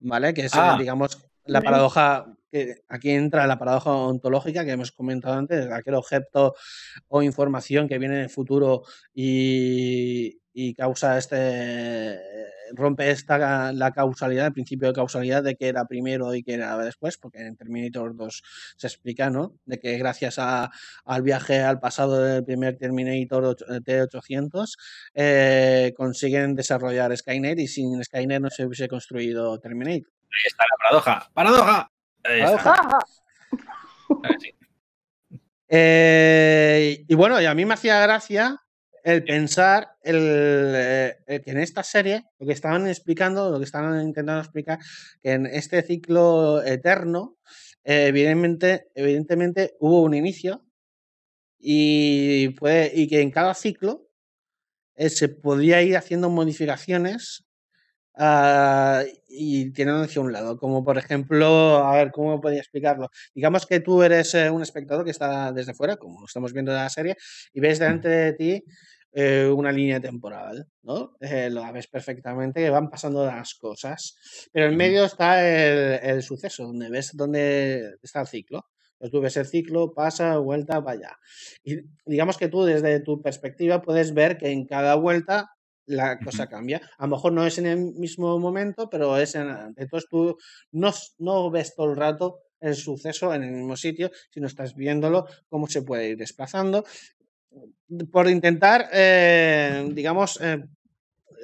¿vale? 0.00 0.34
Que 0.34 0.46
es, 0.46 0.54
ah. 0.54 0.76
digamos, 0.78 1.18
la 1.44 1.62
paradoja, 1.62 2.26
que 2.50 2.82
aquí 2.88 3.10
entra 3.10 3.46
la 3.46 3.58
paradoja 3.58 3.90
ontológica 3.92 4.64
que 4.64 4.72
hemos 4.72 4.92
comentado 4.92 5.34
antes, 5.34 5.70
aquel 5.70 5.94
objeto 5.94 6.54
o 7.08 7.22
información 7.22 7.88
que 7.88 7.98
viene 7.98 8.16
en 8.16 8.22
el 8.22 8.30
futuro 8.30 8.82
y, 9.14 10.40
y 10.52 10.74
causa 10.74 11.18
este 11.18 12.18
rompe 12.74 13.10
esta 13.10 13.72
la 13.72 13.92
causalidad, 13.92 14.46
el 14.46 14.52
principio 14.52 14.88
de 14.88 14.94
causalidad 14.94 15.42
de 15.42 15.56
que 15.56 15.68
era 15.68 15.84
primero 15.86 16.34
y 16.34 16.42
que 16.42 16.54
era 16.54 16.76
después, 16.78 17.18
porque 17.18 17.40
en 17.40 17.56
Terminator 17.56 18.16
2 18.16 18.42
se 18.76 18.86
explica, 18.86 19.30
¿no? 19.30 19.54
De 19.64 19.78
que 19.78 19.98
gracias 19.98 20.38
a, 20.38 20.70
al 21.04 21.22
viaje 21.22 21.60
al 21.60 21.80
pasado 21.80 22.22
del 22.22 22.44
primer 22.44 22.78
Terminator 22.78 23.56
T800 23.56 24.76
eh, 25.14 25.92
consiguen 25.96 26.54
desarrollar 26.54 27.16
Skynet 27.16 27.58
y 27.58 27.68
sin 27.68 28.02
Skynet 28.02 28.40
no 28.40 28.50
se 28.50 28.66
hubiese 28.66 28.88
construido 28.88 29.58
Terminator. 29.58 30.11
Ahí 30.32 30.46
está 30.46 30.64
la 30.64 30.76
paradoja. 30.78 31.30
¡Paradoja! 31.34 31.90
paradoja. 32.22 32.98
Eh, 35.74 37.04
y 37.08 37.14
bueno, 37.14 37.40
y 37.40 37.46
a 37.46 37.54
mí 37.54 37.64
me 37.64 37.72
hacía 37.72 37.98
gracia 38.00 38.62
el 39.04 39.24
pensar 39.24 39.96
eh, 40.04 41.16
el, 41.26 41.42
que 41.42 41.50
en 41.50 41.58
esta 41.58 41.82
serie, 41.82 42.24
lo 42.38 42.46
que 42.46 42.52
estaban 42.52 42.86
explicando, 42.86 43.50
lo 43.50 43.58
que 43.58 43.64
estaban 43.64 44.00
intentando 44.02 44.40
explicar, 44.40 44.78
que 45.22 45.32
en 45.32 45.46
este 45.46 45.82
ciclo 45.82 46.62
eterno, 46.62 47.38
eh, 47.84 48.06
evidentemente, 48.08 48.90
evidentemente 48.94 49.76
hubo 49.80 50.02
un 50.02 50.14
inicio 50.14 50.64
y, 51.58 52.50
puede, 52.50 52.92
y 52.94 53.08
que 53.08 53.20
en 53.20 53.30
cada 53.30 53.54
ciclo 53.54 54.08
eh, 54.94 55.08
se 55.08 55.28
podía 55.28 55.82
ir 55.82 55.96
haciendo 55.96 56.30
modificaciones 56.30 57.44
uh, 58.18 59.04
y 59.28 59.72
teniendo 59.72 60.02
hacia 60.02 60.22
un 60.22 60.32
lado, 60.32 60.58
como 60.58 60.84
por 60.84 60.98
ejemplo, 60.98 61.78
a 61.78 61.96
ver, 61.96 62.10
¿cómo 62.10 62.40
podría 62.40 62.60
explicarlo? 62.60 63.10
Digamos 63.34 63.66
que 63.66 63.80
tú 63.80 64.02
eres 64.02 64.34
un 64.34 64.62
espectador 64.62 65.04
que 65.04 65.10
está 65.10 65.52
desde 65.52 65.74
fuera, 65.74 65.96
como 65.96 66.24
estamos 66.26 66.52
viendo 66.52 66.72
de 66.72 66.78
la 66.78 66.90
serie, 66.90 67.16
y 67.52 67.60
ves 67.60 67.78
delante 67.78 68.08
de 68.08 68.32
ti 68.32 68.64
eh, 69.14 69.46
una 69.54 69.70
línea 69.70 70.00
temporal, 70.00 70.66
¿no? 70.82 71.16
Eh, 71.20 71.50
lo 71.50 71.70
ves 71.70 71.86
perfectamente 71.86 72.60
que 72.62 72.70
van 72.70 72.88
pasando 72.88 73.26
las 73.26 73.54
cosas, 73.56 74.16
pero 74.50 74.66
en 74.66 74.76
medio 74.76 75.04
está 75.04 75.46
el, 75.46 76.22
suceso, 76.22 76.64
donde 76.64 76.88
ves 76.88 77.10
dónde 77.12 77.96
está 78.02 78.22
el 78.22 78.26
ciclo. 78.26 78.64
Pues 78.96 79.10
tú 79.10 79.20
ves 79.20 79.36
el 79.36 79.46
ciclo, 79.46 79.92
pasa, 79.92 80.38
vuelta, 80.38 80.80
vaya. 80.80 81.18
Y 81.62 81.80
digamos 82.06 82.38
que 82.38 82.48
tú 82.48 82.64
desde 82.64 83.00
tu 83.00 83.20
perspectiva 83.20 83.82
puedes 83.82 84.14
ver 84.14 84.38
que 84.38 84.50
en 84.50 84.64
cada 84.66 84.94
vuelta 84.94 85.50
la 85.86 86.18
cosa 86.18 86.48
cambia. 86.48 86.80
A 86.98 87.06
lo 87.06 87.16
mejor 87.16 87.32
no 87.32 87.46
es 87.46 87.58
en 87.58 87.66
el 87.66 87.78
mismo 87.94 88.38
momento, 88.38 88.88
pero 88.88 89.16
es 89.16 89.34
en... 89.34 89.48
Entonces 89.76 90.08
tú 90.08 90.36
no, 90.72 90.92
no 91.18 91.50
ves 91.50 91.74
todo 91.74 91.90
el 91.90 91.96
rato 91.96 92.40
el 92.60 92.76
suceso 92.76 93.34
en 93.34 93.42
el 93.42 93.50
mismo 93.50 93.76
sitio, 93.76 94.10
sino 94.30 94.46
estás 94.46 94.76
viéndolo 94.76 95.26
cómo 95.48 95.66
se 95.66 95.82
puede 95.82 96.10
ir 96.10 96.16
desplazando 96.16 96.84
por 98.10 98.28
intentar, 98.28 98.88
eh, 98.92 99.88
digamos, 99.92 100.40
eh, 100.40 100.64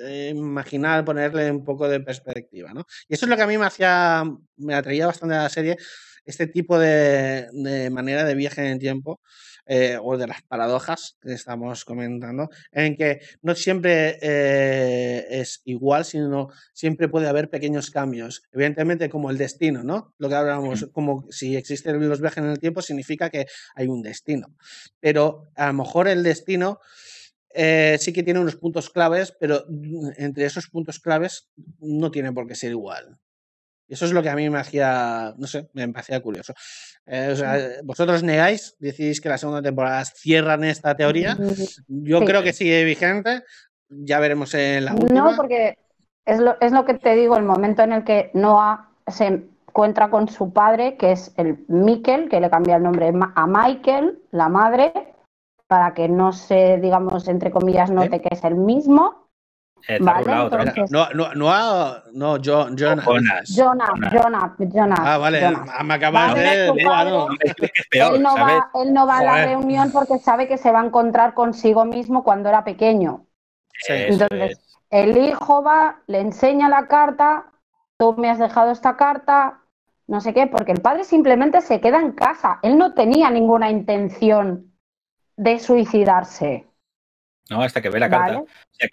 eh, 0.02 0.32
imaginar, 0.35 1.05
ponerle 1.05 1.51
un 1.51 1.65
poco 1.65 1.89
de 1.89 2.01
perspectiva, 2.01 2.73
¿no? 2.73 2.86
Y 3.09 3.15
eso 3.15 3.27
es 3.27 3.31
lo 3.31 3.36
que 3.36 3.43
a 3.43 3.47
mí 3.47 3.59
me 3.59 3.66
hacía, 3.66 4.24
me 4.56 4.74
atraía 4.74 5.06
bastante 5.06 5.35
a 5.35 5.43
la 5.43 5.48
serie, 5.48 5.77
este 6.24 6.47
tipo 6.47 6.78
de, 6.78 7.48
de 7.52 7.90
manera 7.90 8.24
de 8.24 8.35
viaje 8.35 8.60
en 8.62 8.73
el 8.73 8.78
tiempo, 8.78 9.20
eh, 9.70 9.98
o 10.02 10.16
de 10.16 10.26
las 10.26 10.40
paradojas 10.42 11.18
que 11.20 11.34
estamos 11.34 11.84
comentando, 11.84 12.48
en 12.72 12.96
que 12.96 13.20
no 13.42 13.54
siempre 13.54 14.18
eh, 14.22 15.26
es 15.28 15.60
igual, 15.66 16.06
sino 16.06 16.48
siempre 16.72 17.08
puede 17.08 17.28
haber 17.28 17.50
pequeños 17.50 17.90
cambios. 17.90 18.42
Evidentemente, 18.50 19.10
como 19.10 19.30
el 19.30 19.36
destino, 19.36 19.84
¿no? 19.84 20.14
Lo 20.16 20.30
que 20.30 20.36
hablábamos, 20.36 20.88
como 20.92 21.26
si 21.30 21.54
existen 21.54 22.08
los 22.08 22.22
viajes 22.22 22.42
en 22.42 22.50
el 22.50 22.58
tiempo, 22.58 22.80
significa 22.80 23.28
que 23.28 23.44
hay 23.74 23.88
un 23.88 24.00
destino. 24.00 24.56
Pero 25.00 25.50
a 25.54 25.66
lo 25.66 25.74
mejor 25.74 26.08
el 26.08 26.22
destino. 26.22 26.80
Eh, 27.54 27.96
sí 27.98 28.12
que 28.12 28.22
tiene 28.22 28.40
unos 28.40 28.56
puntos 28.56 28.90
claves, 28.90 29.34
pero 29.40 29.64
mm, 29.68 30.10
entre 30.18 30.44
esos 30.44 30.68
puntos 30.68 31.00
claves 31.00 31.48
no 31.80 32.10
tiene 32.10 32.30
por 32.30 32.46
qué 32.46 32.54
ser 32.54 32.70
igual. 32.70 33.18
Eso 33.89 34.05
es 34.05 34.12
lo 34.12 34.23
que 34.23 34.28
a 34.28 34.36
mí 34.36 34.48
me 34.51 34.59
hacía, 34.59 35.35
no 35.39 35.47
sé, 35.47 35.69
me 35.73 35.89
parecía 35.89 36.20
curioso. 36.20 36.52
Eh, 37.06 37.31
o 37.32 37.36
sea, 37.36 37.56
vosotros 37.85 38.23
negáis, 38.23 38.77
decís 38.78 39.20
que 39.20 39.31
la 39.31 39.39
segunda 39.39 39.62
temporada 39.62 40.05
cierran 40.05 40.62
esta 40.65 40.94
teoría. 40.94 41.36
Yo 41.86 42.20
creo 42.24 42.43
que 42.43 42.52
sigue 42.52 42.85
vigente. 42.85 43.43
Ya 43.89 44.20
veremos 44.20 44.52
en 44.55 44.85
la 44.85 44.93
última. 44.93 45.31
No, 45.31 45.36
porque 45.36 45.78
es 46.27 46.39
lo, 46.39 46.60
es 46.60 46.73
lo 46.73 46.85
que 46.85 46.94
te 46.94 47.15
digo, 47.15 47.39
el 47.39 47.44
momento 47.44 47.82
en 47.82 47.93
el 47.93 48.05
que 48.05 48.31
Noah 48.35 48.90
se 49.06 49.27
encuentra 49.27 50.10
con 50.10 50.28
su 50.28 50.52
padre, 50.52 50.97
que 50.98 51.12
es 51.12 51.32
el 51.39 51.65
Mikel, 51.69 52.28
que 52.28 52.40
le 52.40 52.51
cambia 52.51 52.77
el 52.77 52.82
nombre 52.82 53.10
a 53.35 53.47
Michael, 53.47 54.23
la 54.31 54.51
madre, 54.51 54.93
para 55.66 55.94
que 55.94 56.09
no 56.09 56.32
se, 56.32 56.78
digamos, 56.78 57.28
entre 57.28 57.51
comillas, 57.51 57.90
note 57.90 58.16
¿Eh? 58.16 58.20
que 58.20 58.35
es 58.35 58.44
el 58.44 58.56
mismo. 58.56 59.27
Vale, 60.00 60.52
No, 60.90 61.09
no, 61.14 61.34
no, 61.34 61.94
no, 62.12 62.36
John, 62.44 62.76
Jonas. 62.76 63.05
Jonas, 63.48 63.90
Jonas, 64.12 64.52
Jonas. 64.59 65.00
Ah, 65.02 65.18
vale, 65.18 65.40
me 65.84 65.94
acabas 65.94 66.34
de... 66.34 66.66
él, 66.66 68.22
no 68.22 68.34
va, 68.34 68.70
él 68.74 68.92
no 68.92 69.06
va 69.06 69.18
a 69.18 69.24
la 69.24 69.44
reunión 69.46 69.90
porque 69.92 70.18
sabe 70.18 70.46
que 70.46 70.59
se 70.59 70.70
va 70.70 70.80
a 70.80 70.86
encontrar 70.86 71.34
consigo 71.34 71.84
mismo 71.84 72.22
cuando 72.22 72.48
era 72.48 72.64
pequeño. 72.64 73.26
Entonces, 73.88 74.59
el 74.90 75.16
hijo 75.16 75.62
va, 75.62 76.00
le 76.06 76.20
enseña 76.20 76.68
la 76.68 76.86
carta, 76.86 77.46
tú 77.96 78.14
me 78.16 78.30
has 78.30 78.38
dejado 78.38 78.70
esta 78.72 78.96
carta, 78.96 79.60
no 80.06 80.20
sé 80.20 80.32
qué, 80.32 80.46
porque 80.46 80.72
el 80.72 80.80
padre 80.80 81.05
simplemente 81.05 81.60
se 81.60 81.80
queda 81.80 82.00
en 82.00 82.12
casa. 82.12 82.59
Él 82.62 82.78
no 82.78 82.94
tenía 82.94 83.30
ninguna 83.30 83.70
intención 83.70 84.72
de 85.36 85.59
suicidarse. 85.59 86.67
¿No? 87.50 87.62
Hasta 87.62 87.80
que 87.80 87.90
ve 87.90 88.00
la 88.00 88.10
carta. 88.10 88.42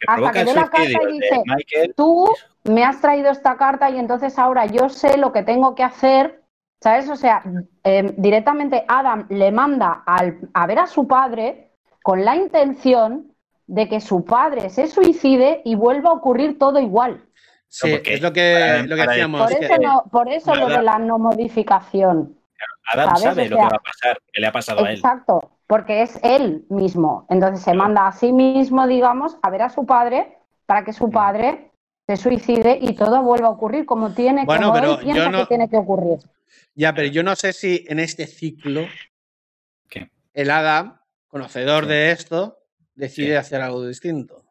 Hasta 0.08 0.32
que 0.32 0.44
ve 0.44 0.54
la 0.54 0.70
carta 0.70 0.84
y 0.84 1.14
dice, 1.14 1.94
tú 1.96 2.30
me 2.64 2.84
has 2.84 3.02
traído 3.02 3.30
esta 3.30 3.58
carta 3.58 3.90
y 3.90 3.98
entonces 3.98 4.38
ahora 4.40 4.66
yo 4.66 4.90
sé 4.90 5.18
lo 5.18 5.32
que 5.32 5.44
tengo 5.44 5.76
que 5.76 5.84
hacer, 5.84 6.42
¿sabes? 6.82 7.10
O 7.10 7.16
sea, 7.16 7.44
em, 7.84 8.14
directamente 8.18 8.86
Adam 8.88 9.28
le 9.30 9.52
manda 9.52 10.04
a 10.06 10.68
ver 10.68 10.80
a 10.80 10.88
su 10.88 11.08
padre 11.08 11.72
con 12.04 12.24
la 12.24 12.36
intención 12.36 13.32
de 13.68 13.90
que 13.90 14.00
su 14.00 14.24
padre 14.26 14.70
se 14.70 14.88
suicide 14.88 15.62
y 15.66 15.76
vuelva 15.76 16.12
a 16.12 16.14
ocurrir 16.14 16.60
todo 16.60 16.80
igual. 16.80 17.24
Sí, 17.68 18.00
es 18.06 18.22
lo 18.22 18.32
que, 18.32 18.84
lo 18.88 18.96
que 18.96 19.08
decíamos. 19.08 19.52
Por 20.12 20.30
eso, 20.30 20.56
lo 20.56 20.68
de 20.68 20.82
la 20.82 21.00
no 21.00 21.18
modificación. 21.18 22.38
Adam 22.94 23.18
sabe 23.18 23.50
lo 23.50 23.58
que 23.58 23.64
va 23.64 23.68
a 23.68 23.80
pasar, 23.80 24.20
que 24.32 24.40
le 24.40 24.48
ha 24.48 24.52
pasado 24.52 24.86
a 24.86 24.90
él. 24.90 24.96
Exacto 24.98 25.55
porque 25.68 26.02
es 26.02 26.20
él 26.24 26.66
mismo. 26.70 27.26
Entonces 27.30 27.64
se 27.64 27.74
manda 27.74 28.08
a 28.08 28.12
sí 28.12 28.32
mismo, 28.32 28.88
digamos, 28.88 29.38
a 29.42 29.50
ver 29.50 29.64
a 29.64 29.70
su 29.70 29.86
padre 29.86 30.38
para 30.66 30.84
que 30.84 30.94
su 30.94 31.10
padre 31.10 31.72
se 32.08 32.18
suicide 32.18 32.78
y 32.82 32.94
todo 32.94 33.22
vuelva 33.24 33.48
a 33.48 33.52
ocurrir 33.52 33.86
como 33.86 34.12
tiene, 34.14 34.46
bueno, 34.46 34.72
pero 34.74 35.02
yo 35.02 35.30
no... 35.30 35.40
que 35.40 35.46
tiene 35.48 35.70
que 35.70 35.78
ocurrir. 35.78 36.20
Ya, 36.76 36.94
pero 36.94 37.08
yo 37.08 37.24
no 37.24 37.36
sé 37.36 37.54
si 37.54 37.86
en 37.88 38.00
este 38.00 38.28
ciclo 38.28 38.86
el 40.36 40.52
Adam, 40.52 41.00
conocedor 41.28 41.86
de 41.86 42.12
esto, 42.12 42.60
decide 42.94 43.38
hacer 43.38 43.62
algo 43.62 43.88
distinto. 43.88 44.44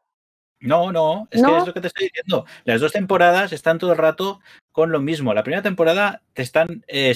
No, 0.61 0.93
no, 0.93 1.29
es 1.31 1.43
que 1.43 1.59
es 1.59 1.67
lo 1.67 1.75
que 1.75 1.81
te 1.83 1.89
estoy 1.89 2.07
diciendo. 2.07 2.47
Las 2.65 2.81
dos 2.81 2.93
temporadas 2.93 3.53
están 3.53 3.79
todo 3.79 3.93
el 3.93 3.99
rato 3.99 4.41
con 4.73 4.91
lo 4.91 5.01
mismo. 5.01 5.35
La 5.35 5.43
primera 5.43 5.63
temporada 5.63 6.23
te 6.33 6.41
están 6.41 6.83
eh, 6.89 7.15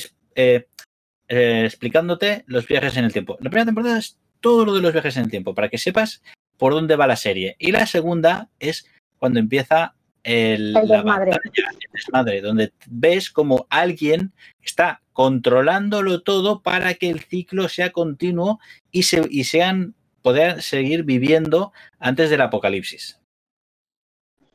explicándote 1.29 2.45
los 2.47 2.67
viajes 2.67 2.97
en 2.97 3.05
el 3.05 3.13
tiempo. 3.13 3.37
La 3.41 3.51
primera 3.51 3.67
temporada 3.67 3.99
es 3.99 4.19
todo 4.41 4.65
lo 4.65 4.75
de 4.75 4.81
los 4.81 4.93
viajes 4.93 5.17
en 5.17 5.25
el 5.25 5.31
tiempo, 5.31 5.55
para 5.55 5.69
que 5.69 5.79
sepas 5.79 6.23
por 6.57 6.73
dónde 6.73 6.97
va 6.97 7.07
la 7.07 7.17
serie. 7.17 7.57
Y 7.59 7.73
la 7.73 7.87
segunda 7.87 8.49
es 8.59 8.87
cuando 9.19 9.39
empieza 9.39 9.95
el, 10.23 10.75
desmadre. 10.75 12.41
donde 12.41 12.73
ves 12.87 13.31
como 13.31 13.67
alguien 13.71 14.33
está 14.63 15.01
controlándolo 15.13 16.23
todo 16.23 16.63
para 16.63 16.95
que 16.95 17.09
el 17.11 17.21
ciclo 17.21 17.69
sea 17.69 17.91
continuo 17.91 18.61
y, 18.91 19.05
se, 19.05 19.27
y 19.31 19.45
sean 19.45 19.95
poder 20.23 20.63
seguir 20.63 21.05
viviendo 21.05 21.73
antes 21.99 22.31
del 22.31 22.41
apocalipsis. 22.41 23.21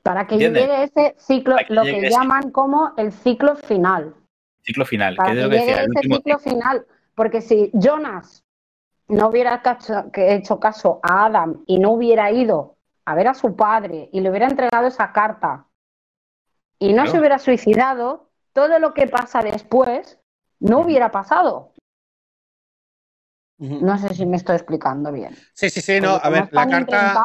Para 0.04 0.28
que 0.28 0.38
llegue 0.38 0.84
ese 0.84 1.16
ciclo, 1.18 1.56
lo 1.70 1.84
que 1.84 2.10
llaman 2.10 2.52
como 2.52 2.94
el 2.98 3.12
ciclo 3.12 3.56
final. 3.56 4.14
Ciclo 4.64 4.86
final, 4.86 5.16
para 5.16 5.34
que, 5.34 5.42
llegue 5.42 5.72
ese 5.72 6.02
ciclo 6.02 6.40
final. 6.40 6.86
Porque 7.16 7.42
si 7.42 7.70
Jonas 7.74 8.44
no 9.08 9.28
hubiera 9.28 9.62
hecho 10.16 10.60
caso 10.60 11.00
a 11.04 11.26
Adam 11.26 11.64
y 11.68 11.80
no 11.80 11.92
hubiera 11.92 12.32
ido 12.32 12.78
a 13.06 13.16
ver 13.16 13.28
a 13.28 13.34
su 13.34 13.56
padre 13.56 14.10
y 14.12 14.22
le 14.22 14.30
hubiera 14.30 14.48
entregado 14.48 14.88
esa 14.88 15.12
carta 15.12 15.68
y 16.80 16.94
no 16.94 17.06
se 17.08 17.20
hubiera 17.20 17.40
suicidado, 17.40 18.30
todo 18.54 18.80
lo 18.80 18.94
que 18.94 19.08
pasa 19.08 19.42
después 19.42 20.20
no 20.60 20.80
hubiera 20.80 21.12
pasado. 21.12 21.74
No 23.58 23.98
sé 23.98 24.14
si 24.14 24.26
me 24.26 24.38
estoy 24.38 24.56
explicando 24.56 25.12
bien. 25.12 25.36
Sí, 25.54 25.70
sí, 25.70 25.82
sí, 25.82 26.02
no, 26.02 26.20
a 26.22 26.30
ver, 26.30 26.50
la 26.52 26.68
carta, 26.68 27.16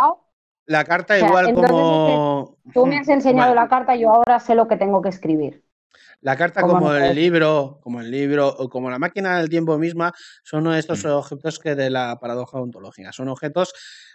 la 0.66 0.85
carta 0.85 1.19
igual 1.19 1.55
como... 1.55 2.56
Tú 2.73 2.86
me 2.86 2.98
has 2.98 3.09
enseñado 3.09 3.55
la 3.55 3.69
carta, 3.69 3.97
yo 3.97 4.10
ahora 4.10 4.39
sé 4.39 4.55
lo 4.55 4.69
que 4.69 4.77
tengo 4.77 5.01
que 5.02 5.09
escribir. 5.09 5.65
La 6.20 6.36
carta 6.36 6.62
como 6.62 6.93
el 6.93 7.15
libro, 7.15 7.78
como 7.82 8.01
el 8.01 8.11
libro 8.11 8.49
o 8.49 8.69
como 8.69 8.90
la 8.90 8.99
máquina 8.99 9.39
del 9.39 9.49
tiempo 9.49 9.78
misma 9.78 10.12
son 10.43 10.61
uno 10.61 10.73
de 10.73 10.81
estos 10.81 11.05
mm. 11.05 11.09
objetos 11.11 11.59
que 11.59 11.74
de 11.74 11.90
la 11.90 12.19
paradoja 12.20 12.61
ontológica. 12.61 13.12
Son 13.12 13.28
objetos 13.28 13.73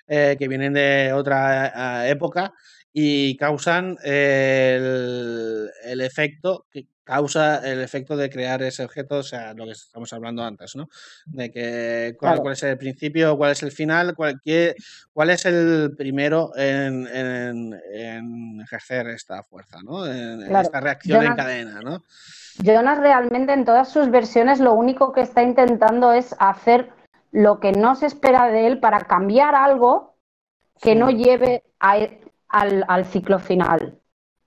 eh, 0.07 0.35
que 0.37 0.47
vienen 0.49 0.73
de 0.73 1.13
otra 1.13 2.03
eh, 2.03 2.09
época 2.09 2.53
y 2.93 3.35
causan 3.37 3.97
el, 4.03 5.69
el, 5.83 6.01
efecto 6.01 6.67
que 6.71 6.85
causa 7.03 7.57
el 7.69 7.81
efecto 7.81 8.15
de 8.15 8.29
crear 8.29 8.61
ese 8.61 8.85
objeto, 8.85 9.17
o 9.17 9.23
sea, 9.23 9.53
lo 9.53 9.65
que 9.65 9.71
estamos 9.71 10.13
hablando 10.13 10.43
antes, 10.43 10.75
¿no? 10.75 10.87
De 11.25 11.51
que 11.51 12.15
cuál, 12.17 12.39
es 12.51 12.63
el 12.63 12.77
principio, 12.77 13.35
cuál 13.35 13.51
es 13.51 13.63
el 13.63 13.71
final, 13.71 14.15
cuál, 14.15 14.41
cuál 15.11 15.29
es 15.31 15.45
el 15.45 15.95
primero 15.97 16.51
en, 16.55 17.07
en, 17.07 18.61
ejercer 18.61 19.07
esta 19.07 19.43
fuerza, 19.43 19.79
¿no? 19.83 20.05
En, 20.05 20.55
esta 20.55 20.79
reacción 20.79 21.25
en 21.25 21.35
cadena, 21.35 21.81
¿no? 21.81 22.03
Jonas 22.63 22.99
realmente 22.99 23.53
en 23.53 23.65
todas 23.65 23.89
sus 23.89 24.09
versiones 24.11 24.59
lo 24.59 24.73
único 24.73 25.11
que 25.11 25.21
está 25.21 25.41
intentando 25.41 26.13
es 26.13 26.35
hacer 26.39 26.89
lo 27.31 27.59
que 27.59 27.71
no 27.71 27.95
se 27.95 28.05
espera 28.05 28.47
de 28.47 28.67
él 28.67 28.79
para 28.79 29.01
cambiar 29.01 29.55
algo 29.55 30.15
que 30.79 30.95
no 30.95 31.09
lleve 31.09 31.63
al, 32.53 33.05
ciclo 33.05 33.39
final. 33.39 33.99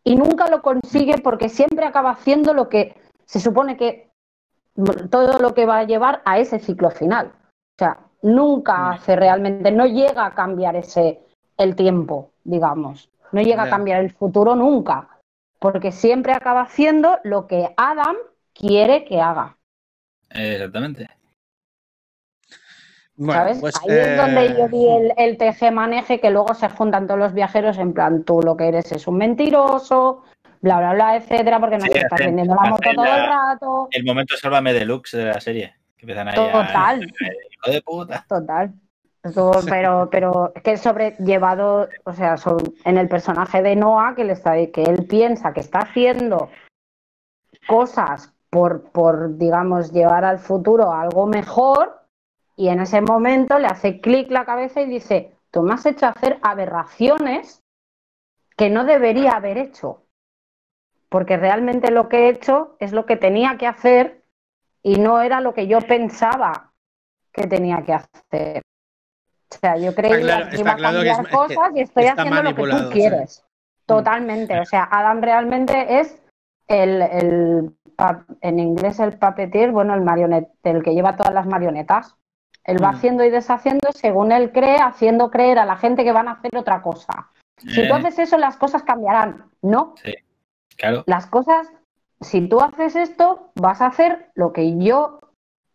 Y 0.04 0.16
nunca 0.16 0.48
lo 0.48 0.62
consigue 0.62 1.18
porque 1.18 1.48
siempre 1.48 1.84
acaba 1.84 2.10
haciendo 2.10 2.54
lo 2.54 2.68
que 2.68 2.94
se 3.24 3.40
supone 3.40 3.76
que 3.76 4.10
todo 5.10 5.38
lo 5.38 5.54
que 5.54 5.66
va 5.66 5.78
a 5.78 5.84
llevar 5.84 6.22
a 6.24 6.38
ese 6.38 6.58
ciclo 6.58 6.90
final. 6.90 7.26
O 7.26 7.78
sea, 7.78 7.98
nunca 8.22 8.76
mm. 8.76 8.90
hace 8.92 9.16
realmente, 9.16 9.70
no 9.72 9.86
llega 9.86 10.26
a 10.26 10.34
cambiar 10.34 10.76
ese 10.76 11.20
el 11.56 11.74
tiempo, 11.74 12.30
digamos. 12.44 13.10
No 13.32 13.42
llega 13.42 13.64
a 13.64 13.70
cambiar 13.70 14.02
el 14.02 14.12
futuro 14.12 14.54
nunca. 14.54 15.08
Porque 15.58 15.90
siempre 15.90 16.32
acaba 16.32 16.60
haciendo 16.62 17.18
lo 17.24 17.46
que 17.46 17.72
Adam 17.76 18.16
quiere 18.52 19.04
que 19.04 19.20
haga. 19.20 19.56
Exactamente. 20.30 21.08
¿Sabes? 23.18 23.58
Pues, 23.60 23.74
Ahí 23.82 23.96
es 23.96 24.16
donde 24.16 24.56
yo 24.58 24.68
vi 24.68 24.86
eh, 24.86 24.96
el, 24.96 25.12
el 25.16 25.38
teje-maneje 25.38 26.20
que 26.20 26.30
luego 26.30 26.54
se 26.54 26.68
juntan 26.68 27.06
todos 27.06 27.18
los 27.18 27.32
viajeros 27.32 27.78
en 27.78 27.92
plan, 27.92 28.24
tú 28.24 28.40
lo 28.42 28.56
que 28.56 28.68
eres 28.68 28.92
es 28.92 29.06
un 29.06 29.16
mentiroso, 29.16 30.22
bla, 30.60 30.78
bla, 30.78 30.92
bla, 30.94 31.16
etcétera, 31.16 31.60
porque 31.60 31.78
nos 31.78 31.88
estás 31.88 32.18
vendiendo 32.18 32.54
la 32.54 32.70
moto 32.70 32.90
todo 32.94 33.04
el 33.04 33.26
rato. 33.26 33.88
El 33.90 34.04
momento 34.04 34.36
Sálvame 34.36 34.72
Deluxe 34.72 35.16
de 35.16 35.24
la 35.24 35.40
serie. 35.40 35.74
Que 35.96 36.02
empiezan 36.02 36.28
ahí 36.28 36.34
Total. 36.34 37.00
hijo 37.50 37.70
de 37.70 37.82
puta. 37.82 38.24
Total. 38.28 38.72
Pero, 39.68 40.08
pero 40.10 40.52
es 40.54 40.62
que 40.62 40.76
sobrellevado, 40.76 41.88
o 42.04 42.12
sea, 42.12 42.36
en 42.84 42.98
el 42.98 43.08
personaje 43.08 43.60
de 43.62 43.74
Noah, 43.74 44.14
que, 44.14 44.24
le 44.24 44.34
está, 44.34 44.54
que 44.54 44.82
él 44.82 45.06
piensa 45.06 45.52
que 45.52 45.60
está 45.60 45.80
haciendo 45.80 46.50
cosas 47.66 48.32
por, 48.50 48.90
por, 48.90 49.36
digamos, 49.36 49.92
llevar 49.92 50.24
al 50.24 50.38
futuro 50.38 50.92
algo 50.92 51.26
mejor, 51.26 52.05
y 52.56 52.68
en 52.68 52.80
ese 52.80 53.02
momento 53.02 53.58
le 53.58 53.66
hace 53.66 54.00
clic 54.00 54.30
la 54.30 54.46
cabeza 54.46 54.80
y 54.80 54.86
dice, 54.86 55.36
tú 55.50 55.62
me 55.62 55.74
has 55.74 55.84
hecho 55.84 56.06
hacer 56.06 56.38
aberraciones 56.42 57.62
que 58.56 58.70
no 58.70 58.84
debería 58.84 59.32
haber 59.32 59.58
hecho. 59.58 60.02
Porque 61.10 61.36
realmente 61.36 61.90
lo 61.90 62.08
que 62.08 62.26
he 62.26 62.28
hecho 62.30 62.76
es 62.80 62.92
lo 62.92 63.06
que 63.06 63.16
tenía 63.16 63.58
que 63.58 63.66
hacer 63.66 64.24
y 64.82 64.96
no 64.96 65.20
era 65.20 65.40
lo 65.40 65.52
que 65.52 65.66
yo 65.66 65.80
pensaba 65.80 66.72
que 67.32 67.46
tenía 67.46 67.82
que 67.82 67.92
hacer. 67.92 68.62
O 69.50 69.58
sea, 69.60 69.76
yo 69.76 69.94
creía 69.94 70.48
que 70.48 70.58
iba 70.58 70.72
a 70.72 70.76
cambiar 70.76 71.30
cosas 71.30 71.70
y 71.74 71.80
estoy 71.80 72.06
haciendo 72.06 72.42
lo 72.42 72.54
que 72.54 72.62
tú 72.62 72.90
quieres. 72.90 73.44
Totalmente. 73.84 74.58
O 74.58 74.64
sea, 74.64 74.88
Adam 74.90 75.20
realmente 75.20 76.00
es 76.00 76.20
el, 76.66 77.02
el, 77.02 77.76
en 78.40 78.58
inglés 78.58 78.98
el 78.98 79.18
puppeteer, 79.18 79.70
bueno, 79.70 79.94
el 79.94 80.00
marionete, 80.00 80.50
el 80.64 80.82
que 80.82 80.94
lleva 80.94 81.16
todas 81.16 81.32
las 81.32 81.46
marionetas. 81.46 82.16
Él 82.66 82.82
va 82.82 82.92
mm. 82.92 82.94
haciendo 82.96 83.24
y 83.24 83.30
deshaciendo 83.30 83.92
según 83.92 84.32
él 84.32 84.52
cree, 84.52 84.76
haciendo 84.76 85.30
creer 85.30 85.58
a 85.58 85.64
la 85.64 85.76
gente 85.76 86.02
que 86.02 86.12
van 86.12 86.28
a 86.28 86.32
hacer 86.32 86.56
otra 86.56 86.82
cosa. 86.82 87.30
Si 87.58 87.74
tú 87.74 87.80
eh. 87.80 87.92
haces 87.92 88.18
eso, 88.18 88.36
las 88.36 88.56
cosas 88.56 88.82
cambiarán. 88.82 89.44
No. 89.62 89.94
Sí, 90.02 90.14
claro. 90.76 91.04
Las 91.06 91.26
cosas, 91.26 91.68
si 92.20 92.48
tú 92.48 92.60
haces 92.60 92.96
esto, 92.96 93.52
vas 93.54 93.80
a 93.80 93.86
hacer 93.86 94.30
lo 94.34 94.52
que 94.52 94.76
yo 94.78 95.20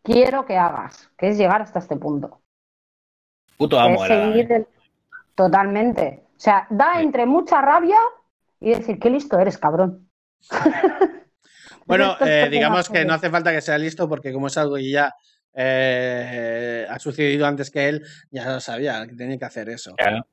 quiero 0.04 0.46
que 0.46 0.58
hagas, 0.58 1.10
que 1.18 1.30
es 1.30 1.38
llegar 1.38 1.62
hasta 1.62 1.80
este 1.80 1.96
punto. 1.96 2.42
Puto 3.58 3.80
amo. 3.80 4.04
Totalmente. 5.34 6.24
O 6.36 6.40
sea, 6.40 6.68
da 6.70 7.02
entre 7.02 7.26
mucha 7.26 7.62
rabia 7.62 8.00
y 8.60 8.72
decir, 8.72 9.00
qué 9.00 9.10
listo 9.10 9.40
eres, 9.40 9.58
cabrón. 9.58 10.10
bueno, 11.86 12.16
eh, 12.20 12.50
digamos 12.52 12.90
que 12.90 13.06
no 13.06 13.14
hace 13.14 13.30
falta 13.30 13.52
que 13.52 13.62
sea 13.62 13.78
listo 13.78 14.10
porque 14.10 14.34
como 14.34 14.48
es 14.48 14.58
algo 14.58 14.78
y 14.78 14.92
ya 14.92 15.14
eh, 15.54 16.86
ha 16.90 17.00
sucedido 17.00 17.46
antes 17.46 17.70
que 17.70 17.90
él, 17.90 18.06
ya 18.30 18.50
lo 18.50 18.60
sabía 18.60 19.06
que 19.08 19.16
tenía 19.16 19.38
que 19.38 19.46
hacer 19.46 19.70
eso. 19.70 19.96
Claro, 19.96 20.26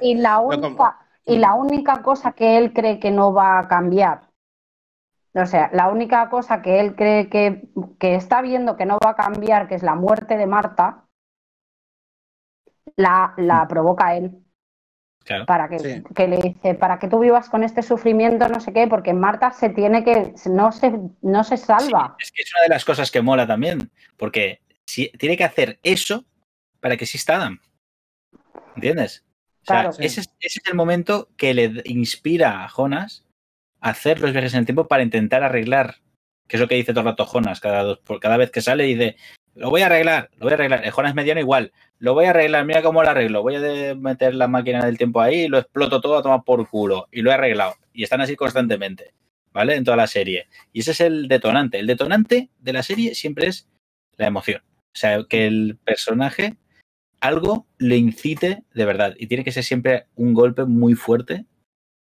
y, 0.00 0.14
la 0.16 0.40
única, 0.40 0.98
y 1.24 1.38
la 1.38 1.54
única 1.54 2.02
cosa 2.02 2.32
que 2.32 2.58
él 2.58 2.72
cree 2.72 2.98
que 2.98 3.10
no 3.10 3.32
va 3.32 3.58
a 3.58 3.68
cambiar, 3.68 4.30
o 5.34 5.46
sea, 5.46 5.68
la 5.72 5.88
única 5.88 6.28
cosa 6.30 6.62
que 6.62 6.80
él 6.80 6.94
cree 6.94 7.28
que, 7.28 7.68
que 7.98 8.14
está 8.14 8.40
viendo 8.40 8.76
que 8.76 8.86
no 8.86 8.98
va 9.04 9.10
a 9.10 9.16
cambiar, 9.16 9.66
que 9.66 9.74
es 9.74 9.82
la 9.82 9.96
muerte 9.96 10.36
de 10.36 10.46
Marta, 10.46 11.06
la, 12.96 13.34
la 13.36 13.64
mm. 13.64 13.68
provoca 13.68 14.16
él. 14.16 14.43
Para 15.46 15.68
que, 15.68 16.02
que, 16.14 16.28
le 16.28 16.36
dice, 16.36 16.74
para 16.74 16.98
que 16.98 17.08
tú 17.08 17.18
vivas 17.18 17.48
con 17.48 17.64
este 17.64 17.82
sufrimiento, 17.82 18.48
no 18.48 18.60
sé 18.60 18.72
qué, 18.72 18.86
porque 18.86 19.14
Marta 19.14 19.52
se 19.52 19.70
tiene 19.70 20.04
que, 20.04 20.34
no 20.50 20.70
se, 20.70 20.92
no 21.22 21.44
se 21.44 21.56
salva. 21.56 22.16
es 22.20 22.30
que 22.30 22.42
es 22.42 22.52
una 22.54 22.62
de 22.64 22.68
las 22.68 22.84
cosas 22.84 23.10
que 23.10 23.22
mola 23.22 23.46
también, 23.46 23.90
porque 24.18 24.60
si, 24.86 25.08
tiene 25.18 25.36
que 25.36 25.44
hacer 25.44 25.78
eso 25.82 26.24
para 26.80 26.96
que 26.96 27.04
exista 27.04 27.36
Adam. 27.36 27.58
¿Entiendes? 28.76 29.24
O 29.62 29.66
sea, 29.66 29.90
ese, 29.98 30.20
es, 30.40 30.60
el 30.66 30.74
momento 30.74 31.30
que 31.38 31.54
le 31.54 31.82
inspira 31.86 32.64
a 32.64 32.68
Jonas 32.68 33.24
a 33.80 33.90
hacer 33.90 34.20
los 34.20 34.32
viajes 34.32 34.52
en 34.52 34.60
el 34.60 34.66
tiempo 34.66 34.88
para 34.88 35.02
intentar 35.02 35.42
arreglar, 35.42 35.96
que 36.46 36.56
es 36.56 36.60
lo 36.60 36.68
que 36.68 36.74
dice 36.74 36.92
todo 36.92 37.00
el 37.00 37.06
rato 37.06 37.24
Jonas, 37.24 37.60
cada, 37.60 37.82
dos, 37.82 38.00
cada 38.20 38.36
vez 38.36 38.50
que 38.50 38.60
sale 38.60 38.86
y 38.86 38.94
dice, 38.94 39.16
lo 39.54 39.70
voy 39.70 39.82
a 39.82 39.86
arreglar, 39.86 40.30
lo 40.36 40.44
voy 40.44 40.52
a 40.52 40.54
arreglar. 40.54 40.84
El 40.84 40.90
Jonas 40.90 41.14
mediano 41.14 41.40
igual, 41.40 41.72
lo 41.98 42.14
voy 42.14 42.26
a 42.26 42.30
arreglar, 42.30 42.64
mira 42.64 42.82
cómo 42.82 43.02
lo 43.02 43.10
arreglo. 43.10 43.42
Voy 43.42 43.56
a 43.56 43.94
meter 43.94 44.34
la 44.34 44.48
máquina 44.48 44.84
del 44.84 44.98
tiempo 44.98 45.20
ahí, 45.20 45.48
lo 45.48 45.58
exploto 45.58 46.00
todo 46.00 46.18
a 46.18 46.22
tomar 46.22 46.42
por 46.44 46.68
culo. 46.68 47.08
Y 47.12 47.22
lo 47.22 47.30
he 47.30 47.34
arreglado. 47.34 47.74
Y 47.92 48.02
están 48.02 48.20
así 48.20 48.36
constantemente, 48.36 49.14
¿vale? 49.52 49.76
En 49.76 49.84
toda 49.84 49.96
la 49.96 50.06
serie. 50.06 50.48
Y 50.72 50.80
ese 50.80 50.90
es 50.90 51.00
el 51.00 51.28
detonante. 51.28 51.78
El 51.78 51.86
detonante 51.86 52.50
de 52.58 52.72
la 52.72 52.82
serie 52.82 53.14
siempre 53.14 53.46
es 53.46 53.68
la 54.16 54.26
emoción. 54.26 54.62
O 54.66 54.96
sea, 54.96 55.24
que 55.28 55.46
el 55.46 55.78
personaje 55.84 56.56
algo 57.20 57.66
le 57.78 57.96
incite 57.96 58.64
de 58.74 58.84
verdad. 58.84 59.14
Y 59.18 59.28
tiene 59.28 59.44
que 59.44 59.52
ser 59.52 59.64
siempre 59.64 60.06
un 60.14 60.34
golpe 60.34 60.64
muy 60.66 60.94
fuerte, 60.94 61.46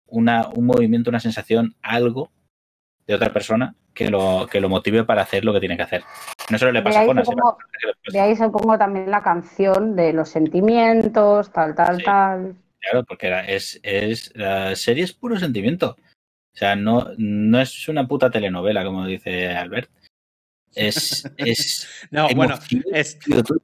una, 0.06 0.48
un 0.48 0.66
movimiento, 0.66 1.10
una 1.10 1.20
sensación, 1.20 1.74
algo 1.80 2.30
de 3.06 3.14
otra 3.14 3.32
persona 3.32 3.74
que 3.94 4.10
lo, 4.10 4.46
que 4.50 4.60
lo 4.60 4.68
motive 4.68 5.04
para 5.04 5.22
hacer 5.22 5.44
lo 5.44 5.52
que 5.52 5.60
tiene 5.60 5.76
que 5.76 5.82
hacer. 5.82 6.02
No 6.50 6.58
solo 6.58 6.72
le 6.72 6.82
pasa 6.82 7.00
a 7.00 7.06
Jonas. 7.06 7.28
De 8.12 8.20
ahí 8.20 8.36
supongo 8.36 8.76
también 8.76 9.10
la 9.10 9.22
canción 9.22 9.96
de 9.96 10.12
los 10.12 10.28
sentimientos, 10.28 11.52
tal, 11.52 11.74
tal, 11.74 12.02
tal. 12.02 12.54
Claro, 12.80 13.04
porque 13.04 13.44
es, 13.48 13.80
es, 13.82 14.32
la 14.36 14.74
serie 14.76 15.04
es 15.04 15.12
puro 15.12 15.38
sentimiento. 15.38 15.96
O 15.98 16.58
sea, 16.58 16.76
no, 16.76 17.08
no 17.18 17.60
es 17.60 17.88
una 17.88 18.06
puta 18.06 18.30
telenovela, 18.30 18.84
como 18.84 19.06
dice 19.06 19.48
Albert. 19.48 19.90
Es. 20.74 21.30
es 21.36 21.88
no, 22.10 22.28
bueno, 22.34 22.58
es, 22.92 23.18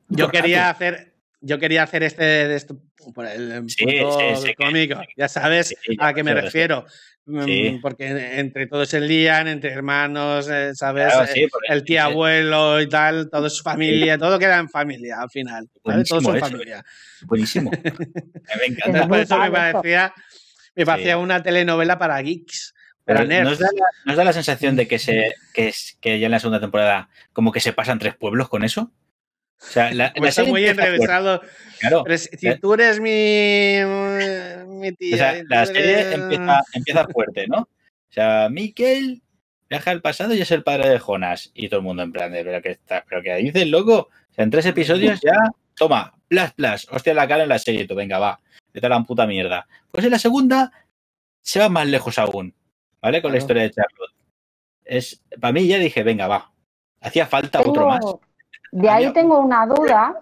yo 0.09 0.29
quería 0.29 0.71
hacer. 0.71 1.12
Yo 1.45 1.59
quería 1.59 1.83
hacer 1.83 2.05
este, 2.05 2.55
este 2.55 2.75
por 3.15 3.27
el 3.27 3.69
sí, 3.69 3.85
sí, 3.85 4.55
cómico. 4.55 5.01
ya 5.17 5.29
sabes 5.29 5.75
a 5.99 6.15
qué 6.15 6.23
me 6.23 6.35
refiero. 6.35 6.87
Mm, 7.25 7.81
porque 7.81 8.39
entre 8.41 8.67
todos 8.67 8.89
se 8.89 9.01
lían, 9.01 9.47
entre 9.47 9.71
hermanos, 9.71 10.49
eh, 10.51 10.75
¿sabes? 10.75 11.13
Eh, 11.37 11.49
el 11.69 11.85
tío 11.85 12.03
abuelo 12.03 12.81
y 12.81 12.89
tal, 12.89 13.31
todo 13.31 13.47
es 13.47 13.63
familia, 13.63 14.19
todo 14.19 14.41
queda 14.41 14.59
en 14.59 14.69
familia 14.69 15.21
al 15.21 15.31
final. 15.31 15.69
¿sabes? 15.85 16.09
Todos 16.09 16.25
son 16.25 16.39
familia. 16.41 16.85
Buenísimo. 17.23 17.71
me 18.59 18.67
encanta. 18.67 19.07
Por 19.07 19.19
eso 19.19 19.39
me 19.39 19.51
parecía, 19.53 20.13
me 20.75 20.85
parecía 20.85 21.19
una 21.19 21.43
telenovela 21.43 21.97
para 21.97 22.21
geeks. 22.21 22.75
Para 23.05 23.25
¿nos, 23.25 23.59
da 23.59 23.69
la, 24.05 24.15
da 24.15 24.25
la, 24.25 24.33
sensación 24.33 24.75
de 24.77 24.87
que, 24.89 24.99
se, 24.99 25.35
que, 25.55 25.73
que 26.01 26.19
ya 26.19 26.27
en 26.27 26.33
la 26.33 26.41
segunda 26.41 26.61
temporada 26.61 27.09
como 27.33 27.53
que 27.53 27.61
se 27.61 27.73
pasan 27.73 28.01
tres 28.01 28.17
pueblos 28.17 28.49
con 28.49 28.65
eso? 28.65 28.93
O 29.63 29.73
sea, 29.73 29.93
la, 29.95 30.07
está 30.07 30.45
muy 30.45 30.65
enrevesado. 30.67 31.41
Claro. 31.81 32.03
Pero 32.05 32.19
si, 32.19 32.59
tú 32.61 32.75
eres 32.75 33.01
mi, 33.01 33.79
mi 34.67 34.93
tía. 34.93 35.15
O 35.15 35.19
sea, 35.19 35.43
la 35.49 35.67
serie 35.67 36.13
empieza, 36.13 36.63
empieza, 36.75 37.07
fuerte, 37.09 37.47
¿no? 37.47 37.59
O 37.61 38.13
sea, 38.13 38.49
Miquel 38.51 39.23
viaja 39.71 39.91
al 39.91 40.03
pasado 40.03 40.35
y 40.35 40.41
es 40.41 40.51
el 40.51 40.63
padre 40.63 40.89
de 40.89 40.99
Jonas. 40.99 41.51
Y 41.55 41.69
todo 41.69 41.81
el 41.81 41.85
mundo 41.85 42.03
en 42.03 42.13
plan 42.13 42.33
de, 42.33 42.45
pero 42.45 42.61
que 42.61 42.71
está, 42.71 43.05
pero 43.09 43.23
que 43.23 43.35
dices, 43.37 43.67
loco. 43.69 44.09
O 44.31 44.35
sea, 44.35 44.45
en 44.45 44.51
tres 44.51 44.67
episodios 44.67 45.21
ya, 45.21 45.37
toma, 45.77 46.15
plas, 46.29 46.53
plas, 46.55 46.87
hostia 46.91 47.15
la 47.15 47.29
cara 47.29 47.43
en 47.43 47.49
la 47.49 47.59
serie, 47.59 47.87
tú, 47.87 47.95
venga, 47.95 48.19
va, 48.19 48.41
vete 48.73 48.87
a 48.87 48.91
la 48.91 49.03
puta 49.03 49.27
mierda. 49.27 49.67
Pues 49.91 50.05
en 50.05 50.11
la 50.11 50.19
segunda 50.19 50.73
se 51.41 51.61
va 51.61 51.69
más 51.69 51.87
lejos 51.87 52.19
aún, 52.19 52.55
¿vale? 53.01 53.21
Con 53.23 53.33
la 53.33 53.39
historia 53.39 53.63
de 53.63 53.71
Charlotte. 53.71 54.15
Es, 54.85 55.23
para 55.41 55.53
mí 55.53 55.67
ya 55.67 55.79
dije, 55.79 56.03
venga, 56.03 56.27
va. 56.27 56.53
Hacía 57.01 57.27
falta 57.27 57.61
otro 57.61 57.89
más. 57.89 58.05
De 58.73 58.89
ahí 58.89 59.13
tengo 59.13 59.39
una 59.39 59.67
duda. 59.67 60.19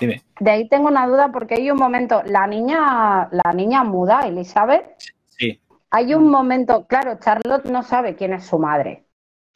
Dime. 0.00 0.22
De 0.40 0.50
ahí 0.50 0.68
tengo 0.68 0.88
una 0.88 1.06
duda 1.06 1.30
porque 1.30 1.54
hay 1.54 1.70
un 1.70 1.78
momento, 1.78 2.22
la 2.24 2.46
niña, 2.46 3.28
la 3.30 3.52
niña 3.52 3.84
muda, 3.84 4.26
Elizabeth. 4.26 4.96
Sí. 5.26 5.60
Hay 5.90 6.14
un 6.14 6.28
momento, 6.28 6.86
claro, 6.86 7.18
Charlotte 7.18 7.66
no 7.66 7.82
sabe 7.82 8.16
quién 8.16 8.32
es 8.32 8.44
su 8.44 8.58
madre. 8.58 9.04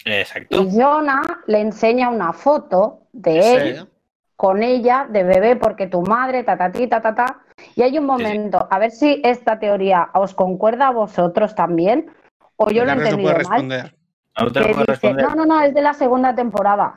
Exacto. 0.05 0.62
Y 0.62 0.70
Jonah 0.70 1.22
le 1.47 1.60
enseña 1.60 2.09
una 2.09 2.32
foto 2.32 3.06
de 3.12 3.55
él 3.55 3.88
con 4.36 4.62
ella 4.62 5.06
de 5.10 5.22
bebé 5.22 5.56
porque 5.56 5.86
tu 5.86 6.02
madre, 6.02 6.44
ta 6.44 6.56
ta 6.56 6.70
ta 6.72 7.02
ta 7.02 7.14
ta. 7.14 7.42
Y 7.74 7.82
hay 7.82 7.98
un 7.98 8.06
momento, 8.06 8.66
a 8.70 8.78
ver 8.78 8.90
si 8.90 9.20
esta 9.24 9.59
teoría 9.59 10.09
os 10.14 10.34
concuerda 10.34 10.88
a 10.88 10.92
vosotros 10.92 11.55
también 11.55 12.10
o 12.56 12.70
yo 12.70 12.84
lo 12.84 12.92
he 12.92 12.94
entendido 12.94 13.34
mal. 13.48 13.92
No, 14.38 15.12
no, 15.12 15.34
no, 15.34 15.47
no, 15.47 15.60
es 15.60 15.74
de 15.74 15.82
la 15.82 15.92
segunda 15.92 16.34
temporada. 16.34 16.94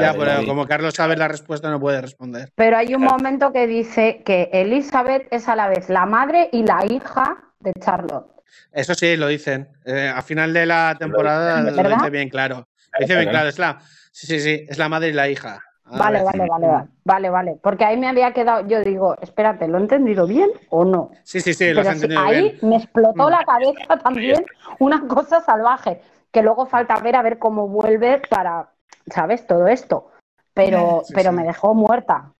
Ya, 0.00 0.14
pero 0.14 0.46
como 0.46 0.66
Carlos 0.66 0.94
sabe 0.94 1.16
la 1.16 1.28
respuesta, 1.28 1.70
no 1.70 1.78
puede 1.78 2.00
responder. 2.00 2.50
Pero 2.54 2.76
hay 2.76 2.94
un 2.94 3.02
momento 3.02 3.52
que 3.52 3.66
dice 3.66 4.22
que 4.24 4.48
Elizabeth 4.52 5.28
es 5.30 5.48
a 5.48 5.56
la 5.56 5.68
vez 5.68 5.88
la 5.88 6.06
madre 6.06 6.48
y 6.52 6.64
la 6.64 6.84
hija 6.86 7.36
de 7.60 7.72
Charlotte. 7.74 8.32
Eso 8.72 8.94
sí, 8.94 9.16
lo 9.16 9.28
dicen. 9.28 9.68
Eh, 9.84 10.10
a 10.14 10.22
final 10.22 10.52
de 10.52 10.66
la 10.66 10.96
temporada 10.98 11.60
lo, 11.60 11.88
dice 11.88 12.10
bien 12.10 12.28
claro. 12.28 12.68
dice 12.98 13.16
bien 13.16 13.28
claro, 13.28 13.48
es 13.48 13.58
la, 13.58 13.80
sí, 14.10 14.26
sí, 14.26 14.40
sí, 14.40 14.66
es 14.68 14.78
la 14.78 14.88
madre 14.88 15.08
y 15.08 15.12
la 15.12 15.28
hija. 15.28 15.60
vale, 15.84 16.22
vale, 16.22 16.46
vale, 16.48 16.88
vale, 17.04 17.30
vale, 17.30 17.56
Porque 17.62 17.84
ahí 17.84 17.98
me 17.98 18.08
había 18.08 18.32
quedado, 18.32 18.66
yo 18.66 18.80
digo, 18.82 19.16
espérate, 19.20 19.68
¿lo 19.68 19.78
he 19.78 19.82
entendido 19.82 20.26
bien 20.26 20.50
o 20.70 20.84
no? 20.84 21.10
Sí, 21.22 21.40
sí, 21.40 21.52
sí, 21.52 21.72
lo 21.72 21.82
he 21.82 21.86
entendido 21.86 22.20
ahí 22.20 22.58
me 22.62 22.76
explotó 22.76 23.28
la 23.28 23.44
cabeza 23.44 23.98
también 24.02 24.44
una 24.78 25.06
cosa 25.06 25.42
salvaje, 25.42 26.00
que 26.30 26.42
luego 26.42 26.66
falta 26.66 26.98
ver 27.00 27.16
a 27.16 27.22
ver 27.22 27.38
cómo 27.38 27.68
vuelve 27.68 28.22
para 28.30 28.71
¿sabes? 29.06 29.46
Todo 29.46 29.66
esto. 29.68 30.10
Pero, 30.54 31.02
pero 31.14 31.32
me 31.32 31.44
dejó 31.44 31.74
muerta. 31.74 32.32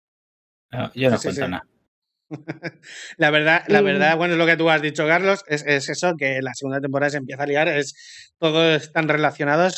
yo 0.95 1.11
no 1.11 1.19
cuento 1.19 1.49
nada. 1.49 1.67
la 3.17 3.31
verdad, 3.31 3.65
la 3.69 3.81
verdad, 3.81 4.17
bueno, 4.17 4.35
es 4.35 4.39
lo 4.39 4.47
que 4.47 4.57
tú 4.57 4.71
has 4.71 4.83
dicho, 4.83 5.07
Carlos, 5.07 5.45
es, 5.47 5.65
eso, 5.67 6.15
que 6.17 6.41
la 6.43 6.55
segunda 6.55 6.81
temporada 6.81 7.11
se 7.11 7.19
empieza 7.19 7.43
a 7.43 7.47
liar, 7.47 7.69
es 7.69 8.33
todos 8.39 8.83
están 8.83 9.09
relacionados, 9.09 9.77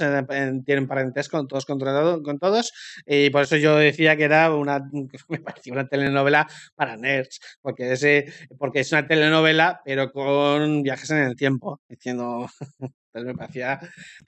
tienen 0.64 0.86
parentesco 0.86 1.47
todos 1.47 1.66
con, 1.66 1.78
con 2.22 2.39
todos, 2.39 2.72
y 3.06 3.31
por 3.31 3.43
eso 3.43 3.56
yo 3.56 3.76
decía 3.76 4.16
que 4.16 4.24
era 4.24 4.55
una, 4.55 4.81
me 5.28 5.40
parecía 5.40 5.72
una 5.72 5.86
telenovela 5.86 6.47
para 6.74 6.97
nerds, 6.97 7.40
porque 7.60 7.93
ese, 7.93 8.32
porque 8.59 8.81
es 8.81 8.93
una 8.93 9.06
telenovela, 9.06 9.82
pero 9.85 10.12
con 10.12 10.82
viajes 10.82 11.10
en 11.10 11.18
el 11.18 11.36
tiempo, 11.36 11.81
diciendo 11.89 12.48
Entonces 12.78 12.94
me 13.14 13.35
parecía, 13.35 13.81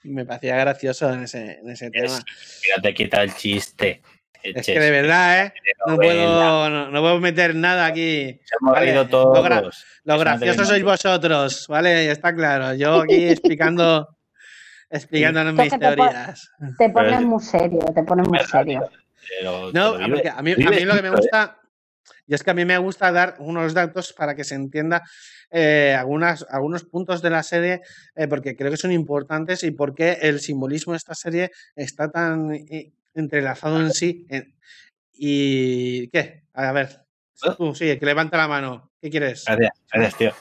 me 0.04 0.24
parecía 0.24 0.56
gracioso 0.56 1.12
en 1.12 1.24
ese, 1.24 1.58
en 1.60 1.70
ese 1.70 1.90
tema. 1.90 2.22
Mira, 2.62 2.82
te 2.82 2.94
quita 2.94 3.22
el 3.22 3.34
chiste. 3.34 4.02
Es 4.55 4.66
que 4.66 4.78
de 4.78 4.90
verdad, 4.90 5.47
¿eh? 5.47 5.55
No 5.86 5.97
puedo, 5.97 6.90
no, 6.90 7.01
puedo 7.01 7.20
meter 7.20 7.55
nada 7.55 7.86
aquí. 7.86 8.40
hemos 8.60 9.10
todos. 9.10 9.85
Lo, 10.05 10.18
gracioso 10.18 10.64
sois 10.64 10.82
vosotros, 10.82 11.66
¿vale? 11.68 12.10
Está 12.10 12.35
claro. 12.35 12.74
Yo 12.74 13.01
aquí 13.02 13.28
explicando, 13.28 14.16
explicándonos 14.90 15.55
mis 15.55 15.78
teorías. 15.78 16.51
Te, 16.78 16.90
pones 16.90 17.23
muy 17.23 17.43
serio, 17.43 17.81
te 17.94 18.02
pones 18.02 18.28
muy 18.28 18.39
serio. 18.40 18.89
no, 19.73 19.97
porque 20.10 20.28
a 20.28 20.43
mí, 20.43 20.52
a 20.52 20.70
mí 20.70 20.81
lo 20.81 20.94
que 20.94 21.02
me 21.02 21.10
gusta, 21.10 21.59
y 22.27 22.35
es 22.35 22.43
que 22.43 22.51
a 22.51 22.55
mí 22.55 22.64
me 22.64 22.78
gusta 22.78 23.12
dar 23.12 23.36
unos 23.39 23.74
datos 23.74 24.12
para 24.12 24.35
que 24.35 24.44
se 24.44 24.55
entienda 24.55 25.02
eh, 25.51 25.94
algunas, 25.97 26.44
algunos 26.51 26.85
puntos 26.85 27.23
de 27.23 27.31
la 27.31 27.43
serie 27.43 27.82
eh, 28.16 28.27
porque 28.27 28.56
creo 28.56 28.70
que 28.70 28.77
son 28.77 28.90
importantes 28.90 29.62
y 29.62 29.70
porque 29.70 30.18
el 30.23 30.40
simbolismo 30.40 30.93
de 30.93 30.97
esta 30.98 31.14
serie 31.14 31.52
está 31.77 32.10
tan 32.10 32.52
eh, 32.52 32.93
entrelazado 33.16 33.80
en 33.80 33.93
sí. 33.93 34.26
¿Y 35.12 36.09
qué? 36.09 36.44
A 36.52 36.72
ver, 36.72 37.05
tú 37.56 37.74
sí, 37.74 37.98
que 37.98 38.06
levanta 38.06 38.36
la 38.36 38.48
mano. 38.48 38.90
¿Qué 39.01 39.10
quieres? 39.10 39.44
Gracias, 39.93 40.16
tío. 40.16 40.32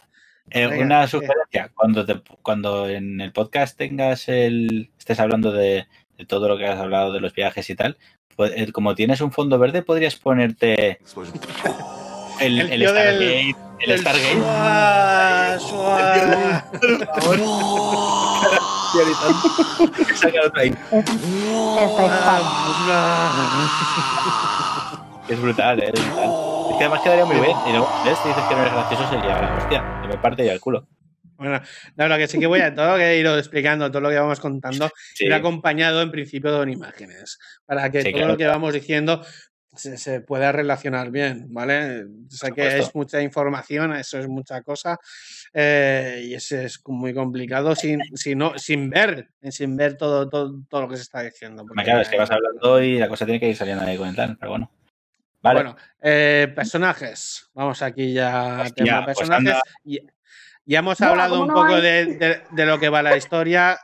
una 0.79 1.07
sugerencia, 1.07 1.71
cuando, 1.73 2.05
cuando 2.41 2.89
en 2.89 3.21
el 3.21 3.31
podcast 3.31 3.77
tengas 3.77 4.27
el, 4.29 4.91
estés 4.97 5.19
hablando 5.19 5.51
de, 5.51 5.87
todo 6.27 6.47
lo 6.47 6.57
que 6.57 6.67
has 6.67 6.79
hablado 6.79 7.11
de 7.13 7.19
los 7.19 7.33
viajes 7.33 7.69
y 7.69 7.75
tal, 7.75 7.97
pues, 8.35 8.71
como 8.71 8.95
tienes 8.95 9.21
un 9.21 9.31
fondo 9.31 9.59
verde, 9.59 9.81
podrías 9.81 10.15
ponerte 10.15 10.99
el, 12.41 12.59
el, 12.59 12.81
el 12.81 12.87
Stargate. 12.87 13.55
El, 13.79 13.99
Stargate. 13.99 14.41
Es 25.27 25.41
brutal, 25.41 25.81
¿eh? 25.81 25.91
es 25.91 26.05
brutal. 26.05 26.29
Es 26.69 26.77
que 26.77 26.83
además 26.83 27.01
quedaría 27.01 27.25
muy 27.25 27.37
bien. 27.37 27.57
Y 27.67 27.71
luego, 27.71 27.89
¿ves? 28.05 28.17
Si 28.21 28.27
dices 28.27 28.43
que 28.47 28.55
no 28.55 28.61
eres 28.61 28.73
gracioso, 28.73 29.09
sería 29.09 29.41
la 29.41 29.57
hostia. 29.57 29.83
Que 30.01 30.07
me 30.07 30.17
parte 30.17 30.45
ya 30.45 30.53
el 30.53 30.59
culo. 30.59 30.87
Bueno, 31.37 31.61
no, 31.97 32.07
lo 32.07 32.17
que 32.17 32.27
sí 32.27 32.39
que 32.39 32.47
voy 32.47 32.61
a 32.61 32.73
todo 32.73 32.95
que 32.95 33.11
he 33.11 33.19
ido 33.19 33.37
explicando, 33.37 33.91
todo 33.91 34.01
lo 34.01 34.09
que 34.09 34.17
vamos 34.17 34.39
contando, 34.39 34.89
ir 35.19 35.33
acompañado 35.33 36.01
en 36.01 36.09
principio 36.09 36.57
con 36.57 36.69
imágenes, 36.69 37.39
para 37.65 37.91
que 37.91 38.13
todo 38.13 38.27
lo 38.27 38.37
que 38.37 38.47
vamos 38.47 38.73
diciendo 38.73 39.21
se, 39.75 40.21
pueda 40.21 40.51
relacionar 40.51 41.11
bien, 41.11 41.47
¿vale? 41.49 42.05
Sé 42.29 42.51
que 42.51 42.79
es 42.79 42.93
mucha 42.95 43.21
información, 43.21 43.95
eso 43.95 44.19
es 44.19 44.27
mucha 44.27 44.61
cosa, 44.61 44.99
eh, 45.53 46.23
y 46.25 46.33
eso 46.33 46.57
es 46.57 46.81
muy 46.87 47.13
complicado 47.13 47.75
sin, 47.75 48.01
sin, 48.15 48.41
sin 48.57 48.89
ver, 48.89 49.29
sin 49.49 49.75
ver 49.75 49.97
todo, 49.97 50.29
todo, 50.29 50.63
todo, 50.69 50.81
lo 50.81 50.89
que 50.89 50.97
se 50.97 51.03
está 51.03 51.21
diciendo. 51.21 51.65
Claro, 51.65 52.01
es 52.01 52.09
que 52.09 52.17
vas 52.17 52.31
hablando 52.31 52.81
y 52.81 52.97
la 52.97 53.07
cosa 53.07 53.25
tiene 53.25 53.39
que 53.39 53.49
ir 53.49 53.55
saliendo 53.55 53.83
ahí 53.83 53.97
con 53.97 54.09
el 54.09 54.15
plan, 54.15 54.37
pero 54.39 54.51
bueno. 54.51 54.71
Vale. 55.41 55.61
Bueno, 55.61 55.75
eh, 56.01 56.51
personajes. 56.55 57.51
Vamos 57.53 57.81
aquí 57.83 58.13
ya 58.13 58.61
a 58.61 58.69
tema 58.71 59.05
pues 59.05 59.17
personajes. 59.17 59.61
ya, 60.65 60.79
hemos 60.79 60.99
hablado 61.01 61.43
un 61.43 61.49
poco 61.49 61.79
de, 61.79 62.41
de, 62.51 62.65
lo 62.65 62.79
que 62.79 62.89
va 62.89 63.03
la 63.03 63.15
historia. 63.15 63.77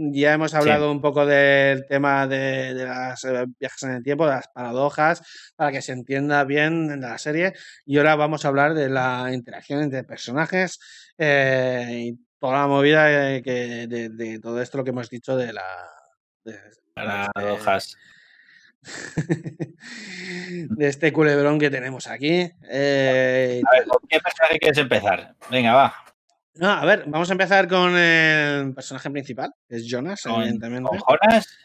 Ya 0.00 0.32
hemos 0.32 0.54
hablado 0.54 0.92
un 0.92 1.00
podo 1.00 1.26
del 1.26 1.84
tema 1.86 2.28
de, 2.28 2.72
de, 2.72 2.84
las 2.84 3.24
eh, 3.24 3.46
viajes 3.58 3.82
en 3.82 3.90
el 3.90 4.04
tiempo, 4.04 4.26
de 4.26 4.34
las 4.34 4.46
paradojas, 4.46 5.22
para 5.56 5.72
que 5.72 5.82
se 5.82 5.90
entienda 5.90 6.44
bien 6.44 6.88
en 6.92 7.00
la 7.00 7.18
serie. 7.18 7.54
Y 7.84 7.98
ahora 7.98 8.14
vamos 8.14 8.44
a 8.44 8.48
hablar 8.48 8.74
de 8.74 8.88
la 8.88 9.30
interacción 9.32 9.82
entre 9.82 10.04
personajes 10.04 10.78
eh, 11.18 11.88
y 11.90 12.18
toda 12.38 12.60
la 12.60 12.66
movida 12.68 13.32
eh, 13.32 13.42
de, 13.42 14.38
todo 14.40 14.62
esto 14.62 14.78
lo 14.78 14.84
que 14.84 14.90
hemos 14.90 15.10
dicho 15.10 15.36
de 15.36 15.52
la... 15.52 15.64
De, 16.44 16.56
paradojas. 16.94 17.96
de 20.70 20.86
este 20.86 21.12
culebrón 21.12 21.58
que 21.58 21.70
tenemos 21.70 22.06
aquí. 22.06 22.48
Eh, 22.70 23.60
a 23.66 23.76
ver, 23.76 23.88
¿con 23.88 24.08
qué 24.08 24.20
personaje 24.20 24.60
quieres 24.60 24.78
empezar? 24.78 25.34
Venga, 25.50 25.74
va. 25.74 25.94
No, 26.58 26.70
a 26.70 26.84
ver, 26.84 27.04
vamos 27.06 27.30
a 27.30 27.32
empezar 27.32 27.68
con 27.68 27.96
el 27.96 28.74
personaje 28.74 29.10
principal, 29.10 29.52
que 29.68 29.76
es 29.76 29.86
Jonas, 29.88 30.26
evidentemente. 30.26 30.88
¿Con 30.88 30.98
Jonas? 30.98 31.58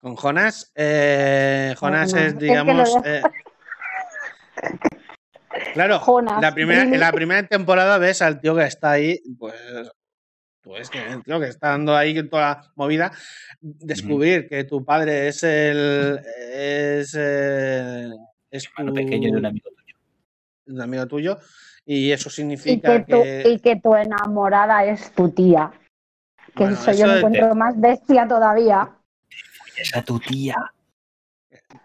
Con 0.00 0.16
Jonas. 0.16 0.72
Eh, 0.76 1.74
Jonas 1.76 2.14
es, 2.14 2.38
digamos. 2.38 2.96
Eh, 3.04 3.22
claro, 5.74 6.00
la 6.40 6.54
primera, 6.54 6.82
en 6.82 7.00
la 7.00 7.10
primera 7.10 7.44
temporada 7.44 7.98
ves 7.98 8.22
al 8.22 8.40
tío 8.40 8.54
que 8.54 8.64
está 8.64 8.92
ahí, 8.92 9.20
pues 9.36 9.54
tú 10.62 10.76
es 10.76 10.88
que, 10.90 11.00
tío, 11.24 11.40
que 11.40 11.48
estando 11.48 11.96
ahí 11.96 12.16
en 12.16 12.30
toda 12.30 12.42
la 12.42 12.72
movida, 12.76 13.10
descubrir 13.60 14.48
que 14.48 14.62
tu 14.62 14.84
padre 14.84 15.26
es 15.26 15.42
el. 15.42 16.20
es. 16.54 17.16
Eh, 17.18 18.10
es 18.50 18.68
tu, 18.72 18.94
pequeño 18.94 19.32
de 19.32 19.38
un 19.38 19.46
amigo. 19.46 19.70
Un 20.70 20.80
amigo 20.80 21.06
tuyo. 21.06 21.38
Y 21.84 22.12
eso 22.12 22.30
significa 22.30 22.94
y 22.94 23.04
que, 23.04 23.12
Tu, 23.12 23.48
y 23.48 23.58
que 23.58 23.76
tu 23.76 23.94
enamorada 23.94 24.84
es 24.84 25.12
tu 25.12 25.30
tía. 25.30 25.72
Que 26.54 26.64
eso 26.64 26.92
yo 26.92 27.06
me 27.06 27.18
encuentro 27.18 27.54
más 27.54 27.78
bestia 27.80 28.26
todavía. 28.26 28.88
Es 29.76 29.94
a 29.96 30.02
tu 30.02 30.18
tía. 30.18 30.56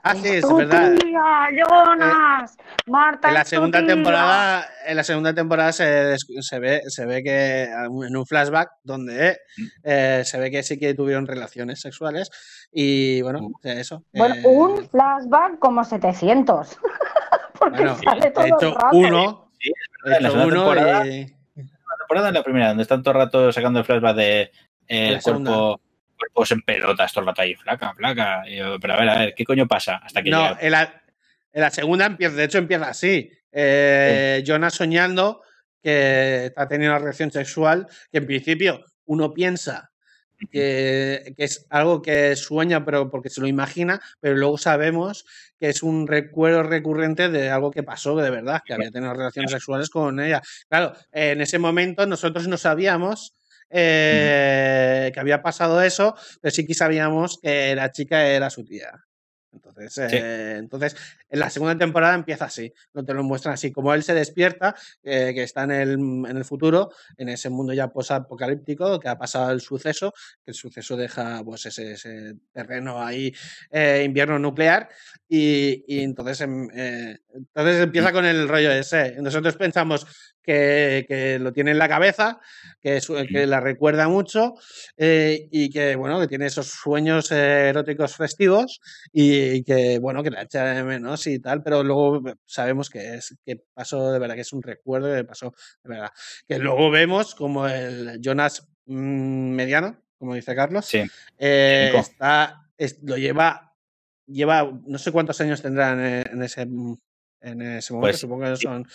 Ah, 0.04 0.16
sí, 0.16 0.28
es 0.28 0.54
verdad. 0.54 0.96
Tía, 1.00 1.66
Jonas, 1.68 2.58
Marta. 2.88 3.28
En 3.30 3.34
la 3.34 3.46
segunda 3.46 3.86
temporada, 3.86 4.68
en 4.86 4.98
la 4.98 5.04
segunda 5.04 5.34
temporada 5.34 5.72
se, 5.72 6.16
se, 6.18 6.60
ve, 6.60 6.82
se 6.88 7.06
ve 7.06 7.24
que 7.24 7.64
en 7.64 8.16
un 8.16 8.26
flashback 8.26 8.70
donde 8.84 9.38
eh, 9.84 10.22
se 10.26 10.40
ve 10.40 10.52
que 10.52 10.64
sí 10.64 10.78
que 10.78 10.94
tuvieron 10.94 11.26
relaciones 11.26 11.82
sexuales 11.82 12.30
y 12.72 13.22
bueno, 13.22 13.50
eso. 13.64 14.04
Bueno, 14.14 14.36
un 14.48 14.88
flashback 14.90 15.60
como 15.60 15.84
700. 15.84 16.78
Porque 17.60 17.78
bueno, 17.78 17.98
sale 18.04 18.32
todo 18.32 18.44
he 18.44 18.48
hecho 18.48 18.68
el 18.68 18.76
rato. 18.76 18.98
uno. 18.98 19.52
Sí, 19.60 19.72
en 20.06 20.24
la 20.24 20.30
segunda 20.30 20.56
temporada, 20.56 21.06
la 21.06 21.98
temporada 21.98 22.28
es 22.28 22.34
la 22.34 22.44
primera, 22.44 22.68
donde 22.70 22.84
están 22.84 23.04
todo 23.04 23.14
el 23.14 23.20
rato 23.20 23.52
sacando 23.52 23.80
el 23.80 23.86
flashback 23.86 24.16
de 24.16 24.42
eh, 24.88 25.08
el 25.14 25.22
cuerpo 25.22 25.80
cuerpos 26.18 26.52
en 26.52 26.62
pelotas 26.62 27.12
todo 27.12 27.22
el 27.22 27.28
rato 27.28 27.42
ahí, 27.42 27.56
flaca, 27.56 27.94
flaca. 27.94 28.44
pero 28.82 28.94
a 28.94 28.98
ver, 28.98 29.10
a 29.10 29.20
ver, 29.20 29.34
¿qué 29.36 29.44
coño 29.44 29.68
pasa? 29.68 29.98
Hasta 29.98 30.24
que 30.24 30.30
no, 30.30 30.58
en 30.60 30.72
la, 30.72 31.04
en 31.52 31.62
la, 31.62 31.70
segunda 31.70 32.06
empieza, 32.06 32.36
de 32.36 32.44
hecho 32.46 32.58
empieza 32.58 32.90
así. 32.90 33.32
Eh, 33.52 34.44
Jonas 34.46 34.74
soñando 34.74 35.42
que 35.82 36.48
está 36.48 36.68
teniendo 36.68 36.96
una 36.96 37.04
reacción 37.04 37.32
sexual 37.32 37.88
que 38.12 38.18
en 38.18 38.26
principio 38.26 38.84
uno 39.06 39.34
piensa 39.34 39.92
que, 40.52 41.34
que, 41.38 41.44
es 41.44 41.66
algo 41.70 42.02
que 42.02 42.36
sueña 42.36 42.86
pero 42.86 43.10
porque 43.10 43.30
se 43.30 43.42
lo 43.42 43.48
imagina, 43.48 44.02
pero 44.20 44.36
luego 44.36 44.58
sabemos 44.58 45.26
que 45.60 45.70
es 45.70 45.84
un 45.84 46.08
recuerdo 46.08 46.64
recurrente 46.64 47.30
de 47.30 47.50
algo 47.50 47.72
que 47.72 47.84
pasó 47.84 48.16
de 48.16 48.30
verdad, 48.30 48.62
que 48.66 48.74
había 48.74 48.92
tenido 48.92 49.14
relaciones 49.14 49.52
sexuales 49.52 49.90
con 49.90 50.20
ella. 50.20 50.42
Claro, 50.70 50.94
en 51.12 51.42
ese 51.42 51.60
momento 51.60 52.06
nosotros 52.06 52.48
no 52.48 52.58
sabíamos 52.58 53.36
eh, 53.70 55.12
que 55.14 55.20
había 55.20 55.42
pasado 55.42 55.82
eso, 55.82 56.16
pero 56.42 56.52
sí 56.52 56.66
que 56.66 56.74
sabíamos 56.74 57.40
que 57.42 57.76
la 57.76 57.92
chica 57.92 58.26
era 58.28 58.50
su 58.50 58.64
tía. 58.64 58.92
Entonces, 59.56 59.98
eh, 60.14 60.58
entonces, 60.58 60.96
en 61.30 61.40
la 61.40 61.50
segunda 61.50 61.78
temporada 61.78 62.14
empieza 62.14 62.46
así, 62.46 62.74
no 62.94 63.06
te 63.06 63.14
lo 63.14 63.24
muestran 63.24 63.54
así, 63.54 63.72
como 63.72 63.94
él 63.94 64.04
se 64.04 64.14
despierta, 64.14 64.76
eh, 65.04 65.32
que 65.34 65.44
está 65.44 65.64
en 65.64 65.72
el, 65.72 65.92
en 65.94 66.38
el, 66.38 66.46
futuro, 66.46 66.92
en 67.18 67.30
ese 67.30 67.50
mundo 67.50 67.74
ya 67.74 67.88
posapocalíptico, 67.88 69.00
que 69.00 69.08
ha 69.08 69.18
pasado 69.18 69.52
el 69.52 69.62
suceso, 69.62 70.14
que 70.44 70.52
el 70.52 70.56
suceso 70.56 70.98
deja 70.98 71.42
pues 71.44 71.66
ese, 71.66 71.94
ese 71.94 72.36
terreno 72.52 73.04
ahí, 73.04 73.34
invierno 74.04 74.38
nuclear, 74.40 74.90
y, 75.28 75.84
y 75.88 76.02
entonces, 76.02 76.42
em, 76.42 76.68
entonces 77.34 77.82
empieza 77.82 78.12
con 78.12 78.26
el 78.26 78.48
rollo 78.48 78.72
ese. 78.72 79.16
Nosotros 79.22 79.56
pensamos, 79.56 80.06
que, 80.46 81.38
lo 81.42 81.52
tiene 81.52 81.72
en 81.72 81.78
la 81.78 81.90
cabeza, 81.90 82.40
que, 82.82 83.02
que 83.30 83.48
la 83.48 83.60
recuerda 83.60 84.08
mucho 84.08 84.54
eh, 84.98 85.48
y 85.52 85.70
que, 85.70 85.96
bueno, 85.96 86.20
que 86.20 86.28
tiene 86.28 86.46
esos 86.46 86.68
sueños 86.68 87.32
eróticos 87.32 88.16
festivos 88.16 88.80
y, 89.12 89.45
que, 89.64 90.00
bueno, 90.00 90.24
que 90.24 90.32
la 90.32 90.44
echa 90.44 90.66
de 90.66 90.84
menos 90.84 91.26
y 91.28 91.40
tal, 91.40 91.64
pero 91.64 91.84
luego 91.84 92.22
sabemos 92.46 92.90
que, 92.90 93.16
es, 93.16 93.36
que 93.46 93.58
pasó 93.74 94.12
de 94.12 94.20
verdad, 94.20 94.36
que 94.36 94.42
es 94.42 94.54
un 94.54 94.62
recuerdo 94.62 95.14
que 95.14 95.24
pasó 95.24 95.54
de 95.84 95.90
verdad. 95.90 96.12
Que 96.48 96.60
luego 96.60 96.90
vemos 96.92 97.36
como 97.36 97.68
el 97.68 98.20
Jonas 98.22 98.68
mm, 98.86 99.50
mediano, 99.52 99.98
como 100.18 100.36
dice 100.36 100.56
Carlos, 100.56 100.90
eh, 101.38 101.94
está, 101.96 102.68
lo 103.04 103.18
lleva 103.18 103.66
lleva 104.28 104.72
no 104.86 104.98
sé 104.98 105.12
cuántos 105.12 105.40
años 105.42 105.62
tendrá 105.62 105.92
en, 105.92 106.42
ese 106.42 106.62
en 106.62 107.62
ese 107.62 107.94
momento. 107.94 108.12
Pues, 108.12 108.20
Supongo 108.20 108.46
que 108.46 108.56
son. 108.58 108.88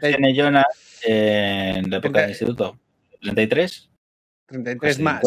Tiene 0.00 0.34
Jonas 0.34 0.66
en 1.02 1.90
la 1.90 1.98
época 1.98 2.20
del 2.22 2.30
instituto. 2.30 2.78
¿33? 3.22 3.88
33 4.46 5.00
más. 5.00 5.22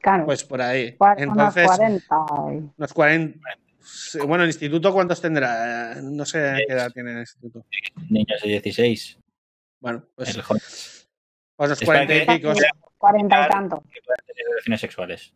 Claro. 0.00 0.24
Pues 0.24 0.44
por 0.44 0.62
ahí. 0.62 0.96
Entonces, 1.16 1.66
unos 1.66 1.76
40. 1.76 2.16
Unos 2.76 2.92
40. 2.92 3.38
Bueno, 4.26 4.44
el 4.44 4.50
instituto, 4.50 4.92
¿cuántos 4.92 5.20
tendrá? 5.20 5.96
No 6.02 6.24
sé 6.24 6.64
qué 6.66 6.72
edad 6.72 6.90
tiene 6.92 7.12
el 7.12 7.18
instituto. 7.20 7.64
Niños 8.08 8.40
de 8.42 8.48
16. 8.48 9.18
Bueno, 9.80 10.06
pues. 10.14 10.38
Pues 11.56 11.70
los 11.70 11.80
40 11.80 12.14
y 12.14 12.26
pico. 12.26 12.52
40 12.98 13.46
y 13.46 13.48
tanto. 13.48 13.82
Que 13.92 14.00
puedan 14.02 14.26
tener 14.26 14.46
relaciones 14.48 14.80
sexuales. 14.80 15.34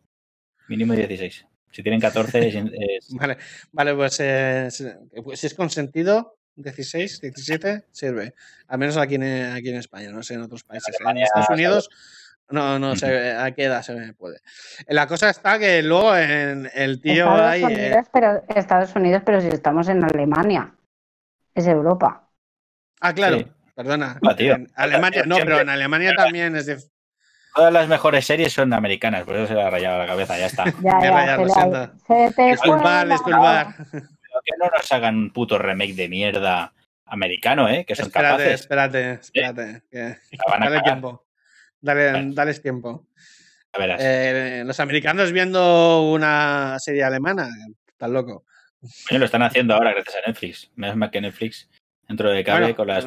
Mínimo 0.69 0.95
16. 0.95 1.47
Si 1.71 1.83
tienen 1.83 2.01
14 2.01 2.49
es... 2.49 2.55
Vale, 3.19 3.37
vale 3.73 3.95
pues, 3.95 4.21
eh, 4.21 4.69
pues, 5.25 5.41
si 5.41 5.47
es 5.49 5.55
consentido, 5.55 6.39
16, 6.55 7.21
17, 7.21 7.87
sirve. 7.91 8.35
Al 8.69 8.79
menos 8.79 8.97
aquí 8.97 9.17
en, 9.17 9.25
aquí 9.25 9.71
en 9.71 9.77
España, 9.77 10.11
no 10.11 10.23
sé 10.23 10.35
en 10.35 10.43
otros 10.43 10.63
países. 10.63 10.97
En 11.01 11.19
Estados 11.19 11.51
Unidos 11.51 11.91
no, 12.51 12.79
no 12.79 12.97
sé 12.97 13.33
a 13.33 13.51
qué 13.53 13.65
edad 13.65 13.83
se 13.83 14.15
puede. 14.15 14.41
La 14.89 15.07
cosa 15.07 15.31
está 15.31 15.59
que 15.59 15.83
luego 15.83 16.17
en 16.17 16.71
el 16.75 17.01
tío 17.01 17.25
Estados 17.25 17.41
hay... 17.41 17.63
Eh, 17.63 17.67
Unidos, 17.67 18.07
pero, 18.13 18.43
Estados 18.55 18.97
Unidos, 18.97 19.23
pero 19.25 19.41
si 19.41 19.49
estamos 19.49 19.89
en 19.89 20.05
Alemania. 20.05 20.75
Es 21.55 21.67
Europa. 21.67 22.29
Ah, 23.01 23.13
claro. 23.13 23.39
Perdona. 23.75 24.19
Ah, 24.23 24.35
en 24.39 24.71
Alemania, 24.77 25.25
no, 25.27 25.37
pero 25.37 25.61
en 25.61 25.69
Alemania 25.69 26.15
también 26.17 26.57
es 26.57 26.67
de, 26.67 26.79
Todas 27.55 27.73
las 27.73 27.87
mejores 27.87 28.27
series 28.27 28.53
son 28.53 28.73
americanas, 28.73 29.23
por 29.23 29.37
eso 29.37 29.47
se 29.47 29.55
le 29.55 29.63
ha 29.63 29.71
rayado 29.71 29.99
la 29.99 30.07
cabeza, 30.07 30.37
ya 30.37 30.47
está. 30.47 30.65
ya, 30.83 31.01
ya, 31.01 31.93
se, 32.07 32.33
te 32.33 32.51
disculpar, 32.51 33.09
disculpar. 33.09 33.75
que 33.93 34.57
no 34.59 34.71
nos 34.77 34.93
hagan 34.93 35.17
un 35.17 35.31
puto 35.31 35.57
remake 35.57 35.95
de 35.95 36.09
mierda 36.09 36.73
americano, 37.07 37.69
¿eh? 37.69 37.85
Que 37.85 37.95
son 37.95 38.07
espérate, 38.07 38.33
capaces. 38.33 38.61
Espérate, 38.61 39.13
espérate, 39.13 39.83
Que... 39.89 40.17
Dale 40.59 40.81
tiempo. 40.81 41.24
Dale, 41.85 42.31
dales 42.33 42.63
tiempo. 42.63 43.07
A. 43.75 43.97
Eh, 43.99 44.63
los 44.65 44.81
americanos 44.81 45.33
viendo 45.33 46.11
una 46.11 46.79
serie 46.79 47.05
alemana, 47.05 47.51
están 47.87 48.15
loco. 48.15 48.47
Bueno, 48.81 49.19
lo 49.19 49.25
están 49.27 49.43
haciendo 49.43 49.75
ahora 49.75 49.93
gracias 49.93 50.17
a 50.17 50.27
Netflix. 50.27 50.71
Menos 50.77 50.97
mal 50.97 51.11
que 51.11 51.21
Netflix 51.21 51.69
dentro 52.09 52.31
de 52.31 52.43
cabe 52.43 52.75
con 52.75 52.87
las. 52.87 53.07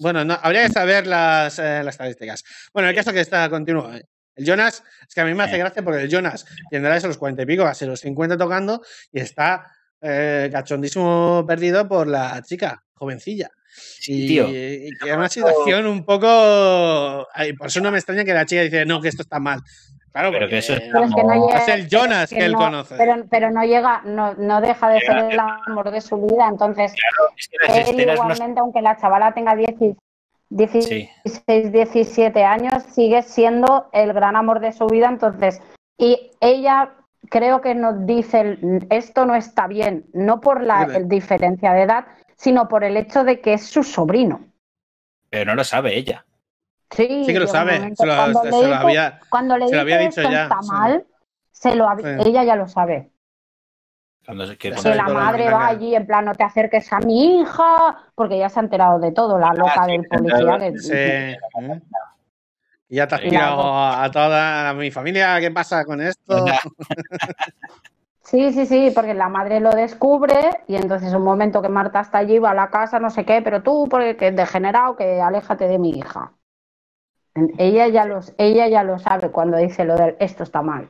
bueno, 0.00 0.24
no, 0.24 0.36
habría 0.42 0.66
que 0.66 0.72
saber 0.72 1.06
las, 1.06 1.60
eh, 1.60 1.82
las, 1.84 1.94
estadísticas. 1.94 2.42
Bueno, 2.72 2.88
el 2.88 2.94
caso 2.96 3.12
que 3.12 3.20
está 3.20 3.48
continuo. 3.48 3.88
El 4.34 4.44
Jonas, 4.44 4.82
es 5.06 5.14
que 5.14 5.20
a 5.20 5.24
mí 5.24 5.34
me 5.34 5.44
hace 5.44 5.58
gracia 5.58 5.84
porque 5.84 6.02
el 6.02 6.08
Jonas 6.08 6.44
tendrá 6.70 6.96
eso 6.96 7.06
los 7.06 7.18
40 7.18 7.42
y 7.42 7.46
pico, 7.46 7.62
casi 7.62 7.86
los 7.86 8.00
50 8.00 8.36
tocando 8.36 8.82
y 9.12 9.20
está 9.20 9.70
eh, 10.00 10.48
cachondísimo 10.50 11.44
perdido 11.46 11.86
por 11.86 12.08
la 12.08 12.42
chica, 12.42 12.82
jovencilla. 13.02 13.50
Sí, 13.74 14.24
y, 14.24 14.28
tío. 14.28 14.48
Y, 14.48 14.90
y 15.04 15.10
una 15.10 15.28
situación 15.28 15.86
un 15.86 16.04
poco. 16.04 17.26
por 17.58 17.66
eso 17.66 17.80
no 17.80 17.90
me 17.90 17.98
extraña 17.98 18.24
que 18.24 18.32
la 18.32 18.46
chica 18.46 18.62
dice, 18.62 18.86
no, 18.86 19.00
que 19.00 19.08
esto 19.08 19.22
está 19.22 19.40
mal. 19.40 19.60
Claro, 20.12 20.30
pero 20.30 20.46
que 20.46 20.58
eso 20.58 20.74
es, 20.74 20.82
es, 20.82 21.68
el 21.68 21.88
Jonas 21.88 22.28
que, 22.28 22.44
él 22.44 22.52
conoce. 22.52 22.96
Pero, 22.98 23.24
pero, 23.30 23.50
no 23.50 23.64
llega, 23.64 24.02
no, 24.04 24.34
no 24.34 24.60
deja 24.60 24.90
de 24.90 25.00
ser 25.00 25.16
el 25.16 25.40
amor 25.40 25.90
de 25.90 26.02
su 26.02 26.20
vida. 26.20 26.48
Entonces, 26.48 26.92
él 27.68 27.98
igualmente, 27.98 28.60
aunque 28.60 28.82
la 28.82 28.98
chavala 28.98 29.32
tenga 29.32 29.56
16, 29.56 31.08
17 31.72 32.44
años, 32.44 32.82
sigue 32.94 33.22
siendo 33.22 33.88
el 33.94 34.12
gran 34.12 34.36
amor 34.36 34.60
de 34.60 34.72
su 34.72 34.86
vida. 34.86 35.08
Entonces, 35.08 35.62
y 35.96 36.30
ella 36.42 36.92
creo 37.30 37.62
que 37.62 37.74
nos 37.74 38.06
dice 38.06 38.58
esto 38.90 39.24
no 39.24 39.34
está 39.34 39.66
bien, 39.66 40.04
no 40.12 40.40
por 40.42 40.62
la 40.62 40.84
diferencia 41.04 41.72
de 41.72 41.82
edad, 41.82 42.04
sino 42.42 42.66
por 42.66 42.82
el 42.82 42.96
hecho 42.96 43.22
de 43.22 43.40
que 43.40 43.54
es 43.54 43.66
su 43.66 43.84
sobrino. 43.84 44.40
Pero 45.30 45.44
no 45.44 45.54
lo 45.54 45.62
sabe 45.62 45.96
ella. 45.96 46.26
Sí, 46.90 47.22
que 47.24 47.38
lo 47.38 47.46
sabe. 47.46 47.94
Se 47.94 48.04
lo, 48.04 48.16
cuando, 48.16 48.42
se 48.42 48.50
lo 48.50 48.74
había, 48.74 49.20
cuando 49.30 49.56
le 49.56 49.68
se 49.68 49.76
lo 49.76 49.80
había 49.80 49.98
dicho 49.98 50.22
ya. 50.22 50.42
Está 50.42 50.60
mal, 50.62 51.06
se 51.52 51.76
lo, 51.76 51.88
sí. 51.96 52.04
ella 52.26 52.42
ya 52.42 52.56
lo 52.56 52.66
sabe. 52.66 53.12
Cuando 54.26 54.46
se 54.46 54.58
que 54.58 54.70
la 54.70 55.08
madre 55.08 55.50
va 55.50 55.68
allí 55.68 55.94
en 55.94 56.04
plan, 56.04 56.24
no 56.24 56.34
te 56.34 56.42
acerques 56.42 56.92
a 56.92 56.98
mi 56.98 57.40
hija, 57.40 57.96
porque 58.16 58.38
ya 58.38 58.48
se 58.48 58.58
ha 58.58 58.62
enterado 58.64 58.98
de 58.98 59.12
todo, 59.12 59.38
la 59.38 59.52
loca 59.54 59.74
ah, 59.76 59.84
sí, 59.86 59.92
del 59.92 60.08
policía. 60.08 61.38
Sí. 61.38 61.38
Ya 62.88 63.06
te 63.06 63.14
has 63.14 63.20
tirado 63.20 63.62
a 63.62 64.10
toda 64.10 64.74
mi 64.74 64.90
familia, 64.90 65.38
¿qué 65.38 65.52
pasa 65.52 65.84
con 65.84 66.00
esto? 66.00 66.44
Sí, 68.32 68.50
sí, 68.54 68.64
sí, 68.64 68.90
porque 68.94 69.12
la 69.12 69.28
madre 69.28 69.60
lo 69.60 69.72
descubre 69.72 70.34
y 70.66 70.76
entonces 70.76 71.12
un 71.12 71.22
momento 71.22 71.60
que 71.60 71.68
Marta 71.68 72.00
está 72.00 72.16
allí, 72.16 72.38
va 72.38 72.52
a 72.52 72.54
la 72.54 72.70
casa, 72.70 72.98
no 72.98 73.10
sé 73.10 73.26
qué, 73.26 73.42
pero 73.42 73.62
tú, 73.62 73.86
porque 73.90 74.16
es 74.18 74.34
degenerado, 74.34 74.96
que 74.96 75.20
aléjate 75.20 75.68
de 75.68 75.78
mi 75.78 75.90
hija. 75.90 76.32
Ella 77.58 77.88
ya, 77.88 78.06
los, 78.06 78.32
ella 78.38 78.68
ya 78.68 78.84
lo 78.84 78.98
sabe 78.98 79.30
cuando 79.30 79.58
dice 79.58 79.84
lo 79.84 79.96
del 79.96 80.16
esto 80.18 80.44
está 80.44 80.62
mal. 80.62 80.88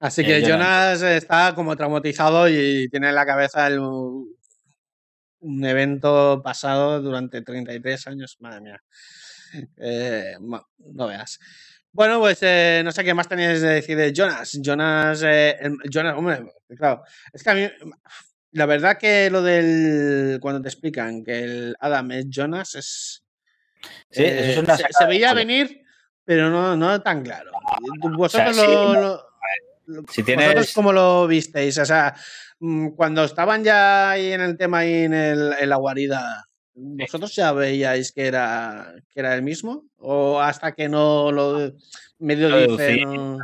Así 0.00 0.24
que 0.24 0.42
Jonas 0.42 1.00
está 1.02 1.54
como 1.54 1.76
traumatizado 1.76 2.48
y 2.48 2.88
tiene 2.88 3.10
en 3.10 3.14
la 3.14 3.26
cabeza 3.26 3.68
el, 3.68 3.78
un 3.78 5.64
evento 5.64 6.42
pasado 6.42 7.00
durante 7.00 7.42
33 7.42 8.08
años. 8.08 8.36
Madre 8.40 8.60
mía. 8.62 8.82
Eh, 9.76 10.34
no 10.40 11.06
veas. 11.06 11.38
Bueno, 11.92 12.20
pues 12.20 12.38
eh, 12.42 12.82
no 12.84 12.92
sé 12.92 13.02
qué 13.02 13.14
más 13.14 13.28
tenéis 13.28 13.60
de 13.60 13.68
decir 13.68 13.96
de 13.96 14.12
Jonas. 14.12 14.58
Jonas, 14.60 15.22
eh, 15.24 15.58
Jonas, 15.90 16.16
hombre, 16.16 16.52
claro. 16.76 17.02
Es 17.32 17.42
que 17.42 17.50
a 17.50 17.54
mí, 17.54 17.68
la 18.52 18.66
verdad 18.66 18.98
que 18.98 19.30
lo 19.30 19.42
del. 19.42 20.38
Cuando 20.40 20.62
te 20.62 20.68
explican 20.68 21.24
que 21.24 21.38
el 21.40 21.76
Adam 21.80 22.12
es 22.12 22.26
Jonas, 22.28 22.74
es. 22.74 23.24
Sí, 24.10 24.24
es 24.24 24.56
se, 24.98 25.06
veía 25.06 25.34
venir, 25.34 25.82
pero 26.24 26.50
no, 26.50 26.76
no 26.76 27.00
tan 27.00 27.22
claro. 27.22 27.52
Vosotros 28.16 28.56
lo, 28.56 29.28
si 30.10 30.22
tienes... 30.22 30.72
cómo 30.74 30.92
lo 30.92 31.26
visteis? 31.26 31.78
O 31.78 31.86
sea, 31.86 32.14
mm, 32.60 32.90
cuando 32.90 33.24
estaban 33.24 33.64
ya 33.64 34.10
ahí 34.10 34.32
en 34.32 34.40
el 34.40 34.56
tema 34.56 34.78
ahí 34.78 35.04
en, 35.04 35.14
el, 35.14 35.54
en 35.58 35.68
la 35.68 35.76
guarida, 35.76 36.47
¿vosotros 36.78 37.34
ya 37.34 37.52
veíais 37.52 38.12
que 38.12 38.26
era, 38.26 38.94
que 39.12 39.20
era 39.20 39.34
el 39.34 39.42
mismo? 39.42 39.84
¿O 39.98 40.40
hasta 40.40 40.72
que 40.72 40.88
no 40.88 41.32
lo 41.32 41.72
medio 42.18 42.48
dicen? 42.68 43.38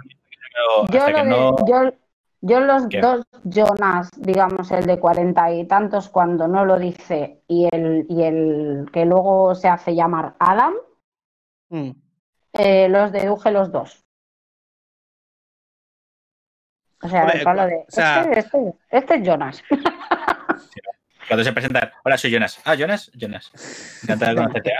Yo, 0.93 1.93
yo, 2.41 2.61
los 2.61 2.89
dos 2.89 3.27
Jonas, 3.45 4.11
digamos 4.17 4.71
el 4.71 4.87
de 4.87 5.01
cuarenta 5.01 5.53
y 5.53 5.67
tantos 5.67 6.09
cuando 6.09 6.47
no 6.47 6.65
lo 6.65 6.79
dice 6.79 7.43
y 7.49 7.69
el, 7.73 8.07
y 8.09 8.23
el 8.23 8.89
que 8.93 9.05
luego 9.05 9.55
se 9.55 9.69
hace 9.69 9.95
llamar 9.95 10.37
Adam, 10.39 10.75
mm. 11.71 11.91
eh, 12.53 12.89
los 12.89 13.11
deduje 13.11 13.51
los 13.51 13.73
dos. 13.73 14.05
O 17.03 17.09
sea, 17.09 17.25
el 17.25 17.43
palo 17.43 17.67
de. 17.67 17.85
Este, 17.87 18.39
este, 18.39 18.75
este, 18.91 19.15
es 19.17 19.23
Jonas. 19.23 19.63
Cuando 21.29 21.45
se 21.45 21.53
presenta, 21.53 21.93
hola, 22.05 22.19
soy 22.19 22.31
Jonas. 22.31 22.61
Ah, 22.65 22.75
Jonas, 22.75 23.11
Jonas. 23.15 23.51
Encantado 24.03 24.33
de 24.33 24.37
conocerte. 24.37 24.73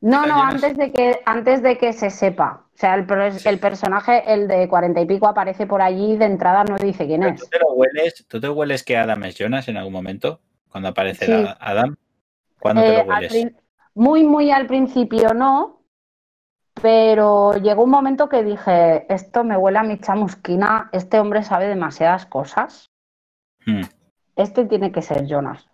No, 0.00 0.26
no, 0.26 0.42
antes 0.42 0.76
de 0.76 0.92
que 0.92 1.20
antes 1.24 1.62
de 1.62 1.76
que 1.78 1.92
se 1.92 2.10
sepa. 2.10 2.64
O 2.74 2.78
sea, 2.78 2.94
el, 2.94 3.06
el 3.44 3.58
personaje, 3.58 4.22
el 4.32 4.48
de 4.48 4.68
cuarenta 4.68 5.00
y 5.00 5.06
pico, 5.06 5.26
aparece 5.26 5.66
por 5.66 5.82
allí 5.82 6.16
de 6.16 6.24
entrada, 6.24 6.64
no 6.64 6.76
dice 6.76 7.06
quién 7.06 7.22
es. 7.22 7.40
¿Tú 7.40 7.46
te, 7.50 7.58
lo 7.58 7.72
hueles, 7.72 8.26
¿Tú 8.26 8.40
te 8.40 8.48
hueles 8.48 8.82
que 8.82 8.96
Adam 8.96 9.22
es 9.24 9.36
Jonas 9.36 9.68
en 9.68 9.76
algún 9.76 9.92
momento? 9.92 10.40
Cuando 10.68 10.88
aparece 10.88 11.46
Adam. 11.60 11.96
¿Cuándo 12.58 12.82
te 12.82 12.92
lo 12.92 12.98
eh, 12.98 13.06
hueles? 13.06 13.46
Muy, 13.94 14.24
muy 14.24 14.50
al 14.50 14.66
principio 14.66 15.34
no, 15.34 15.82
pero 16.80 17.54
llegó 17.54 17.84
un 17.84 17.90
momento 17.90 18.28
que 18.28 18.42
dije, 18.42 19.12
esto 19.12 19.44
me 19.44 19.56
huele 19.56 19.78
a 19.78 19.82
mi 19.82 19.98
chamusquina, 19.98 20.88
este 20.92 21.18
hombre 21.18 21.42
sabe 21.42 21.66
demasiadas 21.66 22.26
cosas. 22.26 22.90
Hmm. 23.66 23.82
Este 24.36 24.64
tiene 24.64 24.92
que 24.92 25.02
ser 25.02 25.26
Jonas. 25.26 25.69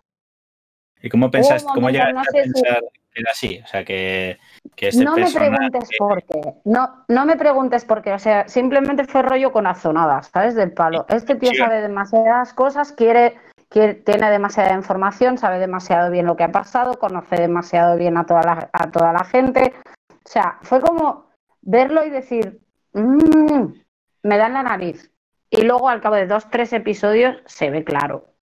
¿Y 1.01 1.09
cómo 1.09 1.29
pensaste, 1.29 1.69
cómo 1.73 1.89
llegaste 1.89 2.19
a 2.19 2.43
pensar 2.43 2.83
que 3.13 3.21
era 3.21 3.31
así? 3.31 3.61
O 3.63 3.67
sea, 3.67 3.83
que, 3.83 4.37
este 4.77 5.03
No 5.03 5.15
me 5.15 5.31
preguntes 5.31 5.89
por 5.97 6.23
qué. 6.23 6.41
No, 6.65 7.05
no 7.07 7.25
me 7.25 7.35
preguntes 7.35 7.85
por 7.85 8.01
qué. 8.01 8.13
O 8.13 8.19
sea, 8.19 8.47
simplemente 8.47 9.05
fue 9.05 9.21
rollo 9.21 9.51
con 9.51 9.67
azonadas, 9.67 10.29
¿sabes? 10.33 10.55
Del 10.55 10.71
palo. 10.71 11.05
Este 11.09 11.35
tío 11.35 11.51
sabe 11.53 11.81
demasiadas 11.81 12.53
cosas, 12.53 12.91
quiere, 12.91 13.35
quiere, 13.69 13.95
tiene 13.95 14.31
demasiada 14.31 14.73
información, 14.73 15.37
sabe 15.37 15.59
demasiado 15.59 16.11
bien 16.11 16.25
lo 16.25 16.35
que 16.35 16.43
ha 16.43 16.51
pasado, 16.51 16.95
conoce 16.95 17.35
demasiado 17.37 17.97
bien 17.97 18.17
a 18.17 18.25
toda 18.25 18.41
la, 18.41 18.69
a 18.73 18.91
toda 18.91 19.13
la 19.13 19.23
gente. 19.23 19.73
O 20.09 20.29
sea, 20.29 20.57
fue 20.61 20.81
como 20.81 21.27
verlo 21.61 22.05
y 22.05 22.09
decir, 22.09 22.59
mmm, 22.93 23.73
me 24.23 24.37
dan 24.37 24.53
la 24.53 24.63
nariz. 24.63 25.11
Y 25.49 25.61
luego 25.61 25.89
al 25.89 26.01
cabo 26.01 26.15
de 26.15 26.27
dos, 26.27 26.49
tres 26.49 26.73
episodios 26.73 27.37
se 27.45 27.69
ve 27.69 27.83
claro. 27.83 28.33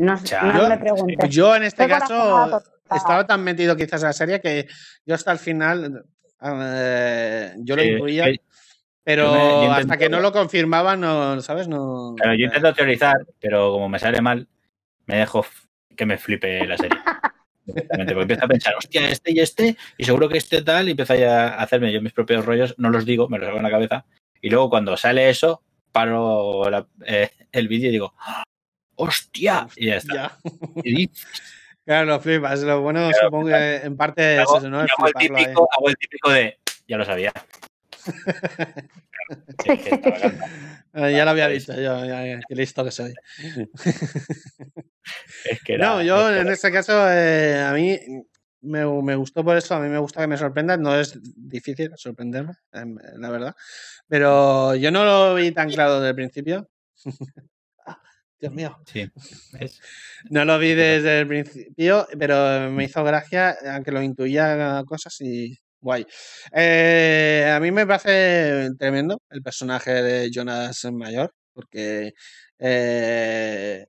No, 0.00 0.16
no 0.54 0.68
me 0.68 0.78
preguntes. 0.78 1.28
Yo 1.28 1.54
en 1.54 1.64
este 1.64 1.86
caso 1.86 2.62
estaba 2.90 3.26
tan 3.26 3.44
metido 3.44 3.76
quizás 3.76 4.02
en 4.02 4.06
la 4.06 4.12
serie 4.14 4.40
que 4.40 4.66
yo 5.04 5.14
hasta 5.14 5.30
el 5.30 5.38
final 5.38 6.04
eh, 6.42 7.54
yo 7.58 7.76
lo 7.76 7.82
incluía. 7.82 8.26
pero 9.04 9.34
hasta 9.70 9.98
que 9.98 10.08
no 10.08 10.20
lo 10.20 10.32
confirmaba, 10.32 10.96
no, 10.96 11.40
¿sabes? 11.42 11.68
No, 11.68 12.16
yo 12.16 12.46
intento 12.46 12.72
teorizar, 12.72 13.16
pero 13.38 13.72
como 13.72 13.90
me 13.90 13.98
sale 13.98 14.22
mal, 14.22 14.48
me 15.04 15.16
dejo 15.16 15.44
que 15.94 16.06
me 16.06 16.16
flipe 16.16 16.66
la 16.66 16.78
serie. 16.78 16.98
Porque 17.66 18.12
empiezo 18.12 18.44
a 18.46 18.48
pensar, 18.48 18.74
hostia, 18.76 19.08
este 19.10 19.32
y 19.32 19.38
este, 19.38 19.76
y 19.98 20.04
seguro 20.04 20.28
que 20.28 20.38
este 20.38 20.62
tal, 20.62 20.88
y 20.88 20.92
empiezo 20.92 21.12
a 21.12 21.48
hacerme 21.54 21.92
yo 21.92 22.00
mis 22.00 22.14
propios 22.14 22.44
rollos, 22.44 22.74
no 22.78 22.88
los 22.90 23.04
digo, 23.04 23.28
me 23.28 23.38
los 23.38 23.48
hago 23.48 23.58
en 23.58 23.62
la 23.62 23.70
cabeza, 23.70 24.06
y 24.40 24.48
luego 24.48 24.70
cuando 24.70 24.96
sale 24.96 25.28
eso, 25.28 25.62
paro 25.92 26.62
eh, 27.04 27.30
el 27.52 27.68
vídeo 27.68 27.90
y 27.90 27.92
digo, 27.92 28.14
¡hostia! 29.00 29.66
Y 29.76 29.86
ya 29.86 29.96
está. 29.96 30.38
claro, 31.84 32.06
lo 32.06 32.20
flipas, 32.20 32.60
lo 32.60 32.82
bueno 32.82 33.10
supongo 33.20 33.48
que 33.48 33.76
en 33.76 33.96
parte 33.96 34.36
es 34.36 34.42
eso, 34.42 34.68
¿no? 34.68 34.80
Hago 34.80 35.06
el, 35.06 35.14
típico, 35.14 35.68
hago 35.76 35.88
el 35.88 35.96
típico 35.96 36.30
de, 36.30 36.58
ya 36.86 36.96
lo 36.96 37.04
sabía. 37.04 37.32
Eh, 40.92 41.12
ya 41.12 41.24
lo 41.24 41.30
había 41.30 41.46
visto, 41.46 41.72
yo, 41.72 42.04
ya, 42.04 42.40
qué 42.48 42.54
listo 42.56 42.82
que 42.84 42.90
soy. 42.90 43.14
es 45.44 45.62
que 45.64 45.78
no, 45.78 46.02
yo 46.02 46.34
en 46.34 46.48
este 46.48 46.72
caso, 46.72 47.08
eh, 47.08 47.62
a 47.62 47.72
mí 47.72 47.96
me, 48.62 48.84
me, 49.00 49.14
gustó 49.14 49.44
por 49.44 49.56
eso, 49.56 49.76
a 49.76 49.80
mí 49.80 49.88
me 49.88 49.98
gusta 49.98 50.20
que 50.20 50.26
me 50.26 50.36
sorprendan, 50.36 50.82
no 50.82 50.98
es 50.98 51.16
difícil 51.22 51.92
sorprenderme, 51.94 52.54
em, 52.72 52.96
la 53.18 53.30
verdad, 53.30 53.54
pero 54.08 54.74
yo 54.74 54.90
no 54.90 55.04
lo 55.04 55.36
vi 55.36 55.52
tan 55.52 55.70
claro 55.70 56.00
desde 56.00 56.08
el 56.08 56.16
principio. 56.16 56.68
Dios 58.40 58.52
mío. 58.52 58.78
Sí. 58.86 59.10
No 60.30 60.44
lo 60.44 60.58
vi 60.58 60.74
desde 60.74 61.20
el 61.20 61.26
principio, 61.26 62.06
pero 62.18 62.70
me 62.70 62.84
hizo 62.84 63.04
gracia, 63.04 63.56
aunque 63.74 63.92
lo 63.92 64.02
intuía 64.02 64.82
cosas 64.86 65.20
y 65.20 65.58
Guay. 65.80 66.06
Eh, 66.52 67.50
a 67.54 67.60
mí 67.60 67.70
me 67.70 67.86
parece 67.86 68.70
tremendo 68.78 69.20
el 69.30 69.42
personaje 69.42 69.90
de 70.02 70.30
Jonas 70.30 70.86
Mayor, 70.92 71.34
porque 71.52 72.14
eh, 72.58 73.86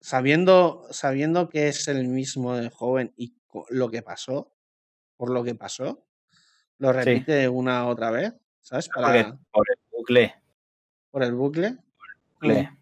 sabiendo, 0.00 0.86
sabiendo 0.90 1.48
que 1.48 1.68
es 1.68 1.88
el 1.88 2.08
mismo 2.08 2.56
de 2.56 2.70
joven 2.70 3.12
y 3.16 3.34
lo 3.70 3.90
que 3.90 4.02
pasó, 4.02 4.52
por 5.16 5.30
lo 5.30 5.42
que 5.42 5.54
pasó, 5.54 6.06
lo 6.78 6.92
repite 6.92 7.48
una 7.48 7.86
otra 7.86 8.10
vez, 8.10 8.32
¿sabes? 8.60 8.88
Por, 8.88 9.16
el, 9.16 9.34
bucle. 9.90 10.34
Por 11.10 11.22
el 11.22 11.34
bucle. 11.34 11.76
Mm. 12.40 12.79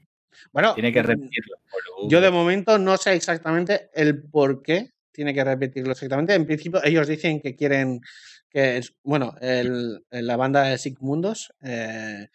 Bueno, 0.53 0.75
tiene 0.75 0.93
que 0.93 1.03
mm, 1.03 1.07
repetirlo. 1.07 1.57
Yo 2.09 2.21
de 2.21 2.31
momento 2.31 2.79
no 2.79 2.97
sé 2.97 3.15
exactamente 3.15 3.91
el 3.95 4.23
por 4.23 4.63
qué 4.63 4.93
tiene 5.13 5.35
que 5.35 5.45
repetirlo 5.45 5.93
exactamente. 5.93 6.35
En 6.35 6.47
principio, 6.47 6.81
ellos 6.85 7.09
dicen 7.09 7.41
que 7.41 7.57
quieren 7.57 8.01
que, 8.49 8.81
bueno, 9.03 9.35
el, 9.41 10.05
la 10.11 10.37
banda 10.37 10.63
de 10.63 10.79
Sigmundos, 10.79 11.53
eh, 11.63 12.29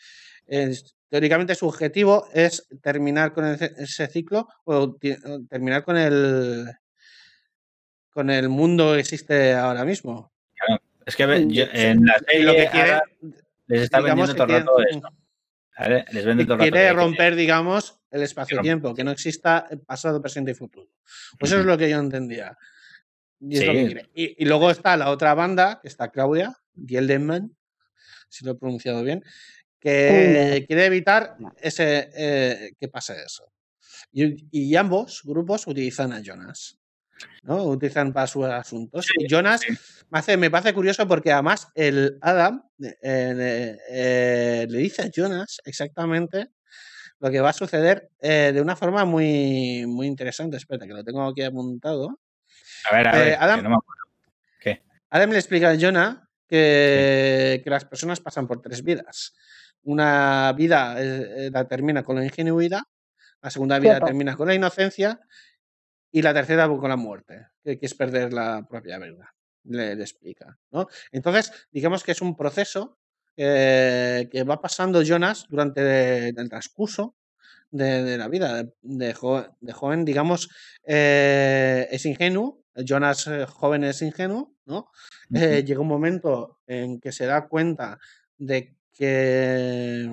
teóricamente 1.10 1.56
su 1.56 1.68
objetivo 1.68 2.28
es 2.34 2.68
terminar 2.82 3.34
con 3.34 3.46
ese 3.46 4.08
ciclo 4.08 4.48
o 4.66 4.98
terminar 5.50 5.84
con 5.84 5.98
el 5.98 6.74
con 8.10 8.30
el 8.30 8.50
mundo 8.50 8.94
que 8.94 9.00
existe 9.00 9.54
ahora 9.54 9.86
mismo. 9.86 10.32
es 11.06 11.16
que 11.16 11.24
en 11.24 12.06
la 12.06 12.20
serie 12.20 12.44
lo 12.44 12.54
que 12.54 12.70
quiere, 12.70 13.02
les 13.68 13.82
está 13.84 14.02
vendiendo 14.02 14.36
todo 14.36 14.48
el 14.58 15.02
rato 15.02 15.23
esto. 15.78 16.12
Les 16.14 16.26
vende 16.26 16.46
todo 16.46 16.58
quiere 16.58 16.94
romper, 16.94 17.36
digamos, 17.36 18.00
el 18.12 18.24
espacio-tiempo, 18.24 18.94
que 18.94 19.04
no 19.04 19.12
exista 19.12 19.68
pasado, 19.86 20.22
presente 20.22 20.52
y 20.52 20.54
futuro. 20.54 20.90
Pues 21.40 21.52
eso 21.52 21.62
es 21.62 21.66
lo 21.66 21.78
que 21.78 21.90
yo 21.90 22.00
entendía. 22.00 22.58
Y, 23.40 24.46
luego 24.46 24.72
está 24.72 24.96
la 24.96 25.10
otra 25.10 25.34
banda, 25.34 25.80
que 25.82 25.88
está 25.88 26.10
Claudia, 26.10 26.56
Gieldenman, 26.88 27.56
si 28.30 28.46
lo 28.46 28.52
he 28.52 28.56
pronunciado 28.56 29.04
bien, 29.04 29.24
que 29.80 30.64
quiere 30.68 30.86
evitar 30.86 31.36
ese, 31.62 32.10
eh, 32.16 32.72
que 32.80 32.88
pase 32.88 33.16
eso. 33.26 33.52
Y, 34.12 34.76
ambos 34.76 35.22
grupos 35.24 35.68
utilizan 35.68 36.14
a 36.14 36.22
Jonas. 36.22 36.80
¿No? 37.44 37.64
Utilizan 37.64 38.14
para 38.14 38.28
sus 38.28 38.46
asuntos. 38.46 39.08
y 39.18 39.28
Jonas 39.28 39.62
me, 40.10 40.20
hace, 40.20 40.38
me 40.38 40.52
parece 40.52 40.74
curioso 40.74 41.08
porque 41.08 41.32
además 41.32 41.70
el 41.76 42.18
Adam 42.22 42.64
eh, 42.82 43.78
eh, 43.90 44.68
le 44.70 44.78
dice 44.78 45.04
a 45.04 45.10
Jonas 45.10 45.60
exactamente 45.66 46.50
lo 47.20 47.32
que 47.32 47.42
va 47.42 47.50
a 47.50 47.54
suceder 47.54 48.10
de 48.20 48.60
una 48.62 48.76
forma 48.76 49.06
muy, 49.06 49.86
muy 49.88 50.08
interesante. 50.08 50.58
Espera, 50.58 50.86
que 50.86 50.94
lo 50.94 51.04
tengo 51.06 51.26
aquí 51.26 51.42
apuntado. 51.42 52.20
A 52.90 52.96
ver, 52.96 53.08
a 53.08 53.12
ver, 53.14 53.28
eh, 53.30 53.38
Adam, 53.40 53.80
¿Qué? 54.60 54.84
Adam 55.10 55.32
le 55.32 55.38
explica 55.38 55.70
a 55.70 55.78
Jonah 55.80 56.30
que, 56.48 57.62
que, 57.64 57.70
las 57.70 57.86
personas 57.86 58.20
pasan 58.20 58.48
por 58.48 58.62
tres 58.62 58.84
vidas. 58.84 59.34
Una 59.84 60.54
vida 60.56 60.96
eh, 61.00 61.50
la 61.52 61.68
termina 61.68 62.04
con 62.04 62.18
la 62.18 62.26
ingenuidad, 62.26 62.82
la 63.42 63.50
segunda 63.50 63.80
vida 63.80 64.00
termina 64.00 64.36
con 64.36 64.48
la 64.48 64.56
inocencia 64.56 65.20
y 66.14 66.22
la 66.22 66.34
tercera 66.34 66.70
con 66.70 66.88
la 66.88 66.96
muerte, 66.96 67.48
que, 67.64 67.78
es 67.82 67.94
perder 67.94 68.32
la 68.32 68.66
propia 68.70 69.00
verdad. 69.00 69.26
Le, 69.66 69.94
explica. 69.94 70.58
¿no? 70.72 70.88
Entonces, 71.12 71.52
digamos 71.72 72.04
que 72.04 72.14
es 72.14 72.22
un 72.22 72.38
proceso 72.38 73.00
eh, 73.36 74.30
que 74.32 74.44
va 74.44 74.62
pasando 74.62 75.02
Jonas 75.02 75.48
durante 75.50 76.30
el 76.30 76.50
transcurso 76.50 77.16
de, 77.72 78.18
la 78.18 78.28
vida. 78.28 78.64
De, 78.82 79.14
joven, 79.14 80.06
digamos, 80.06 80.50
es 80.84 82.06
ingenuo, 82.06 82.64
Jonas 82.76 83.28
eh, 83.28 83.46
joven 83.46 83.84
es 83.84 84.02
ingenuo 84.02 84.54
¿no? 84.66 84.92
Eh, 85.34 85.64
llega 85.66 85.82
un 85.82 85.88
momento 85.88 86.60
en 86.68 87.00
que 87.00 87.12
se 87.12 87.26
da 87.26 87.48
cuenta 87.48 88.00
de 88.38 88.76
que 88.94 90.10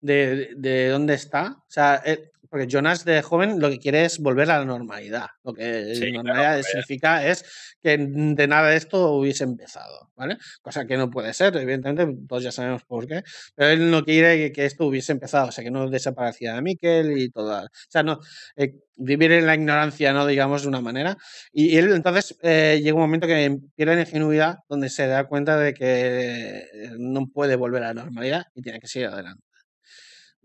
de, 0.00 0.54
de 0.56 0.88
dónde 0.88 1.14
está. 1.14 1.56
O 1.58 1.70
sea, 1.70 2.02
eh, 2.04 2.32
porque 2.54 2.68
Jonas 2.68 3.04
de 3.04 3.20
joven 3.20 3.58
lo 3.58 3.68
que 3.68 3.80
quiere 3.80 4.04
es 4.04 4.20
volver 4.20 4.48
a 4.48 4.60
la 4.60 4.64
normalidad. 4.64 5.26
Lo 5.42 5.54
que 5.54 6.12
normalidad 6.12 6.62
significa 6.62 7.26
es 7.26 7.44
que 7.82 7.98
de 7.98 8.46
nada 8.46 8.68
de 8.68 8.76
esto 8.76 9.10
hubiese 9.10 9.42
empezado, 9.42 10.12
¿vale? 10.14 10.38
Cosa 10.62 10.86
que 10.86 10.96
no 10.96 11.10
puede 11.10 11.34
ser, 11.34 11.56
evidentemente, 11.56 12.16
todos 12.28 12.44
ya 12.44 12.52
sabemos 12.52 12.84
por 12.84 13.08
qué. 13.08 13.24
Pero 13.56 13.70
él 13.70 13.90
no 13.90 14.04
quiere 14.04 14.52
que, 14.52 14.66
esto 14.66 14.86
hubiese 14.86 15.10
empezado, 15.10 15.48
o 15.48 15.50
sea, 15.50 15.64
que 15.64 15.72
no 15.72 15.90
desapareciera 15.90 16.60
Miquel 16.60 17.18
y 17.18 17.28
todo. 17.28 17.64
O 17.64 17.68
sea, 17.88 18.04
no, 18.04 18.20
eh, 18.54 18.76
vivir 18.98 19.32
en 19.32 19.46
la 19.46 19.56
ignorancia, 19.56 20.12
¿no? 20.12 20.24
Digamos, 20.24 20.62
de 20.62 20.68
una 20.68 20.80
manera. 20.80 21.16
Y, 21.52 21.76
él 21.76 21.92
entonces 21.92 22.38
eh, 22.42 22.78
llega 22.80 22.94
un 22.94 23.00
momento 23.00 23.26
que 23.26 23.58
pierde 23.74 23.96
la 23.96 24.02
ingenuidad, 24.02 24.58
donde 24.68 24.90
se 24.90 25.08
da 25.08 25.24
cuenta 25.24 25.58
de 25.58 25.74
que 25.74 26.66
no 26.98 27.26
puede 27.26 27.56
volver 27.56 27.82
a 27.82 27.92
la 27.92 28.04
normalidad 28.04 28.44
y 28.54 28.62
tiene 28.62 28.78
que 28.78 28.86
seguir 28.86 29.08
adelante. 29.08 29.42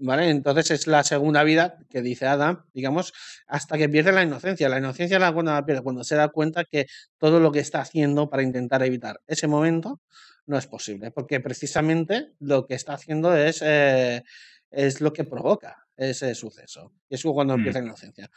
¿Vale? 0.01 0.29
Entonces 0.29 0.71
es 0.71 0.87
la 0.87 1.03
segunda 1.03 1.43
vida 1.43 1.77
que 1.89 2.01
dice 2.01 2.25
Adam, 2.25 2.63
digamos, 2.73 3.13
hasta 3.47 3.77
que 3.77 3.89
pierde 3.89 4.13
la 4.13 4.23
inocencia. 4.23 4.69
La 4.69 4.77
inocencia 4.77 5.19
la 5.19 5.33
cuando 5.33 5.65
pierde, 5.65 5.83
cuando 5.83 6.05
se 6.05 6.15
da 6.15 6.29
cuenta 6.29 6.63
que 6.63 6.87
todo 7.17 7.41
lo 7.41 7.51
que 7.51 7.59
está 7.59 7.81
haciendo 7.81 8.29
para 8.29 8.43
intentar 8.43 8.81
evitar 8.83 9.19
ese 9.27 9.47
momento 9.47 9.99
no 10.45 10.57
es 10.57 10.67
posible, 10.67 11.11
porque 11.11 11.41
precisamente 11.41 12.33
lo 12.39 12.65
que 12.65 12.75
está 12.75 12.93
haciendo 12.93 13.35
es, 13.35 13.61
eh, 13.61 14.23
es 14.71 15.01
lo 15.01 15.11
que 15.11 15.25
provoca 15.25 15.85
ese 15.95 16.33
suceso. 16.33 16.93
Y 17.09 17.15
es 17.15 17.23
cuando 17.23 17.55
mm. 17.55 17.59
empieza 17.59 17.79
la 17.79 17.85
inocencia. 17.85 18.31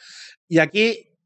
Y 0.48 0.58
aquí, 0.58 1.16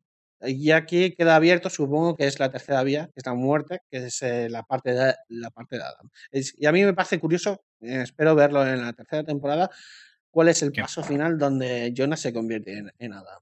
y 0.42 0.70
aquí 0.70 1.12
queda 1.12 1.36
abierto, 1.36 1.70
supongo 1.70 2.14
que 2.14 2.26
es 2.26 2.38
la 2.38 2.50
tercera 2.50 2.82
vía, 2.82 3.06
que 3.06 3.20
es 3.20 3.26
la 3.26 3.34
muerte, 3.34 3.80
que 3.90 4.06
es 4.06 4.22
eh, 4.22 4.48
la, 4.50 4.62
parte 4.64 4.92
de, 4.92 5.14
la 5.30 5.50
parte 5.50 5.76
de 5.76 5.82
Adam. 5.82 6.10
y 6.30 6.66
a 6.66 6.72
mí 6.72 6.84
me 6.84 6.92
parece 6.92 7.18
curioso, 7.18 7.64
eh, 7.80 8.02
espero 8.02 8.34
verlo 8.34 8.64
en 8.66 8.82
la 8.82 8.92
tercera 8.92 9.24
temporada, 9.24 9.70
cuál 10.36 10.48
es 10.50 10.62
el 10.62 10.70
paso 10.70 11.02
final 11.02 11.38
donde 11.38 11.94
Jonas 11.94 12.20
se 12.20 12.30
convierte 12.30 12.84
en, 12.98 13.12
Adam. 13.14 13.40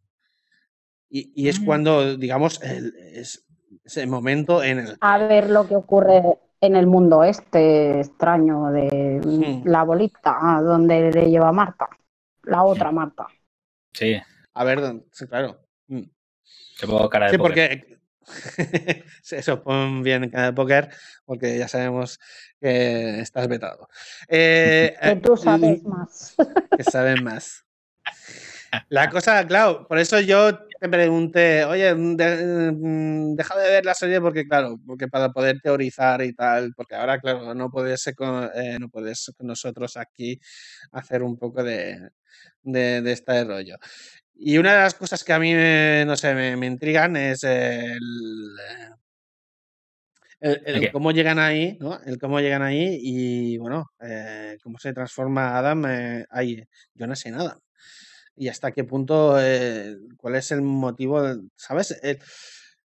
Y, 1.10 1.48
es 1.48 1.60
mm. 1.60 1.64
cuando, 1.64 2.16
digamos, 2.16 2.62
es 2.62 3.44
ese 3.84 4.06
momento 4.06 4.62
en 4.62 4.78
el... 4.78 4.96
A 5.00 5.18
ver 5.18 5.50
lo 5.50 5.66
que 5.66 5.74
ocurre 5.74 6.22
en 6.60 6.76
el 6.76 6.86
mundo 6.86 7.24
este 7.24 7.98
extraño 7.98 8.70
de 8.70 9.20
hmm. 9.24 9.68
la 9.68 9.82
bolita, 9.82 10.38
donde 10.62 11.10
le 11.10 11.30
lleva 11.30 11.50
Marta, 11.50 11.88
la 12.44 12.62
otra 12.62 12.92
Marta. 12.92 13.26
Sí. 13.92 14.14
A 14.52 14.62
ver, 14.62 15.02
sí, 15.10 15.26
claro. 15.26 15.58
Mm. 15.88 16.02
Se 16.76 16.86
puedo 16.86 17.10
cara 17.10 17.26
de 17.26 17.32
sí, 17.32 17.38
porque 17.38 17.93
eso, 19.30 19.62
pon 19.62 20.02
bien 20.02 20.28
cara 20.30 20.46
de 20.46 20.52
póker, 20.52 20.90
porque 21.24 21.58
ya 21.58 21.68
sabemos 21.68 22.18
que 22.60 23.20
estás 23.20 23.48
vetado. 23.48 23.88
Eh, 24.28 24.94
que 25.02 25.16
tú 25.16 25.36
sabes 25.36 25.82
más. 25.84 26.34
Que 26.76 26.84
saben 26.84 27.24
más. 27.24 27.64
La 28.88 29.08
cosa, 29.08 29.46
claro, 29.46 29.86
por 29.86 29.98
eso 29.98 30.20
yo 30.20 30.66
te 30.80 30.88
pregunté, 30.88 31.64
oye, 31.64 31.94
mm, 31.94 33.36
deja 33.36 33.56
de 33.58 33.70
ver 33.70 33.84
la 33.84 33.94
serie 33.94 34.20
porque, 34.20 34.46
claro, 34.46 34.78
porque 34.86 35.08
para 35.08 35.30
poder 35.32 35.60
teorizar 35.60 36.22
y 36.22 36.32
tal, 36.34 36.74
porque 36.74 36.94
ahora, 36.94 37.20
claro, 37.20 37.54
no 37.54 37.70
puedes, 37.70 38.06
eh, 38.06 38.76
no 38.80 38.88
puedes 38.88 39.32
con 39.36 39.46
nosotros 39.46 39.96
aquí 39.96 40.40
hacer 40.92 41.22
un 41.22 41.38
poco 41.38 41.62
de, 41.62 42.10
de, 42.62 43.00
de 43.02 43.12
este 43.12 43.44
rollo. 43.44 43.76
Y 44.36 44.58
una 44.58 44.72
de 44.74 44.80
las 44.80 44.94
cosas 44.94 45.22
que 45.24 45.32
a 45.32 45.38
mí, 45.38 45.52
no 46.06 46.16
sé, 46.16 46.34
me, 46.34 46.66
intrigan 46.66 47.16
es 47.16 47.44
el, 47.44 48.00
el, 50.40 50.92
cómo 50.92 51.12
llegan 51.12 51.38
ahí, 51.38 51.78
¿no? 51.80 51.98
El 52.04 52.18
cómo 52.18 52.40
llegan 52.40 52.62
ahí 52.62 52.98
y, 53.00 53.56
bueno, 53.58 53.86
eh, 54.00 54.58
cómo 54.62 54.78
se 54.78 54.92
transforma 54.92 55.56
Adam 55.56 55.86
eh, 55.86 56.26
ahí. 56.30 56.62
Yo 56.94 57.06
no 57.06 57.14
sé 57.16 57.30
nada. 57.30 57.58
Y 58.36 58.48
hasta 58.48 58.72
qué 58.72 58.84
punto, 58.84 59.36
eh, 59.40 59.96
cuál 60.16 60.34
es 60.34 60.50
el 60.50 60.62
motivo, 60.62 61.22
¿sabes? 61.56 61.98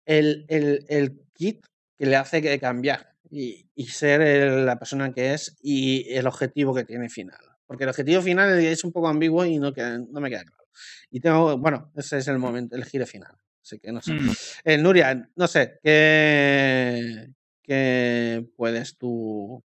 El, 0.05 0.45
el, 0.49 1.21
kit 1.35 1.65
que 1.97 2.07
le 2.07 2.17
hace 2.17 2.59
cambiar 2.59 3.15
y, 3.31 3.69
y 3.75 3.87
ser 3.87 4.21
la 4.65 4.79
persona 4.79 5.13
que 5.13 5.35
es 5.35 5.57
y 5.63 6.13
el 6.13 6.27
objetivo 6.27 6.75
que 6.75 6.85
tiene 6.85 7.09
final. 7.09 7.41
Porque 7.67 7.85
el 7.85 7.91
objetivo 7.91 8.23
final 8.23 8.59
es 8.59 8.83
un 8.85 8.93
poco 8.93 9.09
ambiguo 9.09 9.45
y 9.45 9.59
no, 9.59 9.71
no 9.71 10.21
me 10.21 10.31
queda 10.31 10.45
claro. 10.45 10.68
Y 11.11 11.21
tengo, 11.21 11.57
bueno, 11.59 11.91
ese 11.97 12.19
es 12.19 12.29
el 12.29 12.39
momento, 12.39 12.77
el 12.77 12.85
giro 12.85 13.07
final. 13.07 13.35
Así 13.63 13.79
que 13.79 13.93
no 13.93 14.01
sé. 14.01 14.13
Mm. 14.13 14.31
Eh, 14.65 14.79
Nuria, 14.79 15.31
no 15.37 15.47
sé, 15.47 15.79
¿qué, 15.83 17.29
¿qué 17.63 18.47
puedes 18.57 18.97
tú 18.97 19.63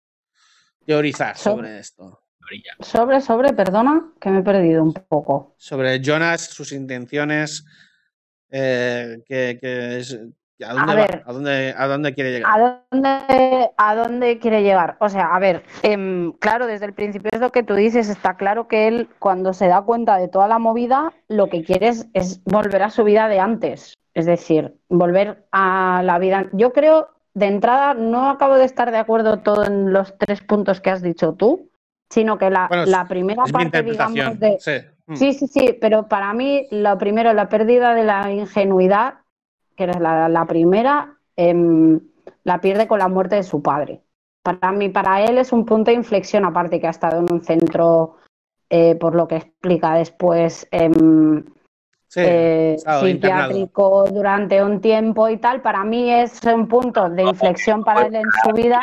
teorizar 0.87 1.37
sobre 1.37 1.79
esto? 1.79 2.25
Sobre, 2.81 3.21
sobre, 3.21 3.53
perdona, 3.53 4.13
que 4.21 4.31
me 4.31 4.41
he 4.41 4.43
perdido 4.43 4.83
un 4.83 4.93
poco. 4.93 5.55
Sobre 5.59 6.01
Jonas, 6.01 6.47
sus 6.47 6.73
intenciones, 6.73 7.65
eh, 8.51 9.23
que, 9.27 9.59
que 9.61 9.99
es, 9.99 10.19
¿A 10.67 10.75
dónde, 10.75 11.75
¿A, 11.77 11.87
dónde, 11.87 12.15
quiere 12.15 12.33
llegar? 12.33 12.51
¿A 12.53 12.79
dónde, 12.91 13.71
¿A 13.77 13.95
dónde 13.95 14.39
quiere 14.39 14.63
llegar? 14.63 14.97
O 15.01 15.09
sea, 15.09 15.35
a 15.35 15.39
ver, 15.39 15.63
em, 15.83 16.33
claro, 16.33 16.67
desde 16.67 16.87
el 16.87 16.93
principio 16.93 17.31
es 17.33 17.41
lo 17.41 17.51
que 17.51 17.63
tú 17.63 17.75
dices, 17.75 18.09
está 18.09 18.35
claro 18.35 18.69
que 18.69 18.89
él 18.89 19.09
cuando 19.19 19.53
se 19.53 19.69
da 19.69 19.83
cuenta 19.83 20.17
de 20.19 20.29
toda 20.29 20.49
la 20.49 20.59
movida, 20.59 21.13
lo 21.29 21.49
que 21.49 21.65
quiere 21.65 21.89
es, 21.89 22.45
volver 22.45 22.83
a 22.83 22.91
su 22.91 23.05
vida 23.05 23.29
de 23.29 23.41
antes, 23.41 23.95
es 24.15 24.27
decir, 24.27 24.75
volver 24.89 25.47
a 25.53 26.03
la 26.05 26.19
vida. 26.19 26.47
Yo 26.53 26.73
creo, 26.73 27.09
de 27.35 27.47
entrada, 27.47 27.95
no 27.95 28.29
acabo 28.29 28.57
de 28.57 28.65
estar 28.65 28.91
de 28.91 28.99
acuerdo 28.99 29.39
todo 29.39 29.65
en 29.65 29.93
los 29.93 30.19
tres 30.19 30.43
puntos 30.43 30.81
que 30.81 30.91
has 30.91 31.01
dicho 31.01 31.35
tú, 31.35 31.71
sino 32.11 32.39
que 32.39 32.51
la, 32.51 32.69
la 32.87 33.07
primera 33.07 33.45
parte, 33.45 33.83
digamos, 33.83 34.39
de... 34.39 34.57
Sí. 34.59 34.73
Mm. 35.07 35.17
sí, 35.17 35.33
sí, 35.33 35.47
sí, 35.49 35.79
pero 35.81 36.07
para 36.07 36.33
mí, 36.35 36.67
lo 36.71 36.99
primero, 36.99 37.33
la 37.33 37.49
pérdida 37.49 37.95
de 37.95 38.05
la 38.05 38.31
ingenuidad 38.31 39.20
que 39.81 39.85
era 39.85 40.29
la, 40.29 40.45
primera, 40.45 41.17
em, 41.37 41.99
la 42.45 42.61
pierde 42.61 42.87
con 42.87 42.99
la 42.99 43.09
muerte 43.09 43.37
de 43.37 43.43
su 43.43 43.63
padre. 43.63 44.03
Para 44.43 44.73
mí, 44.73 44.91
para 44.91 45.23
él 45.23 45.39
es 45.39 45.53
un 45.53 45.65
punto 45.65 45.91
de 45.91 45.97
inflexión, 45.97 46.45
aparte 46.45 46.79
que 46.79 46.87
ha 46.87 46.91
estado 46.91 47.21
en 47.21 47.33
un 47.33 47.43
centro, 47.43 48.17
eh, 48.69 48.95
por 48.97 49.15
lo 49.15 49.27
que 49.27 49.37
explica 49.37 49.95
después, 49.95 50.69
em, 50.71 51.45
eh, 52.15 52.77
psiquiátrico 53.01 54.05
durante 54.11 54.63
un 54.63 54.83
tiempo 54.83 55.31
y 55.31 55.39
tal. 55.39 55.63
Para 55.63 55.83
mí 55.83 56.13
es 56.13 56.43
un 56.45 56.69
punto 56.69 57.09
de 57.09 57.23
inflexión 57.23 57.83
para 57.83 58.07
él 58.07 58.17
en 58.17 58.29
su 58.45 58.53
vida. 58.53 58.81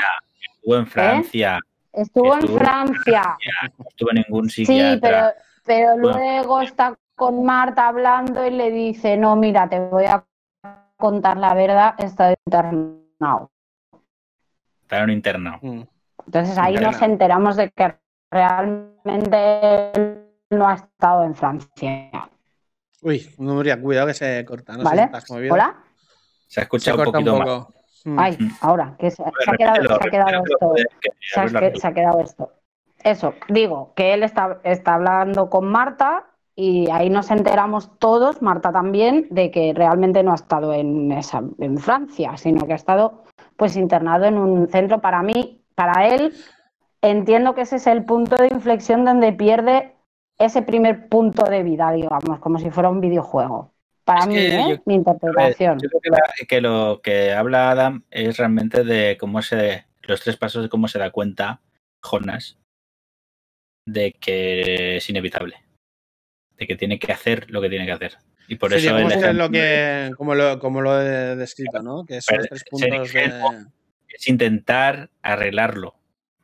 Estuvo 0.56 0.78
en 0.78 0.88
Francia. 0.88 1.60
Estuvo, 1.94 2.34
en 2.34 2.48
Francia. 2.48 3.38
No 3.78 3.86
estuvo 3.88 4.10
en 4.11 4.24
ningún 4.28 4.49
psiquiatra. 4.49 4.94
Sí, 4.94 4.99
pero, 5.64 5.95
pero 5.95 5.98
luego 5.98 6.61
está 6.61 6.98
con 7.14 7.44
Marta 7.44 7.88
hablando 7.88 8.45
y 8.45 8.52
le 8.52 8.72
dice, 8.72 9.15
no, 9.15 9.36
mira, 9.36 9.69
te 9.69 9.80
voy 9.80 10.06
a 10.06 10.24
contar 10.98 11.38
la 11.38 11.53
verdad, 11.53 11.95
está 11.98 12.32
internado. 12.45 13.52
Está 14.82 15.03
en 15.03 15.10
internado. 15.11 15.60
Mm. 15.61 15.84
Entonces 16.26 16.57
ahí 16.57 16.76
nos 16.76 17.02
enteramos 17.02 17.56
de 17.56 17.72
que 17.72 17.95
realmente 18.30 19.91
él 19.94 20.28
no 20.49 20.68
ha 20.68 20.74
estado 20.74 21.24
en 21.24 21.36
Francia. 21.36 22.30
Uy, 23.02 23.34
Nuria, 23.38 23.80
cuidado 23.80 24.07
que 24.07 24.14
se 24.14 24.44
corta. 24.45 24.76
No 24.76 24.84
¿Vale? 24.84 25.10
¿Hola? 25.49 25.78
Se 26.48 26.60
ha 26.60 26.64
escuchado 26.64 26.98
un 26.98 27.06
poquito 27.06 27.34
un 27.34 27.44
poco. 27.44 27.74
Mm. 28.06 28.19
Ay, 28.19 28.38
ahora, 28.61 28.95
que 28.98 29.11
se, 29.11 29.24
ha 29.24 29.57
quedado, 29.57 29.84
se 29.84 30.07
ha 30.07 30.10
quedado 30.10 30.44
esto. 30.44 30.74
Se 31.19 31.88
ha, 31.88 31.94
quedado 31.94 32.22
esto. 32.22 32.53
Eso, 33.03 33.34
digo, 33.49 33.94
que 33.95 34.14
él 34.14 34.24
está, 34.24 34.60
está 34.64 34.95
hablando 34.95 35.49
con 35.49 35.65
Marta 35.65 36.26
y 36.60 36.90
ahí 36.90 37.12
nos 37.12 37.30
enteramos 37.30 38.00
todos, 38.00 38.42
Marta 38.42 38.72
también, 38.72 39.28
de 39.30 39.52
que 39.52 39.74
realmente 39.76 40.24
no 40.24 40.32
ha 40.32 40.36
estado 40.36 40.74
en, 40.74 41.12
esa, 41.12 41.44
en 41.60 41.78
Francia, 41.78 42.36
sino 42.36 42.66
que 42.66 42.74
ha 42.74 42.78
estado 42.78 43.24
pues 43.56 43.76
internado 43.78 44.26
en 44.26 44.40
un 44.40 44.68
centro. 44.68 45.00
Para 45.00 45.22
mí, 45.22 45.62
para 45.76 46.08
él, 46.08 46.34
entiendo 47.04 47.54
que 47.54 47.62
ese 47.62 47.76
es 47.76 47.86
el 47.86 48.06
punto 48.06 48.38
de 48.38 48.48
inflexión 48.48 49.06
donde 49.06 49.34
pierde 49.34 49.94
ese 50.40 50.64
primer 50.64 51.10
punto 51.10 51.44
de 51.44 51.62
vida, 51.62 51.92
digamos, 51.92 52.40
como 52.40 52.58
si 52.58 52.72
fuera 52.72 52.90
un 52.90 53.02
videojuego. 53.02 53.72
Para 54.04 54.26
mí, 54.26 54.38
¿eh? 54.40 54.82
mi 54.86 54.96
interpretación. 54.96 55.78
yo 55.78 55.90
creo 55.90 56.02
que, 56.48 56.62
lo 56.62 57.02
que 57.04 57.34
habla 57.34 57.70
Adam 57.70 58.04
es 58.10 58.36
realmente 58.38 58.84
de 58.84 59.16
cómo 59.20 59.44
se, 59.44 59.86
los 60.02 60.22
tres 60.22 60.38
pasos 60.38 60.64
de 60.64 60.70
cómo 60.70 60.88
se 60.88 60.98
da 60.98 61.12
cuenta 61.12 61.62
Jonas 62.02 62.58
de 63.86 64.14
que 64.14 64.98
es 64.98 65.10
inevitable 65.10 65.66
de 66.58 66.68
que 66.68 66.76
tiene 66.76 67.00
que 67.00 67.12
hacer 67.12 67.50
lo 67.50 67.62
que 67.62 67.70
tiene 67.70 67.86
que 67.86 67.92
hacer. 67.92 68.18
Y 68.48 68.56
por 68.56 68.74
eso 68.74 68.98
es 68.98 69.36
lo 69.36 69.50
que, 69.50 70.12
como 70.18 70.36
lo, 70.36 70.60
como 70.60 70.82
lo 70.82 71.02
he 71.02 71.36
descrito, 71.36 71.82
¿no? 71.82 72.06
Que 72.06 72.22
son 72.22 72.40
tres 72.50 72.64
puntos 72.70 73.14
Es 73.14 74.28
intentar 74.28 75.10
arreglarlo, 75.22 75.96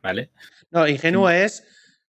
¿vale? 0.02 0.30
No, 0.70 0.86
ingenuo 0.86 1.30
es 1.30 1.66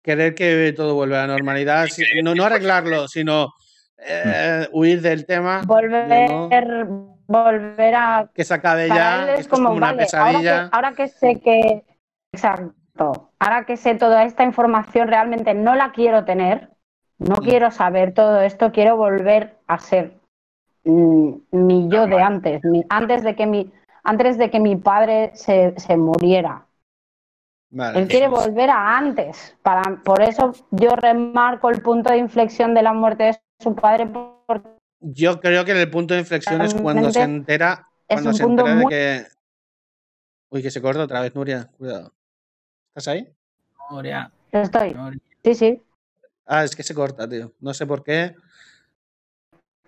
querer 0.01 0.35
que 0.35 0.73
todo 0.75 0.95
vuelva 0.95 1.23
a 1.23 1.27
la 1.27 1.33
normalidad, 1.33 1.87
no, 2.23 2.35
no 2.35 2.43
arreglarlo, 2.43 3.07
sino 3.07 3.53
eh, 3.97 4.67
huir 4.71 5.01
del 5.01 5.25
tema. 5.25 5.63
Volver, 5.65 6.85
volver 7.27 7.95
a... 7.95 8.29
Que 8.33 8.43
se 8.43 8.53
acabe 8.53 8.87
ya, 8.87 9.35
es 9.35 9.47
como, 9.47 9.71
una 9.71 9.95
pesadilla. 9.95 10.69
Ahora 10.71 10.93
que, 10.93 11.07
sé 11.07 11.39
que... 11.39 11.83
Exacto. 12.31 13.31
Ahora 13.39 13.65
que 13.65 13.77
sé 13.77 13.95
toda 13.95 14.23
esta 14.23 14.43
información, 14.43 15.07
realmente 15.07 15.53
no 15.53 15.75
la 15.75 15.91
quiero 15.91 16.25
tener. 16.25 16.69
No 17.19 17.35
mm. 17.35 17.43
quiero 17.43 17.71
saber 17.71 18.13
todo 18.13 18.41
esto, 18.41 18.71
quiero 18.71 18.97
volver 18.97 19.57
a 19.67 19.79
ser 19.79 20.13
mm, 20.83 21.31
mi 21.51 21.89
yo 21.89 22.07
de 22.07 22.21
antes, 22.21 22.61
antes 22.89 23.23
de 23.23 23.35
que 23.35 23.45
mi, 23.45 23.71
antes 24.03 24.37
de 24.37 24.49
que 24.49 24.59
mi 24.59 24.75
padre 24.75 25.31
se, 25.33 25.73
se 25.77 25.97
muriera. 25.97 26.67
Él 27.71 28.07
quiere 28.07 28.29
volver 28.29 28.69
a 28.69 28.97
antes. 28.97 29.55
Para, 29.61 30.01
por 30.03 30.21
eso 30.21 30.53
yo 30.71 30.95
remarco 30.95 31.69
el 31.69 31.81
punto 31.81 32.11
de 32.11 32.17
inflexión 32.17 32.73
de 32.73 32.81
la 32.81 32.93
muerte 32.93 33.23
de 33.23 33.39
su 33.59 33.75
padre. 33.75 34.09
Yo 35.01 35.39
creo 35.41 35.65
que 35.65 35.73
el 35.73 35.89
punto 35.89 36.13
de 36.13 36.21
inflexión 36.21 36.61
es 36.61 36.73
cuando 36.73 37.11
se 37.11 37.21
entera, 37.21 37.87
cuando 38.07 38.33
se 38.33 38.43
entera 38.43 38.75
de 38.75 38.85
que. 38.85 39.25
Uy, 40.49 40.61
que 40.61 40.71
se 40.71 40.81
corta 40.81 41.03
otra 41.03 41.21
vez, 41.21 41.35
Nuria. 41.35 41.69
Cuidado. 41.77 42.13
¿Estás 42.95 43.09
ahí? 43.09 43.27
Nuria. 43.91 44.31
Estoy. 44.51 44.95
Sí, 45.43 45.53
sí. 45.53 45.81
Ah, 46.47 46.63
es 46.63 46.75
que 46.75 46.83
se 46.83 46.93
corta, 46.93 47.27
tío. 47.27 47.53
No 47.59 47.73
sé 47.73 47.85
por 47.85 48.03
qué. 48.03 48.35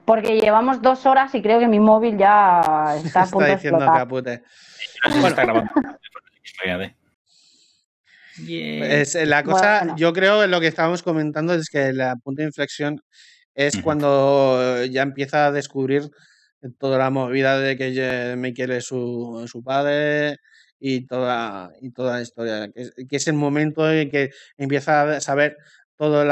Porque 0.05 0.39
llevamos 0.39 0.81
dos 0.81 1.05
horas 1.05 1.33
y 1.35 1.41
creo 1.41 1.59
que 1.59 1.67
mi 1.67 1.79
móvil 1.79 2.17
ya 2.17 2.95
está 3.03 3.23
a 3.23 3.25
punto 3.25 3.45
está 3.45 3.55
diciendo 3.55 3.79
de 3.79 3.85
capute. 3.85 4.43
Bueno. 5.03 5.27
Está 5.27 5.43
grabando. 5.43 5.71
Es, 8.47 9.15
la 9.15 9.43
cosa, 9.43 9.95
yo 9.97 10.13
creo 10.13 10.39
que 10.39 10.47
lo 10.47 10.61
que 10.61 10.67
estábamos 10.67 11.03
comentando 11.03 11.53
es 11.53 11.69
que 11.69 11.91
la 11.91 12.15
punto 12.15 12.41
de 12.41 12.47
inflexión 12.47 13.01
es 13.53 13.81
cuando 13.81 14.85
ya 14.85 15.01
empieza 15.01 15.47
a 15.47 15.51
descubrir 15.51 16.09
toda 16.77 16.97
la 16.97 17.09
movida 17.09 17.59
de 17.59 17.75
que 17.75 18.35
Michael 18.37 18.71
es 18.71 18.85
su, 18.85 19.45
su 19.51 19.61
padre 19.61 20.37
y 20.79 21.05
toda, 21.05 21.71
y 21.81 21.91
toda 21.91 22.15
la 22.15 22.21
historia, 22.21 22.71
que 22.71 23.15
es, 23.15 23.27
el 23.27 23.33
momento 23.33 23.91
en 23.91 24.09
que 24.09 24.31
empieza 24.57 25.17
a 25.17 25.21
saber 25.21 25.57
todo 25.99 26.21
el 26.21 26.31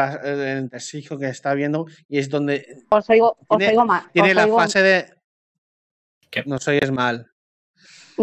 entresijo 0.59 1.17
que 1.17 1.27
está 1.27 1.53
viendo 1.53 1.87
y 2.07 2.19
es 2.19 2.29
donde 2.29 2.85
os 2.87 3.09
oigo, 3.09 3.37
tiene, 3.57 3.83
mal. 3.83 4.03
Tiene 4.13 4.33
la 4.33 4.47
fase 4.47 4.81
de... 4.81 5.13
¿Qué? 6.29 6.43
No 6.45 6.57
soy 6.57 6.79
es 6.81 6.89
mal. 6.89 7.29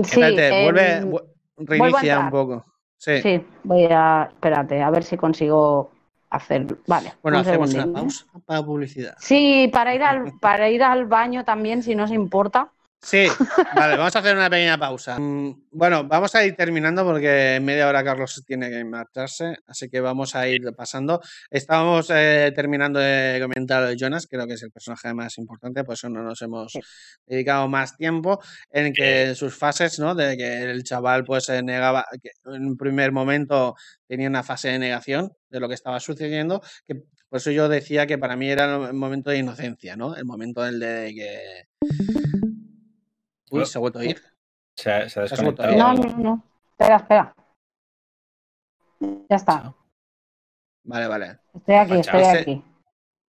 Sí, 0.04 0.20
vuelve, 0.20 1.06
reinicia 1.58 2.18
un 2.20 2.30
poco. 2.30 2.64
Sí. 2.96 3.44
voy 3.62 3.86
a. 3.90 4.30
Espérate, 4.32 4.80
a 4.80 4.88
ver 4.88 5.04
si 5.04 5.18
consigo 5.18 5.92
hacer. 6.30 6.66
Vale. 6.86 7.12
Bueno, 7.22 7.40
hacemos 7.40 7.74
una 7.74 7.92
pausa 7.92 8.24
para 8.46 8.62
publicidad. 8.64 9.14
Sí, 9.18 9.70
para 9.70 9.94
ir 9.94 10.02
al, 10.02 10.32
para 10.40 10.70
ir 10.70 10.82
al 10.82 11.04
baño 11.04 11.44
también, 11.44 11.82
si 11.82 11.94
no 11.94 12.04
os 12.04 12.10
importa. 12.10 12.72
Sí, 13.05 13.26
vale, 13.76 13.98
vamos 13.98 14.16
a 14.16 14.20
hacer 14.20 14.35
una 14.35 14.48
pequeña 14.48 14.78
pausa. 14.78 15.18
Mm, 15.18 15.66
bueno, 15.72 16.05
vamos 16.05 16.35
a 16.35 16.43
ir 16.43 16.56
terminando 16.56 17.05
porque 17.05 17.56
en 17.56 17.64
media 17.64 17.86
hora 17.86 18.02
Carlos 18.02 18.43
tiene 18.47 18.70
que 18.70 18.82
marcharse, 18.82 19.59
así 19.66 19.90
que 19.90 20.01
vamos 20.01 20.35
a 20.35 20.48
ir 20.48 20.62
pasando. 20.74 21.20
Estábamos 21.51 22.09
eh, 22.09 22.51
terminando 22.56 22.98
de 22.98 23.39
comentar 23.43 23.86
de 23.86 23.97
Jonas, 23.98 24.26
creo 24.26 24.47
que 24.47 24.55
es 24.55 24.62
el 24.62 24.70
personaje 24.70 25.12
más 25.12 25.36
importante, 25.36 25.85
por 25.85 25.94
eso 25.94 26.09
no 26.09 26.22
nos 26.22 26.40
hemos 26.40 26.72
dedicado 27.26 27.68
más 27.68 27.94
tiempo 27.98 28.40
en 28.70 28.94
que 28.94 29.35
sus 29.35 29.55
fases, 29.55 29.98
¿no? 29.98 30.14
De 30.14 30.39
que 30.39 30.62
el 30.62 30.82
chaval 30.82 31.24
pues 31.24 31.44
se 31.44 31.62
negaba, 31.62 32.06
que 32.22 32.31
en 32.47 32.66
un 32.66 32.76
primer 32.78 33.12
momento 33.12 33.74
tenía 34.09 34.31
una 34.31 34.43
fase 34.43 34.68
de 34.68 34.78
negación 34.78 35.31
de 35.51 35.60
lo 35.60 35.68
que 35.68 35.74
estaba 35.74 36.01
sucediendo, 36.01 36.62
que 36.89 36.94
por 37.28 37.36
eso 37.36 37.51
yo 37.51 37.68
decía 37.68 38.06
que 38.06 38.16
para 38.16 38.35
mí 38.35 38.48
era 38.48 38.76
el 38.86 38.94
momento 38.94 39.28
de 39.28 39.39
inocencia, 39.39 39.94
¿no? 39.94 40.16
El 40.16 40.24
momento 40.24 40.62
del 40.62 40.81
de 40.81 41.12
que 41.14 42.53
Uy, 43.60 43.66
se 43.66 43.78
ha 43.78 43.81
vuelto 43.81 43.98
a 43.98 44.05
ir. 44.05 44.20
Se 44.76 44.90
ha, 44.90 45.05
desconectado. 45.05 45.76
No, 45.76 45.94
no, 45.94 46.16
no. 46.16 46.44
Espera, 46.70 46.97
espera. 46.97 47.35
Ya 49.28 49.36
está. 49.36 49.74
Vale, 50.85 51.06
vale. 51.06 51.39
Estoy 51.55 51.74
aquí, 51.74 51.94
estoy 51.94 52.22
aquí. 52.22 52.64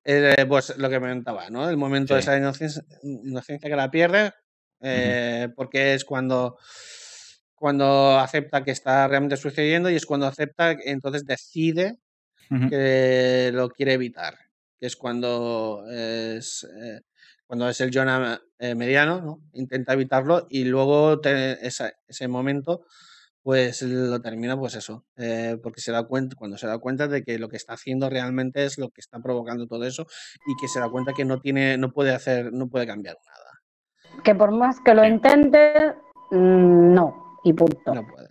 Eh, 0.05 0.45
pues 0.47 0.77
lo 0.77 0.91
que 0.91 1.01
me 1.01 1.09
comentaba, 1.09 1.49
¿no? 1.49 1.69
El 1.69 1.77
momento 1.77 2.15
de 2.15 2.21
esa 2.21 2.37
inocencia, 2.37 2.85
que 3.59 3.77
la 3.77 3.91
pierde, 3.91 4.33
eh, 4.81 5.49
porque 5.57 5.95
es 5.95 6.05
cuando, 6.05 6.59
cuando 7.55 8.19
acepta 8.19 8.63
que 8.63 8.73
está 8.73 9.09
realmente 9.09 9.39
sucediendo 9.39 9.89
y 9.89 9.97
es 9.97 10.05
cuando 10.05 10.27
acepta, 10.27 10.73
entonces 10.73 11.25
decide 11.25 11.97
que 12.69 13.51
lo 13.55 13.71
quiere 13.71 13.95
evitar, 13.95 14.37
que 14.79 14.87
es 14.87 14.97
cuando 14.97 15.85
es, 15.91 16.69
eh, 16.79 17.01
cuando 17.55 17.69
es 17.69 17.81
el 17.81 17.93
Jonah 17.95 18.41
eh, 18.59 18.75
mediano, 18.75 19.21
¿no? 19.21 19.39
intenta 19.53 19.93
evitarlo 19.93 20.49
y 20.51 20.65
luego 20.65 21.21
ese 21.23 22.27
momento 22.27 22.85
pues 23.45 23.81
lo 23.83 24.21
termina 24.21 24.59
pues 24.59 24.75
eso, 24.75 25.05
eh, 25.17 25.57
porque 25.63 25.81
se 25.81 25.93
da 25.93 26.03
cuenta, 26.03 26.35
cuando 26.35 26.59
se 26.59 26.67
da 26.67 26.79
cuenta 26.79 27.07
de 27.07 27.23
que 27.23 27.39
lo 27.39 27.49
que 27.49 27.57
está 27.57 27.75
haciendo 27.75 28.11
realmente 28.11 28.65
es 28.65 28.77
lo 28.77 28.91
que 28.91 29.01
está 29.01 29.21
provocando 29.21 29.69
todo 29.69 29.85
eso 29.85 30.05
y 30.49 30.57
que 30.61 30.67
se 30.67 30.81
da 30.81 30.89
cuenta 30.89 31.13
que 31.13 31.25
no 31.25 31.39
tiene, 31.39 31.79
no 31.79 31.93
puede 31.93 32.13
hacer, 32.13 32.53
no 32.53 32.69
puede 32.69 32.89
cambiar 32.89 33.19
nada. 33.25 34.23
Que 34.25 34.35
por 34.35 34.51
más 34.51 34.81
que 34.81 34.93
lo 34.93 35.05
intente, 35.05 35.95
mm, 36.33 36.93
no, 36.93 37.39
y 37.45 37.53
punto. 37.53 37.95
No 37.95 38.05
puede. 38.05 38.24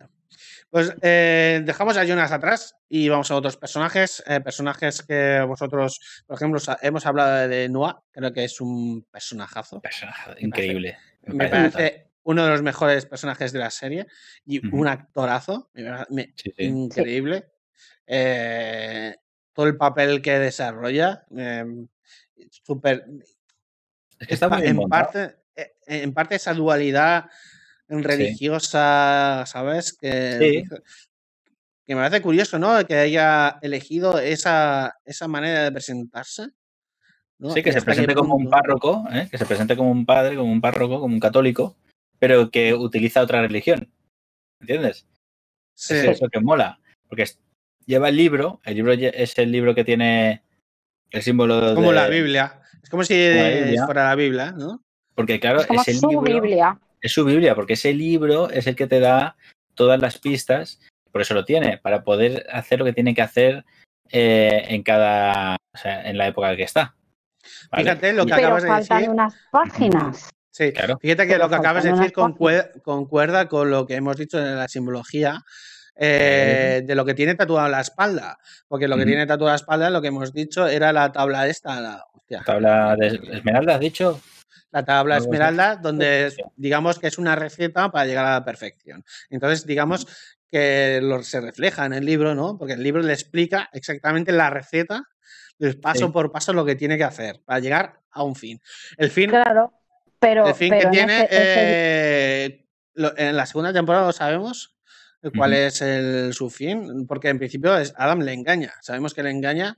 Pues 0.74 0.92
eh, 1.04 1.62
dejamos 1.64 1.98
a 1.98 2.04
Jonas 2.04 2.32
atrás 2.32 2.76
y 2.90 3.08
vamos 3.08 3.30
a 3.30 3.36
otros 3.36 3.58
personajes. 3.58 4.24
Eh, 4.26 4.42
personajes 4.42 5.04
que 5.04 5.40
vosotros, 5.48 6.24
por 6.26 6.36
ejemplo, 6.36 6.60
hemos 6.82 7.06
hablado 7.06 7.48
de 7.48 7.70
Noah, 7.70 8.04
creo 8.10 8.34
que 8.34 8.44
es 8.44 8.60
un 8.60 9.06
personajazo. 9.12 9.84
increíble. 10.40 10.98
Me 11.28 11.48
parece, 11.48 12.10
uno 12.24 12.44
de 12.44 12.50
los 12.50 12.64
mejores 12.64 13.06
personajes 13.06 13.52
de 13.52 13.60
la 13.60 13.70
serie 13.70 14.08
y 14.48 14.66
un 14.76 14.88
actorazo, 14.88 15.70
increíble. 16.58 17.52
Eh, 18.08 19.16
todo 19.54 19.68
el 19.68 19.78
papel 19.78 20.24
que 20.24 20.40
desarrolla, 20.40 21.24
em, 21.30 21.88
súper. 22.50 23.06
Es 24.18 24.28
que 24.28 24.34
está 24.34 24.50
muy 24.50 24.66
en 24.66 24.90
parte, 24.90 25.36
en 25.86 26.14
parte 26.16 26.34
esa 26.34 26.56
dualidad 26.56 27.30
religiosa, 28.02 29.44
¿sabes? 29.46 29.94
Que, 29.94 30.64
que 31.86 31.96
me 31.96 32.02
parece 32.02 32.22
curioso, 32.22 32.58
¿no? 32.58 32.86
Que 32.86 32.96
haya 32.96 33.60
elegido 33.62 34.20
esa, 34.20 34.96
esa 35.06 35.28
manera 35.28 35.64
de 35.64 35.72
presentarse. 35.72 36.48
Sí, 37.54 37.62
que 37.62 37.74
se 37.74 37.82
presente 37.82 38.16
como 38.16 38.36
un 38.36 38.50
párroco, 38.50 39.04
¿eh? 39.12 39.28
que 39.30 39.38
se 39.38 39.46
presente 39.46 39.76
como 39.76 39.92
un 39.92 40.06
padre, 40.06 40.38
como 40.38 40.52
un 40.52 40.62
párroco, 40.62 41.02
como 41.02 41.14
un 41.14 41.20
católico, 41.20 41.76
pero 42.18 42.50
que 42.50 42.74
utiliza 42.74 43.22
otra 43.22 43.42
religión. 43.42 43.92
¿Entiendes? 44.62 45.06
Sí. 45.74 45.96
Es 45.96 46.04
eso 46.06 46.30
que 46.30 46.40
mola. 46.40 46.80
Porque 47.10 47.26
lleva 47.86 48.08
el 48.08 48.16
libro, 48.16 48.62
el 48.64 48.76
libro 48.76 48.94
es 48.94 49.38
el 49.38 49.52
libro 49.52 49.76
que 49.76 49.84
tiene 49.84 50.42
el 51.12 51.22
símbolo 51.22 51.60
de. 51.60 51.76
Como 51.76 51.92
la 51.92 52.08
Biblia. 52.08 52.62
Es 52.82 52.90
como 52.90 53.04
si 53.04 53.14
fuera 53.86 54.06
la 54.06 54.16
Biblia, 54.16 54.52
¿no? 54.54 54.82
Porque, 55.14 55.40
claro, 55.40 55.62
es, 55.62 55.88
el 55.90 56.00
libro. 56.00 56.22
Biblia 56.22 56.80
es 57.04 57.12
su 57.12 57.26
Biblia, 57.26 57.54
porque 57.54 57.74
ese 57.74 57.94
libro 57.94 58.50
es 58.50 58.66
el 58.66 58.76
que 58.76 58.88
te 58.88 59.02
da 59.02 59.36
todas 59.76 60.00
las 60.02 60.18
pistas, 60.18 60.80
por 61.12 61.22
eso 61.22 61.34
lo 61.34 61.46
tiene, 61.46 61.78
para 61.78 62.04
poder 62.04 62.48
hacer 62.52 62.80
lo 62.80 62.86
que 62.86 62.94
tiene 62.94 63.14
que 63.14 63.22
hacer 63.22 63.66
eh, 64.10 64.64
en 64.70 64.84
cada, 64.84 65.58
o 65.74 65.78
sea, 65.78 66.10
en 66.10 66.18
la 66.18 66.28
época 66.28 66.52
en 66.52 66.58
que 66.58 66.64
está. 66.64 66.96
Fíjate 67.76 68.14
lo 68.14 68.26
que 68.26 68.34
acabas 68.34 68.64
de 68.64 68.72
decir. 68.72 69.10
unas 69.10 69.36
páginas. 69.52 70.30
Sí, 70.50 70.72
claro. 70.72 70.98
Fíjate 71.02 71.28
que 71.28 71.38
lo 71.38 71.50
que 71.50 71.56
acabas 71.56 71.84
de 71.84 71.92
decir 71.92 72.14
concuerda, 72.14 73.50
con 73.50 73.70
lo 73.70 73.86
que 73.86 73.96
hemos 73.96 74.16
dicho 74.16 74.40
en 74.40 74.56
la 74.56 74.68
simbología 74.70 75.44
eh, 75.96 76.84
de 76.86 76.96
lo 76.96 77.04
que 77.04 77.16
tiene 77.16 77.36
tatuado 77.36 77.68
la 77.68 77.82
espalda. 77.82 78.38
Porque 78.68 78.88
lo 78.88 78.96
que 78.96 79.06
tiene 79.06 79.26
tatuado 79.26 79.52
la 79.52 79.56
espalda, 79.56 79.90
lo 79.90 80.02
que 80.02 80.08
hemos 80.08 80.32
dicho, 80.32 80.68
era 80.68 80.94
la 80.94 81.12
tabla 81.12 81.48
esta. 81.48 81.82
La, 81.82 82.06
tabla 82.46 82.96
de 82.96 83.20
esmeralda, 83.34 83.76
has 83.76 83.80
dicho 83.82 84.22
la 84.74 84.84
tabla 84.84 85.18
esmeralda, 85.18 85.76
donde 85.76 86.34
digamos 86.56 86.98
que 86.98 87.08
es 87.08 87.20
una 87.20 87.36
receta 87.36 87.92
para 87.92 88.06
llegar 88.06 88.26
a 88.26 88.34
la 88.34 88.44
perfección. 88.44 89.06
Entonces, 89.30 89.68
digamos 89.68 90.08
que 90.50 91.00
lo, 91.02 91.22
se 91.24 91.40
refleja 91.40 91.86
en 91.86 91.94
el 91.94 92.06
libro, 92.06 92.34
¿no? 92.34 92.58
Porque 92.58 92.74
el 92.74 92.82
libro 92.82 93.02
le 93.04 93.14
explica 93.14 93.70
exactamente 93.72 94.32
la 94.32 94.50
receta, 94.50 95.04
paso 95.82 96.12
por 96.12 96.32
paso 96.32 96.54
lo 96.54 96.66
que 96.66 96.76
tiene 96.76 96.98
que 96.98 97.04
hacer 97.04 97.42
para 97.46 97.60
llegar 97.60 98.00
a 98.12 98.24
un 98.24 98.36
fin. 98.36 98.60
El 98.98 99.12
fin, 99.12 99.30
claro, 99.30 99.72
pero, 100.20 100.48
el 100.48 100.56
fin 100.56 100.74
que 100.74 100.88
tiene, 100.88 101.28
eh, 101.30 102.66
en 102.96 103.38
la 103.38 103.46
segunda 103.46 103.72
temporada 103.72 104.08
lo 104.08 104.12
sabemos, 104.12 104.76
cuál 105.38 105.54
es 105.54 105.82
el, 105.82 106.34
su 106.34 106.50
fin, 106.50 107.06
porque 107.08 107.30
en 107.30 107.38
principio 107.38 107.78
es 107.78 107.94
Adam 107.96 108.22
le 108.22 108.34
engaña, 108.34 108.74
sabemos 108.82 109.14
que 109.14 109.24
le 109.24 109.30
engaña 109.30 109.78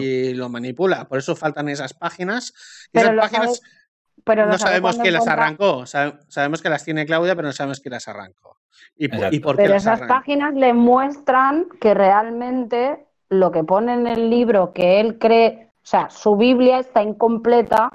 y 0.00 0.34
lo 0.34 0.48
manipula, 0.48 1.08
por 1.08 1.18
eso 1.18 1.34
faltan 1.34 1.68
esas 1.68 1.94
páginas. 1.94 2.52
esas 2.92 3.16
páginas 3.16 3.60
no 4.26 4.58
sabemos 4.58 4.98
quién 4.98 5.14
las 5.14 5.26
arrancó. 5.28 5.86
Sabemos 5.86 6.62
que 6.62 6.68
las 6.68 6.84
tiene 6.84 7.06
Claudia, 7.06 7.34
pero 7.34 7.48
no 7.48 7.52
sabemos 7.52 7.80
quién 7.80 7.92
las 7.92 8.08
arrancó. 8.08 8.58
¿Y, 8.96 9.08
por 9.08 9.56
qué 9.56 9.62
pero 9.62 9.74
esas 9.74 10.02
páginas 10.02 10.54
le 10.54 10.72
muestran 10.72 11.66
que 11.80 11.94
realmente 11.94 13.06
lo 13.28 13.50
que 13.50 13.64
pone 13.64 13.94
en 13.94 14.06
el 14.06 14.30
libro 14.30 14.72
que 14.72 15.00
él 15.00 15.18
cree, 15.18 15.70
o 15.82 15.86
sea, 15.86 16.10
su 16.10 16.36
Biblia 16.36 16.78
está 16.78 17.02
incompleta, 17.02 17.90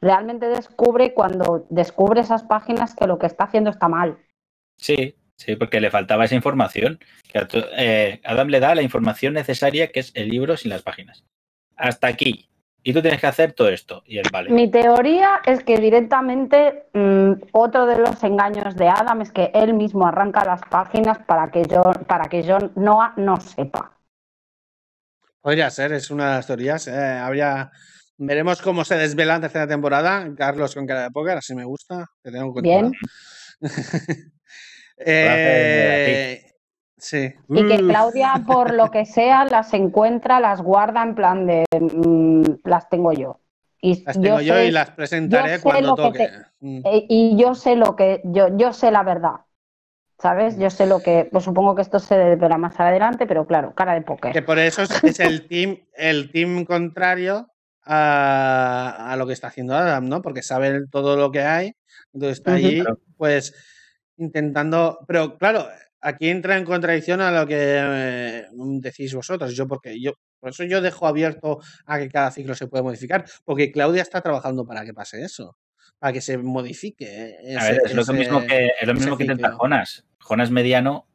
realmente 0.00 0.46
descubre 0.46 1.12
cuando 1.12 1.66
descubre 1.70 2.20
esas 2.20 2.44
páginas 2.44 2.94
que 2.94 3.06
lo 3.06 3.18
que 3.18 3.26
está 3.26 3.44
haciendo 3.44 3.70
está 3.70 3.88
mal. 3.88 4.18
Sí, 4.76 5.16
sí, 5.36 5.56
porque 5.56 5.80
le 5.80 5.90
faltaba 5.90 6.24
esa 6.24 6.34
información. 6.34 7.00
Eh, 7.76 8.20
Adam 8.24 8.48
le 8.48 8.60
da 8.60 8.74
la 8.74 8.82
información 8.82 9.34
necesaria 9.34 9.90
que 9.90 10.00
es 10.00 10.12
el 10.14 10.28
libro 10.28 10.56
sin 10.56 10.70
las 10.70 10.82
páginas. 10.82 11.24
Hasta 11.76 12.06
aquí. 12.06 12.48
Y 12.84 12.92
tú 12.92 13.02
tienes 13.02 13.20
que 13.20 13.26
hacer 13.26 13.52
todo 13.52 13.68
esto. 13.68 14.04
Y 14.06 14.18
él 14.18 14.26
vale. 14.30 14.50
Mi 14.50 14.70
teoría 14.70 15.40
es 15.44 15.64
que 15.64 15.78
directamente 15.78 16.84
mm, 16.92 17.32
otro 17.52 17.86
de 17.86 17.98
los 17.98 18.22
engaños 18.22 18.76
de 18.76 18.88
Adam 18.88 19.22
es 19.22 19.32
que 19.32 19.50
él 19.54 19.74
mismo 19.74 20.06
arranca 20.06 20.44
las 20.44 20.60
páginas 20.70 21.18
para 21.26 21.50
que 21.50 21.64
yo, 21.64 21.82
para 22.06 22.28
que 22.28 22.42
yo 22.42 22.58
Noah 22.76 23.14
no 23.16 23.40
sepa. 23.40 23.98
Podría 25.40 25.70
ser, 25.70 25.92
es 25.92 26.10
una 26.10 26.28
de 26.28 26.36
las 26.36 26.46
teorías. 26.46 26.86
Eh, 26.86 26.92
habría 26.94 27.72
Veremos 28.16 28.62
cómo 28.62 28.84
se 28.84 28.96
desvela 28.96 29.34
en 29.36 29.40
tercera 29.42 29.66
temporada. 29.66 30.32
Carlos 30.36 30.74
con 30.74 30.86
cara 30.86 31.02
de 31.04 31.10
póker, 31.10 31.38
así 31.38 31.54
me 31.54 31.64
gusta. 31.64 32.06
Te 32.22 32.30
tengo 32.30 32.52
Bien. 32.62 32.92
eh, 34.98 36.43
sí. 36.96 37.34
Y 37.48 37.66
que 37.66 37.78
Claudia, 37.78 38.42
por 38.46 38.74
lo 38.74 38.90
que 38.90 39.04
sea, 39.04 39.44
las 39.44 39.72
encuentra, 39.74 40.40
las 40.40 40.60
guarda 40.60 41.02
en 41.02 41.14
plan 41.14 41.46
de 41.46 41.64
mm, 41.78 42.68
las 42.68 42.88
tengo 42.88 43.12
yo. 43.12 43.40
Y 43.80 44.02
las 44.02 44.20
tengo 44.20 44.40
yo, 44.40 44.60
y 44.60 44.70
las 44.70 44.90
presentaré 44.90 45.60
cuando 45.60 45.94
toque. 45.94 46.28
Mm. 46.60 46.80
Eh, 46.84 47.06
y 47.08 47.36
yo 47.36 47.54
sé 47.54 47.76
lo 47.76 47.96
que, 47.96 48.22
yo, 48.24 48.56
yo 48.56 48.72
sé 48.72 48.90
la 48.90 49.02
verdad. 49.02 49.40
¿Sabes? 50.18 50.56
Yo 50.56 50.70
sé 50.70 50.86
lo 50.86 51.00
que, 51.00 51.28
pues 51.30 51.44
supongo 51.44 51.74
que 51.74 51.82
esto 51.82 51.98
se 51.98 52.36
verá 52.36 52.56
más 52.56 52.78
adelante, 52.78 53.26
pero 53.26 53.46
claro, 53.46 53.74
cara 53.74 53.94
de 53.94 54.00
póker. 54.00 54.32
Que 54.32 54.42
por 54.42 54.58
eso 54.58 54.82
es, 54.82 55.20
el 55.20 55.46
team, 55.48 55.80
el 55.92 56.30
team 56.30 56.64
contrario 56.64 57.48
a, 57.84 59.14
lo 59.18 59.26
que 59.26 59.32
está 59.32 59.48
haciendo 59.48 59.74
Adam, 59.74 60.08
¿no? 60.08 60.22
Porque 60.22 60.42
sabe 60.42 60.86
todo 60.86 61.16
lo 61.16 61.30
que 61.30 61.42
hay, 61.42 61.76
entonces 62.12 62.38
está 62.38 62.54
ahí, 62.54 62.82
pues 63.16 63.54
intentando, 64.16 65.00
pero 65.06 65.36
claro, 65.36 65.66
aquí 66.04 66.28
entra 66.28 66.56
en 66.56 66.64
contradicción 66.64 67.20
a 67.20 67.30
lo 67.30 67.46
que 67.46 67.56
eh, 67.58 68.46
decís 68.80 69.14
vosotros, 69.14 69.56
yo 69.56 69.66
porque 69.66 70.00
yo 70.00 70.12
por 70.38 70.50
eso 70.50 70.64
yo 70.64 70.80
dejo 70.82 71.06
abierto 71.06 71.60
a 71.86 71.98
que 71.98 72.10
cada 72.10 72.30
ciclo 72.30 72.54
se 72.54 72.66
puede 72.66 72.84
modificar, 72.84 73.24
porque 73.44 73.72
Claudia 73.72 74.02
está 74.02 74.20
trabajando 74.20 74.66
para 74.66 74.84
que 74.84 74.92
pase 74.92 75.22
eso, 75.22 75.56
para 75.98 76.12
que 76.12 76.20
se 76.20 76.36
modifique. 76.36 77.36
es, 77.42 77.94
lo 77.94 78.12
mismo 78.12 78.46
que, 78.46 78.70
es 78.78 78.86
lo 78.86 78.94
mismo 78.94 79.16
que 79.16 79.24
intenta 79.24 79.56
Jonas. 79.58 80.04
Jonas 80.20 80.50
mediano, 80.50 81.08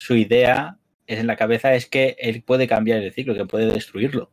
su 0.00 0.16
idea 0.16 0.78
es 1.06 1.18
en 1.18 1.26
la 1.26 1.36
cabeza 1.36 1.74
es 1.74 1.86
que 1.86 2.16
él 2.18 2.42
puede 2.42 2.66
cambiar 2.66 3.02
el 3.02 3.12
ciclo, 3.12 3.34
que 3.34 3.44
puede 3.44 3.66
destruirlo 3.66 4.32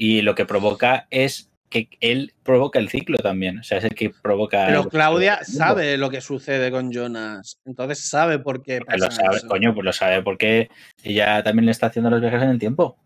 y 0.00 0.22
lo 0.22 0.34
que 0.34 0.46
provoca 0.46 1.06
es 1.10 1.49
que 1.70 1.88
él 2.00 2.34
provoca 2.42 2.78
el 2.78 2.88
ciclo 2.88 3.16
también, 3.18 3.60
o 3.60 3.62
sea, 3.62 3.78
es 3.78 3.84
el 3.84 3.94
que 3.94 4.10
provoca... 4.10 4.66
Pero 4.66 4.88
Claudia 4.88 5.44
sabe 5.44 5.96
lo 5.96 6.10
que 6.10 6.20
sucede 6.20 6.70
con 6.70 6.92
Jonas, 6.92 7.60
entonces 7.64 8.08
sabe 8.08 8.40
por 8.40 8.62
qué 8.62 8.80
pasa 8.80 8.98
Lo 8.98 9.10
sabe, 9.10 9.40
coño, 9.48 9.72
pues 9.72 9.84
lo 9.84 9.92
sabe 9.92 10.22
porque 10.22 10.68
ella 11.02 11.42
también 11.42 11.66
le 11.66 11.72
está 11.72 11.86
haciendo 11.86 12.10
los 12.10 12.20
viajes 12.20 12.42
en 12.42 12.50
el 12.50 12.58
tiempo. 12.58 12.98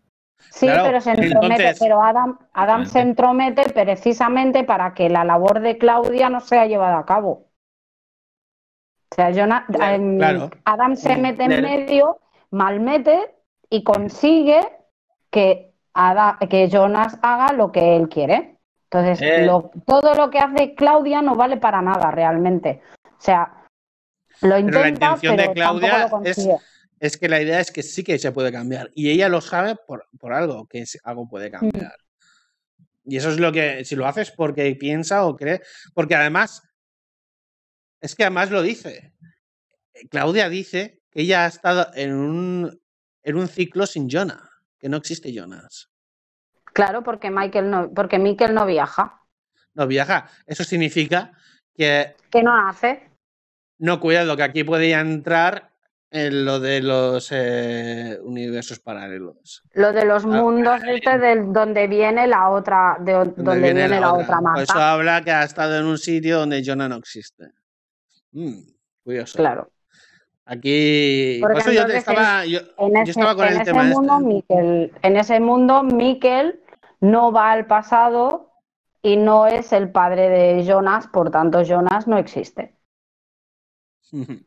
Sí, 0.49 0.67
pero 0.67 0.99
se 0.99 1.11
entromete, 1.11 1.75
pero 1.79 2.03
Adam, 2.03 2.39
Adam 2.53 2.85
se 2.85 2.99
entromete 2.99 3.69
precisamente 3.69 4.63
para 4.63 4.93
que 4.93 5.09
la 5.09 5.23
labor 5.23 5.59
de 5.61 5.77
Claudia 5.77 6.29
no 6.29 6.39
sea 6.39 6.65
llevada 6.65 6.99
a 6.99 7.05
cabo. 7.05 7.51
O 9.11 9.15
sea, 9.15 9.31
Jonas, 9.31 9.63
em, 9.79 10.19
Adam 10.65 10.95
se 10.95 11.15
mete 11.17 11.43
en 11.43 11.61
medio, 11.61 12.19
malmete 12.49 13.35
y 13.69 13.83
consigue 13.83 14.59
que 15.29 15.75
que 16.49 16.69
Jonas 16.69 17.17
haga 17.21 17.53
lo 17.53 17.71
que 17.71 17.95
él 17.95 18.09
quiere. 18.09 18.54
Entonces, 18.95 19.27
eh. 19.27 19.49
todo 19.85 20.13
lo 20.15 20.29
que 20.29 20.39
hace 20.39 20.73
Claudia 20.73 21.21
no 21.21 21.35
vale 21.35 21.57
para 21.57 21.81
nada 21.81 22.11
realmente. 22.11 22.81
O 23.03 23.21
sea, 23.21 23.67
lo 24.41 24.57
intenta, 24.57 24.69
pero 24.69 24.81
la 24.81 24.89
intención 24.89 25.37
de 25.37 25.53
Claudia 25.53 26.09
es, 26.99 27.17
que 27.17 27.27
la 27.27 27.41
idea 27.41 27.59
es 27.59 27.71
que 27.71 27.83
sí 27.83 28.05
que 28.05 28.17
se 28.17 28.31
puede 28.31 28.53
cambiar. 28.53 28.91
Y 28.95 29.09
ella 29.09 29.27
lo 29.27 29.41
sabe 29.41 29.75
por, 29.75 30.07
algo, 30.33 30.65
que 30.67 30.85
algo 31.03 31.27
puede 31.27 31.51
cambiar. 31.51 31.93
Y 33.03 33.17
eso 33.17 33.31
es 33.31 33.37
lo 33.39 33.51
que, 33.51 33.83
si 33.83 33.97
lo 33.97 34.07
haces 34.07 34.31
porque 34.31 34.73
piensa 34.75 35.25
o 35.25 35.35
cree, 35.35 35.61
porque 35.93 36.15
además, 36.15 36.63
es 37.99 38.15
que 38.15 38.23
además 38.23 38.49
lo 38.49 38.61
dice. 38.61 39.13
Claudia 40.09 40.47
dice 40.47 41.01
que 41.11 41.21
ella 41.21 41.43
ha 41.43 41.47
estado 41.47 41.87
en 41.95 42.13
un, 42.13 42.81
en 43.23 43.35
un 43.35 43.47
ciclo 43.49 43.85
sin 43.85 44.09
Jonah 44.09 44.49
que 44.79 44.87
no 44.87 44.97
existe 44.97 45.33
Jonas. 45.33 45.89
Claro, 46.75 47.03
porque 47.03 47.31
Michael 47.31 47.69
no, 47.69 47.89
porque 47.93 48.19
Michael 48.19 48.53
no 48.53 48.65
viaja. 48.65 49.21
No 49.75 49.87
viaja. 49.87 50.29
Eso 50.45 50.65
significa 50.65 51.31
que. 51.73 52.17
Que 52.29 52.43
no 52.43 52.53
hace. 52.67 53.09
No, 53.77 54.01
cuidado, 54.01 54.35
que 54.35 54.43
aquí 54.43 54.65
podía 54.65 54.99
entrar 54.99 55.71
en 56.11 56.43
lo 56.43 56.59
de 56.59 56.81
los 56.81 57.29
eh, 57.31 58.19
universos 58.21 58.79
paralelos. 58.79 59.63
Lo 59.71 59.93
de 59.93 60.03
los 60.03 60.25
ah, 60.25 60.27
mundos 60.27 60.81
este 60.85 61.17
de 61.17 61.43
donde 61.45 61.87
viene 61.87 62.27
la 62.27 62.49
otra, 62.49 62.97
de 62.99 63.13
donde, 63.13 63.73
viene, 63.73 63.87
la, 63.87 64.13
otra, 64.13 64.39
otra 64.39 64.61
eso 64.61 64.77
habla 64.77 65.21
que 65.23 65.31
ha 65.31 65.43
estado 65.43 65.79
en 65.79 65.85
un 65.85 65.97
sitio 65.97 66.39
donde 66.39 66.61
Jonah 66.61 66.89
no 66.89 66.97
existe. 66.97 67.51
Mm, 68.33 68.59
curioso. 69.01 69.37
Claro. 69.37 69.71
Aquí, 70.43 71.39
por 71.41 71.57
eso 71.57 71.71
yo, 71.71 71.83
estaba, 71.83 72.45
yo, 72.45 72.59
estaba 73.05 73.33
con 73.33 73.47
el 73.47 73.63
tema 73.63 73.83
mundo, 73.83 74.19
este. 74.29 74.91
en 75.01 75.17
ese 75.17 75.39
mundo, 75.39 75.83
Miquel 75.83 76.59
no 76.99 77.31
va 77.31 77.51
al 77.51 77.65
pasado 77.65 78.51
y 79.01 79.17
no 79.17 79.47
es 79.47 79.71
el 79.71 79.91
padre 79.91 80.29
de 80.29 80.65
Jonas, 80.65 81.07
por 81.07 81.29
tanto, 81.31 81.63
Jonas 81.63 82.07
no 82.07 82.17
existe. 82.17 82.75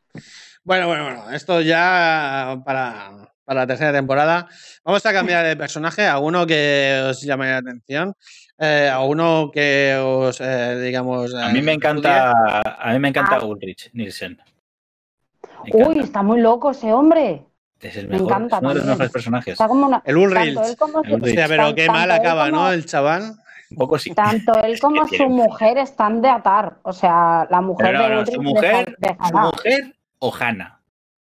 Bueno, 0.65 0.87
bueno, 0.87 1.05
bueno, 1.05 1.31
esto 1.31 1.63
ya 1.63 2.61
para, 2.63 3.33
la 3.47 3.67
tercera 3.67 3.91
temporada. 3.91 4.49
Vamos 4.85 5.07
a 5.07 5.13
cambiar 5.15 5.47
de 5.47 5.57
personaje 5.57 6.07
a 6.07 6.19
uno 6.19 6.47
que 6.47 7.07
os 7.09 7.23
llame 7.23 7.47
la 7.47 7.57
atención, 7.57 8.15
eh, 8.59 8.91
a 8.93 9.01
uno 9.01 9.51
que 9.51 9.97
os, 9.97 10.39
eh, 10.43 10.79
digamos... 10.79 11.35
a 11.35 11.49
mí 11.49 11.63
me 11.63 11.73
eh, 11.73 11.77
encanta, 11.77 12.33
a 12.61 12.93
mí 12.93 12.99
me 12.99 13.09
encanta 13.09 13.37
ah. 13.37 13.47
Ulrich 13.47 13.89
Nielsen. 13.95 14.39
Uy, 15.73 16.01
está 16.01 16.23
muy 16.23 16.43
loco 16.43 16.73
ese 16.73 16.93
hombre. 16.93 17.48
Es 17.81 17.97
el 17.97 18.09
mejor, 18.09 18.27
me 18.27 18.35
encanta, 18.35 18.59
uno 18.59 18.69
de 18.71 18.75
los 18.77 18.85
mejores 18.87 19.13
personajes. 19.13 19.59
El 20.05 20.17
Ulrich. 20.17 20.59
pero 21.49 21.75
qué 21.75 21.87
mal 21.89 22.11
acaba, 22.11 22.51
¿no? 22.51 22.73
El 22.73 22.85
chaval. 22.87 23.35
Un 23.71 23.77
poco 23.77 23.99
sí. 23.99 24.15
Tanto 24.15 24.55
él 24.63 24.81
como 24.81 25.07
su 25.07 25.29
mujer 25.29 25.79
están 25.79 26.23
de 26.23 26.29
atar. 26.29 26.79
O 26.83 26.93
sea, 26.93 27.47
la 27.51 27.61
mujer 27.61 27.99
de 27.99 28.17
Ulrich. 28.17 28.35
Su 28.35 28.43
mujer, 28.43 28.97
su 29.29 29.37
mujer 29.37 29.97
o 30.19 30.35
Hanna. 30.35 30.81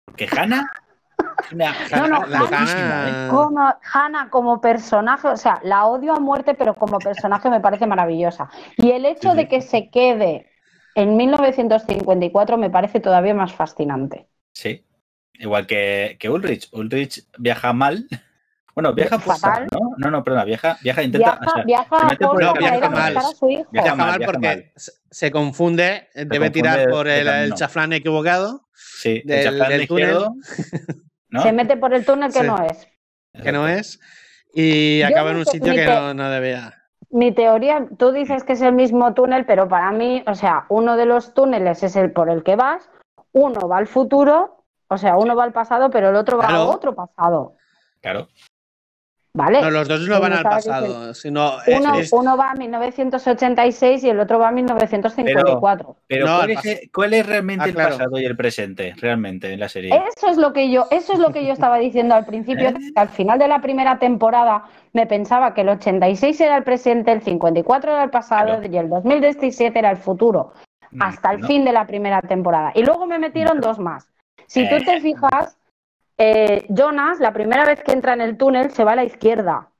Porque 0.04 0.26
Hanna. 0.26 0.70
no, 1.52 2.08
no, 2.08 2.46
Hanna, 2.46 3.08
¿eh? 3.08 3.30
como, 3.30 3.74
Hanna 3.92 4.28
como 4.30 4.60
personaje, 4.60 5.28
o 5.28 5.36
sea, 5.36 5.60
la 5.62 5.86
odio 5.86 6.14
a 6.14 6.20
muerte, 6.20 6.54
pero 6.54 6.74
como 6.74 6.98
personaje 6.98 7.48
me 7.50 7.60
parece 7.60 7.86
maravillosa. 7.86 8.50
Y 8.76 8.90
el 8.90 9.06
hecho 9.06 9.34
de 9.34 9.46
que 9.46 9.60
se 9.60 9.90
quede 9.90 10.50
en 10.94 11.16
1954 11.16 12.56
me 12.58 12.70
parece 12.70 13.00
todavía 13.00 13.34
más 13.34 13.52
fascinante. 13.52 14.26
Sí, 14.52 14.84
igual 15.42 15.66
que, 15.66 16.16
que 16.18 16.30
Ulrich. 16.30 16.68
Ulrich 16.72 17.26
viaja 17.38 17.72
mal. 17.72 18.06
Bueno, 18.74 18.94
viaja 18.94 19.18
fatal. 19.18 19.66
¿no? 19.70 19.80
No, 19.98 20.10
no, 20.10 20.24
perdona, 20.24 20.46
viaja, 20.46 20.78
viaja 20.80 21.02
intenta. 21.02 21.38
Viaja, 21.38 21.62
viaja, 21.62 22.16
no, 22.18 22.54
viaja 22.54 22.88
mal. 22.88 23.18
Viaja 23.70 23.94
mal 23.94 24.20
porque 24.24 24.72
se 25.10 25.30
confunde, 25.30 26.08
debe 26.14 26.48
tirar 26.48 26.88
por 26.88 27.06
el, 27.06 27.52
chaflán 27.52 27.92
equivocado. 27.92 28.66
Sí, 28.72 29.20
del, 29.26 29.60
el 29.60 29.86
túnel. 29.86 30.24
Se 31.42 31.52
mete 31.52 31.76
por 31.76 31.92
el 31.92 32.06
túnel 32.06 32.32
que 32.32 32.44
no 32.44 32.64
es. 32.64 32.88
Que 33.42 33.52
no 33.52 33.68
es. 33.68 34.00
Y 34.54 35.02
acaba 35.02 35.32
en 35.32 35.36
un 35.36 35.44
sitio 35.44 35.74
que 35.74 35.84
no, 35.84 36.14
no 36.14 36.30
debía 36.30 36.82
mi 37.12 37.30
teoría, 37.30 37.86
tú 37.98 38.10
dices 38.10 38.42
que 38.42 38.54
es 38.54 38.62
el 38.62 38.72
mismo 38.72 39.12
túnel, 39.12 39.44
pero 39.44 39.68
para 39.68 39.92
mí, 39.92 40.24
o 40.26 40.34
sea, 40.34 40.64
uno 40.70 40.96
de 40.96 41.04
los 41.04 41.34
túneles 41.34 41.82
es 41.82 41.94
el 41.94 42.10
por 42.10 42.30
el 42.30 42.42
que 42.42 42.56
vas, 42.56 42.88
uno 43.32 43.68
va 43.68 43.76
al 43.76 43.86
futuro, 43.86 44.61
o 44.92 44.98
sea, 44.98 45.16
uno 45.16 45.34
va 45.34 45.44
al 45.44 45.52
pasado, 45.52 45.90
pero 45.90 46.10
el 46.10 46.16
otro 46.16 46.38
va 46.38 46.46
a 46.46 46.64
otro 46.64 46.94
pasado. 46.94 47.56
Claro. 48.00 48.28
¿Vale? 49.34 49.62
No, 49.62 49.70
los 49.70 49.88
dos 49.88 50.06
no 50.06 50.20
van 50.20 50.34
al 50.34 50.42
pasado, 50.42 51.14
sino... 51.14 51.52
Uno, 52.12 52.36
va 52.36 52.50
a 52.50 52.54
1986 52.54 54.04
y 54.04 54.10
el 54.10 54.20
otro 54.20 54.38
va 54.38 54.48
a 54.48 54.52
1954. 54.52 55.96
Pero, 56.06 56.26
¿cuál, 56.92 57.14
es, 57.14 57.26
realmente 57.26 57.64
ah, 57.64 57.68
el 57.68 57.74
pasado 57.74 58.20
y 58.20 58.26
el 58.26 58.36
presente, 58.36 58.92
realmente, 58.98 59.50
en 59.50 59.60
la 59.60 59.70
serie? 59.70 59.90
Eso 60.14 60.28
es 60.28 60.36
lo 60.36 60.52
que 60.52 60.70
yo, 60.70 60.86
eso 60.90 61.14
es 61.14 61.18
lo 61.18 61.32
que 61.32 61.46
yo 61.46 61.54
estaba 61.54 61.78
diciendo 61.78 62.14
al 62.14 62.26
principio, 62.26 62.68
¿Eh? 62.68 62.74
al 62.94 63.08
final 63.08 63.38
de 63.38 63.48
la 63.48 63.62
primera 63.62 63.98
temporada 63.98 64.64
me 64.92 65.06
pensaba 65.06 65.54
que 65.54 65.62
el 65.62 65.70
86 65.70 66.38
era 66.38 66.58
el 66.58 66.64
presente, 66.64 67.10
el 67.10 67.22
54 67.22 67.90
era 67.90 68.04
el 68.04 68.10
pasado 68.10 68.60
y 68.62 68.76
el 68.76 68.90
2017 68.90 69.78
era 69.78 69.92
el 69.92 69.96
futuro, 69.96 70.52
hasta 71.00 71.32
el 71.32 71.46
fin 71.46 71.64
de 71.64 71.72
la 71.72 71.86
primera 71.86 72.20
temporada. 72.20 72.72
Y 72.74 72.84
luego 72.84 73.06
me 73.06 73.18
metieron 73.18 73.62
dos 73.62 73.78
más. 73.78 74.12
Si 74.52 74.68
tú 74.68 74.76
te 74.84 74.96
eh. 74.96 75.00
fijas, 75.00 75.56
eh, 76.18 76.66
Jonas, 76.68 77.20
la 77.20 77.32
primera 77.32 77.64
vez 77.64 77.82
que 77.82 77.92
entra 77.92 78.12
en 78.12 78.20
el 78.20 78.36
túnel, 78.36 78.70
se 78.70 78.84
va 78.84 78.92
a 78.92 78.96
la 78.96 79.04
izquierda. 79.04 79.70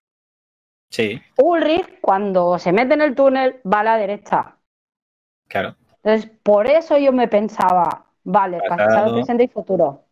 Sí. 0.89 1.21
Ulrich, 1.37 2.01
cuando 2.01 2.59
se 2.59 2.73
mete 2.73 2.95
en 2.95 3.03
el 3.03 3.15
túnel, 3.15 3.61
va 3.71 3.81
a 3.81 3.85
la 3.85 3.99
derecha. 3.99 4.57
Claro. 5.47 5.77
Entonces, 6.03 6.31
por 6.43 6.69
eso 6.69 6.97
yo 6.97 7.13
me 7.13 7.29
pensaba, 7.29 8.07
vale, 8.25 8.61
pasado, 8.67 8.89
Pasado. 8.89 9.15
presente 9.17 9.45
y 9.45 9.49
futuro. 9.49 10.07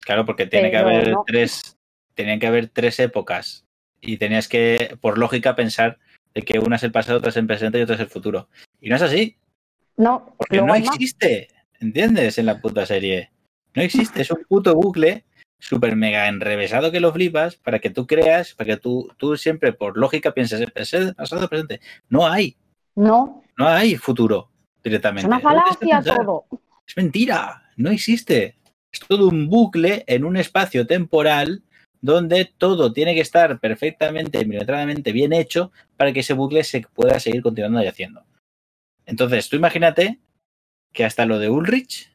Claro, 0.00 0.24
porque 0.24 0.46
tiene 0.46 0.70
que 0.70 0.78
haber 0.78 1.10
no. 1.10 1.22
tres, 1.26 1.76
tenían 2.14 2.40
que 2.40 2.46
haber 2.46 2.68
tres 2.70 2.98
épocas 3.00 3.66
y 4.00 4.16
tenías 4.16 4.48
que, 4.48 4.96
por 5.02 5.18
lógica, 5.18 5.54
pensar 5.54 5.98
de 6.32 6.40
que 6.40 6.58
una 6.58 6.76
es 6.76 6.82
el 6.84 6.92
pasado, 6.92 7.18
otra 7.18 7.28
es 7.28 7.36
el 7.36 7.46
presente 7.46 7.78
y 7.78 7.82
otra 7.82 7.96
es 7.96 8.00
el 8.00 8.08
futuro. 8.08 8.48
Y 8.80 8.88
no 8.88 8.96
es 8.96 9.02
así, 9.02 9.36
No, 9.98 10.34
porque 10.38 10.62
no 10.62 10.74
existe, 10.74 11.48
¿entiendes? 11.80 12.38
En 12.38 12.46
la 12.46 12.60
puta 12.60 12.86
serie. 12.86 13.30
No 13.74 13.82
existe, 13.82 14.22
es 14.22 14.30
un 14.30 14.44
puto 14.48 14.74
bucle 14.74 15.24
súper 15.58 15.96
mega 15.96 16.28
enrevesado 16.28 16.92
que 16.92 17.00
lo 17.00 17.12
flipas 17.12 17.56
para 17.56 17.78
que 17.78 17.90
tú 17.90 18.06
creas, 18.06 18.54
para 18.54 18.68
que 18.68 18.76
tú, 18.76 19.10
tú 19.16 19.36
siempre 19.36 19.72
por 19.72 19.96
lógica 19.96 20.32
pienses 20.32 20.70
pasado, 20.70 21.48
presente. 21.48 21.80
No 22.08 22.26
hay, 22.26 22.56
No, 22.94 23.42
no 23.56 23.66
hay 23.66 23.96
futuro 23.96 24.50
es 24.76 24.82
directamente. 24.82 25.26
una 25.26 25.40
tienes 25.40 25.76
que 25.78 25.86
falacia 25.86 26.14
todo. 26.14 26.46
Es 26.86 26.96
mentira, 26.96 27.70
no 27.76 27.90
existe. 27.90 28.56
Es 28.92 29.00
todo 29.00 29.28
un 29.28 29.48
bucle 29.48 30.04
en 30.06 30.24
un 30.24 30.36
espacio 30.36 30.86
temporal 30.86 31.62
donde 32.00 32.44
todo 32.44 32.92
tiene 32.92 33.14
que 33.14 33.20
estar 33.20 33.58
perfectamente, 33.58 34.44
milimetradamente 34.44 35.12
bien 35.12 35.32
hecho 35.32 35.72
para 35.96 36.12
que 36.12 36.20
ese 36.20 36.34
bucle 36.34 36.62
se 36.62 36.82
pueda 36.94 37.18
seguir 37.18 37.42
continuando 37.42 37.82
y 37.82 37.86
haciendo. 37.86 38.22
Entonces, 39.06 39.48
tú 39.48 39.56
imagínate 39.56 40.20
que 40.96 41.04
hasta 41.04 41.26
lo 41.26 41.38
de 41.38 41.50
Ulrich, 41.50 42.10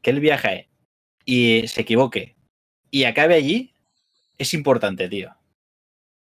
que 0.00 0.10
él 0.10 0.20
viaje 0.20 0.70
y 1.24 1.66
se 1.66 1.80
equivoque 1.80 2.36
y 2.90 3.02
acabe 3.04 3.34
allí, 3.34 3.74
es 4.38 4.54
importante, 4.54 5.08
tío. 5.08 5.34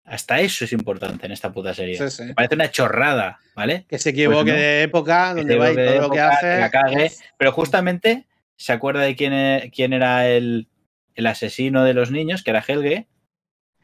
Hasta 0.04 0.40
eso 0.40 0.64
es 0.64 0.72
importante 0.72 1.26
en 1.26 1.32
esta 1.32 1.52
puta 1.52 1.74
serie. 1.74 1.98
Sí, 1.98 2.08
sí. 2.08 2.22
Me 2.24 2.34
parece 2.34 2.54
una 2.54 2.70
chorrada, 2.70 3.38
¿vale? 3.54 3.84
Que 3.86 3.98
se 3.98 4.10
equivoque 4.10 4.50
no. 4.50 4.56
de 4.56 4.82
época, 4.82 5.34
donde 5.34 5.56
va 5.56 5.70
y 5.70 5.76
todo 5.76 6.00
lo 6.00 6.10
que 6.10 6.20
hace. 6.20 6.46
que 6.46 6.60
la 6.60 6.70
cague, 6.70 7.12
pero 7.36 7.52
justamente 7.52 8.26
se 8.56 8.72
acuerda 8.72 9.02
de 9.02 9.14
quién, 9.14 9.34
e- 9.34 9.70
quién 9.74 9.92
era 9.92 10.28
el, 10.28 10.68
el 11.14 11.26
asesino 11.26 11.84
de 11.84 11.92
los 11.92 12.10
niños, 12.10 12.42
que 12.42 12.50
era 12.50 12.64
Helge, 12.66 13.08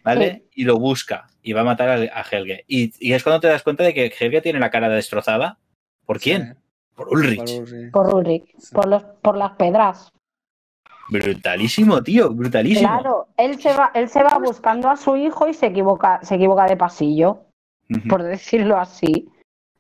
¿vale? 0.03 0.47
Y 0.55 0.65
lo 0.65 0.79
busca 0.79 1.29
y 1.43 1.53
va 1.53 1.61
a 1.61 1.65
matar 1.65 1.91
a, 1.91 2.21
a 2.21 2.23
Helge. 2.23 2.65
Y, 2.67 2.95
y 2.99 3.13
es 3.13 3.23
cuando 3.23 3.41
te 3.41 3.49
das 3.49 3.63
cuenta 3.63 3.85
de 3.85 3.93
que 3.93 4.07
Helge 4.19 4.41
tiene 4.41 4.59
la 4.59 4.71
cara 4.71 4.89
destrozada. 4.89 5.59
¿Por 6.07 6.19
quién? 6.19 6.57
Por 6.99 7.09
Ulrich. 7.09 7.39
Por 7.39 7.63
Ulrich. 7.63 7.91
Por 7.93 8.15
Ulrich, 8.15 8.55
Sí. 8.59 8.75
por, 8.75 8.89
los, 8.89 9.03
por 9.23 9.37
las 9.37 9.53
pedras. 9.53 10.13
Brutalísimo, 11.11 12.03
tío, 12.03 12.31
brutalísimo. 12.35 12.89
Claro, 12.89 13.29
él 13.37 13.59
se 13.61 13.73
va, 13.75 13.91
él 13.95 14.09
se 14.09 14.23
va 14.23 14.39
buscando 14.39 14.91
a 14.91 14.97
su 14.97 15.17
hijo 15.17 15.49
y 15.49 15.55
se 15.55 15.67
equivoca, 15.67 16.21
se 16.23 16.35
equivoca 16.35 16.67
de 16.67 16.77
pasillo, 16.77 17.45
por 18.11 18.23
decirlo 18.23 18.77
así. 18.79 19.31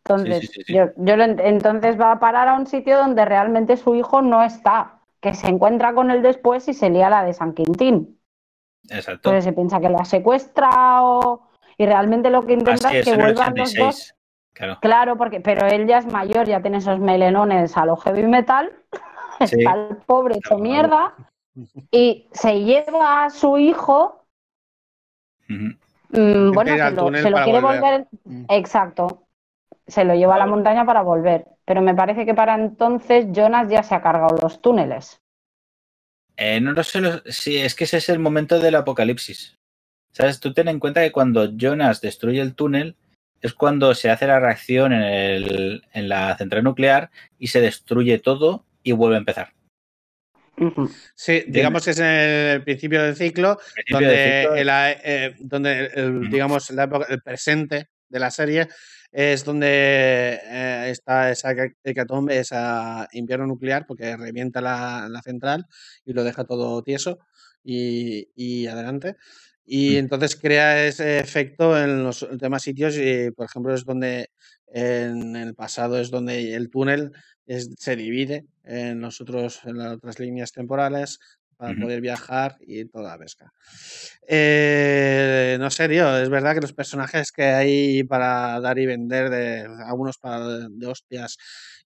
Entonces, 0.05 0.40
Sí, 0.40 0.47
sí, 0.47 0.53
sí, 0.55 0.62
sí. 0.69 0.74
Yo, 0.74 0.86
yo 0.97 1.16
lo 1.16 1.24
ent- 1.24 1.43
entonces 1.45 2.01
va 2.01 2.12
a 2.12 2.19
parar 2.20 2.49
a 2.49 2.55
un 2.55 2.66
sitio 2.66 2.97
donde 2.97 3.24
realmente 3.27 3.77
su 3.77 3.95
hijo 3.95 4.23
no 4.23 4.43
está, 4.43 5.01
que 5.20 5.35
se 5.35 5.49
encuentra 5.49 5.93
con 5.93 6.11
él 6.11 6.23
después 6.23 6.66
y 6.69 6.73
se 6.73 6.89
lía 6.89 7.11
la 7.11 7.24
de 7.24 7.35
San 7.35 7.53
Quintín. 7.53 8.19
Exacto. 8.89 9.28
Entonces 9.28 9.45
se 9.45 9.53
piensa 9.53 9.81
que 9.81 9.90
lo 9.90 10.01
ha 10.01 10.07
secuestrado 10.07 11.43
y 11.77 11.85
realmente 11.85 12.31
lo 12.31 12.47
que 12.47 12.55
intenta 12.55 12.89
Así 12.89 12.97
es 12.99 13.07
es, 13.07 13.12
que 13.15 13.20
vuelvan 13.20 13.55
los 13.55 13.74
dos 13.74 13.85
86. 13.85 14.15
Claro. 14.59 14.78
Claro, 14.82 15.16
porque, 15.16 15.40
pero 15.40 15.66
él 15.68 15.86
ya 15.86 15.98
es 15.98 16.06
mayor, 16.06 16.47
ya 16.48 16.60
tiene 16.60 16.78
esos 16.78 16.98
melenones 16.98 17.76
a 17.76 17.86
lo 17.86 17.97
heavy 17.97 18.24
metal, 18.24 18.72
Sí. 19.47 19.56
está 19.60 19.74
el 19.74 19.97
pobre 19.98 20.35
hecho 20.35 20.56
Claro. 20.56 20.62
mierda, 20.62 21.14
y 21.93 22.28
se 22.32 22.64
lleva 22.64 23.24
a 23.24 23.30
su 23.30 23.56
hijo, 23.56 24.24
mm, 25.48 25.70
bueno, 26.52 26.76
se 26.76 26.90
lo, 26.90 27.06
se 27.12 27.32
quiere 27.44 27.60
volver. 27.60 27.80
volver, 27.80 28.06
Mm. 28.24 28.44
exacto, 28.48 29.22
se 29.86 30.05
lo 30.05 30.14
lleva 30.14 30.35
a 30.35 30.39
la 30.39 30.47
montaña 30.47 30.85
para 30.85 31.02
volver, 31.02 31.47
pero 31.64 31.80
me 31.80 31.94
parece 31.94 32.26
que 32.26 32.35
para 32.35 32.56
entonces 32.56 33.26
Jonas 33.32 33.68
ya 33.70 33.85
se 33.85 33.94
ha 33.94 34.02
cargado 34.02 34.36
los 34.43 34.60
túneles. 34.60 35.20
Eh, 36.36 36.60
no 36.60 36.72
lo 36.72 36.82
sé, 36.82 37.01
lo- 37.01 37.22
sí, 37.26 37.59
es 37.59 37.74
que 37.76 37.85
ese 37.85 37.98
es 37.98 38.09
el 38.09 38.18
momento 38.18 38.59
del 38.59 38.74
apocalipsis. 38.74 39.55
¿Sabes? 40.12 40.40
Tú 40.40 40.52
ten 40.52 40.66
en 40.68 40.80
cuenta 40.80 41.01
que 41.01 41.12
cuando 41.12 41.47
Jonas 41.56 42.01
destruye 42.01 42.40
el 42.40 42.55
túnel 42.56 42.97
es 43.40 43.55
cuando 43.55 43.94
se 43.94 44.10
hace 44.10 44.27
la 44.27 44.40
reacción 44.40 44.93
en, 44.93 45.02
el- 45.02 45.85
en 45.93 46.09
la 46.09 46.36
central 46.36 46.65
nuclear 46.65 47.10
y 47.39 47.48
se 47.48 47.60
destruye 47.60 48.19
todo 48.19 48.66
y 48.82 48.93
vuelve 48.93 49.16
a 49.16 49.19
empezar. 49.20 49.52
Sí, 51.15 51.44
digamos 51.47 51.85
que 51.85 51.93
es 51.93 51.98
en 52.01 52.06
el 52.06 52.65
principio 52.65 53.02
del 53.02 53.15
ciclo, 53.15 53.59
Principio 53.74 53.94
donde, 54.09 54.12
de 54.16 54.40
ciclo, 54.43 54.56
el, 54.56 54.69
eh, 55.05 55.36
donde 55.39 55.86
el, 55.94 56.28
digamos, 56.31 56.70
la 56.70 56.85
época- 56.85 57.06
el 57.09 57.23
presente 57.23 57.90
de 58.09 58.19
la 58.19 58.31
serie 58.31 58.66
es 59.12 59.44
donde 59.44 60.40
eh, 60.43 60.89
está 60.90 61.31
esa 61.31 61.52
heca- 61.52 61.73
hecatombe, 61.85 62.39
esa 62.39 63.09
invierno 63.12 63.47
nuclear, 63.47 63.86
porque 63.86 64.16
revienta 64.16 64.60
la, 64.60 65.06
la 65.09 65.23
central 65.23 65.65
y 66.05 66.12
lo 66.12 66.24
deja 66.24 66.44
todo 66.44 66.82
tieso 66.82 67.20
y, 67.62 68.28
y 68.35 68.66
adelante. 68.66 69.16
Y 69.70 69.90
Mm. 69.93 69.97
entonces 69.99 70.35
crea 70.36 70.86
ese 70.86 71.19
efecto 71.19 71.78
en 71.78 72.03
los 72.03 72.27
demás 72.32 72.62
sitios 72.62 72.97
y, 72.97 73.31
por 73.32 73.45
ejemplo, 73.47 73.74
es 73.74 73.85
donde 73.85 74.31
en 74.73 75.36
el 75.36 75.55
pasado 75.55 75.99
es 76.01 76.11
donde 76.11 76.55
el 76.55 76.70
túnel 76.70 77.12
es- 77.47 77.70
se 77.78 77.95
divide 77.97 78.47
en, 78.65 79.01
los 79.03 79.20
otros, 79.20 79.61
en 79.65 79.77
las 79.78 79.95
otras 79.97 80.19
líneas 80.19 80.53
temporales 80.53 81.19
para 81.59 81.72
Ujú. 81.72 81.82
poder 81.82 82.01
viajar 82.01 82.56
y 82.60 82.85
toda 82.86 83.10
la 83.10 83.18
pesca. 83.18 83.52
Eh, 84.26 85.56
no 85.59 85.70
sé, 85.70 85.89
tío, 85.89 86.16
es 86.18 86.28
verdad 86.30 86.55
que 86.55 86.60
los 86.60 86.72
personajes 86.72 87.32
que 87.32 87.43
hay 87.44 88.05
para 88.05 88.60
dar 88.60 88.78
y 88.78 88.86
vender, 88.86 89.28
de 89.28 89.66
algunos 89.86 90.18
para 90.18 90.47
de, 90.47 90.68
de 90.70 90.86
hostias 90.86 91.36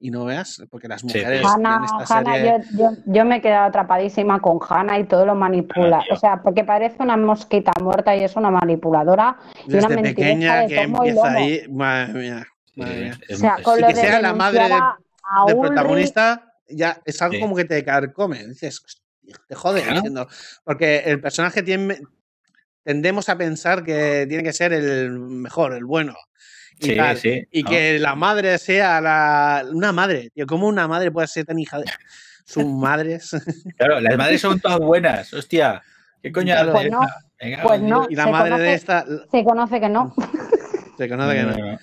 y 0.00 0.10
no 0.10 0.24
veas, 0.24 0.62
porque 0.70 0.88
las 0.88 1.02
Sí, 1.02 1.06
mujeres 1.06 1.40
sí. 1.46 1.46
Hannah, 1.54 1.76
en 1.76 1.84
esta 1.84 2.18
Hannah, 2.18 2.34
serie... 2.34 2.64
yo, 2.72 2.78
yo, 2.90 2.96
yo 3.06 3.24
me 3.24 3.36
he 3.36 3.40
quedado 3.40 3.66
atrapadísima 3.68 4.40
con 4.40 4.58
Hannah 4.68 4.98
y 4.98 5.04
todo 5.04 5.24
lo 5.24 5.34
manipula. 5.36 5.98
Ah, 6.10 6.14
o 6.14 6.16
sea, 6.16 6.42
porque 6.42 6.64
parece 6.64 6.96
una 7.02 7.16
mosquita 7.16 7.72
muerta 7.80 8.16
y 8.16 8.24
es 8.24 8.34
una 8.34 8.50
manipuladora 8.50 9.36
y 9.66 9.74
una 9.76 9.88
Desde 9.88 10.02
pequeña 10.02 10.56
de 10.62 10.66
que 10.68 10.80
empieza 10.82 11.28
lomo. 11.30 11.38
ahí, 11.38 11.62
madre 11.70 12.12
mía, 12.14 12.46
Sí, 12.64 12.80
madre 12.80 13.00
mía. 13.02 13.18
es- 13.28 13.36
O 13.36 13.40
sea, 13.40 13.56
con 13.62 13.78
Y 13.78 13.82
lo 13.82 13.86
que 13.88 13.94
de 13.94 14.00
sea 14.00 14.20
la 14.20 14.32
madre 14.34 14.58
del 14.60 14.74
Ulrich, 15.56 15.60
protagonista 15.60 16.46
ya 16.68 17.00
es 17.04 17.20
algo 17.20 17.34
Sí. 17.34 17.40
como 17.40 17.54
que 17.56 17.64
te 17.64 17.84
carcome. 17.84 18.46
Dices, 18.46 18.80
"Hostia, 18.84 18.99
te 19.48 19.54
jode. 19.54 19.82
Diciendo", 19.84 20.28
porque 20.64 20.98
el 21.06 21.20
personaje 21.20 21.62
tiene, 21.62 21.98
tendemos 22.82 23.28
a 23.28 23.36
pensar 23.38 23.84
que 23.84 24.26
tiene 24.28 24.42
que 24.42 24.52
ser 24.52 24.72
el 24.72 25.10
mejor, 25.10 25.74
el 25.74 25.84
bueno. 25.84 26.14
Y, 26.78 26.86
Sí, 26.86 26.96
tal, 26.96 27.16
sí, 27.18 27.46
y 27.50 27.62
¿no? 27.62 27.68
que 27.70 27.98
la 27.98 28.14
madre 28.14 28.56
sea 28.58 29.00
la, 29.02 29.66
una 29.70 29.92
madre. 29.92 30.30
Tío, 30.30 30.46
¿Cómo 30.46 30.66
una 30.66 30.88
madre 30.88 31.10
puede 31.10 31.26
ser 31.28 31.44
tan 31.44 31.58
hija 31.58 31.78
de 31.78 31.84
sus 32.46 32.64
madres? 32.64 33.30
Claro, 33.76 34.00
las 34.00 34.16
madres 34.16 34.40
son 34.40 34.58
todas 34.60 34.78
buenas, 34.80 35.32
hostia. 35.34 35.82
¿Qué 36.22 36.32
coño 36.32 36.54
Claro. 36.54 36.72
Pues 36.72 36.90
no? 36.90 37.00
Venga, 37.38 37.62
pues 37.62 37.80
no. 37.82 38.06
y 38.10 38.14
la 38.14 38.24
se 38.24 38.30
madre 38.30 38.50
de 38.50 38.56
conoce- 38.58 38.74
esta 38.74 39.04
se 39.30 39.44
conoce 39.44 39.80
que 39.80 39.88
no. 39.88 40.14
se 40.98 41.08
conoce 41.08 41.34
que 41.36 41.42
no. 41.42 41.78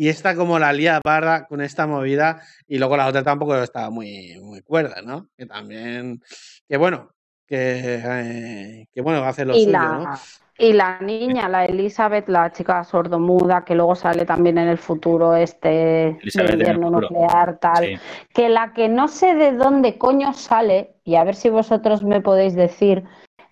Y 0.00 0.08
esta 0.08 0.34
como 0.34 0.58
la 0.58 0.72
lía 0.72 0.98
parda 1.02 1.44
con 1.44 1.60
esta 1.60 1.86
movida 1.86 2.40
y 2.66 2.78
luego 2.78 2.96
la 2.96 3.06
otra 3.06 3.22
tampoco 3.22 3.54
estaba 3.56 3.90
muy, 3.90 4.40
muy 4.40 4.62
cuerda, 4.62 5.02
¿no? 5.02 5.28
Que 5.36 5.44
también, 5.44 6.22
que 6.66 6.78
bueno, 6.78 7.10
que, 7.46 8.00
eh, 8.02 8.86
que 8.94 9.02
bueno, 9.02 9.22
hace 9.24 9.44
lo 9.44 9.54
Y 9.54 9.64
suyo, 9.64 9.72
la, 9.72 9.88
¿no? 9.98 10.14
y 10.56 10.72
la 10.72 11.00
niña, 11.00 11.50
la 11.50 11.66
Elizabeth, 11.66 12.30
la 12.30 12.50
chica 12.50 12.82
sordomuda, 12.82 13.62
que 13.62 13.74
luego 13.74 13.94
sale 13.94 14.24
también 14.24 14.56
en 14.56 14.68
el 14.68 14.78
futuro 14.78 15.36
este 15.36 16.16
Elizabeth 16.22 16.52
invierno 16.52 16.88
nuclear, 16.88 17.58
tal. 17.58 17.84
Sí. 17.84 17.98
Que 18.32 18.48
la 18.48 18.72
que 18.72 18.88
no 18.88 19.06
sé 19.06 19.34
de 19.34 19.52
dónde 19.52 19.98
coño 19.98 20.32
sale, 20.32 20.94
y 21.04 21.16
a 21.16 21.24
ver 21.24 21.34
si 21.34 21.50
vosotros 21.50 22.02
me 22.02 22.22
podéis 22.22 22.54
decir, 22.54 23.04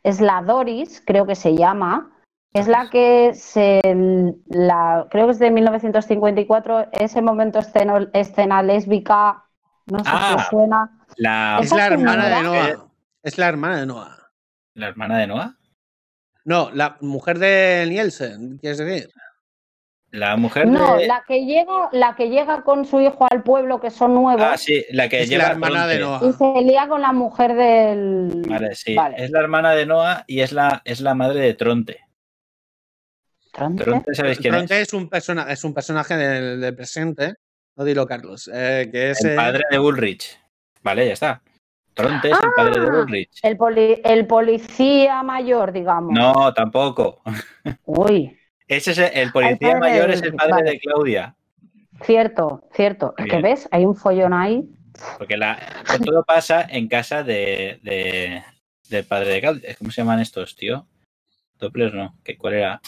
es 0.02 0.22
la 0.22 0.40
Doris, 0.40 1.02
creo 1.04 1.26
que 1.26 1.34
se 1.34 1.54
llama. 1.54 2.10
Es 2.58 2.68
la 2.68 2.88
que 2.90 3.32
se 3.34 3.80
la 4.48 5.06
creo 5.10 5.26
que 5.26 5.32
es 5.32 5.38
de 5.38 5.50
1954, 5.50 6.88
ese 6.92 7.22
momento 7.22 7.58
escena, 7.58 8.08
escena 8.12 8.62
lésbica, 8.62 9.44
no 9.86 9.98
sé 9.98 10.04
si 10.04 10.10
Ah. 10.12 10.36
os 10.38 10.46
suena. 10.46 10.90
La, 11.16 11.58
Es 11.62 11.72
la 11.72 11.86
hermana 11.86 12.28
de 12.28 12.42
Noah. 12.42 12.86
Es 13.22 13.38
la 13.38 13.48
hermana 13.48 13.76
de 13.80 13.86
Noah. 13.86 14.14
la 14.74 14.86
hermana 14.88 15.18
de 15.18 15.26
Noah. 15.26 15.54
No, 16.44 16.70
la 16.72 16.96
mujer 17.00 17.38
de 17.38 17.86
Nielsen, 17.88 18.58
¿quieres 18.58 18.78
decir? 18.78 19.10
La 20.10 20.36
mujer 20.36 20.66
No, 20.66 20.96
de. 20.96 21.06
la 21.06 21.22
que 21.28 21.44
llega, 21.44 21.90
la 21.92 22.14
que 22.16 22.30
llega 22.30 22.62
con 22.62 22.86
su 22.86 23.00
hijo 23.00 23.26
al 23.30 23.42
pueblo, 23.42 23.78
que 23.80 23.90
son 23.90 24.14
nuevos, 24.14 24.40
Ah, 24.42 24.56
sí, 24.56 24.82
la 24.90 25.08
que 25.08 25.22
Es 25.22 25.28
lleva 25.28 25.44
la 25.44 25.50
hermana 25.50 25.86
de. 25.86 25.98
Noah. 25.98 26.20
y 26.24 26.32
se 26.32 26.62
lía 26.62 26.88
con 26.88 27.02
la 27.02 27.12
mujer 27.12 27.54
del. 27.54 28.42
Vale, 28.48 28.74
sí. 28.74 28.94
Vale. 28.94 29.16
Es 29.22 29.30
la 29.30 29.40
hermana 29.40 29.72
de 29.72 29.84
Noah 29.84 30.24
y 30.26 30.40
es 30.40 30.52
la, 30.52 30.80
es 30.84 31.00
la 31.02 31.14
madre 31.14 31.40
de 31.40 31.52
Tronte. 31.54 31.98
Tronte. 33.58 33.84
Tronte, 33.84 34.14
¿sabéis 34.14 34.38
quién 34.38 34.54
Tronte 34.54 34.80
es? 34.80 34.88
es 34.88 34.94
un, 34.94 35.08
persona, 35.08 35.42
es 35.50 35.62
un 35.64 35.74
personaje 35.74 36.16
del, 36.16 36.60
del 36.60 36.74
presente, 36.74 37.34
no 37.76 37.84
dilo 37.84 38.06
Carlos, 38.06 38.48
eh, 38.52 38.88
que 38.90 39.10
es... 39.10 39.24
El 39.24 39.32
eh, 39.32 39.36
padre 39.36 39.64
de 39.70 39.78
Ulrich. 39.78 40.38
Vale, 40.82 41.06
ya 41.06 41.12
está. 41.12 41.42
Tronte 41.94 42.30
es 42.30 42.38
el 42.42 42.50
padre 42.56 42.80
de 42.80 42.86
Ah. 42.86 43.00
Ulrich. 43.02 43.40
El, 43.42 43.56
poli- 43.56 44.00
el 44.04 44.26
policía 44.26 45.22
mayor, 45.22 45.72
digamos. 45.72 46.12
No, 46.12 46.54
tampoco. 46.54 47.20
Uy, 47.84 48.38
Ese 48.66 48.92
es 48.92 48.98
el, 48.98 49.32
policía 49.32 49.76
mayor, 49.78 50.10
es 50.10 50.22
el 50.22 50.34
padre 50.34 50.62
de 50.70 50.78
Claudia. 50.78 51.34
Cierto, 52.02 52.62
cierto. 52.72 53.14
Es 53.18 53.26
que 53.26 53.40
ves, 53.42 53.68
hay 53.72 53.84
un 53.84 53.96
follón 53.96 54.32
ahí. 54.32 54.62
Porque 55.18 55.36
la, 55.36 55.58
todo 56.04 56.22
pasa 56.24 56.62
en 56.68 56.86
casa 56.88 57.22
de, 57.24 57.80
del 58.88 59.04
padre 59.04 59.30
de 59.30 59.40
Claudia. 59.40 59.74
¿Cómo 59.76 59.90
se 59.90 60.00
llaman 60.02 60.20
estos, 60.20 60.54
tío? 60.54 60.86
Doppler 61.58 61.92
no. 61.94 62.16
¿Qué, 62.22 62.36
¿Cuál 62.36 62.54
era? 62.54 62.80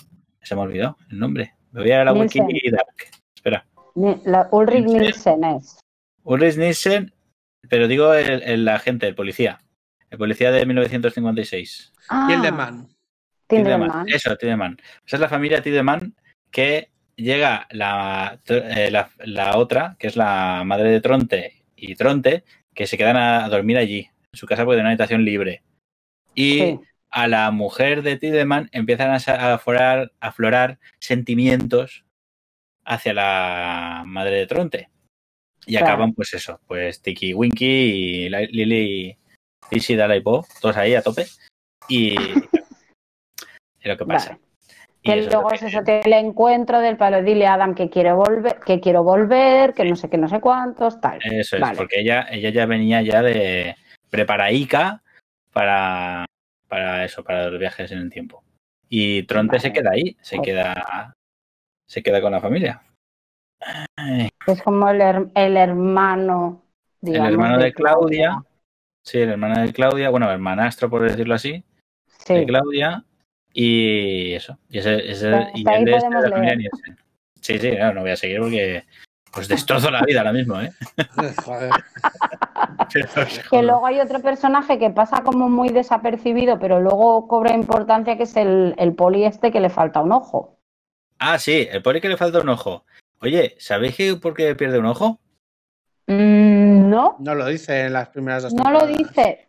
Se 0.43 0.55
me 0.55 0.61
ha 0.61 0.65
olvidado 0.65 0.97
el 1.11 1.19
nombre. 1.19 1.55
Me 1.73 1.83
voy 1.83 1.91
a 1.93 2.05
la 2.05 2.13
wiki 2.13 2.41
Espera. 3.35 3.67
La 4.25 4.49
Ulrich 4.51 4.85
Nielsen 4.85 5.45
es. 5.45 5.79
Ulrich 6.23 6.57
Nielsen, 6.57 7.13
pero 7.69 7.89
digo 7.89 8.13
el, 8.15 8.69
agente, 8.69 9.07
el 9.07 9.15
policía. 9.15 9.61
El 10.11 10.19
policía 10.19 10.51
de 10.51 10.67
1956. 10.67 11.93
Ah, 12.09 12.27
Tildeman. 12.29 12.89
Tildeman. 13.47 14.09
Eso, 14.09 14.37
Tildeman. 14.37 14.77
Esa 15.07 15.17
es 15.17 15.21
la 15.21 15.29
familia 15.29 15.63
Tildeman 15.63 16.15
que 16.51 16.91
llega 17.17 17.69
eh, 17.71 18.91
la, 18.91 19.11
la, 19.19 19.57
otra, 19.59 19.97
que 19.99 20.07
es 20.07 20.17
la 20.17 20.63
madre 20.65 20.91
de 20.91 21.01
Tronte 21.01 21.65
y 21.77 21.95
Tronte, 21.95 22.45
que 22.75 22.87
se 22.87 22.97
quedan 22.97 23.17
a, 23.17 23.49
dormir 23.49 23.77
allí, 23.77 24.09
en 24.33 24.39
su 24.39 24.47
casa, 24.47 24.65
porque 24.65 24.77
tiene 24.77 24.89
una 24.89 24.91
habitación 24.91 25.25
libre. 25.25 25.63
Y 26.35 26.79
a 27.11 27.29
la 27.29 27.51
mujer 27.51 28.03
de 28.03 28.17
Tildeman 28.17 28.69
empiezan 28.73 29.11
a 29.11 29.55
aflorar, 29.55 30.13
a 30.21 30.29
aflorar 30.29 30.79
sentimientos 30.99 32.05
hacia 32.85 33.15
la 33.15 34.05
madre 34.07 34.37
de 34.37 34.47
Tronte. 34.47 34.91
Y 35.67 35.77
acaban, 35.77 36.15
pues 36.15 36.33
eso, 36.35 36.61
pues 36.67 37.03
Tiki 37.03 37.35
Winky 37.35 37.67
y 37.67 38.29
Lily 38.29 39.17
y 39.71 39.77
y 39.77 40.21
Po, 40.21 40.45
todos 40.61 40.77
ahí 40.77 40.95
a 40.95 41.03
tope. 41.03 41.27
Y, 41.89 42.15
es 42.17 43.85
lo 43.85 43.97
que 43.97 44.07
pasa. 44.07 44.39
Que 45.03 45.23
luego 45.23 45.51
es 45.53 45.63
eso, 45.63 45.83
que 45.83 46.01
el 46.01 46.13
encuentro 46.13 46.81
del 46.81 46.97
palo, 46.97 47.23
dile 47.23 47.47
a 47.47 47.55
Adam 47.55 47.75
que 47.75 47.89
quiere 47.89 48.13
volver, 48.13 48.61
que 48.61 48.81
quiero 48.81 49.03
volver, 49.03 49.73
que 49.73 49.85
no 49.85 49.97
sé 49.97 50.11
qué, 50.11 50.19
no 50.19 50.29
sé 50.29 50.41
cuántos, 50.41 51.01
tal. 51.01 51.21
Eso 51.23 51.57
es, 51.57 51.63
porque 51.77 52.01
ella, 52.01 52.27
ella 52.31 52.51
ya 52.51 52.67
venía 52.67 53.01
ya 53.01 53.23
de 53.23 53.77
preparaica 54.11 55.03
para, 55.53 56.27
para 56.71 57.05
eso, 57.05 57.23
para 57.23 57.51
los 57.51 57.59
viajes 57.59 57.91
en 57.91 57.99
el 57.99 58.11
tiempo. 58.11 58.43
Y 58.89 59.25
Tronte 59.25 59.59
se 59.61 59.73
queda 59.73 59.91
ahí, 59.91 60.17
se 60.23 60.41
queda 60.41 61.13
se 61.91 62.03
queda 62.05 62.21
con 62.21 62.31
la 62.31 62.41
familia. 62.41 62.83
Es 64.47 64.63
como 64.63 64.89
el, 64.89 65.01
hermano. 65.01 66.63
el 67.03 67.17
hermano 67.17 67.59
de, 67.59 67.73
Claudia. 67.73 68.43
Sí, 69.05 69.19
el 69.19 69.31
hermano 69.31 69.61
de 69.61 69.73
Claudia, 69.73 70.09
bueno, 70.11 70.27
el 70.27 70.35
hermanastro, 70.35 70.89
por 70.89 71.03
decirlo 71.03 71.35
así, 71.35 71.65
de 72.29 72.47
Claudia. 72.47 73.05
Y 73.53 74.35
eso. 74.35 74.57
Y 74.69 74.79
ese, 74.79 75.11
ese 75.11 75.49
y 75.55 75.69
él 75.69 75.85
de 75.85 75.91
la 75.91 76.31
familia 76.31 76.71
Sí, 77.41 77.59
sí, 77.59 77.73
no 77.95 78.03
voy 78.03 78.11
a 78.13 78.17
seguir 78.17 78.39
porque 78.39 78.85
pues 79.33 79.49
destrozo 79.49 79.91
la 79.91 80.03
vida 80.03 80.21
ahora 80.21 80.33
mismo, 80.33 80.61
¿eh? 80.61 80.73
Joder. 81.45 81.71
que 83.51 83.63
luego 83.63 83.87
hay 83.87 84.01
otro 84.01 84.21
personaje 84.21 84.79
que 84.79 84.91
pasa 84.91 85.23
como 85.23 85.49
muy 85.49 85.69
desapercibido, 85.69 86.59
pero 86.59 86.81
luego 86.81 87.29
cobra 87.29 87.55
importancia, 87.55 88.17
que 88.17 88.25
es 88.25 88.37
el, 88.37 88.75
el 88.79 88.95
poli 88.95 89.25
este 89.25 89.51
que 89.53 89.61
le 89.61 89.71
falta 89.71 90.01
un 90.01 90.13
ojo. 90.13 90.59
Ah, 91.19 91.39
sí, 91.39 91.69
el 91.71 91.83
pone 91.83 92.01
que 92.01 92.09
le 92.09 92.17
falta 92.17 92.41
un 92.41 92.49
ojo. 92.49 92.87
Oye, 93.21 93.55
¿sabéis 93.59 94.17
por 94.17 94.35
qué 94.35 94.55
pierde 94.55 94.79
un 94.79 94.87
ojo? 94.87 95.21
Mm, 96.07 96.89
no. 96.89 97.17
No 97.19 97.35
lo 97.35 97.47
dice 97.47 97.83
en 97.83 97.93
las 97.93 98.09
primeras 98.09 98.45
dos 98.45 98.55
No 98.55 98.71
lo 98.71 98.87
dice. 98.87 99.49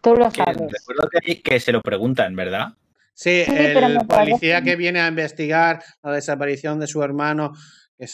Tú 0.00 0.14
lo 0.14 0.30
sabes. 0.30 0.56
Recuerdo 0.56 1.08
que, 1.42 1.58
se 1.58 1.72
lo 1.72 1.82
preguntan, 1.82 2.36
¿verdad? 2.36 2.74
Sí, 3.12 3.42
el 3.46 4.06
policía 4.06 4.62
que 4.62 4.76
viene 4.76 5.00
a 5.00 5.08
investigar 5.08 5.82
la 6.02 6.12
desaparición 6.12 6.78
de 6.78 6.86
su 6.86 7.02
hermano, 7.02 7.52
que, 7.98 8.06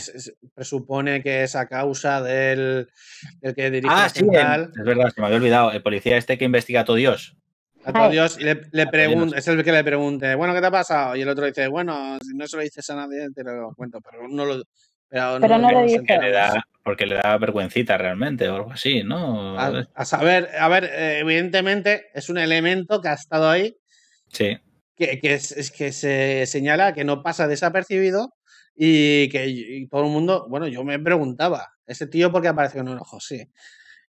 se, 0.00 0.34
presupone 0.54 1.22
que 1.22 1.44
es 1.44 1.56
a 1.56 1.66
causa 1.66 2.22
del, 2.22 2.88
que 3.56 3.70
dirige 3.70 3.94
ah, 3.94 4.08
sí, 4.08 4.20
es 4.20 4.84
verdad, 4.84 5.10
se 5.14 5.20
me 5.20 5.26
había 5.26 5.38
olvidado. 5.38 5.72
El 5.72 5.82
policía 5.82 6.16
este 6.16 6.38
que 6.38 6.44
investiga 6.44 6.80
a 6.80 6.84
todo 6.84 6.96
Dios. 6.96 7.36
A 7.84 7.92
todo 7.92 8.08
Dios, 8.08 8.38
y 8.38 8.44
le, 8.44 8.86
pregunta, 8.86 9.36
es 9.36 9.46
el 9.46 9.62
que 9.62 9.72
le 9.72 9.84
pregunte, 9.84 10.34
bueno, 10.34 10.54
¿qué 10.54 10.60
te 10.60 10.66
ha 10.66 10.70
pasado? 10.70 11.16
Y 11.16 11.22
el 11.22 11.28
otro 11.28 11.44
dice, 11.44 11.68
bueno, 11.68 12.16
si 12.22 12.34
no 12.34 12.46
se 12.46 12.56
lo 12.56 12.62
dices 12.62 12.88
a 12.88 12.96
nadie, 12.96 13.28
te 13.34 13.44
lo 13.44 13.74
cuento, 13.74 14.00
pero 14.00 14.26
no 14.26 14.44
lo. 14.46 14.62
Pero, 15.08 15.38
no, 15.38 15.70
lo 15.70 15.82
dice. 15.82 15.98
Porque 15.98 16.18
le, 16.18 16.30
da, 16.30 16.64
porque 16.82 17.06
le 17.06 17.14
da 17.16 17.36
vergüencita 17.36 17.98
realmente 17.98 18.48
o 18.48 18.56
algo 18.56 18.72
así, 18.72 19.04
¿no? 19.04 19.58
A, 19.58 20.04
saber, 20.04 20.48
a 20.58 20.68
ver, 20.68 20.84
eh, 20.84 21.18
evidentemente 21.20 22.06
es 22.14 22.30
un 22.30 22.38
elemento 22.38 23.00
que 23.00 23.08
ha 23.08 23.14
estado 23.14 23.50
ahí. 23.50 23.76
Sí. 24.28 24.58
Que, 24.96 25.20
que, 25.20 25.34
es, 25.34 25.70
que 25.70 25.92
se 25.92 26.46
señala 26.46 26.94
que 26.94 27.04
no 27.04 27.22
pasa 27.22 27.46
desapercibido 27.48 28.33
y 28.74 29.28
que 29.28 29.86
todo 29.90 30.04
el 30.04 30.10
mundo, 30.10 30.46
bueno, 30.48 30.66
yo 30.66 30.84
me 30.84 30.98
preguntaba, 30.98 31.72
¿ese 31.86 32.06
tío 32.06 32.32
por 32.32 32.42
qué 32.42 32.48
apareció 32.48 32.80
en 32.80 32.88
un 32.88 32.98
ojo? 32.98 33.20
Sí. 33.20 33.48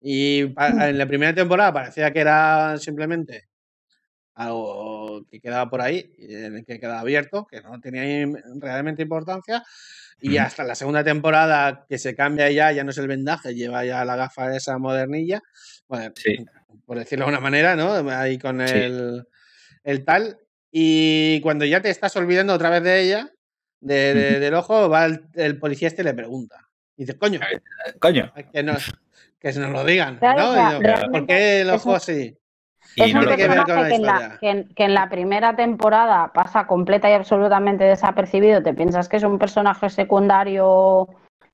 Y 0.01 0.53
mm. 0.55 0.81
en 0.81 0.97
la 0.97 1.07
primera 1.07 1.33
temporada 1.33 1.73
parecía 1.73 2.11
que 2.11 2.19
era 2.19 2.77
simplemente 2.77 3.49
algo 4.33 5.25
que 5.29 5.39
quedaba 5.39 5.69
por 5.69 5.81
ahí, 5.81 6.11
que 6.67 6.79
quedaba 6.79 6.99
abierto, 6.99 7.47
que 7.47 7.61
no 7.61 7.79
tenía 7.81 8.27
realmente 8.59 9.01
importancia. 9.01 9.63
Y 10.19 10.37
hasta 10.37 10.63
la 10.63 10.75
segunda 10.75 11.03
temporada 11.03 11.85
que 11.87 11.97
se 11.97 12.15
cambia 12.15 12.49
ya, 12.49 12.71
ya 12.71 12.83
no 12.83 12.91
es 12.91 12.97
el 12.97 13.07
vendaje, 13.07 13.53
lleva 13.53 13.85
ya 13.85 14.03
la 14.05 14.15
gafa 14.15 14.55
esa 14.55 14.77
modernilla, 14.79 15.41
bueno, 15.87 16.11
por 16.85 16.97
decirlo 16.97 17.25
de 17.25 17.29
alguna 17.29 17.41
manera, 17.41 17.75
¿no? 17.75 17.93
Ahí 18.11 18.39
con 18.39 18.61
el, 18.61 19.27
el, 19.83 20.05
tal. 20.05 20.39
Y 20.71 21.39
cuando 21.41 21.65
ya 21.65 21.81
te 21.81 21.89
estás 21.89 22.15
olvidando 22.15 22.53
otra 22.53 22.69
vez 22.71 22.83
de 22.83 23.01
ella, 23.01 23.31
de, 23.87 24.39
del 24.39 24.53
ojo, 24.53 24.89
va 24.89 25.05
el, 25.05 25.59
policía 25.59 25.87
este 25.87 26.01
y 26.01 26.05
le 26.05 26.13
pregunta. 26.13 26.67
Y 26.95 27.03
dices, 27.03 27.15
coño, 27.19 27.39
coño. 27.99 28.31
Que, 28.33 28.65
que 29.39 29.53
se 29.53 29.59
nos 29.59 29.71
lo 29.71 29.83
digan, 29.83 30.19
¿no? 30.21 31.11
¿Por 31.11 31.27
qué 31.27 31.61
el 31.61 31.69
ojo 31.69 31.95
así? 31.95 32.37
es 32.95 33.13
un 33.13 33.25
personaje 33.25 33.89
que, 33.89 33.95
en 33.95 34.01
la, 34.01 34.37
que, 34.39 34.83
en, 34.83 34.93
la, 34.93 35.09
primera 35.09 35.55
temporada 35.55 36.31
pasa 36.33 36.65
completa 36.65 37.09
y 37.09 37.13
absolutamente 37.13 37.83
desapercibido. 37.83 38.63
Te 38.63 38.73
piensas 38.73 39.07
que 39.07 39.17
es 39.17 39.23
un 39.23 39.37
personaje 39.37 39.89
secundario 39.89 41.07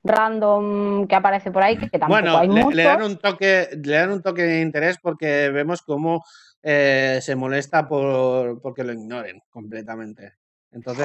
random 0.03 1.07
que 1.07 1.15
aparece 1.15 1.51
por 1.51 1.63
ahí, 1.63 1.77
que 1.77 1.87
tampoco 1.87 2.21
bueno, 2.21 2.37
hay 2.37 2.47
le, 2.47 2.61
muchos. 2.61 2.75
le, 2.75 2.83
dan 2.83 3.03
un 3.03 3.17
toque, 3.17 3.69
le 3.81 3.95
dan 3.95 4.11
un 4.11 4.21
toque 4.21 4.43
de 4.43 4.61
interés 4.61 4.97
porque 5.01 5.49
vemos 5.49 5.81
cómo 5.81 6.23
eh, 6.61 7.19
se 7.21 7.35
molesta 7.35 7.87
por 7.87 8.61
porque 8.61 8.83
lo 8.83 8.93
ignoren 8.93 9.41
completamente 9.49 10.33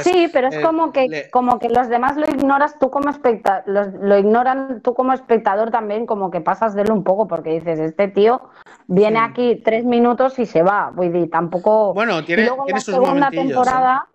sí, 0.03 0.29
pero 0.33 0.49
es 0.49 0.57
eh, 0.57 0.63
como 0.63 0.93
que 0.93 1.29
como 1.31 1.59
que 1.59 1.69
los 1.69 1.89
demás 1.89 2.17
lo 2.17 2.27
ignoras 2.27 2.79
tú 2.79 2.91
como 2.91 3.11
espectador, 3.11 3.65
lo 3.67 4.19
ignoran 4.19 4.81
tú 4.83 4.95
como 4.95 5.13
espectador 5.13 5.71
también, 5.71 6.07
como 6.07 6.31
que 6.31 6.41
pasas 6.41 6.75
de 6.75 6.83
él 6.83 6.91
un 6.91 7.05
poco, 7.05 7.29
porque 7.29 7.51
dices, 7.51 7.79
este 7.79 8.09
tío 8.09 8.41
viene 8.87 9.19
aquí 9.19 9.57
tres 9.65 9.85
minutos 9.85 10.39
y 10.39 10.47
se 10.47 10.63
va. 10.63 10.91
Voy 10.95 11.29
tampoco. 11.29 11.93
Bueno, 11.95 12.25
tiene, 12.25 12.45
luego 12.45 12.65
en 12.67 12.75
la 12.75 12.81
segunda 12.81 13.29
¿eh? 13.29 13.37
temporada. 13.37 14.09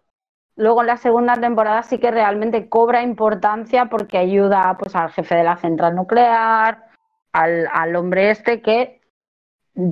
Luego 0.55 0.81
en 0.81 0.87
la 0.87 0.97
segunda 0.97 1.33
temporada 1.33 1.81
sí 1.81 1.97
que 1.97 2.11
realmente 2.11 2.69
cobra 2.69 3.01
importancia 3.01 3.85
porque 3.85 4.19
ayuda 4.19 4.75
pues 4.77 4.95
al 4.95 5.09
jefe 5.09 5.35
de 5.35 5.43
la 5.43 5.57
central 5.57 5.95
nuclear, 5.95 6.89
al, 7.31 7.67
al 7.71 7.95
hombre 7.95 8.29
este 8.29 8.61
que 8.61 9.01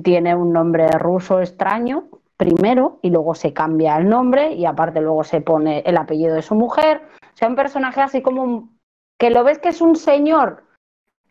tiene 0.04 0.36
un 0.36 0.52
nombre 0.52 0.86
ruso 0.92 1.40
extraño, 1.40 2.08
primero 2.36 2.98
y 3.02 3.10
luego 3.10 3.34
se 3.34 3.52
cambia 3.52 3.96
el 3.96 4.08
nombre 4.08 4.52
y 4.54 4.64
aparte 4.64 5.00
luego 5.00 5.24
se 5.24 5.40
pone 5.40 5.82
el 5.86 5.96
apellido 5.96 6.34
de 6.34 6.42
su 6.42 6.54
mujer. 6.54 7.02
O 7.22 7.36
sea, 7.36 7.48
un 7.48 7.56
personaje 7.56 8.00
así 8.00 8.22
como 8.22 8.70
que 9.18 9.30
lo 9.30 9.44
ves 9.44 9.58
que 9.58 9.68
es 9.68 9.80
un 9.80 9.96
señor 9.96 10.64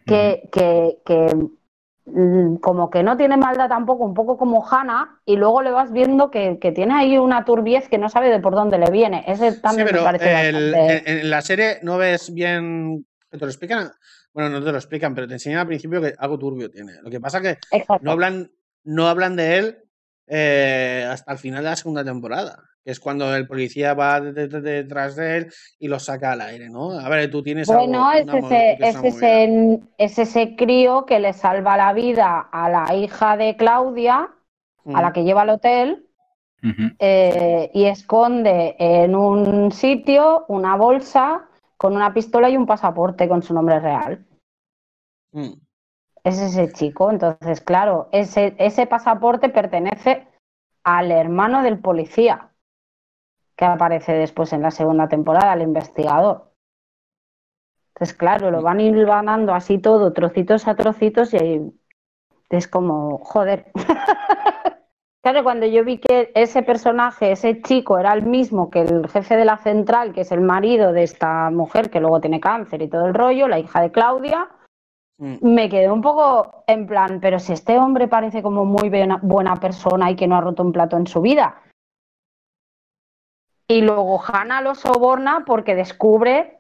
que, 0.06 0.50
que, 0.52 1.36
mm, 2.06 2.56
como 2.56 2.90
que 2.90 3.04
no 3.04 3.18
tiene 3.18 3.38
maldad 3.38 3.70
tampoco, 3.70 4.04
un 4.04 4.14
poco 4.14 4.38
como 4.38 4.66
Hannah, 4.68 5.20
y 5.26 5.36
luego 5.36 5.62
le 5.62 5.72
vas 5.72 5.92
viendo 5.92 6.32
que, 6.32 6.58
tiene 6.74 6.94
ahí 6.94 7.18
una 7.18 7.46
turbiez 7.46 7.88
que 7.88 7.98
no 7.98 8.10
sabe 8.10 8.30
de 8.30 8.40
por 8.40 8.56
dónde 8.56 8.78
le 8.78 8.90
viene. 8.90 9.24
Ese 9.28 9.54
también 9.60 9.90
me 9.92 10.02
parece 10.02 10.50
En 11.06 11.30
la 11.30 11.42
serie 11.42 11.80
no 11.84 11.98
ves 11.98 12.34
bien. 12.34 13.06
¿Te 13.30 13.38
lo 13.38 13.48
explican? 13.48 13.92
Bueno, 14.34 14.50
no 14.50 14.64
te 14.64 14.72
lo 14.72 14.78
explican, 14.78 15.14
pero 15.14 15.28
te 15.28 15.34
enseñan 15.34 15.60
al 15.60 15.68
principio 15.68 16.02
que 16.02 16.14
algo 16.18 16.38
turbio 16.38 16.70
tiene. 16.70 16.94
Lo 17.02 17.10
que 17.10 17.20
pasa 17.20 17.42
que 17.42 17.58
no 18.02 18.12
hablan, 18.12 18.52
no 18.84 19.08
hablan 19.08 19.36
de 19.36 19.58
él 19.58 19.81
eh, 20.34 21.06
hasta 21.10 21.34
el 21.34 21.38
final 21.38 21.62
de 21.62 21.72
la 21.72 21.76
segunda 21.76 22.06
temporada, 22.06 22.64
que 22.86 22.92
es 22.92 23.02
cuando 23.02 23.36
el 23.36 23.46
policía 23.48 23.94
va 23.94 24.22
detrás 24.22 25.18
de, 25.18 25.38
él 25.38 25.54
y 25.78 25.90
lo 25.90 26.00
saca 26.00 26.32
al 26.32 26.40
aire, 26.40 26.70
¿no? 26.70 26.92
A 26.92 27.10
ver, 27.10 27.30
tú 27.30 27.44
tienes 27.44 27.68
Bueno, 27.68 28.10
es, 28.14 28.26
ese, 28.30 29.82
es, 29.98 30.18
ese, 30.20 30.56
crío 30.56 31.06
que 31.06 31.20
le 31.20 31.34
salva 31.34 31.76
la 31.76 31.92
vida 31.92 32.48
a 32.50 32.70
la 32.70 32.96
hija 32.96 33.36
de 33.36 33.58
Claudia, 33.58 34.30
a 34.86 35.02
la 35.02 35.10
mm. 35.10 35.14
que 35.14 35.24
lleva 35.26 35.42
al 35.42 35.50
hotel, 35.50 36.08
eh, 37.00 37.70
y 37.74 37.84
esconde 37.88 38.78
en 38.80 39.18
un 39.18 39.74
sitio 39.74 40.46
una 40.48 40.78
bolsa 40.78 41.50
con 41.76 41.94
una 41.94 42.14
pistola 42.14 42.50
y 42.50 42.56
un 42.56 42.66
pasaporte 42.66 43.28
con 43.28 43.44
su 43.44 43.54
nombre 43.54 43.82
real. 43.82 44.26
Mm 45.34 45.56
es 46.24 46.40
ese 46.40 46.72
chico. 46.72 47.10
Entonces, 47.10 47.62
claro, 47.62 48.10
ese, 48.12 48.56
ese 48.58 48.88
pasaporte 48.88 49.50
pertenece 49.50 50.28
al 50.84 51.12
hermano 51.12 51.64
del 51.64 51.80
policía, 51.80 52.52
que 53.56 53.66
aparece 53.66 54.14
después 54.14 54.54
en 54.54 54.62
la 54.62 54.72
segunda 54.72 55.08
temporada, 55.08 55.54
el 55.54 55.62
investigador. 55.62 56.52
Entonces, 57.94 58.18
claro, 58.18 58.50
lo 58.50 58.62
van 58.62 58.80
hilvanando 58.80 59.54
así 59.54 59.78
todo, 59.78 60.14
trocitos 60.14 60.68
a 60.68 60.76
trocitos, 60.76 61.34
y 61.34 61.72
es 62.50 62.68
como, 62.68 63.20
joder. 63.20 63.72
claro, 65.22 65.44
cuando 65.44 65.68
yo 65.68 65.84
vi 65.84 66.00
que 66.00 66.32
ese 66.34 66.64
personaje, 66.64 67.32
ese 67.32 67.62
chico, 67.62 68.00
era 68.00 68.14
el 68.14 68.24
mismo 68.24 68.72
que 68.72 68.82
el 68.82 69.08
jefe 69.08 69.36
de 69.36 69.46
la 69.46 69.58
central, 69.58 70.14
que 70.14 70.22
es 70.22 70.32
el 70.32 70.42
marido 70.42 70.94
de 70.94 71.04
esta 71.04 71.52
mujer 71.52 71.92
que 71.92 72.00
luego 72.00 72.20
tiene 72.22 72.40
cáncer 72.40 72.82
y 72.82 72.90
todo 72.90 73.06
el 73.06 73.14
rollo, 73.14 73.48
la 73.48 73.60
hija 73.60 73.82
de 73.82 73.92
Claudia, 73.92 74.50
mm. 74.50 74.61
Me 75.22 75.70
quedé 75.70 75.92
un 75.92 76.02
poco 76.02 76.64
en 76.66 76.88
plan, 76.88 77.20
pero 77.22 77.40
si 77.40 77.54
este 77.54 77.78
hombre 77.78 78.08
parece 78.08 78.42
como 78.42 78.66
muy 78.66 78.90
buena 79.22 79.56
persona 79.58 80.10
y 80.10 80.16
que 80.16 80.28
no 80.28 80.36
ha 80.36 80.42
roto 80.42 80.64
un 80.64 80.72
plato 80.72 80.98
en 80.98 81.06
su 81.06 81.22
vida. 81.22 81.62
Y 83.68 83.82
luego 83.82 84.22
Hannah 84.22 84.62
lo 84.62 84.74
soborna 84.74 85.44
porque 85.46 85.76
descubre 85.76 86.58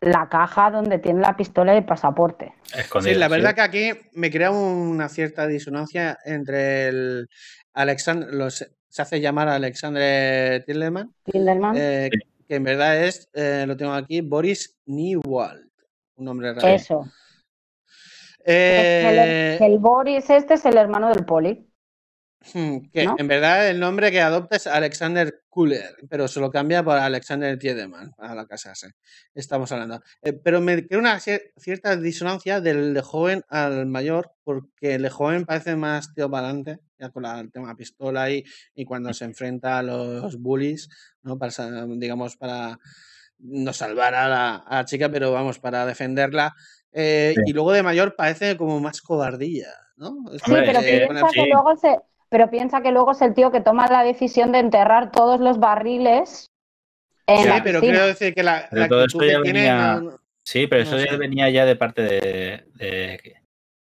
la 0.00 0.28
caja 0.28 0.70
donde 0.70 0.98
tiene 0.98 1.20
la 1.20 1.36
pistola 1.36 1.74
y 1.74 1.78
el 1.78 1.84
pasaporte. 1.84 2.54
sí, 3.00 3.14
la 3.14 3.28
verdad 3.28 3.54
que 3.54 3.60
aquí 3.60 3.90
me 4.14 4.30
crea 4.30 4.50
una 4.50 5.08
cierta 5.08 5.46
disonancia 5.46 6.18
entre 6.24 6.88
el 6.88 7.28
Alexander, 7.74 8.32
los, 8.32 8.66
se 8.88 9.02
hace 9.02 9.20
llamar 9.20 9.48
Alexander 9.48 10.64
Tillerman, 10.64 11.14
eh, 11.76 12.10
que 12.48 12.54
en 12.56 12.64
verdad 12.64 13.04
es, 13.04 13.28
eh, 13.34 13.64
lo 13.66 13.76
tengo 13.76 13.92
aquí, 13.92 14.22
Boris 14.22 14.76
Niewald, 14.86 15.70
un 16.16 16.24
nombre 16.24 16.54
raro. 16.54 16.66
Eso. 16.66 17.04
Eh, 18.44 19.58
el, 19.60 19.72
el, 19.72 19.78
Boris 19.78 20.28
este 20.30 20.54
es 20.54 20.64
el 20.64 20.76
hermano 20.76 21.08
del 21.08 21.24
Poli. 21.24 21.68
Hmm, 22.54 22.78
en 22.92 23.28
verdad 23.28 23.70
el 23.70 23.78
nombre 23.78 24.10
que 24.10 24.20
adopta 24.20 24.56
es 24.56 24.66
Alexander 24.66 25.42
Kuller, 25.48 25.94
pero 26.08 26.26
se 26.26 26.40
lo 26.40 26.50
cambia 26.50 26.82
por 26.82 26.96
Alexander 26.98 27.56
Tiedemann 27.56 28.12
a 28.18 28.34
la 28.34 28.46
casarse. 28.46 28.92
Estamos 29.32 29.70
hablando. 29.70 30.00
Eh, 30.22 30.32
pero 30.32 30.60
me 30.60 30.86
crea 30.86 30.98
una 30.98 31.20
cierta 31.20 31.96
disonancia 31.96 32.60
del 32.60 32.94
de 32.94 33.02
joven 33.02 33.42
al 33.48 33.86
mayor, 33.86 34.32
porque 34.42 34.94
el 34.94 35.02
de 35.02 35.10
joven 35.10 35.44
parece 35.44 35.76
más 35.76 36.12
tío 36.14 36.30
para 36.30 36.48
adelante, 36.48 36.80
ya 36.98 37.10
con 37.10 37.22
la, 37.22 37.38
el 37.38 37.52
tema 37.52 37.76
pistola 37.76 38.30
y, 38.30 38.42
y 38.74 38.84
cuando 38.84 39.14
se 39.14 39.24
enfrenta 39.24 39.78
a 39.78 39.82
los 39.82 40.36
bullies, 40.40 40.88
¿no? 41.22 41.38
Para, 41.38 41.52
digamos, 41.86 42.36
para 42.36 42.78
no 43.42 43.72
salvar 43.72 44.14
a 44.14 44.28
la, 44.28 44.84
chica, 44.84 45.08
pero 45.10 45.32
vamos, 45.32 45.58
para 45.58 45.84
defenderla. 45.86 46.54
Eh, 46.92 47.34
y 47.46 47.52
luego 47.52 47.72
de 47.72 47.82
mayor 47.82 48.14
parece 48.16 48.56
como 48.56 48.78
más 48.80 49.00
cobardía, 49.00 49.68
¿no? 49.96 50.16
Sí, 50.44 50.52
pero 50.52 50.80
piensa 50.80 51.28
que 51.32 51.46
luego 51.46 51.76
se, 51.76 51.98
pero 52.28 52.50
piensa 52.50 52.82
que 52.82 52.92
luego 52.92 53.12
es 53.12 53.22
el 53.22 53.34
tío 53.34 53.50
que 53.50 53.60
toma 53.60 53.86
la 53.88 54.04
decisión 54.04 54.52
de 54.52 54.58
enterrar 54.58 55.10
todos 55.10 55.40
los 55.40 55.58
barriles. 55.58 56.46
En 57.26 57.44
sí, 57.44 57.60
pero 57.62 57.80
quiero 57.80 58.06
decir 58.06 58.34
que 58.34 58.42
la, 58.42 58.68
venía... 59.42 60.02
Sí, 60.44 60.66
pero 60.66 60.82
eso 60.82 60.98
ya 60.98 61.16
venía 61.16 61.48
ya 61.50 61.64
de 61.64 61.76
parte 61.76 62.02
de, 62.02 62.64
de, 62.74 63.36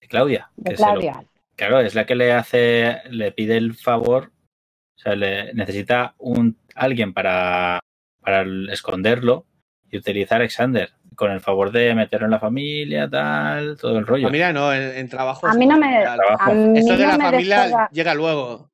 Claudia. 0.07 0.49
De 0.55 0.75
Claudia. 0.75 1.25
claro, 1.55 1.81
es 1.81 1.93
la 1.93 2.05
que 2.05 2.15
le 2.15 2.31
hace, 2.31 3.01
le 3.09 3.31
pide 3.33 3.57
el 3.57 3.75
favor, 3.75 4.31
o 4.95 4.99
sea, 4.99 5.15
le 5.15 5.53
necesita 5.53 6.15
un 6.17 6.57
alguien 6.73 7.13
para, 7.13 7.81
para 8.21 8.45
esconderlo 8.71 9.45
y 9.89 9.97
utilizar 9.97 10.39
Alexander 10.39 10.93
con 11.17 11.31
el 11.31 11.41
favor 11.41 11.71
de 11.71 11.95
meterlo 11.95 12.27
en 12.27 12.31
la 12.31 12.39
familia, 12.39 13.09
tal, 13.09 13.75
todo 13.75 13.97
el 13.97 14.05
rollo. 14.05 14.27
Familia 14.27 14.53
no, 14.53 14.71
en, 14.71 15.09
trabajo. 15.09 15.47
A 15.47 15.55
mí 15.55 15.65
no 15.65 15.77
me. 15.77 16.03
Esto 16.75 16.95
de 16.95 17.07
la 17.07 17.17
familia 17.17 17.89
llega 17.91 18.13
luego. 18.13 18.69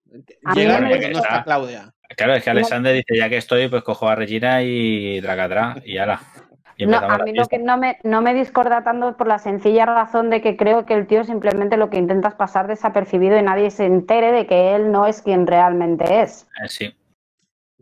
llega 0.53 0.77
porque 0.77 1.09
no 1.09 1.19
está 1.19 1.43
Claudia. 1.43 1.93
Claro, 2.15 2.35
es 2.35 2.43
que 2.43 2.49
Alexander 2.49 2.93
dice, 2.93 3.17
ya 3.17 3.29
que 3.29 3.37
estoy, 3.37 3.69
pues 3.69 3.81
cojo 3.81 4.07
a 4.07 4.15
Regina 4.15 4.61
y 4.61 5.19
Dragatrá 5.21 5.77
y 5.85 5.97
ala. 5.97 6.21
no, 6.79 6.97
a 6.97 7.17
mí 7.19 7.33
lo 7.33 7.47
que 7.47 7.57
no 7.57 7.77
me, 7.77 7.97
no 8.03 8.21
me 8.21 8.33
discorda 8.33 8.83
tanto 8.83 9.15
por 9.15 9.27
la 9.27 9.39
sencilla 9.39 9.85
razón 9.85 10.29
de 10.29 10.41
que 10.41 10.57
creo 10.57 10.85
que 10.85 10.93
el 10.95 11.07
tío 11.07 11.23
simplemente 11.23 11.77
lo 11.77 11.89
que 11.89 11.97
intenta 11.97 12.27
es 12.27 12.35
pasar 12.35 12.67
desapercibido 12.67 13.39
y 13.39 13.41
nadie 13.41 13.71
se 13.71 13.85
entere 13.85 14.33
de 14.33 14.45
que 14.45 14.75
él 14.75 14.91
no 14.91 15.07
es 15.07 15.21
quien 15.21 15.47
realmente 15.47 16.21
es. 16.21 16.45
Eh, 16.63 16.67
sí. 16.67 16.93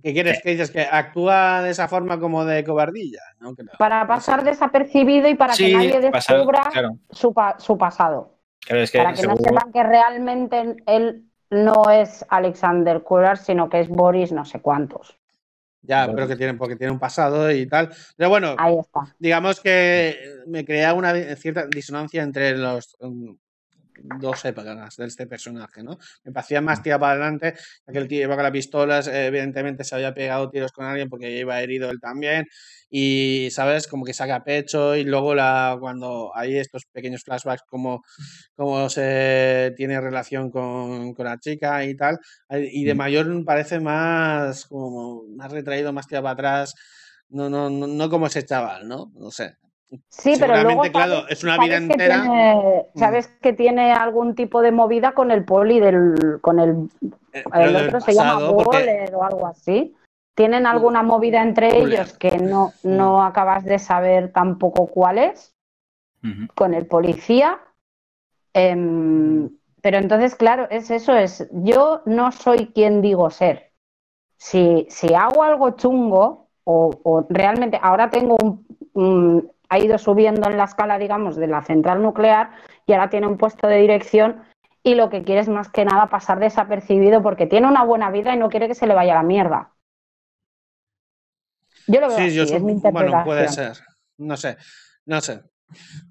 ¿Qué 0.02 0.14
quieres 0.14 0.42
que 0.42 0.52
dices? 0.52 0.72
¿Que 0.72 0.82
actúa 0.82 1.62
de 1.62 1.72
esa 1.72 1.88
forma 1.88 2.20
como 2.20 2.46
de 2.46 2.64
cobardilla? 2.64 3.22
Para 3.78 4.08
pasar 4.08 4.44
desapercibido 4.44 5.28
y 5.28 5.36
para 5.36 5.54
que 5.54 5.74
nadie 5.74 6.00
descubra 6.00 6.72
su, 7.12 7.34
su, 7.58 7.78
pasado. 7.78 8.38
para 8.68 9.14
que 9.14 9.28
no 9.28 9.36
sepan 9.38 9.72
que 9.72 9.84
realmente 9.84 10.76
él 10.88 11.26
no 11.50 11.90
es 11.92 12.26
Alexander 12.30 13.04
Kuller, 13.04 13.38
sino 13.38 13.70
que 13.70 13.82
es 13.82 13.90
Boris 13.90 14.32
no 14.32 14.46
sé 14.46 14.62
cuántos. 14.62 15.18
Ya, 15.84 16.08
pero 16.14 16.28
que 16.28 16.36
tiene, 16.36 16.54
porque 16.54 16.76
tiene 16.76 16.94
un 16.94 17.00
pasado 17.00 17.52
y 17.52 17.66
tal. 17.66 17.90
Pero 18.16 18.30
bueno, 18.30 18.56
Ahí 18.58 18.78
está. 18.78 19.16
digamos 19.18 19.60
que 19.60 20.16
me 20.46 20.64
crea 20.64 20.94
una 20.94 21.14
cierta 21.36 21.66
disonancia 21.66 22.22
entre 22.22 22.56
los 22.56 22.96
mm, 23.02 23.32
dos 24.20 24.46
épocas 24.46 24.96
de 24.98 25.06
este 25.06 25.28
personaje, 25.28 25.84
¿no? 25.84 25.98
Me 26.24 26.32
parecía 26.32 26.62
más 26.62 26.82
tía 26.84 27.00
para 27.00 27.14
adelante, 27.14 27.54
aquel 27.86 28.08
tío 28.08 28.24
iba 28.24 28.36
con 28.36 28.44
las 28.44 28.52
pistolas, 28.52 29.08
evidentemente 29.08 29.84
se 29.84 29.96
había 29.96 30.14
pegado 30.14 30.50
tiros 30.50 30.72
con 30.72 30.86
alguien 30.86 31.10
porque 31.10 31.38
iba 31.38 31.62
herido 31.62 31.90
él 31.90 32.00
también, 32.00 32.46
y, 32.90 33.50
¿sabes? 33.52 33.88
Como 33.88 34.06
que 34.06 34.14
saca 34.14 34.44
pecho 34.44 34.96
y 34.96 35.04
luego 35.04 35.34
la, 35.36 35.78
cuando 35.80 36.32
hay 36.36 36.58
estos 36.58 36.86
pequeños 36.92 37.24
flashbacks 37.24 37.64
como, 37.68 38.04
como 38.56 38.90
se 38.90 39.74
tiene 39.78 40.00
relación 40.02 40.52
con, 40.52 41.14
con 41.14 41.26
la 41.26 41.38
chica 41.40 41.86
y 41.86 41.96
tal, 41.96 42.20
y 42.50 42.84
de 42.86 42.96
mayor 42.96 43.44
parece 43.46 43.80
más 43.80 44.66
como 44.66 45.24
más 45.36 45.52
retraído, 45.52 45.94
más 45.94 46.08
tía 46.08 46.22
para 46.22 46.34
atrás, 46.34 46.74
no, 47.30 47.50
no, 47.50 47.70
no, 47.70 47.88
no 47.88 48.10
como 48.10 48.28
ese 48.28 48.46
chaval, 48.46 48.88
¿no? 48.88 49.12
No 49.16 49.32
sé. 49.32 49.56
Sí, 50.08 50.36
pero 50.40 50.62
luego 50.62 50.84
claro, 50.84 51.28
es 51.28 51.44
una 51.44 51.58
vida 51.58 51.78
entera. 51.78 52.24
Mm. 52.24 52.98
sabes 52.98 53.28
que 53.42 53.52
tiene 53.52 53.92
algún 53.92 54.36
tipo 54.36 54.62
de 54.62 54.72
movida 54.72 55.14
con 55.14 55.32
el 55.32 55.44
poli 55.44 55.80
del, 55.80 56.40
con 56.42 56.60
el, 56.60 56.90
eh, 57.34 57.44
el 57.54 57.76
otro 57.76 58.00
se 58.00 58.14
llama 58.14 58.52
Boller 58.52 59.14
o 59.14 59.24
algo 59.24 59.48
así. 59.48 59.94
Tienen 60.34 60.66
alguna 60.66 61.04
movida 61.04 61.42
entre 61.42 61.78
ellos 61.78 62.14
que 62.18 62.38
no, 62.38 62.74
mm. 62.84 62.96
no 62.96 63.24
acabas 63.24 63.66
de 63.66 63.80
saber 63.80 64.32
tampoco 64.32 64.88
cuál 64.88 65.18
es 65.18 65.54
con 66.56 66.74
el 66.74 66.86
policía. 66.86 67.60
Em, 68.54 69.50
pero 69.82 69.98
entonces, 69.98 70.36
claro, 70.36 70.68
es 70.70 70.92
eso, 70.92 71.16
es 71.16 71.50
yo 71.52 72.02
no 72.06 72.32
soy 72.32 72.68
quien 72.68 73.02
digo 73.02 73.30
ser. 73.30 73.72
Si, 74.38 74.88
si 74.90 75.14
hago 75.14 75.44
algo 75.44 75.72
chungo, 75.72 76.50
o, 76.64 76.92
o 77.04 77.26
realmente 77.30 77.80
ahora 77.82 78.10
tengo 78.12 78.38
un, 78.42 78.66
ha 79.70 79.80
ido 79.80 79.98
subiendo 79.98 80.50
en 80.50 80.58
la 80.58 80.66
escala, 80.66 80.98
digamos, 80.98 81.36
de 81.36 81.48
la 81.48 81.62
central 81.64 82.02
nuclear 82.02 82.52
y 82.86 82.94
ahora 82.94 83.10
tiene 83.10 83.28
un 83.28 83.38
puesto 83.38 83.68
de 83.68 83.78
dirección 83.78 84.44
y 84.84 84.96
lo 84.96 85.10
que 85.10 85.24
quiere 85.24 85.42
es 85.42 85.48
más 85.48 85.70
que 85.70 85.86
nada 85.86 86.08
pasar 86.08 86.40
desapercibido 86.40 87.22
porque 87.22 87.46
tiene 87.46 87.68
una 87.68 87.84
buena 87.84 88.12
vida 88.12 88.34
y 88.34 88.38
no 88.38 88.50
quiere 88.50 88.68
que 88.68 88.76
se 88.76 88.88
le 88.88 88.96
vaya 88.96 89.14
la 89.14 89.24
mierda. 89.24 89.74
Yo 91.88 92.00
lo 92.00 92.08
veo 92.08 92.18
sí, 92.18 92.40
así, 92.40 92.56
es 92.56 92.64
mi 92.64 92.74
Bueno, 92.76 93.24
puede 93.24 93.48
ser. 93.48 93.78
No 94.18 94.38
sé, 94.38 94.58
no 95.06 95.22
sé. 95.22 95.42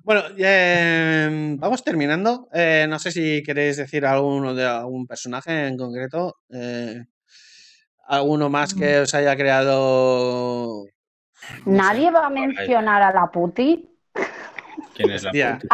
Bueno, 0.03 0.23
em, 0.37 1.59
vamos 1.59 1.85
terminando. 1.85 2.49
Eh, 2.53 2.87
no 2.89 2.99
sé 2.99 3.13
si 3.13 3.43
queréis 3.43 3.77
decir 3.77 4.07
alguno 4.07 4.55
de 4.55 4.65
algún 4.65 5.07
personaje 5.07 5.67
en 5.69 5.77
concreto. 5.77 6.37
Eh, 6.51 7.05
¿Alguno 8.07 8.49
más 8.49 8.75
que 8.75 8.99
mm. 8.99 9.03
os 9.03 9.15
haya 9.15 9.37
creado 9.37 10.87
Nadie 11.67 12.11
va 12.11 12.27
a 12.27 12.31
mencionar 12.31 13.03
a 13.03 13.13
la 13.13 13.31
puti. 13.31 13.89
¿Quién 14.95 15.11
es 15.11 15.23
la 15.25 15.31
puti? 15.31 15.67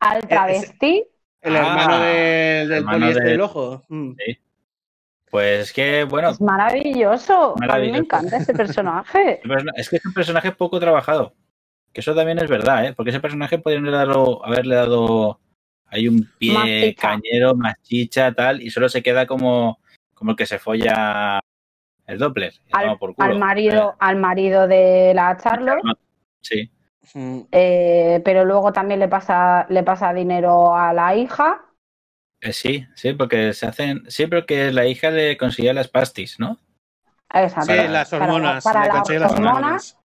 Al, 0.00 0.28
travesti. 0.28 1.04
El 1.40 1.56
hermano 1.56 1.94
ah, 1.94 2.06
del 2.06 2.84
poliéster 2.84 3.24
del 3.24 3.40
ojo. 3.40 3.82
Mm. 3.88 4.12
Sí. 4.18 4.38
Pues 5.30 5.72
que, 5.72 6.04
bueno. 6.04 6.30
Es 6.30 6.40
maravilloso. 6.40 7.54
A 7.68 7.78
mí 7.78 7.92
me 7.92 7.98
encanta 7.98 8.38
ese 8.38 8.54
personaje. 8.54 9.40
es 9.76 9.88
que 9.88 9.96
es 9.96 10.06
un 10.06 10.12
personaje 10.12 10.52
poco 10.52 10.80
trabajado. 10.80 11.34
Que 11.92 12.00
eso 12.00 12.14
también 12.14 12.38
es 12.38 12.48
verdad, 12.48 12.86
¿eh? 12.86 12.92
Porque 12.94 13.10
ese 13.10 13.20
personaje 13.20 13.58
podrían 13.58 13.86
haberle 13.88 14.74
dado 14.74 15.40
hay 15.88 16.08
un 16.08 16.28
pie 16.38 16.94
cañero, 16.94 17.54
más 17.54 17.80
chicha, 17.82 18.32
tal, 18.32 18.60
y 18.60 18.70
solo 18.70 18.88
se 18.88 19.02
queda 19.02 19.26
como, 19.26 19.80
como 20.14 20.32
el 20.32 20.36
que 20.36 20.46
se 20.46 20.58
folla 20.58 21.40
el 22.06 22.18
Doppler. 22.18 22.54
Al, 22.72 23.38
marido, 23.38 23.90
eh. 23.90 23.96
al 23.98 24.16
marido 24.16 24.68
de 24.68 25.12
la 25.14 25.36
Charlotte. 25.36 25.82
Sí. 26.40 26.70
Eh, 27.52 28.20
pero 28.24 28.44
luego 28.44 28.72
también 28.72 29.00
le 29.00 29.08
pasa, 29.08 29.66
le 29.68 29.82
pasa 29.82 30.12
dinero 30.12 30.74
a 30.74 30.92
la 30.92 31.14
hija. 31.16 31.62
Eh, 32.40 32.52
sí, 32.52 32.86
sí, 32.94 33.12
porque 33.12 33.52
se 33.52 33.66
hacen. 33.66 34.04
Sí, 34.08 34.28
que 34.46 34.72
la 34.72 34.86
hija 34.86 35.10
le 35.10 35.36
consigue 35.36 35.72
las 35.72 35.88
pastis, 35.88 36.38
¿no? 36.38 36.58
Exacto. 37.32 37.72
Sí, 37.72 37.88
las 37.88 38.12
hormonas. 38.12 38.64
Para, 38.64 38.86
las, 38.86 39.32
hormonas, 39.32 39.98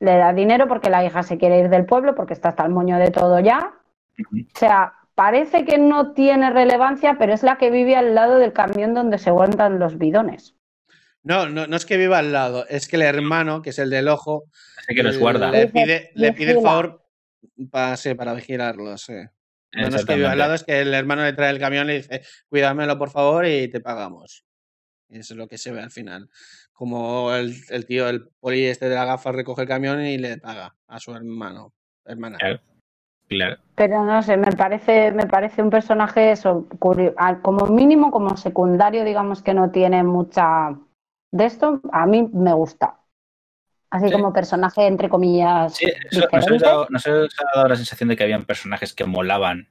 le 0.00 0.16
da 0.16 0.32
dinero 0.32 0.66
porque 0.66 0.90
la 0.90 1.04
hija 1.04 1.22
se 1.22 1.38
quiere 1.38 1.60
ir 1.60 1.68
del 1.68 1.86
pueblo 1.86 2.14
porque 2.14 2.32
está 2.32 2.50
hasta 2.50 2.64
el 2.64 2.72
moño 2.72 2.98
de 2.98 3.10
todo 3.10 3.38
ya. 3.40 3.74
O 4.18 4.58
sea, 4.58 4.94
parece 5.14 5.64
que 5.64 5.78
no 5.78 6.12
tiene 6.12 6.50
relevancia, 6.50 7.16
pero 7.18 7.32
es 7.32 7.42
la 7.42 7.58
que 7.58 7.70
vive 7.70 7.96
al 7.96 8.14
lado 8.14 8.38
del 8.38 8.52
camión 8.52 8.94
donde 8.94 9.18
se 9.18 9.30
aguantan 9.30 9.78
los 9.78 9.98
bidones. 9.98 10.56
No, 11.24 11.48
no, 11.48 11.66
no 11.66 11.76
es 11.76 11.86
que 11.86 11.96
viva 11.96 12.18
al 12.18 12.32
lado, 12.32 12.66
es 12.68 12.86
que 12.86 12.96
el 12.96 13.02
hermano, 13.02 13.62
que 13.62 13.70
es 13.70 13.78
el 13.78 13.88
del 13.88 14.08
ojo, 14.08 14.44
que 14.86 15.02
los 15.02 15.18
guarda. 15.18 15.50
le 15.50 15.68
pide, 15.68 16.10
le 16.14 16.32
pide 16.34 16.52
el 16.52 16.60
favor 16.60 17.02
para, 17.70 17.96
sí, 17.96 18.14
para 18.14 18.34
vigilarlo, 18.34 18.96
sí. 18.98 19.14
No, 19.72 19.88
no 19.88 19.96
es 19.96 20.04
que 20.04 20.16
viva 20.16 20.32
al 20.32 20.38
lado, 20.38 20.54
es 20.54 20.64
que 20.64 20.82
el 20.82 20.92
hermano 20.92 21.22
le 21.22 21.32
trae 21.32 21.50
el 21.50 21.58
camión 21.58 21.86
y 21.86 21.88
le 21.88 21.96
dice, 21.96 22.22
cuídamelo 22.48 22.98
por 22.98 23.10
favor 23.10 23.46
y 23.46 23.68
te 23.68 23.80
pagamos. 23.80 24.44
Y 25.08 25.18
eso 25.18 25.34
es 25.34 25.38
lo 25.38 25.48
que 25.48 25.56
se 25.58 25.72
ve 25.72 25.80
al 25.80 25.90
final. 25.90 26.28
Como 26.72 27.34
el, 27.34 27.54
el 27.70 27.86
tío, 27.86 28.08
el 28.08 28.28
poli 28.40 28.66
este 28.66 28.88
de 28.88 28.94
la 28.94 29.06
gafa 29.06 29.32
recoge 29.32 29.62
el 29.62 29.68
camión 29.68 30.04
y 30.04 30.18
le 30.18 30.36
paga 30.36 30.76
a 30.86 31.00
su 31.00 31.14
hermano, 31.14 31.72
hermana. 32.04 32.36
Claro. 32.38 32.60
Claro. 33.26 33.56
Pero 33.74 34.04
no 34.04 34.22
sé, 34.22 34.36
me 34.36 34.52
parece, 34.52 35.10
me 35.10 35.26
parece 35.26 35.62
un 35.62 35.70
personaje 35.70 36.32
eso, 36.32 36.68
como 36.78 37.66
mínimo 37.68 38.10
como 38.10 38.36
secundario, 38.36 39.02
digamos 39.02 39.42
que 39.42 39.54
no 39.54 39.70
tiene 39.70 40.02
mucha 40.02 40.76
de 41.34 41.46
esto, 41.46 41.80
a 41.90 42.06
mí 42.06 42.28
me 42.32 42.52
gusta. 42.52 43.00
Así 43.90 44.10
como 44.10 44.32
personaje, 44.32 44.86
entre 44.86 45.08
comillas. 45.08 45.74
Sí, 45.74 45.86
eso, 46.10 46.28
¿no, 46.90 46.98
se 47.00 47.10
os 47.10 47.34
ha 47.40 47.56
dado 47.56 47.68
la 47.68 47.76
sensación 47.76 48.08
de 48.08 48.16
que 48.16 48.22
habían 48.22 48.44
personajes 48.44 48.92
que 48.92 49.04
molaban 49.04 49.68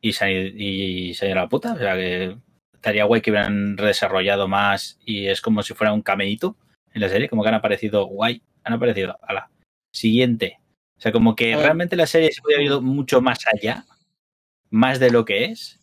y 0.00 0.12
se, 0.12 0.30
y 0.30 1.14
se 1.14 1.34
la 1.34 1.48
puta? 1.48 1.72
O 1.72 1.78
sea, 1.78 1.96
que 1.96 2.36
estaría 2.72 3.04
guay 3.04 3.20
que 3.20 3.32
hubieran 3.32 3.76
redesarrollado 3.76 4.46
más 4.46 5.00
y 5.04 5.26
es 5.26 5.40
como 5.40 5.64
si 5.64 5.74
fuera 5.74 5.92
un 5.92 6.02
cameíto 6.02 6.56
en 6.92 7.00
la 7.00 7.08
serie, 7.08 7.28
como 7.28 7.42
que 7.42 7.48
han 7.48 7.56
aparecido 7.56 8.06
guay, 8.06 8.40
han 8.62 8.74
aparecido 8.74 9.18
a 9.20 9.32
la 9.32 9.50
siguiente. 9.92 10.60
O 10.96 11.00
sea, 11.00 11.10
como 11.10 11.34
que 11.34 11.56
realmente 11.56 11.96
la 11.96 12.06
serie 12.06 12.30
se 12.30 12.40
hubiera 12.44 12.62
ido 12.62 12.80
mucho 12.80 13.20
más 13.20 13.40
allá, 13.52 13.84
más 14.70 15.00
de 15.00 15.10
lo 15.10 15.24
que 15.24 15.46
es. 15.46 15.80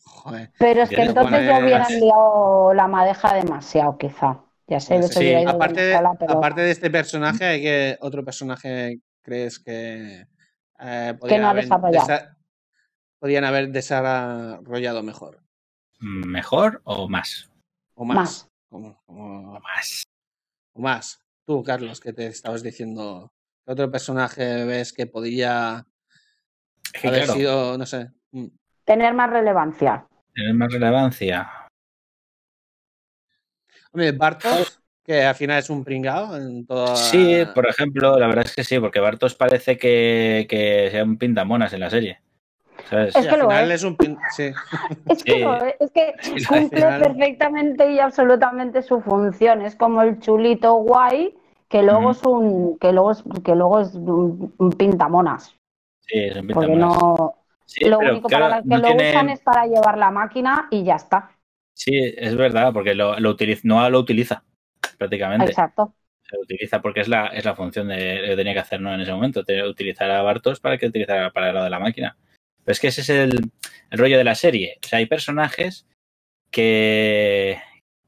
Pero 0.57 0.83
es 0.83 0.89
que 0.89 1.03
entonces 1.03 1.45
ya 1.45 1.59
hubieran 1.59 1.99
liado 1.99 2.73
la 2.73 2.87
madeja 2.87 3.33
demasiado, 3.33 3.97
quizá. 3.97 4.44
Ya 4.67 4.79
sé, 4.79 5.01
sí, 5.03 5.33
aparte, 5.33 5.81
de, 5.81 5.95
aparte 5.95 6.61
de 6.61 6.71
este 6.71 6.89
personaje, 6.89 7.45
¿hay 7.45 7.61
que 7.61 7.97
otro 8.01 8.25
personaje 8.25 8.99
crees 9.21 9.59
que 9.59 10.25
eh, 10.79 11.17
que 11.27 11.37
no 11.37 11.49
ha 11.49 11.53
desarrollado? 11.53 12.35
podrían 13.19 13.43
haber 13.43 13.69
desarrollado 13.69 15.03
mejor? 15.03 15.43
¿Mejor 15.99 16.81
o 16.83 17.07
más? 17.07 17.49
O 17.93 18.05
más. 18.05 18.49
Como, 18.69 18.99
como... 19.05 19.59
más. 19.59 20.03
O 20.73 20.81
más. 20.81 21.19
Tú, 21.45 21.63
Carlos, 21.63 21.99
que 21.99 22.11
te 22.11 22.25
estabas 22.25 22.63
diciendo 22.63 23.31
¿Qué 23.65 23.71
otro 23.71 23.89
personaje 23.89 24.63
ves 24.63 24.93
que 24.93 25.07
podía 25.07 25.87
haber 27.03 27.27
sido, 27.27 27.77
no 27.79 27.85
sé? 27.87 28.11
Mm. 28.31 28.45
Tener 28.83 29.15
más 29.15 29.31
relevancia. 29.31 30.07
Tener 30.35 30.53
más 30.53 30.71
relevancia. 30.71 31.49
Hombre, 33.95 34.11
Bartos, 34.11 34.81
que 35.05 35.23
al 35.23 35.35
final 35.35 35.59
es 35.59 35.69
un 35.69 35.85
pringao 35.85 36.35
en 36.35 36.65
toda... 36.65 36.97
Sí, 36.97 37.45
por 37.55 37.65
ejemplo, 37.65 38.19
la 38.19 38.27
verdad 38.27 38.43
es 38.43 38.53
que 38.53 38.65
sí, 38.65 38.77
porque 38.77 38.99
Bartos 38.99 39.35
parece 39.35 39.77
que, 39.77 40.45
que 40.49 40.89
sea 40.91 41.05
un 41.05 41.17
pintamonas 41.17 41.71
en 41.71 41.79
la 41.79 41.89
serie. 41.89 42.19
Es 42.91 43.15
que 43.15 43.37
lo 43.37 43.49
es. 43.49 43.83
un 43.85 43.97
sí. 44.35 44.51
es 45.07 45.23
que, 45.23 45.75
es 45.79 45.91
que 45.91 46.13
cumple 46.49 46.81
perfectamente 46.81 47.89
y 47.89 47.99
absolutamente 47.99 48.81
su 48.81 48.99
función. 48.99 49.61
Es 49.61 49.77
como 49.77 50.01
el 50.01 50.19
chulito 50.19 50.73
guay 50.73 51.33
que 51.69 51.81
luego 51.81 52.11
es 52.11 52.21
un 52.23 52.77
que 52.77 52.91
luego 52.91 53.11
es, 53.11 53.23
que 53.45 53.55
luego 53.55 53.79
es 53.79 53.95
un, 53.95 54.75
pintamonas. 54.77 55.55
Sí, 56.01 56.19
es 56.19 56.35
un 56.35 56.47
pintamonas. 56.47 56.97
Porque 56.97 57.87
no 57.87 57.89
lo 57.89 57.99
único 57.99 58.27
para 58.27 58.61
que 58.61 58.77
lo 58.77 58.93
usan 58.93 59.29
es 59.29 59.39
para 59.39 59.65
llevar 59.65 59.97
la 59.97 60.11
máquina 60.11 60.67
y 60.69 60.83
ya 60.83 60.95
está. 60.95 61.31
Sí, 61.75 61.91
es 61.93 62.35
verdad, 62.35 62.71
porque 62.73 62.95
lo, 62.95 63.19
lo 63.19 63.29
utiliza, 63.29 63.61
no 63.65 63.89
lo 63.89 63.99
utiliza 63.99 64.43
prácticamente. 64.97 65.45
Exacto. 65.45 65.93
Se 66.23 66.37
utiliza 66.37 66.81
porque 66.81 67.01
es 67.01 67.07
la, 67.07 67.27
es 67.27 67.45
la 67.45 67.55
función 67.55 67.89
de, 67.89 68.23
que 68.25 68.35
tenía 68.35 68.53
que 68.53 68.59
hacer 68.59 68.81
¿no? 68.81 68.93
en 68.93 69.01
ese 69.01 69.11
momento, 69.11 69.43
utilizar 69.69 70.09
a 70.09 70.21
Bartos 70.21 70.59
para 70.59 70.77
que 70.77 70.87
utilizara 70.87 71.31
para 71.31 71.51
lo 71.51 71.63
de 71.63 71.69
la 71.69 71.79
máquina. 71.79 72.17
Pero 72.63 72.71
es 72.71 72.79
que 72.79 72.87
ese 72.87 73.01
es 73.01 73.09
el, 73.09 73.51
el 73.91 73.99
rollo 73.99 74.17
de 74.17 74.23
la 74.23 74.33
serie. 74.33 74.79
O 74.83 74.87
sea, 74.87 74.99
hay 74.99 75.05
personajes 75.05 75.85
que, 76.49 77.59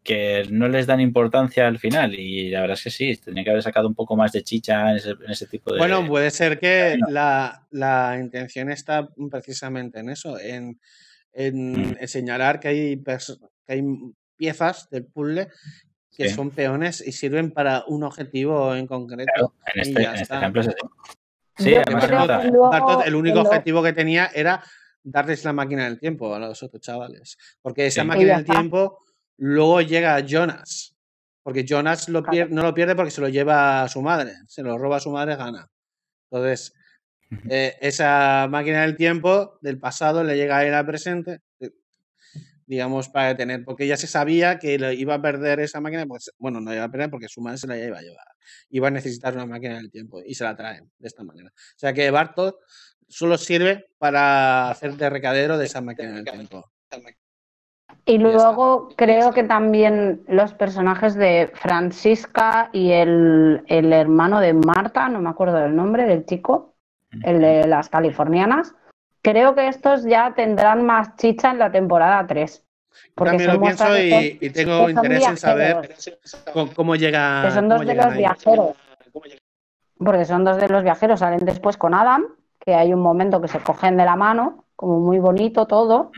que 0.08 0.46
no 0.50 0.70
les 0.70 0.88
dan 0.88 1.02
importancia 1.02 1.68
al 1.68 1.80
final 1.80 2.16
y 2.18 2.50
la 2.50 2.62
verdad 2.62 2.78
es 2.78 2.84
que 2.86 2.92
sí, 2.92 3.18
tendría 3.18 3.44
que 3.44 3.50
haber 3.50 3.62
sacado 3.62 3.90
un 3.90 3.94
poco 3.94 4.16
más 4.16 4.32
de 4.32 4.42
chicha 4.42 4.90
en 4.92 4.96
ese, 4.96 5.48
tipo 5.48 5.74
de... 5.74 5.80
Bueno, 5.80 6.08
puede 6.08 6.32
ser 6.32 6.58
que 6.60 6.98
la, 7.10 8.18
intención 8.18 8.72
está 8.72 9.10
precisamente 9.30 10.00
en 10.00 10.10
eso, 10.10 10.40
en, 10.40 10.80
en, 11.38 11.92
mm. 11.92 12.08
señalar 12.08 12.60
que 12.60 12.68
hay, 12.68 13.04
que 13.04 13.74
hay 13.74 13.84
piezas 14.36 14.90
del 14.90 15.06
puzzle 15.06 15.48
que 16.12 16.30
son 16.30 16.50
peones 16.50 17.06
y 17.06 17.12
sirven 17.12 17.52
para 17.52 17.84
un 17.88 18.04
objetivo 18.04 18.74
en 18.74 18.88
concreto. 18.88 19.54
en, 19.74 19.82
este, 19.82 20.04
este 20.04 20.36
ejemplo 20.36 20.62
es 20.62 20.68
así. 20.70 20.78
Sí, 21.58 21.76
además 21.76 23.06
el 23.06 23.16
único 23.16 23.42
objetivo 23.42 23.84
que 23.84 23.94
tenía 23.94 24.32
era 24.34 24.64
darles 25.04 25.46
la 25.46 25.54
máquina 25.54 25.86
del 25.86 26.00
tiempo 26.00 26.34
a 26.34 26.40
los 26.40 26.64
otros 26.64 26.82
chavales. 26.82 27.38
Porque 27.62 27.86
esa 27.86 28.04
máquina 28.04 28.38
del 28.38 28.46
tiempo 28.46 29.00
Luego 29.38 29.82
llega 29.82 30.20
Jonas, 30.22 30.96
porque 31.44 31.64
Jonas 31.64 32.10
lo 32.10 32.22
no 32.50 32.64
lo 32.64 32.74
pierde 32.74 32.96
porque 32.96 33.12
se 33.12 33.22
lo 33.22 33.30
lleva 33.30 33.84
a 33.84 33.88
su 33.88 34.02
madre, 34.02 34.34
se 34.48 34.64
lo 34.64 34.78
roba 34.78 34.98
a 34.98 35.00
su 35.00 35.12
madre, 35.12 35.36
gana. 35.36 35.70
Entonces, 36.32 36.74
eh, 37.50 37.76
esa 37.82 38.48
máquina 38.50 38.82
del 38.82 38.96
tiempo 38.96 39.58
del 39.62 39.80
pasado 39.80 40.24
le 40.24 40.36
llega 40.36 40.58
a 40.58 40.66
él 40.66 40.74
al 40.74 40.86
presente, 40.86 41.42
eh, 41.60 41.72
digamos, 42.66 43.10
para 43.10 43.30
detener, 43.30 43.64
porque 43.64 43.88
ya 43.88 43.98
se 43.98 44.08
sabía 44.08 44.60
que 44.60 44.76
iba 44.98 45.16
a 45.16 45.22
perder 45.22 45.60
esa 45.60 45.82
máquina, 45.82 46.06
pues, 46.06 46.32
bueno, 46.38 46.60
no 46.62 46.74
iba 46.74 46.84
a 46.84 46.92
perder 46.92 47.10
porque 47.10 47.28
su 47.28 47.42
madre 47.42 47.58
se 47.58 47.68
la 47.68 47.78
iba 47.78 47.98
a 47.98 48.02
llevar. 48.02 48.28
Iba 48.70 48.88
a 48.88 48.92
necesitar 48.92 49.34
una 49.34 49.46
máquina 49.46 49.76
del 49.76 49.92
tiempo 49.92 50.22
y 50.26 50.36
se 50.36 50.44
la 50.44 50.56
traen 50.56 50.90
de 51.00 51.08
esta 51.08 51.24
manera. 51.24 51.50
O 51.50 51.80
sea 51.80 51.94
que 51.94 52.12
Bartos 52.12 52.56
solo 53.08 53.38
sirve 53.38 53.90
para 53.98 54.70
hacer 54.70 54.94
de 54.96 55.10
recadero 55.10 55.58
de 55.58 55.66
esa 55.66 55.82
máquina 55.82 56.14
del 56.14 56.26
tiempo. 56.26 56.72
Y 58.06 58.20
luego 58.20 58.90
creo 58.96 59.34
que 59.34 59.44
también 59.44 60.24
los 60.28 60.54
personajes 60.54 61.16
de 61.16 61.52
Francisca 61.54 62.70
y 62.72 62.92
el, 62.92 63.64
hermano 63.68 64.40
de 64.40 64.54
Marta, 64.54 65.10
no 65.10 65.20
me 65.20 65.30
acuerdo 65.30 65.58
del 65.58 65.76
nombre 65.76 66.06
del 66.06 66.26
chico, 66.26 66.77
el 67.24 67.42
de 67.42 67.68
las 67.68 67.90
californianas, 67.90 68.76
creo 69.22 69.56
que 69.56 69.68
estos 69.68 70.04
ya 70.04 70.34
tendrán 70.36 70.86
más 70.86 71.16
chicha 71.16 71.52
en 71.52 71.60
la 71.60 71.72
temporada 71.72 72.26
3. 72.28 72.64
Porque 73.14 73.38
También 73.38 73.54
lo 73.54 73.62
pienso 73.62 73.98
y, 73.98 74.50
tengo 74.50 74.90
interés 74.90 75.28
en 75.28 75.38
saber 75.38 75.96
cómo, 76.76 76.96
llega. 76.96 77.44
Que 77.44 77.52
son 77.52 77.70
dos 77.70 77.86
de 77.86 77.94
los 77.94 78.14
viajeros. 78.16 78.76
Porque 79.98 80.26
son 80.26 80.44
dos 80.44 80.58
de 80.58 80.70
los 80.70 80.84
viajeros, 80.84 81.20
salen 81.20 81.46
después 81.46 81.78
con 81.78 81.94
Adam, 81.94 82.26
que 82.60 82.76
hay 82.76 82.94
un 82.94 83.02
momento 83.02 83.42
que 83.42 83.48
se 83.48 83.60
cogen 83.60 83.98
de 83.98 84.06
la 84.06 84.16
mano, 84.16 84.66
como 84.76 85.00
muy 85.00 85.20
bonito 85.20 85.66
todo 85.66 86.12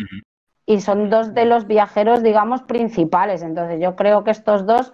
y 0.70 0.82
son 0.82 1.10
dos 1.10 1.34
de 1.34 1.46
los 1.46 1.66
viajeros, 1.66 2.22
digamos, 2.22 2.62
principales. 2.62 3.42
Entonces 3.42 3.82
yo 3.82 3.96
creo 3.96 4.24
que 4.24 4.30
estos 4.30 4.68
dos 4.68 4.94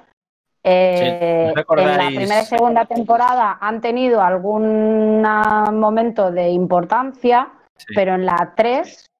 eh, 0.67 1.53
en 1.53 1.53
la 1.53 1.63
primera 2.07 2.41
y 2.41 2.45
segunda 2.45 2.85
temporada 2.85 3.59
han 3.61 3.81
tenido 3.81 4.19
algún 4.19 5.21
momento 5.21 6.31
de 6.31 6.49
importancia, 6.49 7.51
pero 7.93 8.15
en 8.15 8.25
la 8.25 8.53
3 8.55 9.11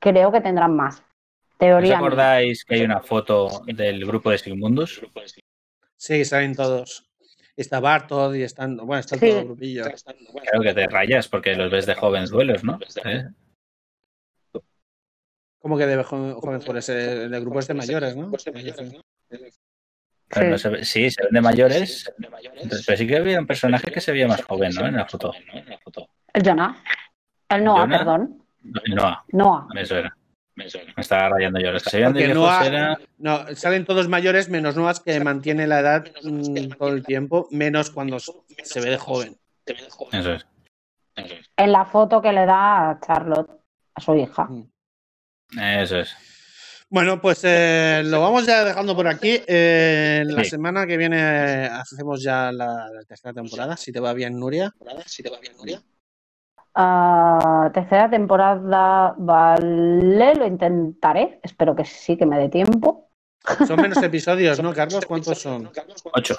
creo 0.00 0.32
que 0.32 0.40
tendrán 0.40 0.74
más. 0.74 1.04
Teoría. 1.56 1.94
¿Os 1.94 1.98
acordáis 1.98 2.64
que 2.64 2.74
hay 2.74 2.82
una 2.82 3.00
foto 3.00 3.62
del 3.64 4.04
grupo 4.04 4.30
de 4.30 4.38
Sigmundus? 4.38 5.00
Sí, 5.96 6.24
salen 6.24 6.56
todos. 6.56 7.08
Está 7.56 7.78
Bartod 7.78 8.34
y 8.34 8.42
están, 8.42 8.76
bueno, 8.76 8.98
está 8.98 9.16
todo 9.16 9.38
el 9.38 9.44
grupillo. 9.44 9.84
Creo 9.84 10.62
que 10.62 10.74
te 10.74 10.88
rayas 10.88 11.28
porque 11.28 11.54
los 11.54 11.70
ves 11.70 11.86
de 11.86 11.94
jóvenes 11.94 12.30
duelos, 12.30 12.64
¿no? 12.64 12.78
¿Eh? 13.04 13.24
¿Cómo 15.60 15.78
que 15.78 15.86
de 15.86 16.02
jóvenes 16.02 16.64
por 16.64 16.76
ese, 16.76 17.24
el 17.24 17.40
grupo 17.40 17.60
es 17.60 17.68
de 17.68 17.74
mayores, 17.74 18.16
¿no? 18.16 18.32
Sí. 20.82 21.10
se 21.10 21.22
ven 21.22 21.32
de 21.32 21.40
mayores, 21.40 22.12
pero 22.86 22.98
sí 22.98 23.06
que 23.06 23.16
había 23.16 23.38
un 23.38 23.46
personaje 23.46 23.90
que 23.90 24.00
se 24.00 24.12
veía 24.12 24.28
más 24.28 24.42
joven, 24.42 24.72
¿no? 24.74 24.86
En 24.86 24.96
la 24.96 25.06
foto. 25.06 25.32
El 26.32 26.42
Jonah. 26.42 26.76
El 27.48 27.64
Noah, 27.64 27.88
perdón. 27.88 28.42
El 28.84 28.94
Noah. 28.94 29.24
Noah. 29.32 29.68
Eso 29.76 29.96
era. 29.96 30.16
Me 30.54 30.64
estaba 30.96 31.28
rayando 31.28 31.60
yo. 31.60 31.70
Los 31.70 31.82
que 31.82 31.90
se 31.90 31.96
veían 31.98 32.14
de 32.14 32.32
Noah, 32.32 32.98
No, 33.18 33.46
salen 33.54 33.84
todos 33.84 34.08
mayores, 34.08 34.48
menos 34.48 34.74
Noah 34.76 34.94
que 35.04 35.20
mantiene 35.20 35.66
la 35.66 35.80
edad 35.80 36.06
mm, 36.22 36.70
todo 36.78 36.88
el 36.88 37.04
tiempo, 37.04 37.46
menos 37.50 37.90
cuando 37.90 38.18
se 38.18 38.80
ve 38.80 38.90
de 38.90 38.98
joven. 38.98 39.36
Eso 40.12 40.32
es. 40.32 40.46
En 41.56 41.72
la 41.72 41.84
foto 41.84 42.20
que 42.22 42.32
le 42.32 42.46
da 42.46 42.90
a 42.90 43.00
Charlotte, 43.00 43.50
a 43.94 44.00
su 44.00 44.14
hija. 44.14 44.44
Mm. 44.44 44.70
Eso 45.60 46.00
es. 46.00 46.35
Bueno, 46.88 47.20
pues 47.20 47.40
eh, 47.42 48.02
lo 48.04 48.20
vamos 48.20 48.46
ya 48.46 48.64
dejando 48.64 48.94
por 48.94 49.08
aquí. 49.08 49.40
Eh, 49.46 50.22
la 50.24 50.44
semana 50.44 50.86
que 50.86 50.96
viene 50.96 51.66
hacemos 51.66 52.22
ya 52.22 52.52
la, 52.52 52.88
tercera 53.08 53.34
temporada, 53.34 53.76
si 53.76 53.92
te 53.92 53.98
va 53.98 54.12
bien, 54.12 54.38
Nuria. 54.38 54.72
Si 55.04 55.22
te 55.22 55.30
va 55.30 55.38
bien, 55.40 55.56
Nuria. 55.56 55.82
Uh, 56.78 57.72
tercera 57.72 58.08
temporada, 58.08 59.14
vale, 59.18 60.34
lo 60.36 60.46
intentaré. 60.46 61.40
Espero 61.42 61.74
que 61.74 61.84
sí, 61.84 62.16
que 62.16 62.26
me 62.26 62.38
dé 62.38 62.48
tiempo. 62.48 63.10
Son 63.66 63.80
menos 63.80 64.00
episodios, 64.02 64.62
¿no, 64.62 64.72
Carlos? 64.72 65.04
¿Cuántos 65.06 65.40
son? 65.40 65.70
Ocho. 66.12 66.36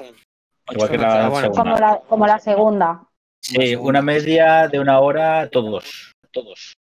Igual 0.69 0.89
que 0.89 0.97
la 0.97 1.29
segunda. 1.41 1.49
Como, 1.49 1.77
la, 1.77 2.01
como 2.07 2.27
la 2.27 2.39
segunda. 2.39 3.03
Sí, 3.41 3.75
una 3.75 4.01
media 4.01 4.67
de 4.67 4.79
una 4.79 4.99
hora 4.99 5.49
todos. 5.49 6.13
Todos. 6.31 6.73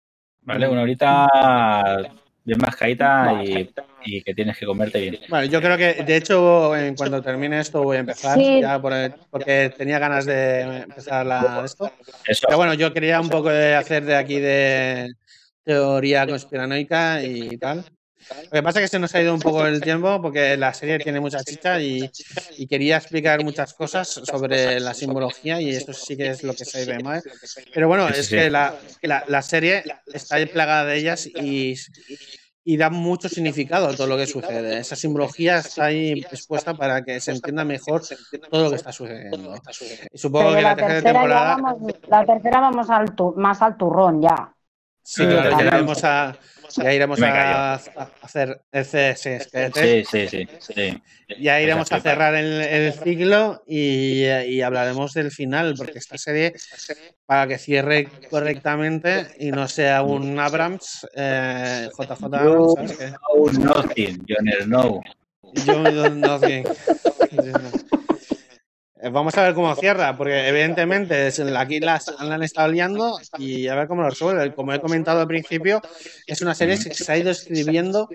¿Vale? 0.43 0.69
Una 0.69 0.83
horita 0.83 1.29
bien 2.45 2.59
más 2.59 2.77
y, 3.45 3.71
y, 4.05 4.23
que 4.23 4.35
tienes 4.35 4.59
que 4.59 4.67
comerte 4.67 5.01
bien. 5.01 5.19
Bueno, 5.29 5.47
yo 5.47 5.61
creo 5.61 5.77
que, 5.77 6.03
de 6.03 6.17
hecho, 6.17 6.77
en 6.77 6.95
cuando 6.95 7.23
termine 7.23 7.61
esto 7.61 7.83
voy 7.83 7.97
a 7.97 8.01
empezar, 8.01 8.39
ya 8.39 8.81
porque 8.81 9.73
tenía 9.77 9.99
ganas 9.99 10.27
de 10.27 10.83
empezar 10.83 11.25
la, 11.25 11.63
esto. 11.65 11.91
Pero 12.47 12.57
bueno, 12.59 12.75
yo 12.75 12.93
quería 12.93 13.21
un 13.21 13.31
poco 13.31 13.49
de 13.49 13.75
hacer 13.75 14.05
de 14.05 14.17
aquí 14.17 14.39
de 14.39 15.15
teoría 15.65 16.27
conspiranoica 16.27 17.23
y 17.23 17.57
tal. 17.57 17.85
Lo 18.45 18.51
que 18.51 18.63
pasa 18.63 18.81
es 18.81 18.85
que 18.85 18.89
se 18.89 18.99
nos 18.99 19.15
ha 19.15 19.21
ido 19.21 19.35
un 19.35 19.41
poco 19.41 19.67
el 19.67 19.81
tiempo 19.81 20.21
porque 20.21 20.57
la 20.57 20.73
serie 20.75 20.99
tiene 20.99 21.21
mucha 21.21 21.43
chicha 21.43 21.81
y, 21.81 22.11
quería 22.69 22.97
explicar 22.97 23.43
muchas 23.45 23.75
cosas 23.75 24.09
sobre 24.09 24.81
la 24.81 24.95
simbología 24.95 25.61
y 25.61 25.71
esto 25.71 25.93
sí 25.93 26.17
que 26.17 26.31
es 26.31 26.43
lo 26.43 26.55
que 26.55 26.65
se 26.65 26.85
ve 26.85 26.99
mal. 27.03 27.23
Pero 27.73 27.89
bueno, 27.89 28.09
es 28.09 28.29
que 28.29 28.51
la, 28.51 28.77
la, 29.03 29.43
serie 29.43 29.85
está 30.13 30.37
plagada 30.47 30.85
de 30.87 30.97
ellas 30.97 31.27
y, 31.27 31.77
y 32.65 32.79
da 32.79 32.89
mucho 32.89 33.29
significado 33.29 33.89
a 33.89 33.95
todo 33.95 34.07
lo 34.07 34.17
que 34.17 34.27
sucede. 34.27 34.79
Esa 34.79 34.97
simbología 34.97 35.59
está 35.59 35.85
ahí 35.87 36.13
expuesta 36.13 36.75
para 36.75 37.05
que 37.05 37.21
se 37.21 37.33
entienda 37.33 37.63
mejor 37.65 38.03
todo 38.51 38.65
lo 38.65 38.71
que 38.71 38.77
está 38.77 38.91
sucediendo. 38.91 39.55
Y 40.11 40.19
supongo 40.19 40.55
que 40.55 40.63
la, 40.63 40.75
tercera, 40.75 41.13
temporada. 41.13 41.57
Vamos, 41.61 41.93
la 42.09 42.25
tercera 42.25 42.61
vamos 42.61 42.89
al 42.89 43.15
más 43.37 43.61
al 43.61 43.77
turrón 43.77 44.23
ya. 44.23 44.55
Sí, 45.03 45.23
ya 45.23 45.71
vamos 45.71 46.03
a 46.05 46.35
ya 46.77 46.93
iremos 46.93 47.21
a, 47.23 47.75
hacer 48.23 48.61
el 48.73 48.85
CS. 48.85 49.49
Sí, 49.75 50.05
sí, 50.11 50.29
sí, 50.29 50.49
sí. 50.61 51.03
Ya 51.41 51.61
iremos 51.61 51.91
a 51.93 52.01
cerrar 52.01 52.35
el, 52.35 52.93
ciclo 52.93 53.63
y, 53.67 54.61
hablaremos 54.61 55.15
del 55.15 55.31
final, 55.31 55.75
porque 55.77 55.99
esta 55.99 56.19
serie, 56.19 56.55
para 57.27 57.47
que 57.47 57.59
cierre 57.59 58.09
correctamente 58.31 59.27
y 59.39 59.51
no 59.51 59.69
sea 59.69 60.03
un 60.03 60.39
Abrams, 60.39 61.07
eh, 61.15 61.89
JJ 61.97 62.25
Abrams, 62.25 62.75
¿sabes 62.75 63.15
Snow. 64.65 65.01
Jon 65.67 66.21
nothing. 66.21 66.65
Eh, 66.65 67.53
vamos 69.11 69.37
a 69.37 69.43
ver 69.43 69.55
cómo 69.55 69.75
cierra, 69.75 70.17
porque 70.17 70.49
evidentemente 70.49 71.31
aquí 71.57 71.81
las 71.81 72.09
han 72.19 72.43
estado 72.43 72.69
liando 72.69 73.19
y 73.39 73.69
a 73.69 73.75
ver 73.75 73.89
cómo 73.89 74.03
lo 74.03 74.11
resuelve. 74.11 74.55
Como 74.55 74.73
he 74.73 74.81
comentado 74.81 75.21
al 75.21 75.27
principio, 75.27 75.81
es 76.27 76.43
una 76.43 76.55
serie 76.55 76.79
que 76.79 76.95
se 76.95 77.13
ha 77.13 77.17
ido 77.17 77.31
escribiendo 77.31 78.09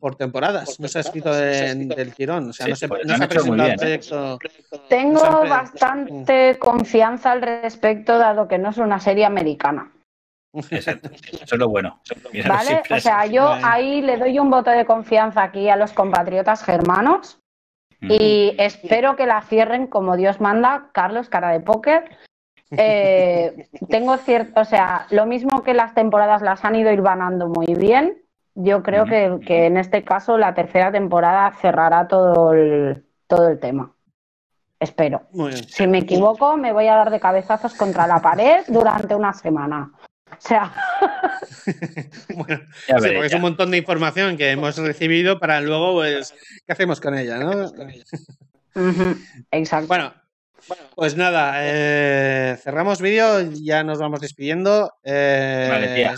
por 0.00 0.16
temporadas, 0.16 0.78
no 0.80 0.88
se 0.88 0.98
ha 0.98 1.00
escrito 1.00 1.32
del 1.34 2.14
tirón, 2.14 2.50
o 2.50 2.52
sea, 2.52 2.66
no 2.68 2.76
se, 2.76 2.88
pues 2.88 3.02
ha 3.08 3.28
presentado 3.28 3.70
el 3.70 3.76
proyecto. 3.76 4.38
Tengo 4.88 5.20
bastante 5.48 6.58
confianza 6.58 7.32
al 7.32 7.42
respecto, 7.42 8.18
dado 8.18 8.48
que 8.48 8.58
no 8.58 8.70
es 8.70 8.78
una 8.78 9.00
serie 9.00 9.24
americana. 9.24 9.90
Exacto. 10.70 11.10
Eso 11.12 11.54
es 11.54 11.58
lo 11.58 11.68
bueno. 11.68 12.00
¿Vale? 12.46 12.82
O 12.88 13.00
sea, 13.00 13.26
yo 13.26 13.48
ahí 13.62 14.00
le 14.02 14.16
doy 14.16 14.38
un 14.38 14.50
voto 14.50 14.70
de 14.70 14.84
confianza 14.84 15.42
aquí 15.42 15.68
a 15.68 15.74
los 15.74 15.92
compatriotas 15.92 16.62
germanos 16.62 17.40
y 18.08 18.54
espero 18.58 19.16
que 19.16 19.26
la 19.26 19.42
cierren 19.42 19.86
como 19.86 20.16
Dios 20.16 20.40
manda, 20.40 20.88
Carlos, 20.92 21.28
cara 21.28 21.50
de 21.50 21.60
póker. 21.60 22.04
Eh, 22.70 23.68
tengo 23.88 24.16
cierto, 24.16 24.60
o 24.60 24.64
sea, 24.64 25.06
lo 25.10 25.26
mismo 25.26 25.62
que 25.62 25.74
las 25.74 25.94
temporadas 25.94 26.42
las 26.42 26.64
han 26.64 26.74
ido 26.74 26.90
irvanando 26.90 27.48
muy 27.48 27.74
bien, 27.74 28.22
yo 28.54 28.82
creo 28.82 29.04
que, 29.04 29.40
que, 29.46 29.66
en 29.66 29.76
este 29.76 30.04
caso 30.04 30.38
la 30.38 30.54
tercera 30.54 30.90
temporada 30.90 31.52
cerrará 31.60 32.08
todo 32.08 32.52
el, 32.52 33.04
todo 33.26 33.48
el 33.48 33.60
tema. 33.60 33.92
Espero. 34.78 35.22
Si 35.66 35.86
me 35.86 35.98
equivoco, 35.98 36.56
me 36.56 36.72
voy 36.72 36.88
a 36.88 36.96
dar 36.96 37.10
de 37.10 37.20
cabezazos 37.20 37.74
contra 37.74 38.06
la 38.06 38.20
pared 38.20 38.64
durante 38.68 39.14
una 39.14 39.32
semana. 39.32 39.92
O 40.38 40.46
sea. 40.46 40.74
bueno, 42.34 42.60
porque 42.88 43.26
es 43.26 43.34
un 43.34 43.40
montón 43.40 43.70
de 43.70 43.78
información 43.78 44.36
que 44.36 44.50
hemos 44.50 44.76
recibido 44.76 45.38
para 45.38 45.60
luego, 45.60 45.94
pues, 45.94 46.34
¿qué 46.66 46.72
hacemos 46.72 47.00
con 47.00 47.16
ella, 47.16 47.38
no? 47.38 47.72
Exacto. 49.50 49.88
Bueno, 49.88 50.14
pues 50.94 51.16
nada, 51.16 51.54
eh, 51.58 52.56
cerramos 52.62 53.00
vídeo, 53.00 53.40
ya 53.52 53.84
nos 53.84 53.98
vamos 53.98 54.20
despidiendo. 54.20 54.92
Eh, 55.02 56.08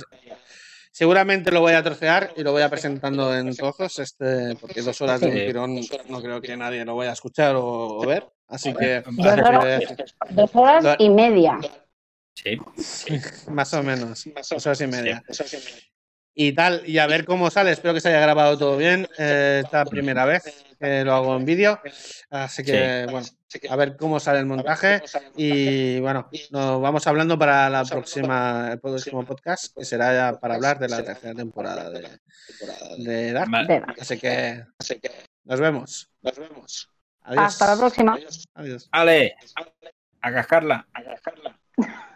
seguramente 0.92 1.50
lo 1.50 1.60
voy 1.60 1.72
a 1.72 1.82
trocear 1.82 2.32
y 2.36 2.42
lo 2.42 2.52
voy 2.52 2.62
a 2.62 2.70
presentando 2.70 3.36
en 3.36 3.54
trozos, 3.54 3.98
este, 3.98 4.56
porque 4.60 4.82
dos 4.82 5.00
horas 5.00 5.20
de 5.20 5.26
un 5.26 5.34
tirón 5.34 5.80
no 6.08 6.22
creo 6.22 6.40
que 6.40 6.56
nadie 6.56 6.84
lo 6.84 6.96
vaya 6.96 7.10
a 7.10 7.14
escuchar 7.14 7.54
o, 7.56 8.00
ver. 8.06 8.26
Así 8.48 8.72
que. 8.72 9.02
dos 10.30 10.50
horas 10.54 10.96
y 10.98 11.10
media. 11.10 11.58
Sí. 12.36 12.58
Más 13.50 13.72
o 13.74 13.82
menos. 13.82 14.28
Dos 14.50 14.66
horas 14.66 14.80
y 14.80 14.86
media. 14.86 15.22
Y 16.38 16.52
tal, 16.52 16.82
y 16.86 16.98
a 16.98 17.06
ver 17.06 17.24
cómo 17.24 17.50
sale. 17.50 17.72
Espero 17.72 17.94
que 17.94 18.00
se 18.00 18.10
haya 18.10 18.20
grabado 18.20 18.58
todo 18.58 18.76
bien. 18.76 19.08
Eh, 19.18 19.62
esta 19.64 19.86
primera 19.86 20.26
vez 20.26 20.66
que 20.78 21.02
lo 21.02 21.14
hago 21.14 21.34
en 21.34 21.46
vídeo. 21.46 21.80
Así 22.28 22.62
que, 22.62 23.06
bueno, 23.10 23.26
a 23.70 23.76
ver 23.76 23.96
cómo 23.96 24.20
sale 24.20 24.40
el 24.40 24.46
montaje. 24.46 25.02
Y 25.34 25.98
bueno, 26.00 26.28
nos 26.50 26.82
vamos 26.82 27.06
hablando 27.06 27.38
para 27.38 27.70
la 27.70 27.84
próxima, 27.84 28.68
el 28.72 28.80
próximo 28.80 29.24
podcast, 29.24 29.74
que 29.74 29.86
será 29.86 30.12
ya 30.12 30.38
para 30.38 30.56
hablar 30.56 30.78
de 30.78 30.88
la 30.88 31.02
tercera 31.02 31.34
temporada 31.34 31.88
de, 31.88 32.20
de 32.98 33.32
Dark. 33.32 33.50
Así 33.98 34.18
que 34.18 34.62
nos 35.44 35.58
vemos. 35.58 36.10
Nos 36.20 36.38
vemos. 36.38 36.90
Hasta 37.22 37.74
la 37.74 37.76
próxima. 37.78 38.18
Adiós. 38.54 38.88
Ale, 38.92 39.36
a 40.20 40.32
cascarla. 40.32 40.86
A 40.92 41.02
cascarla. 41.02 41.58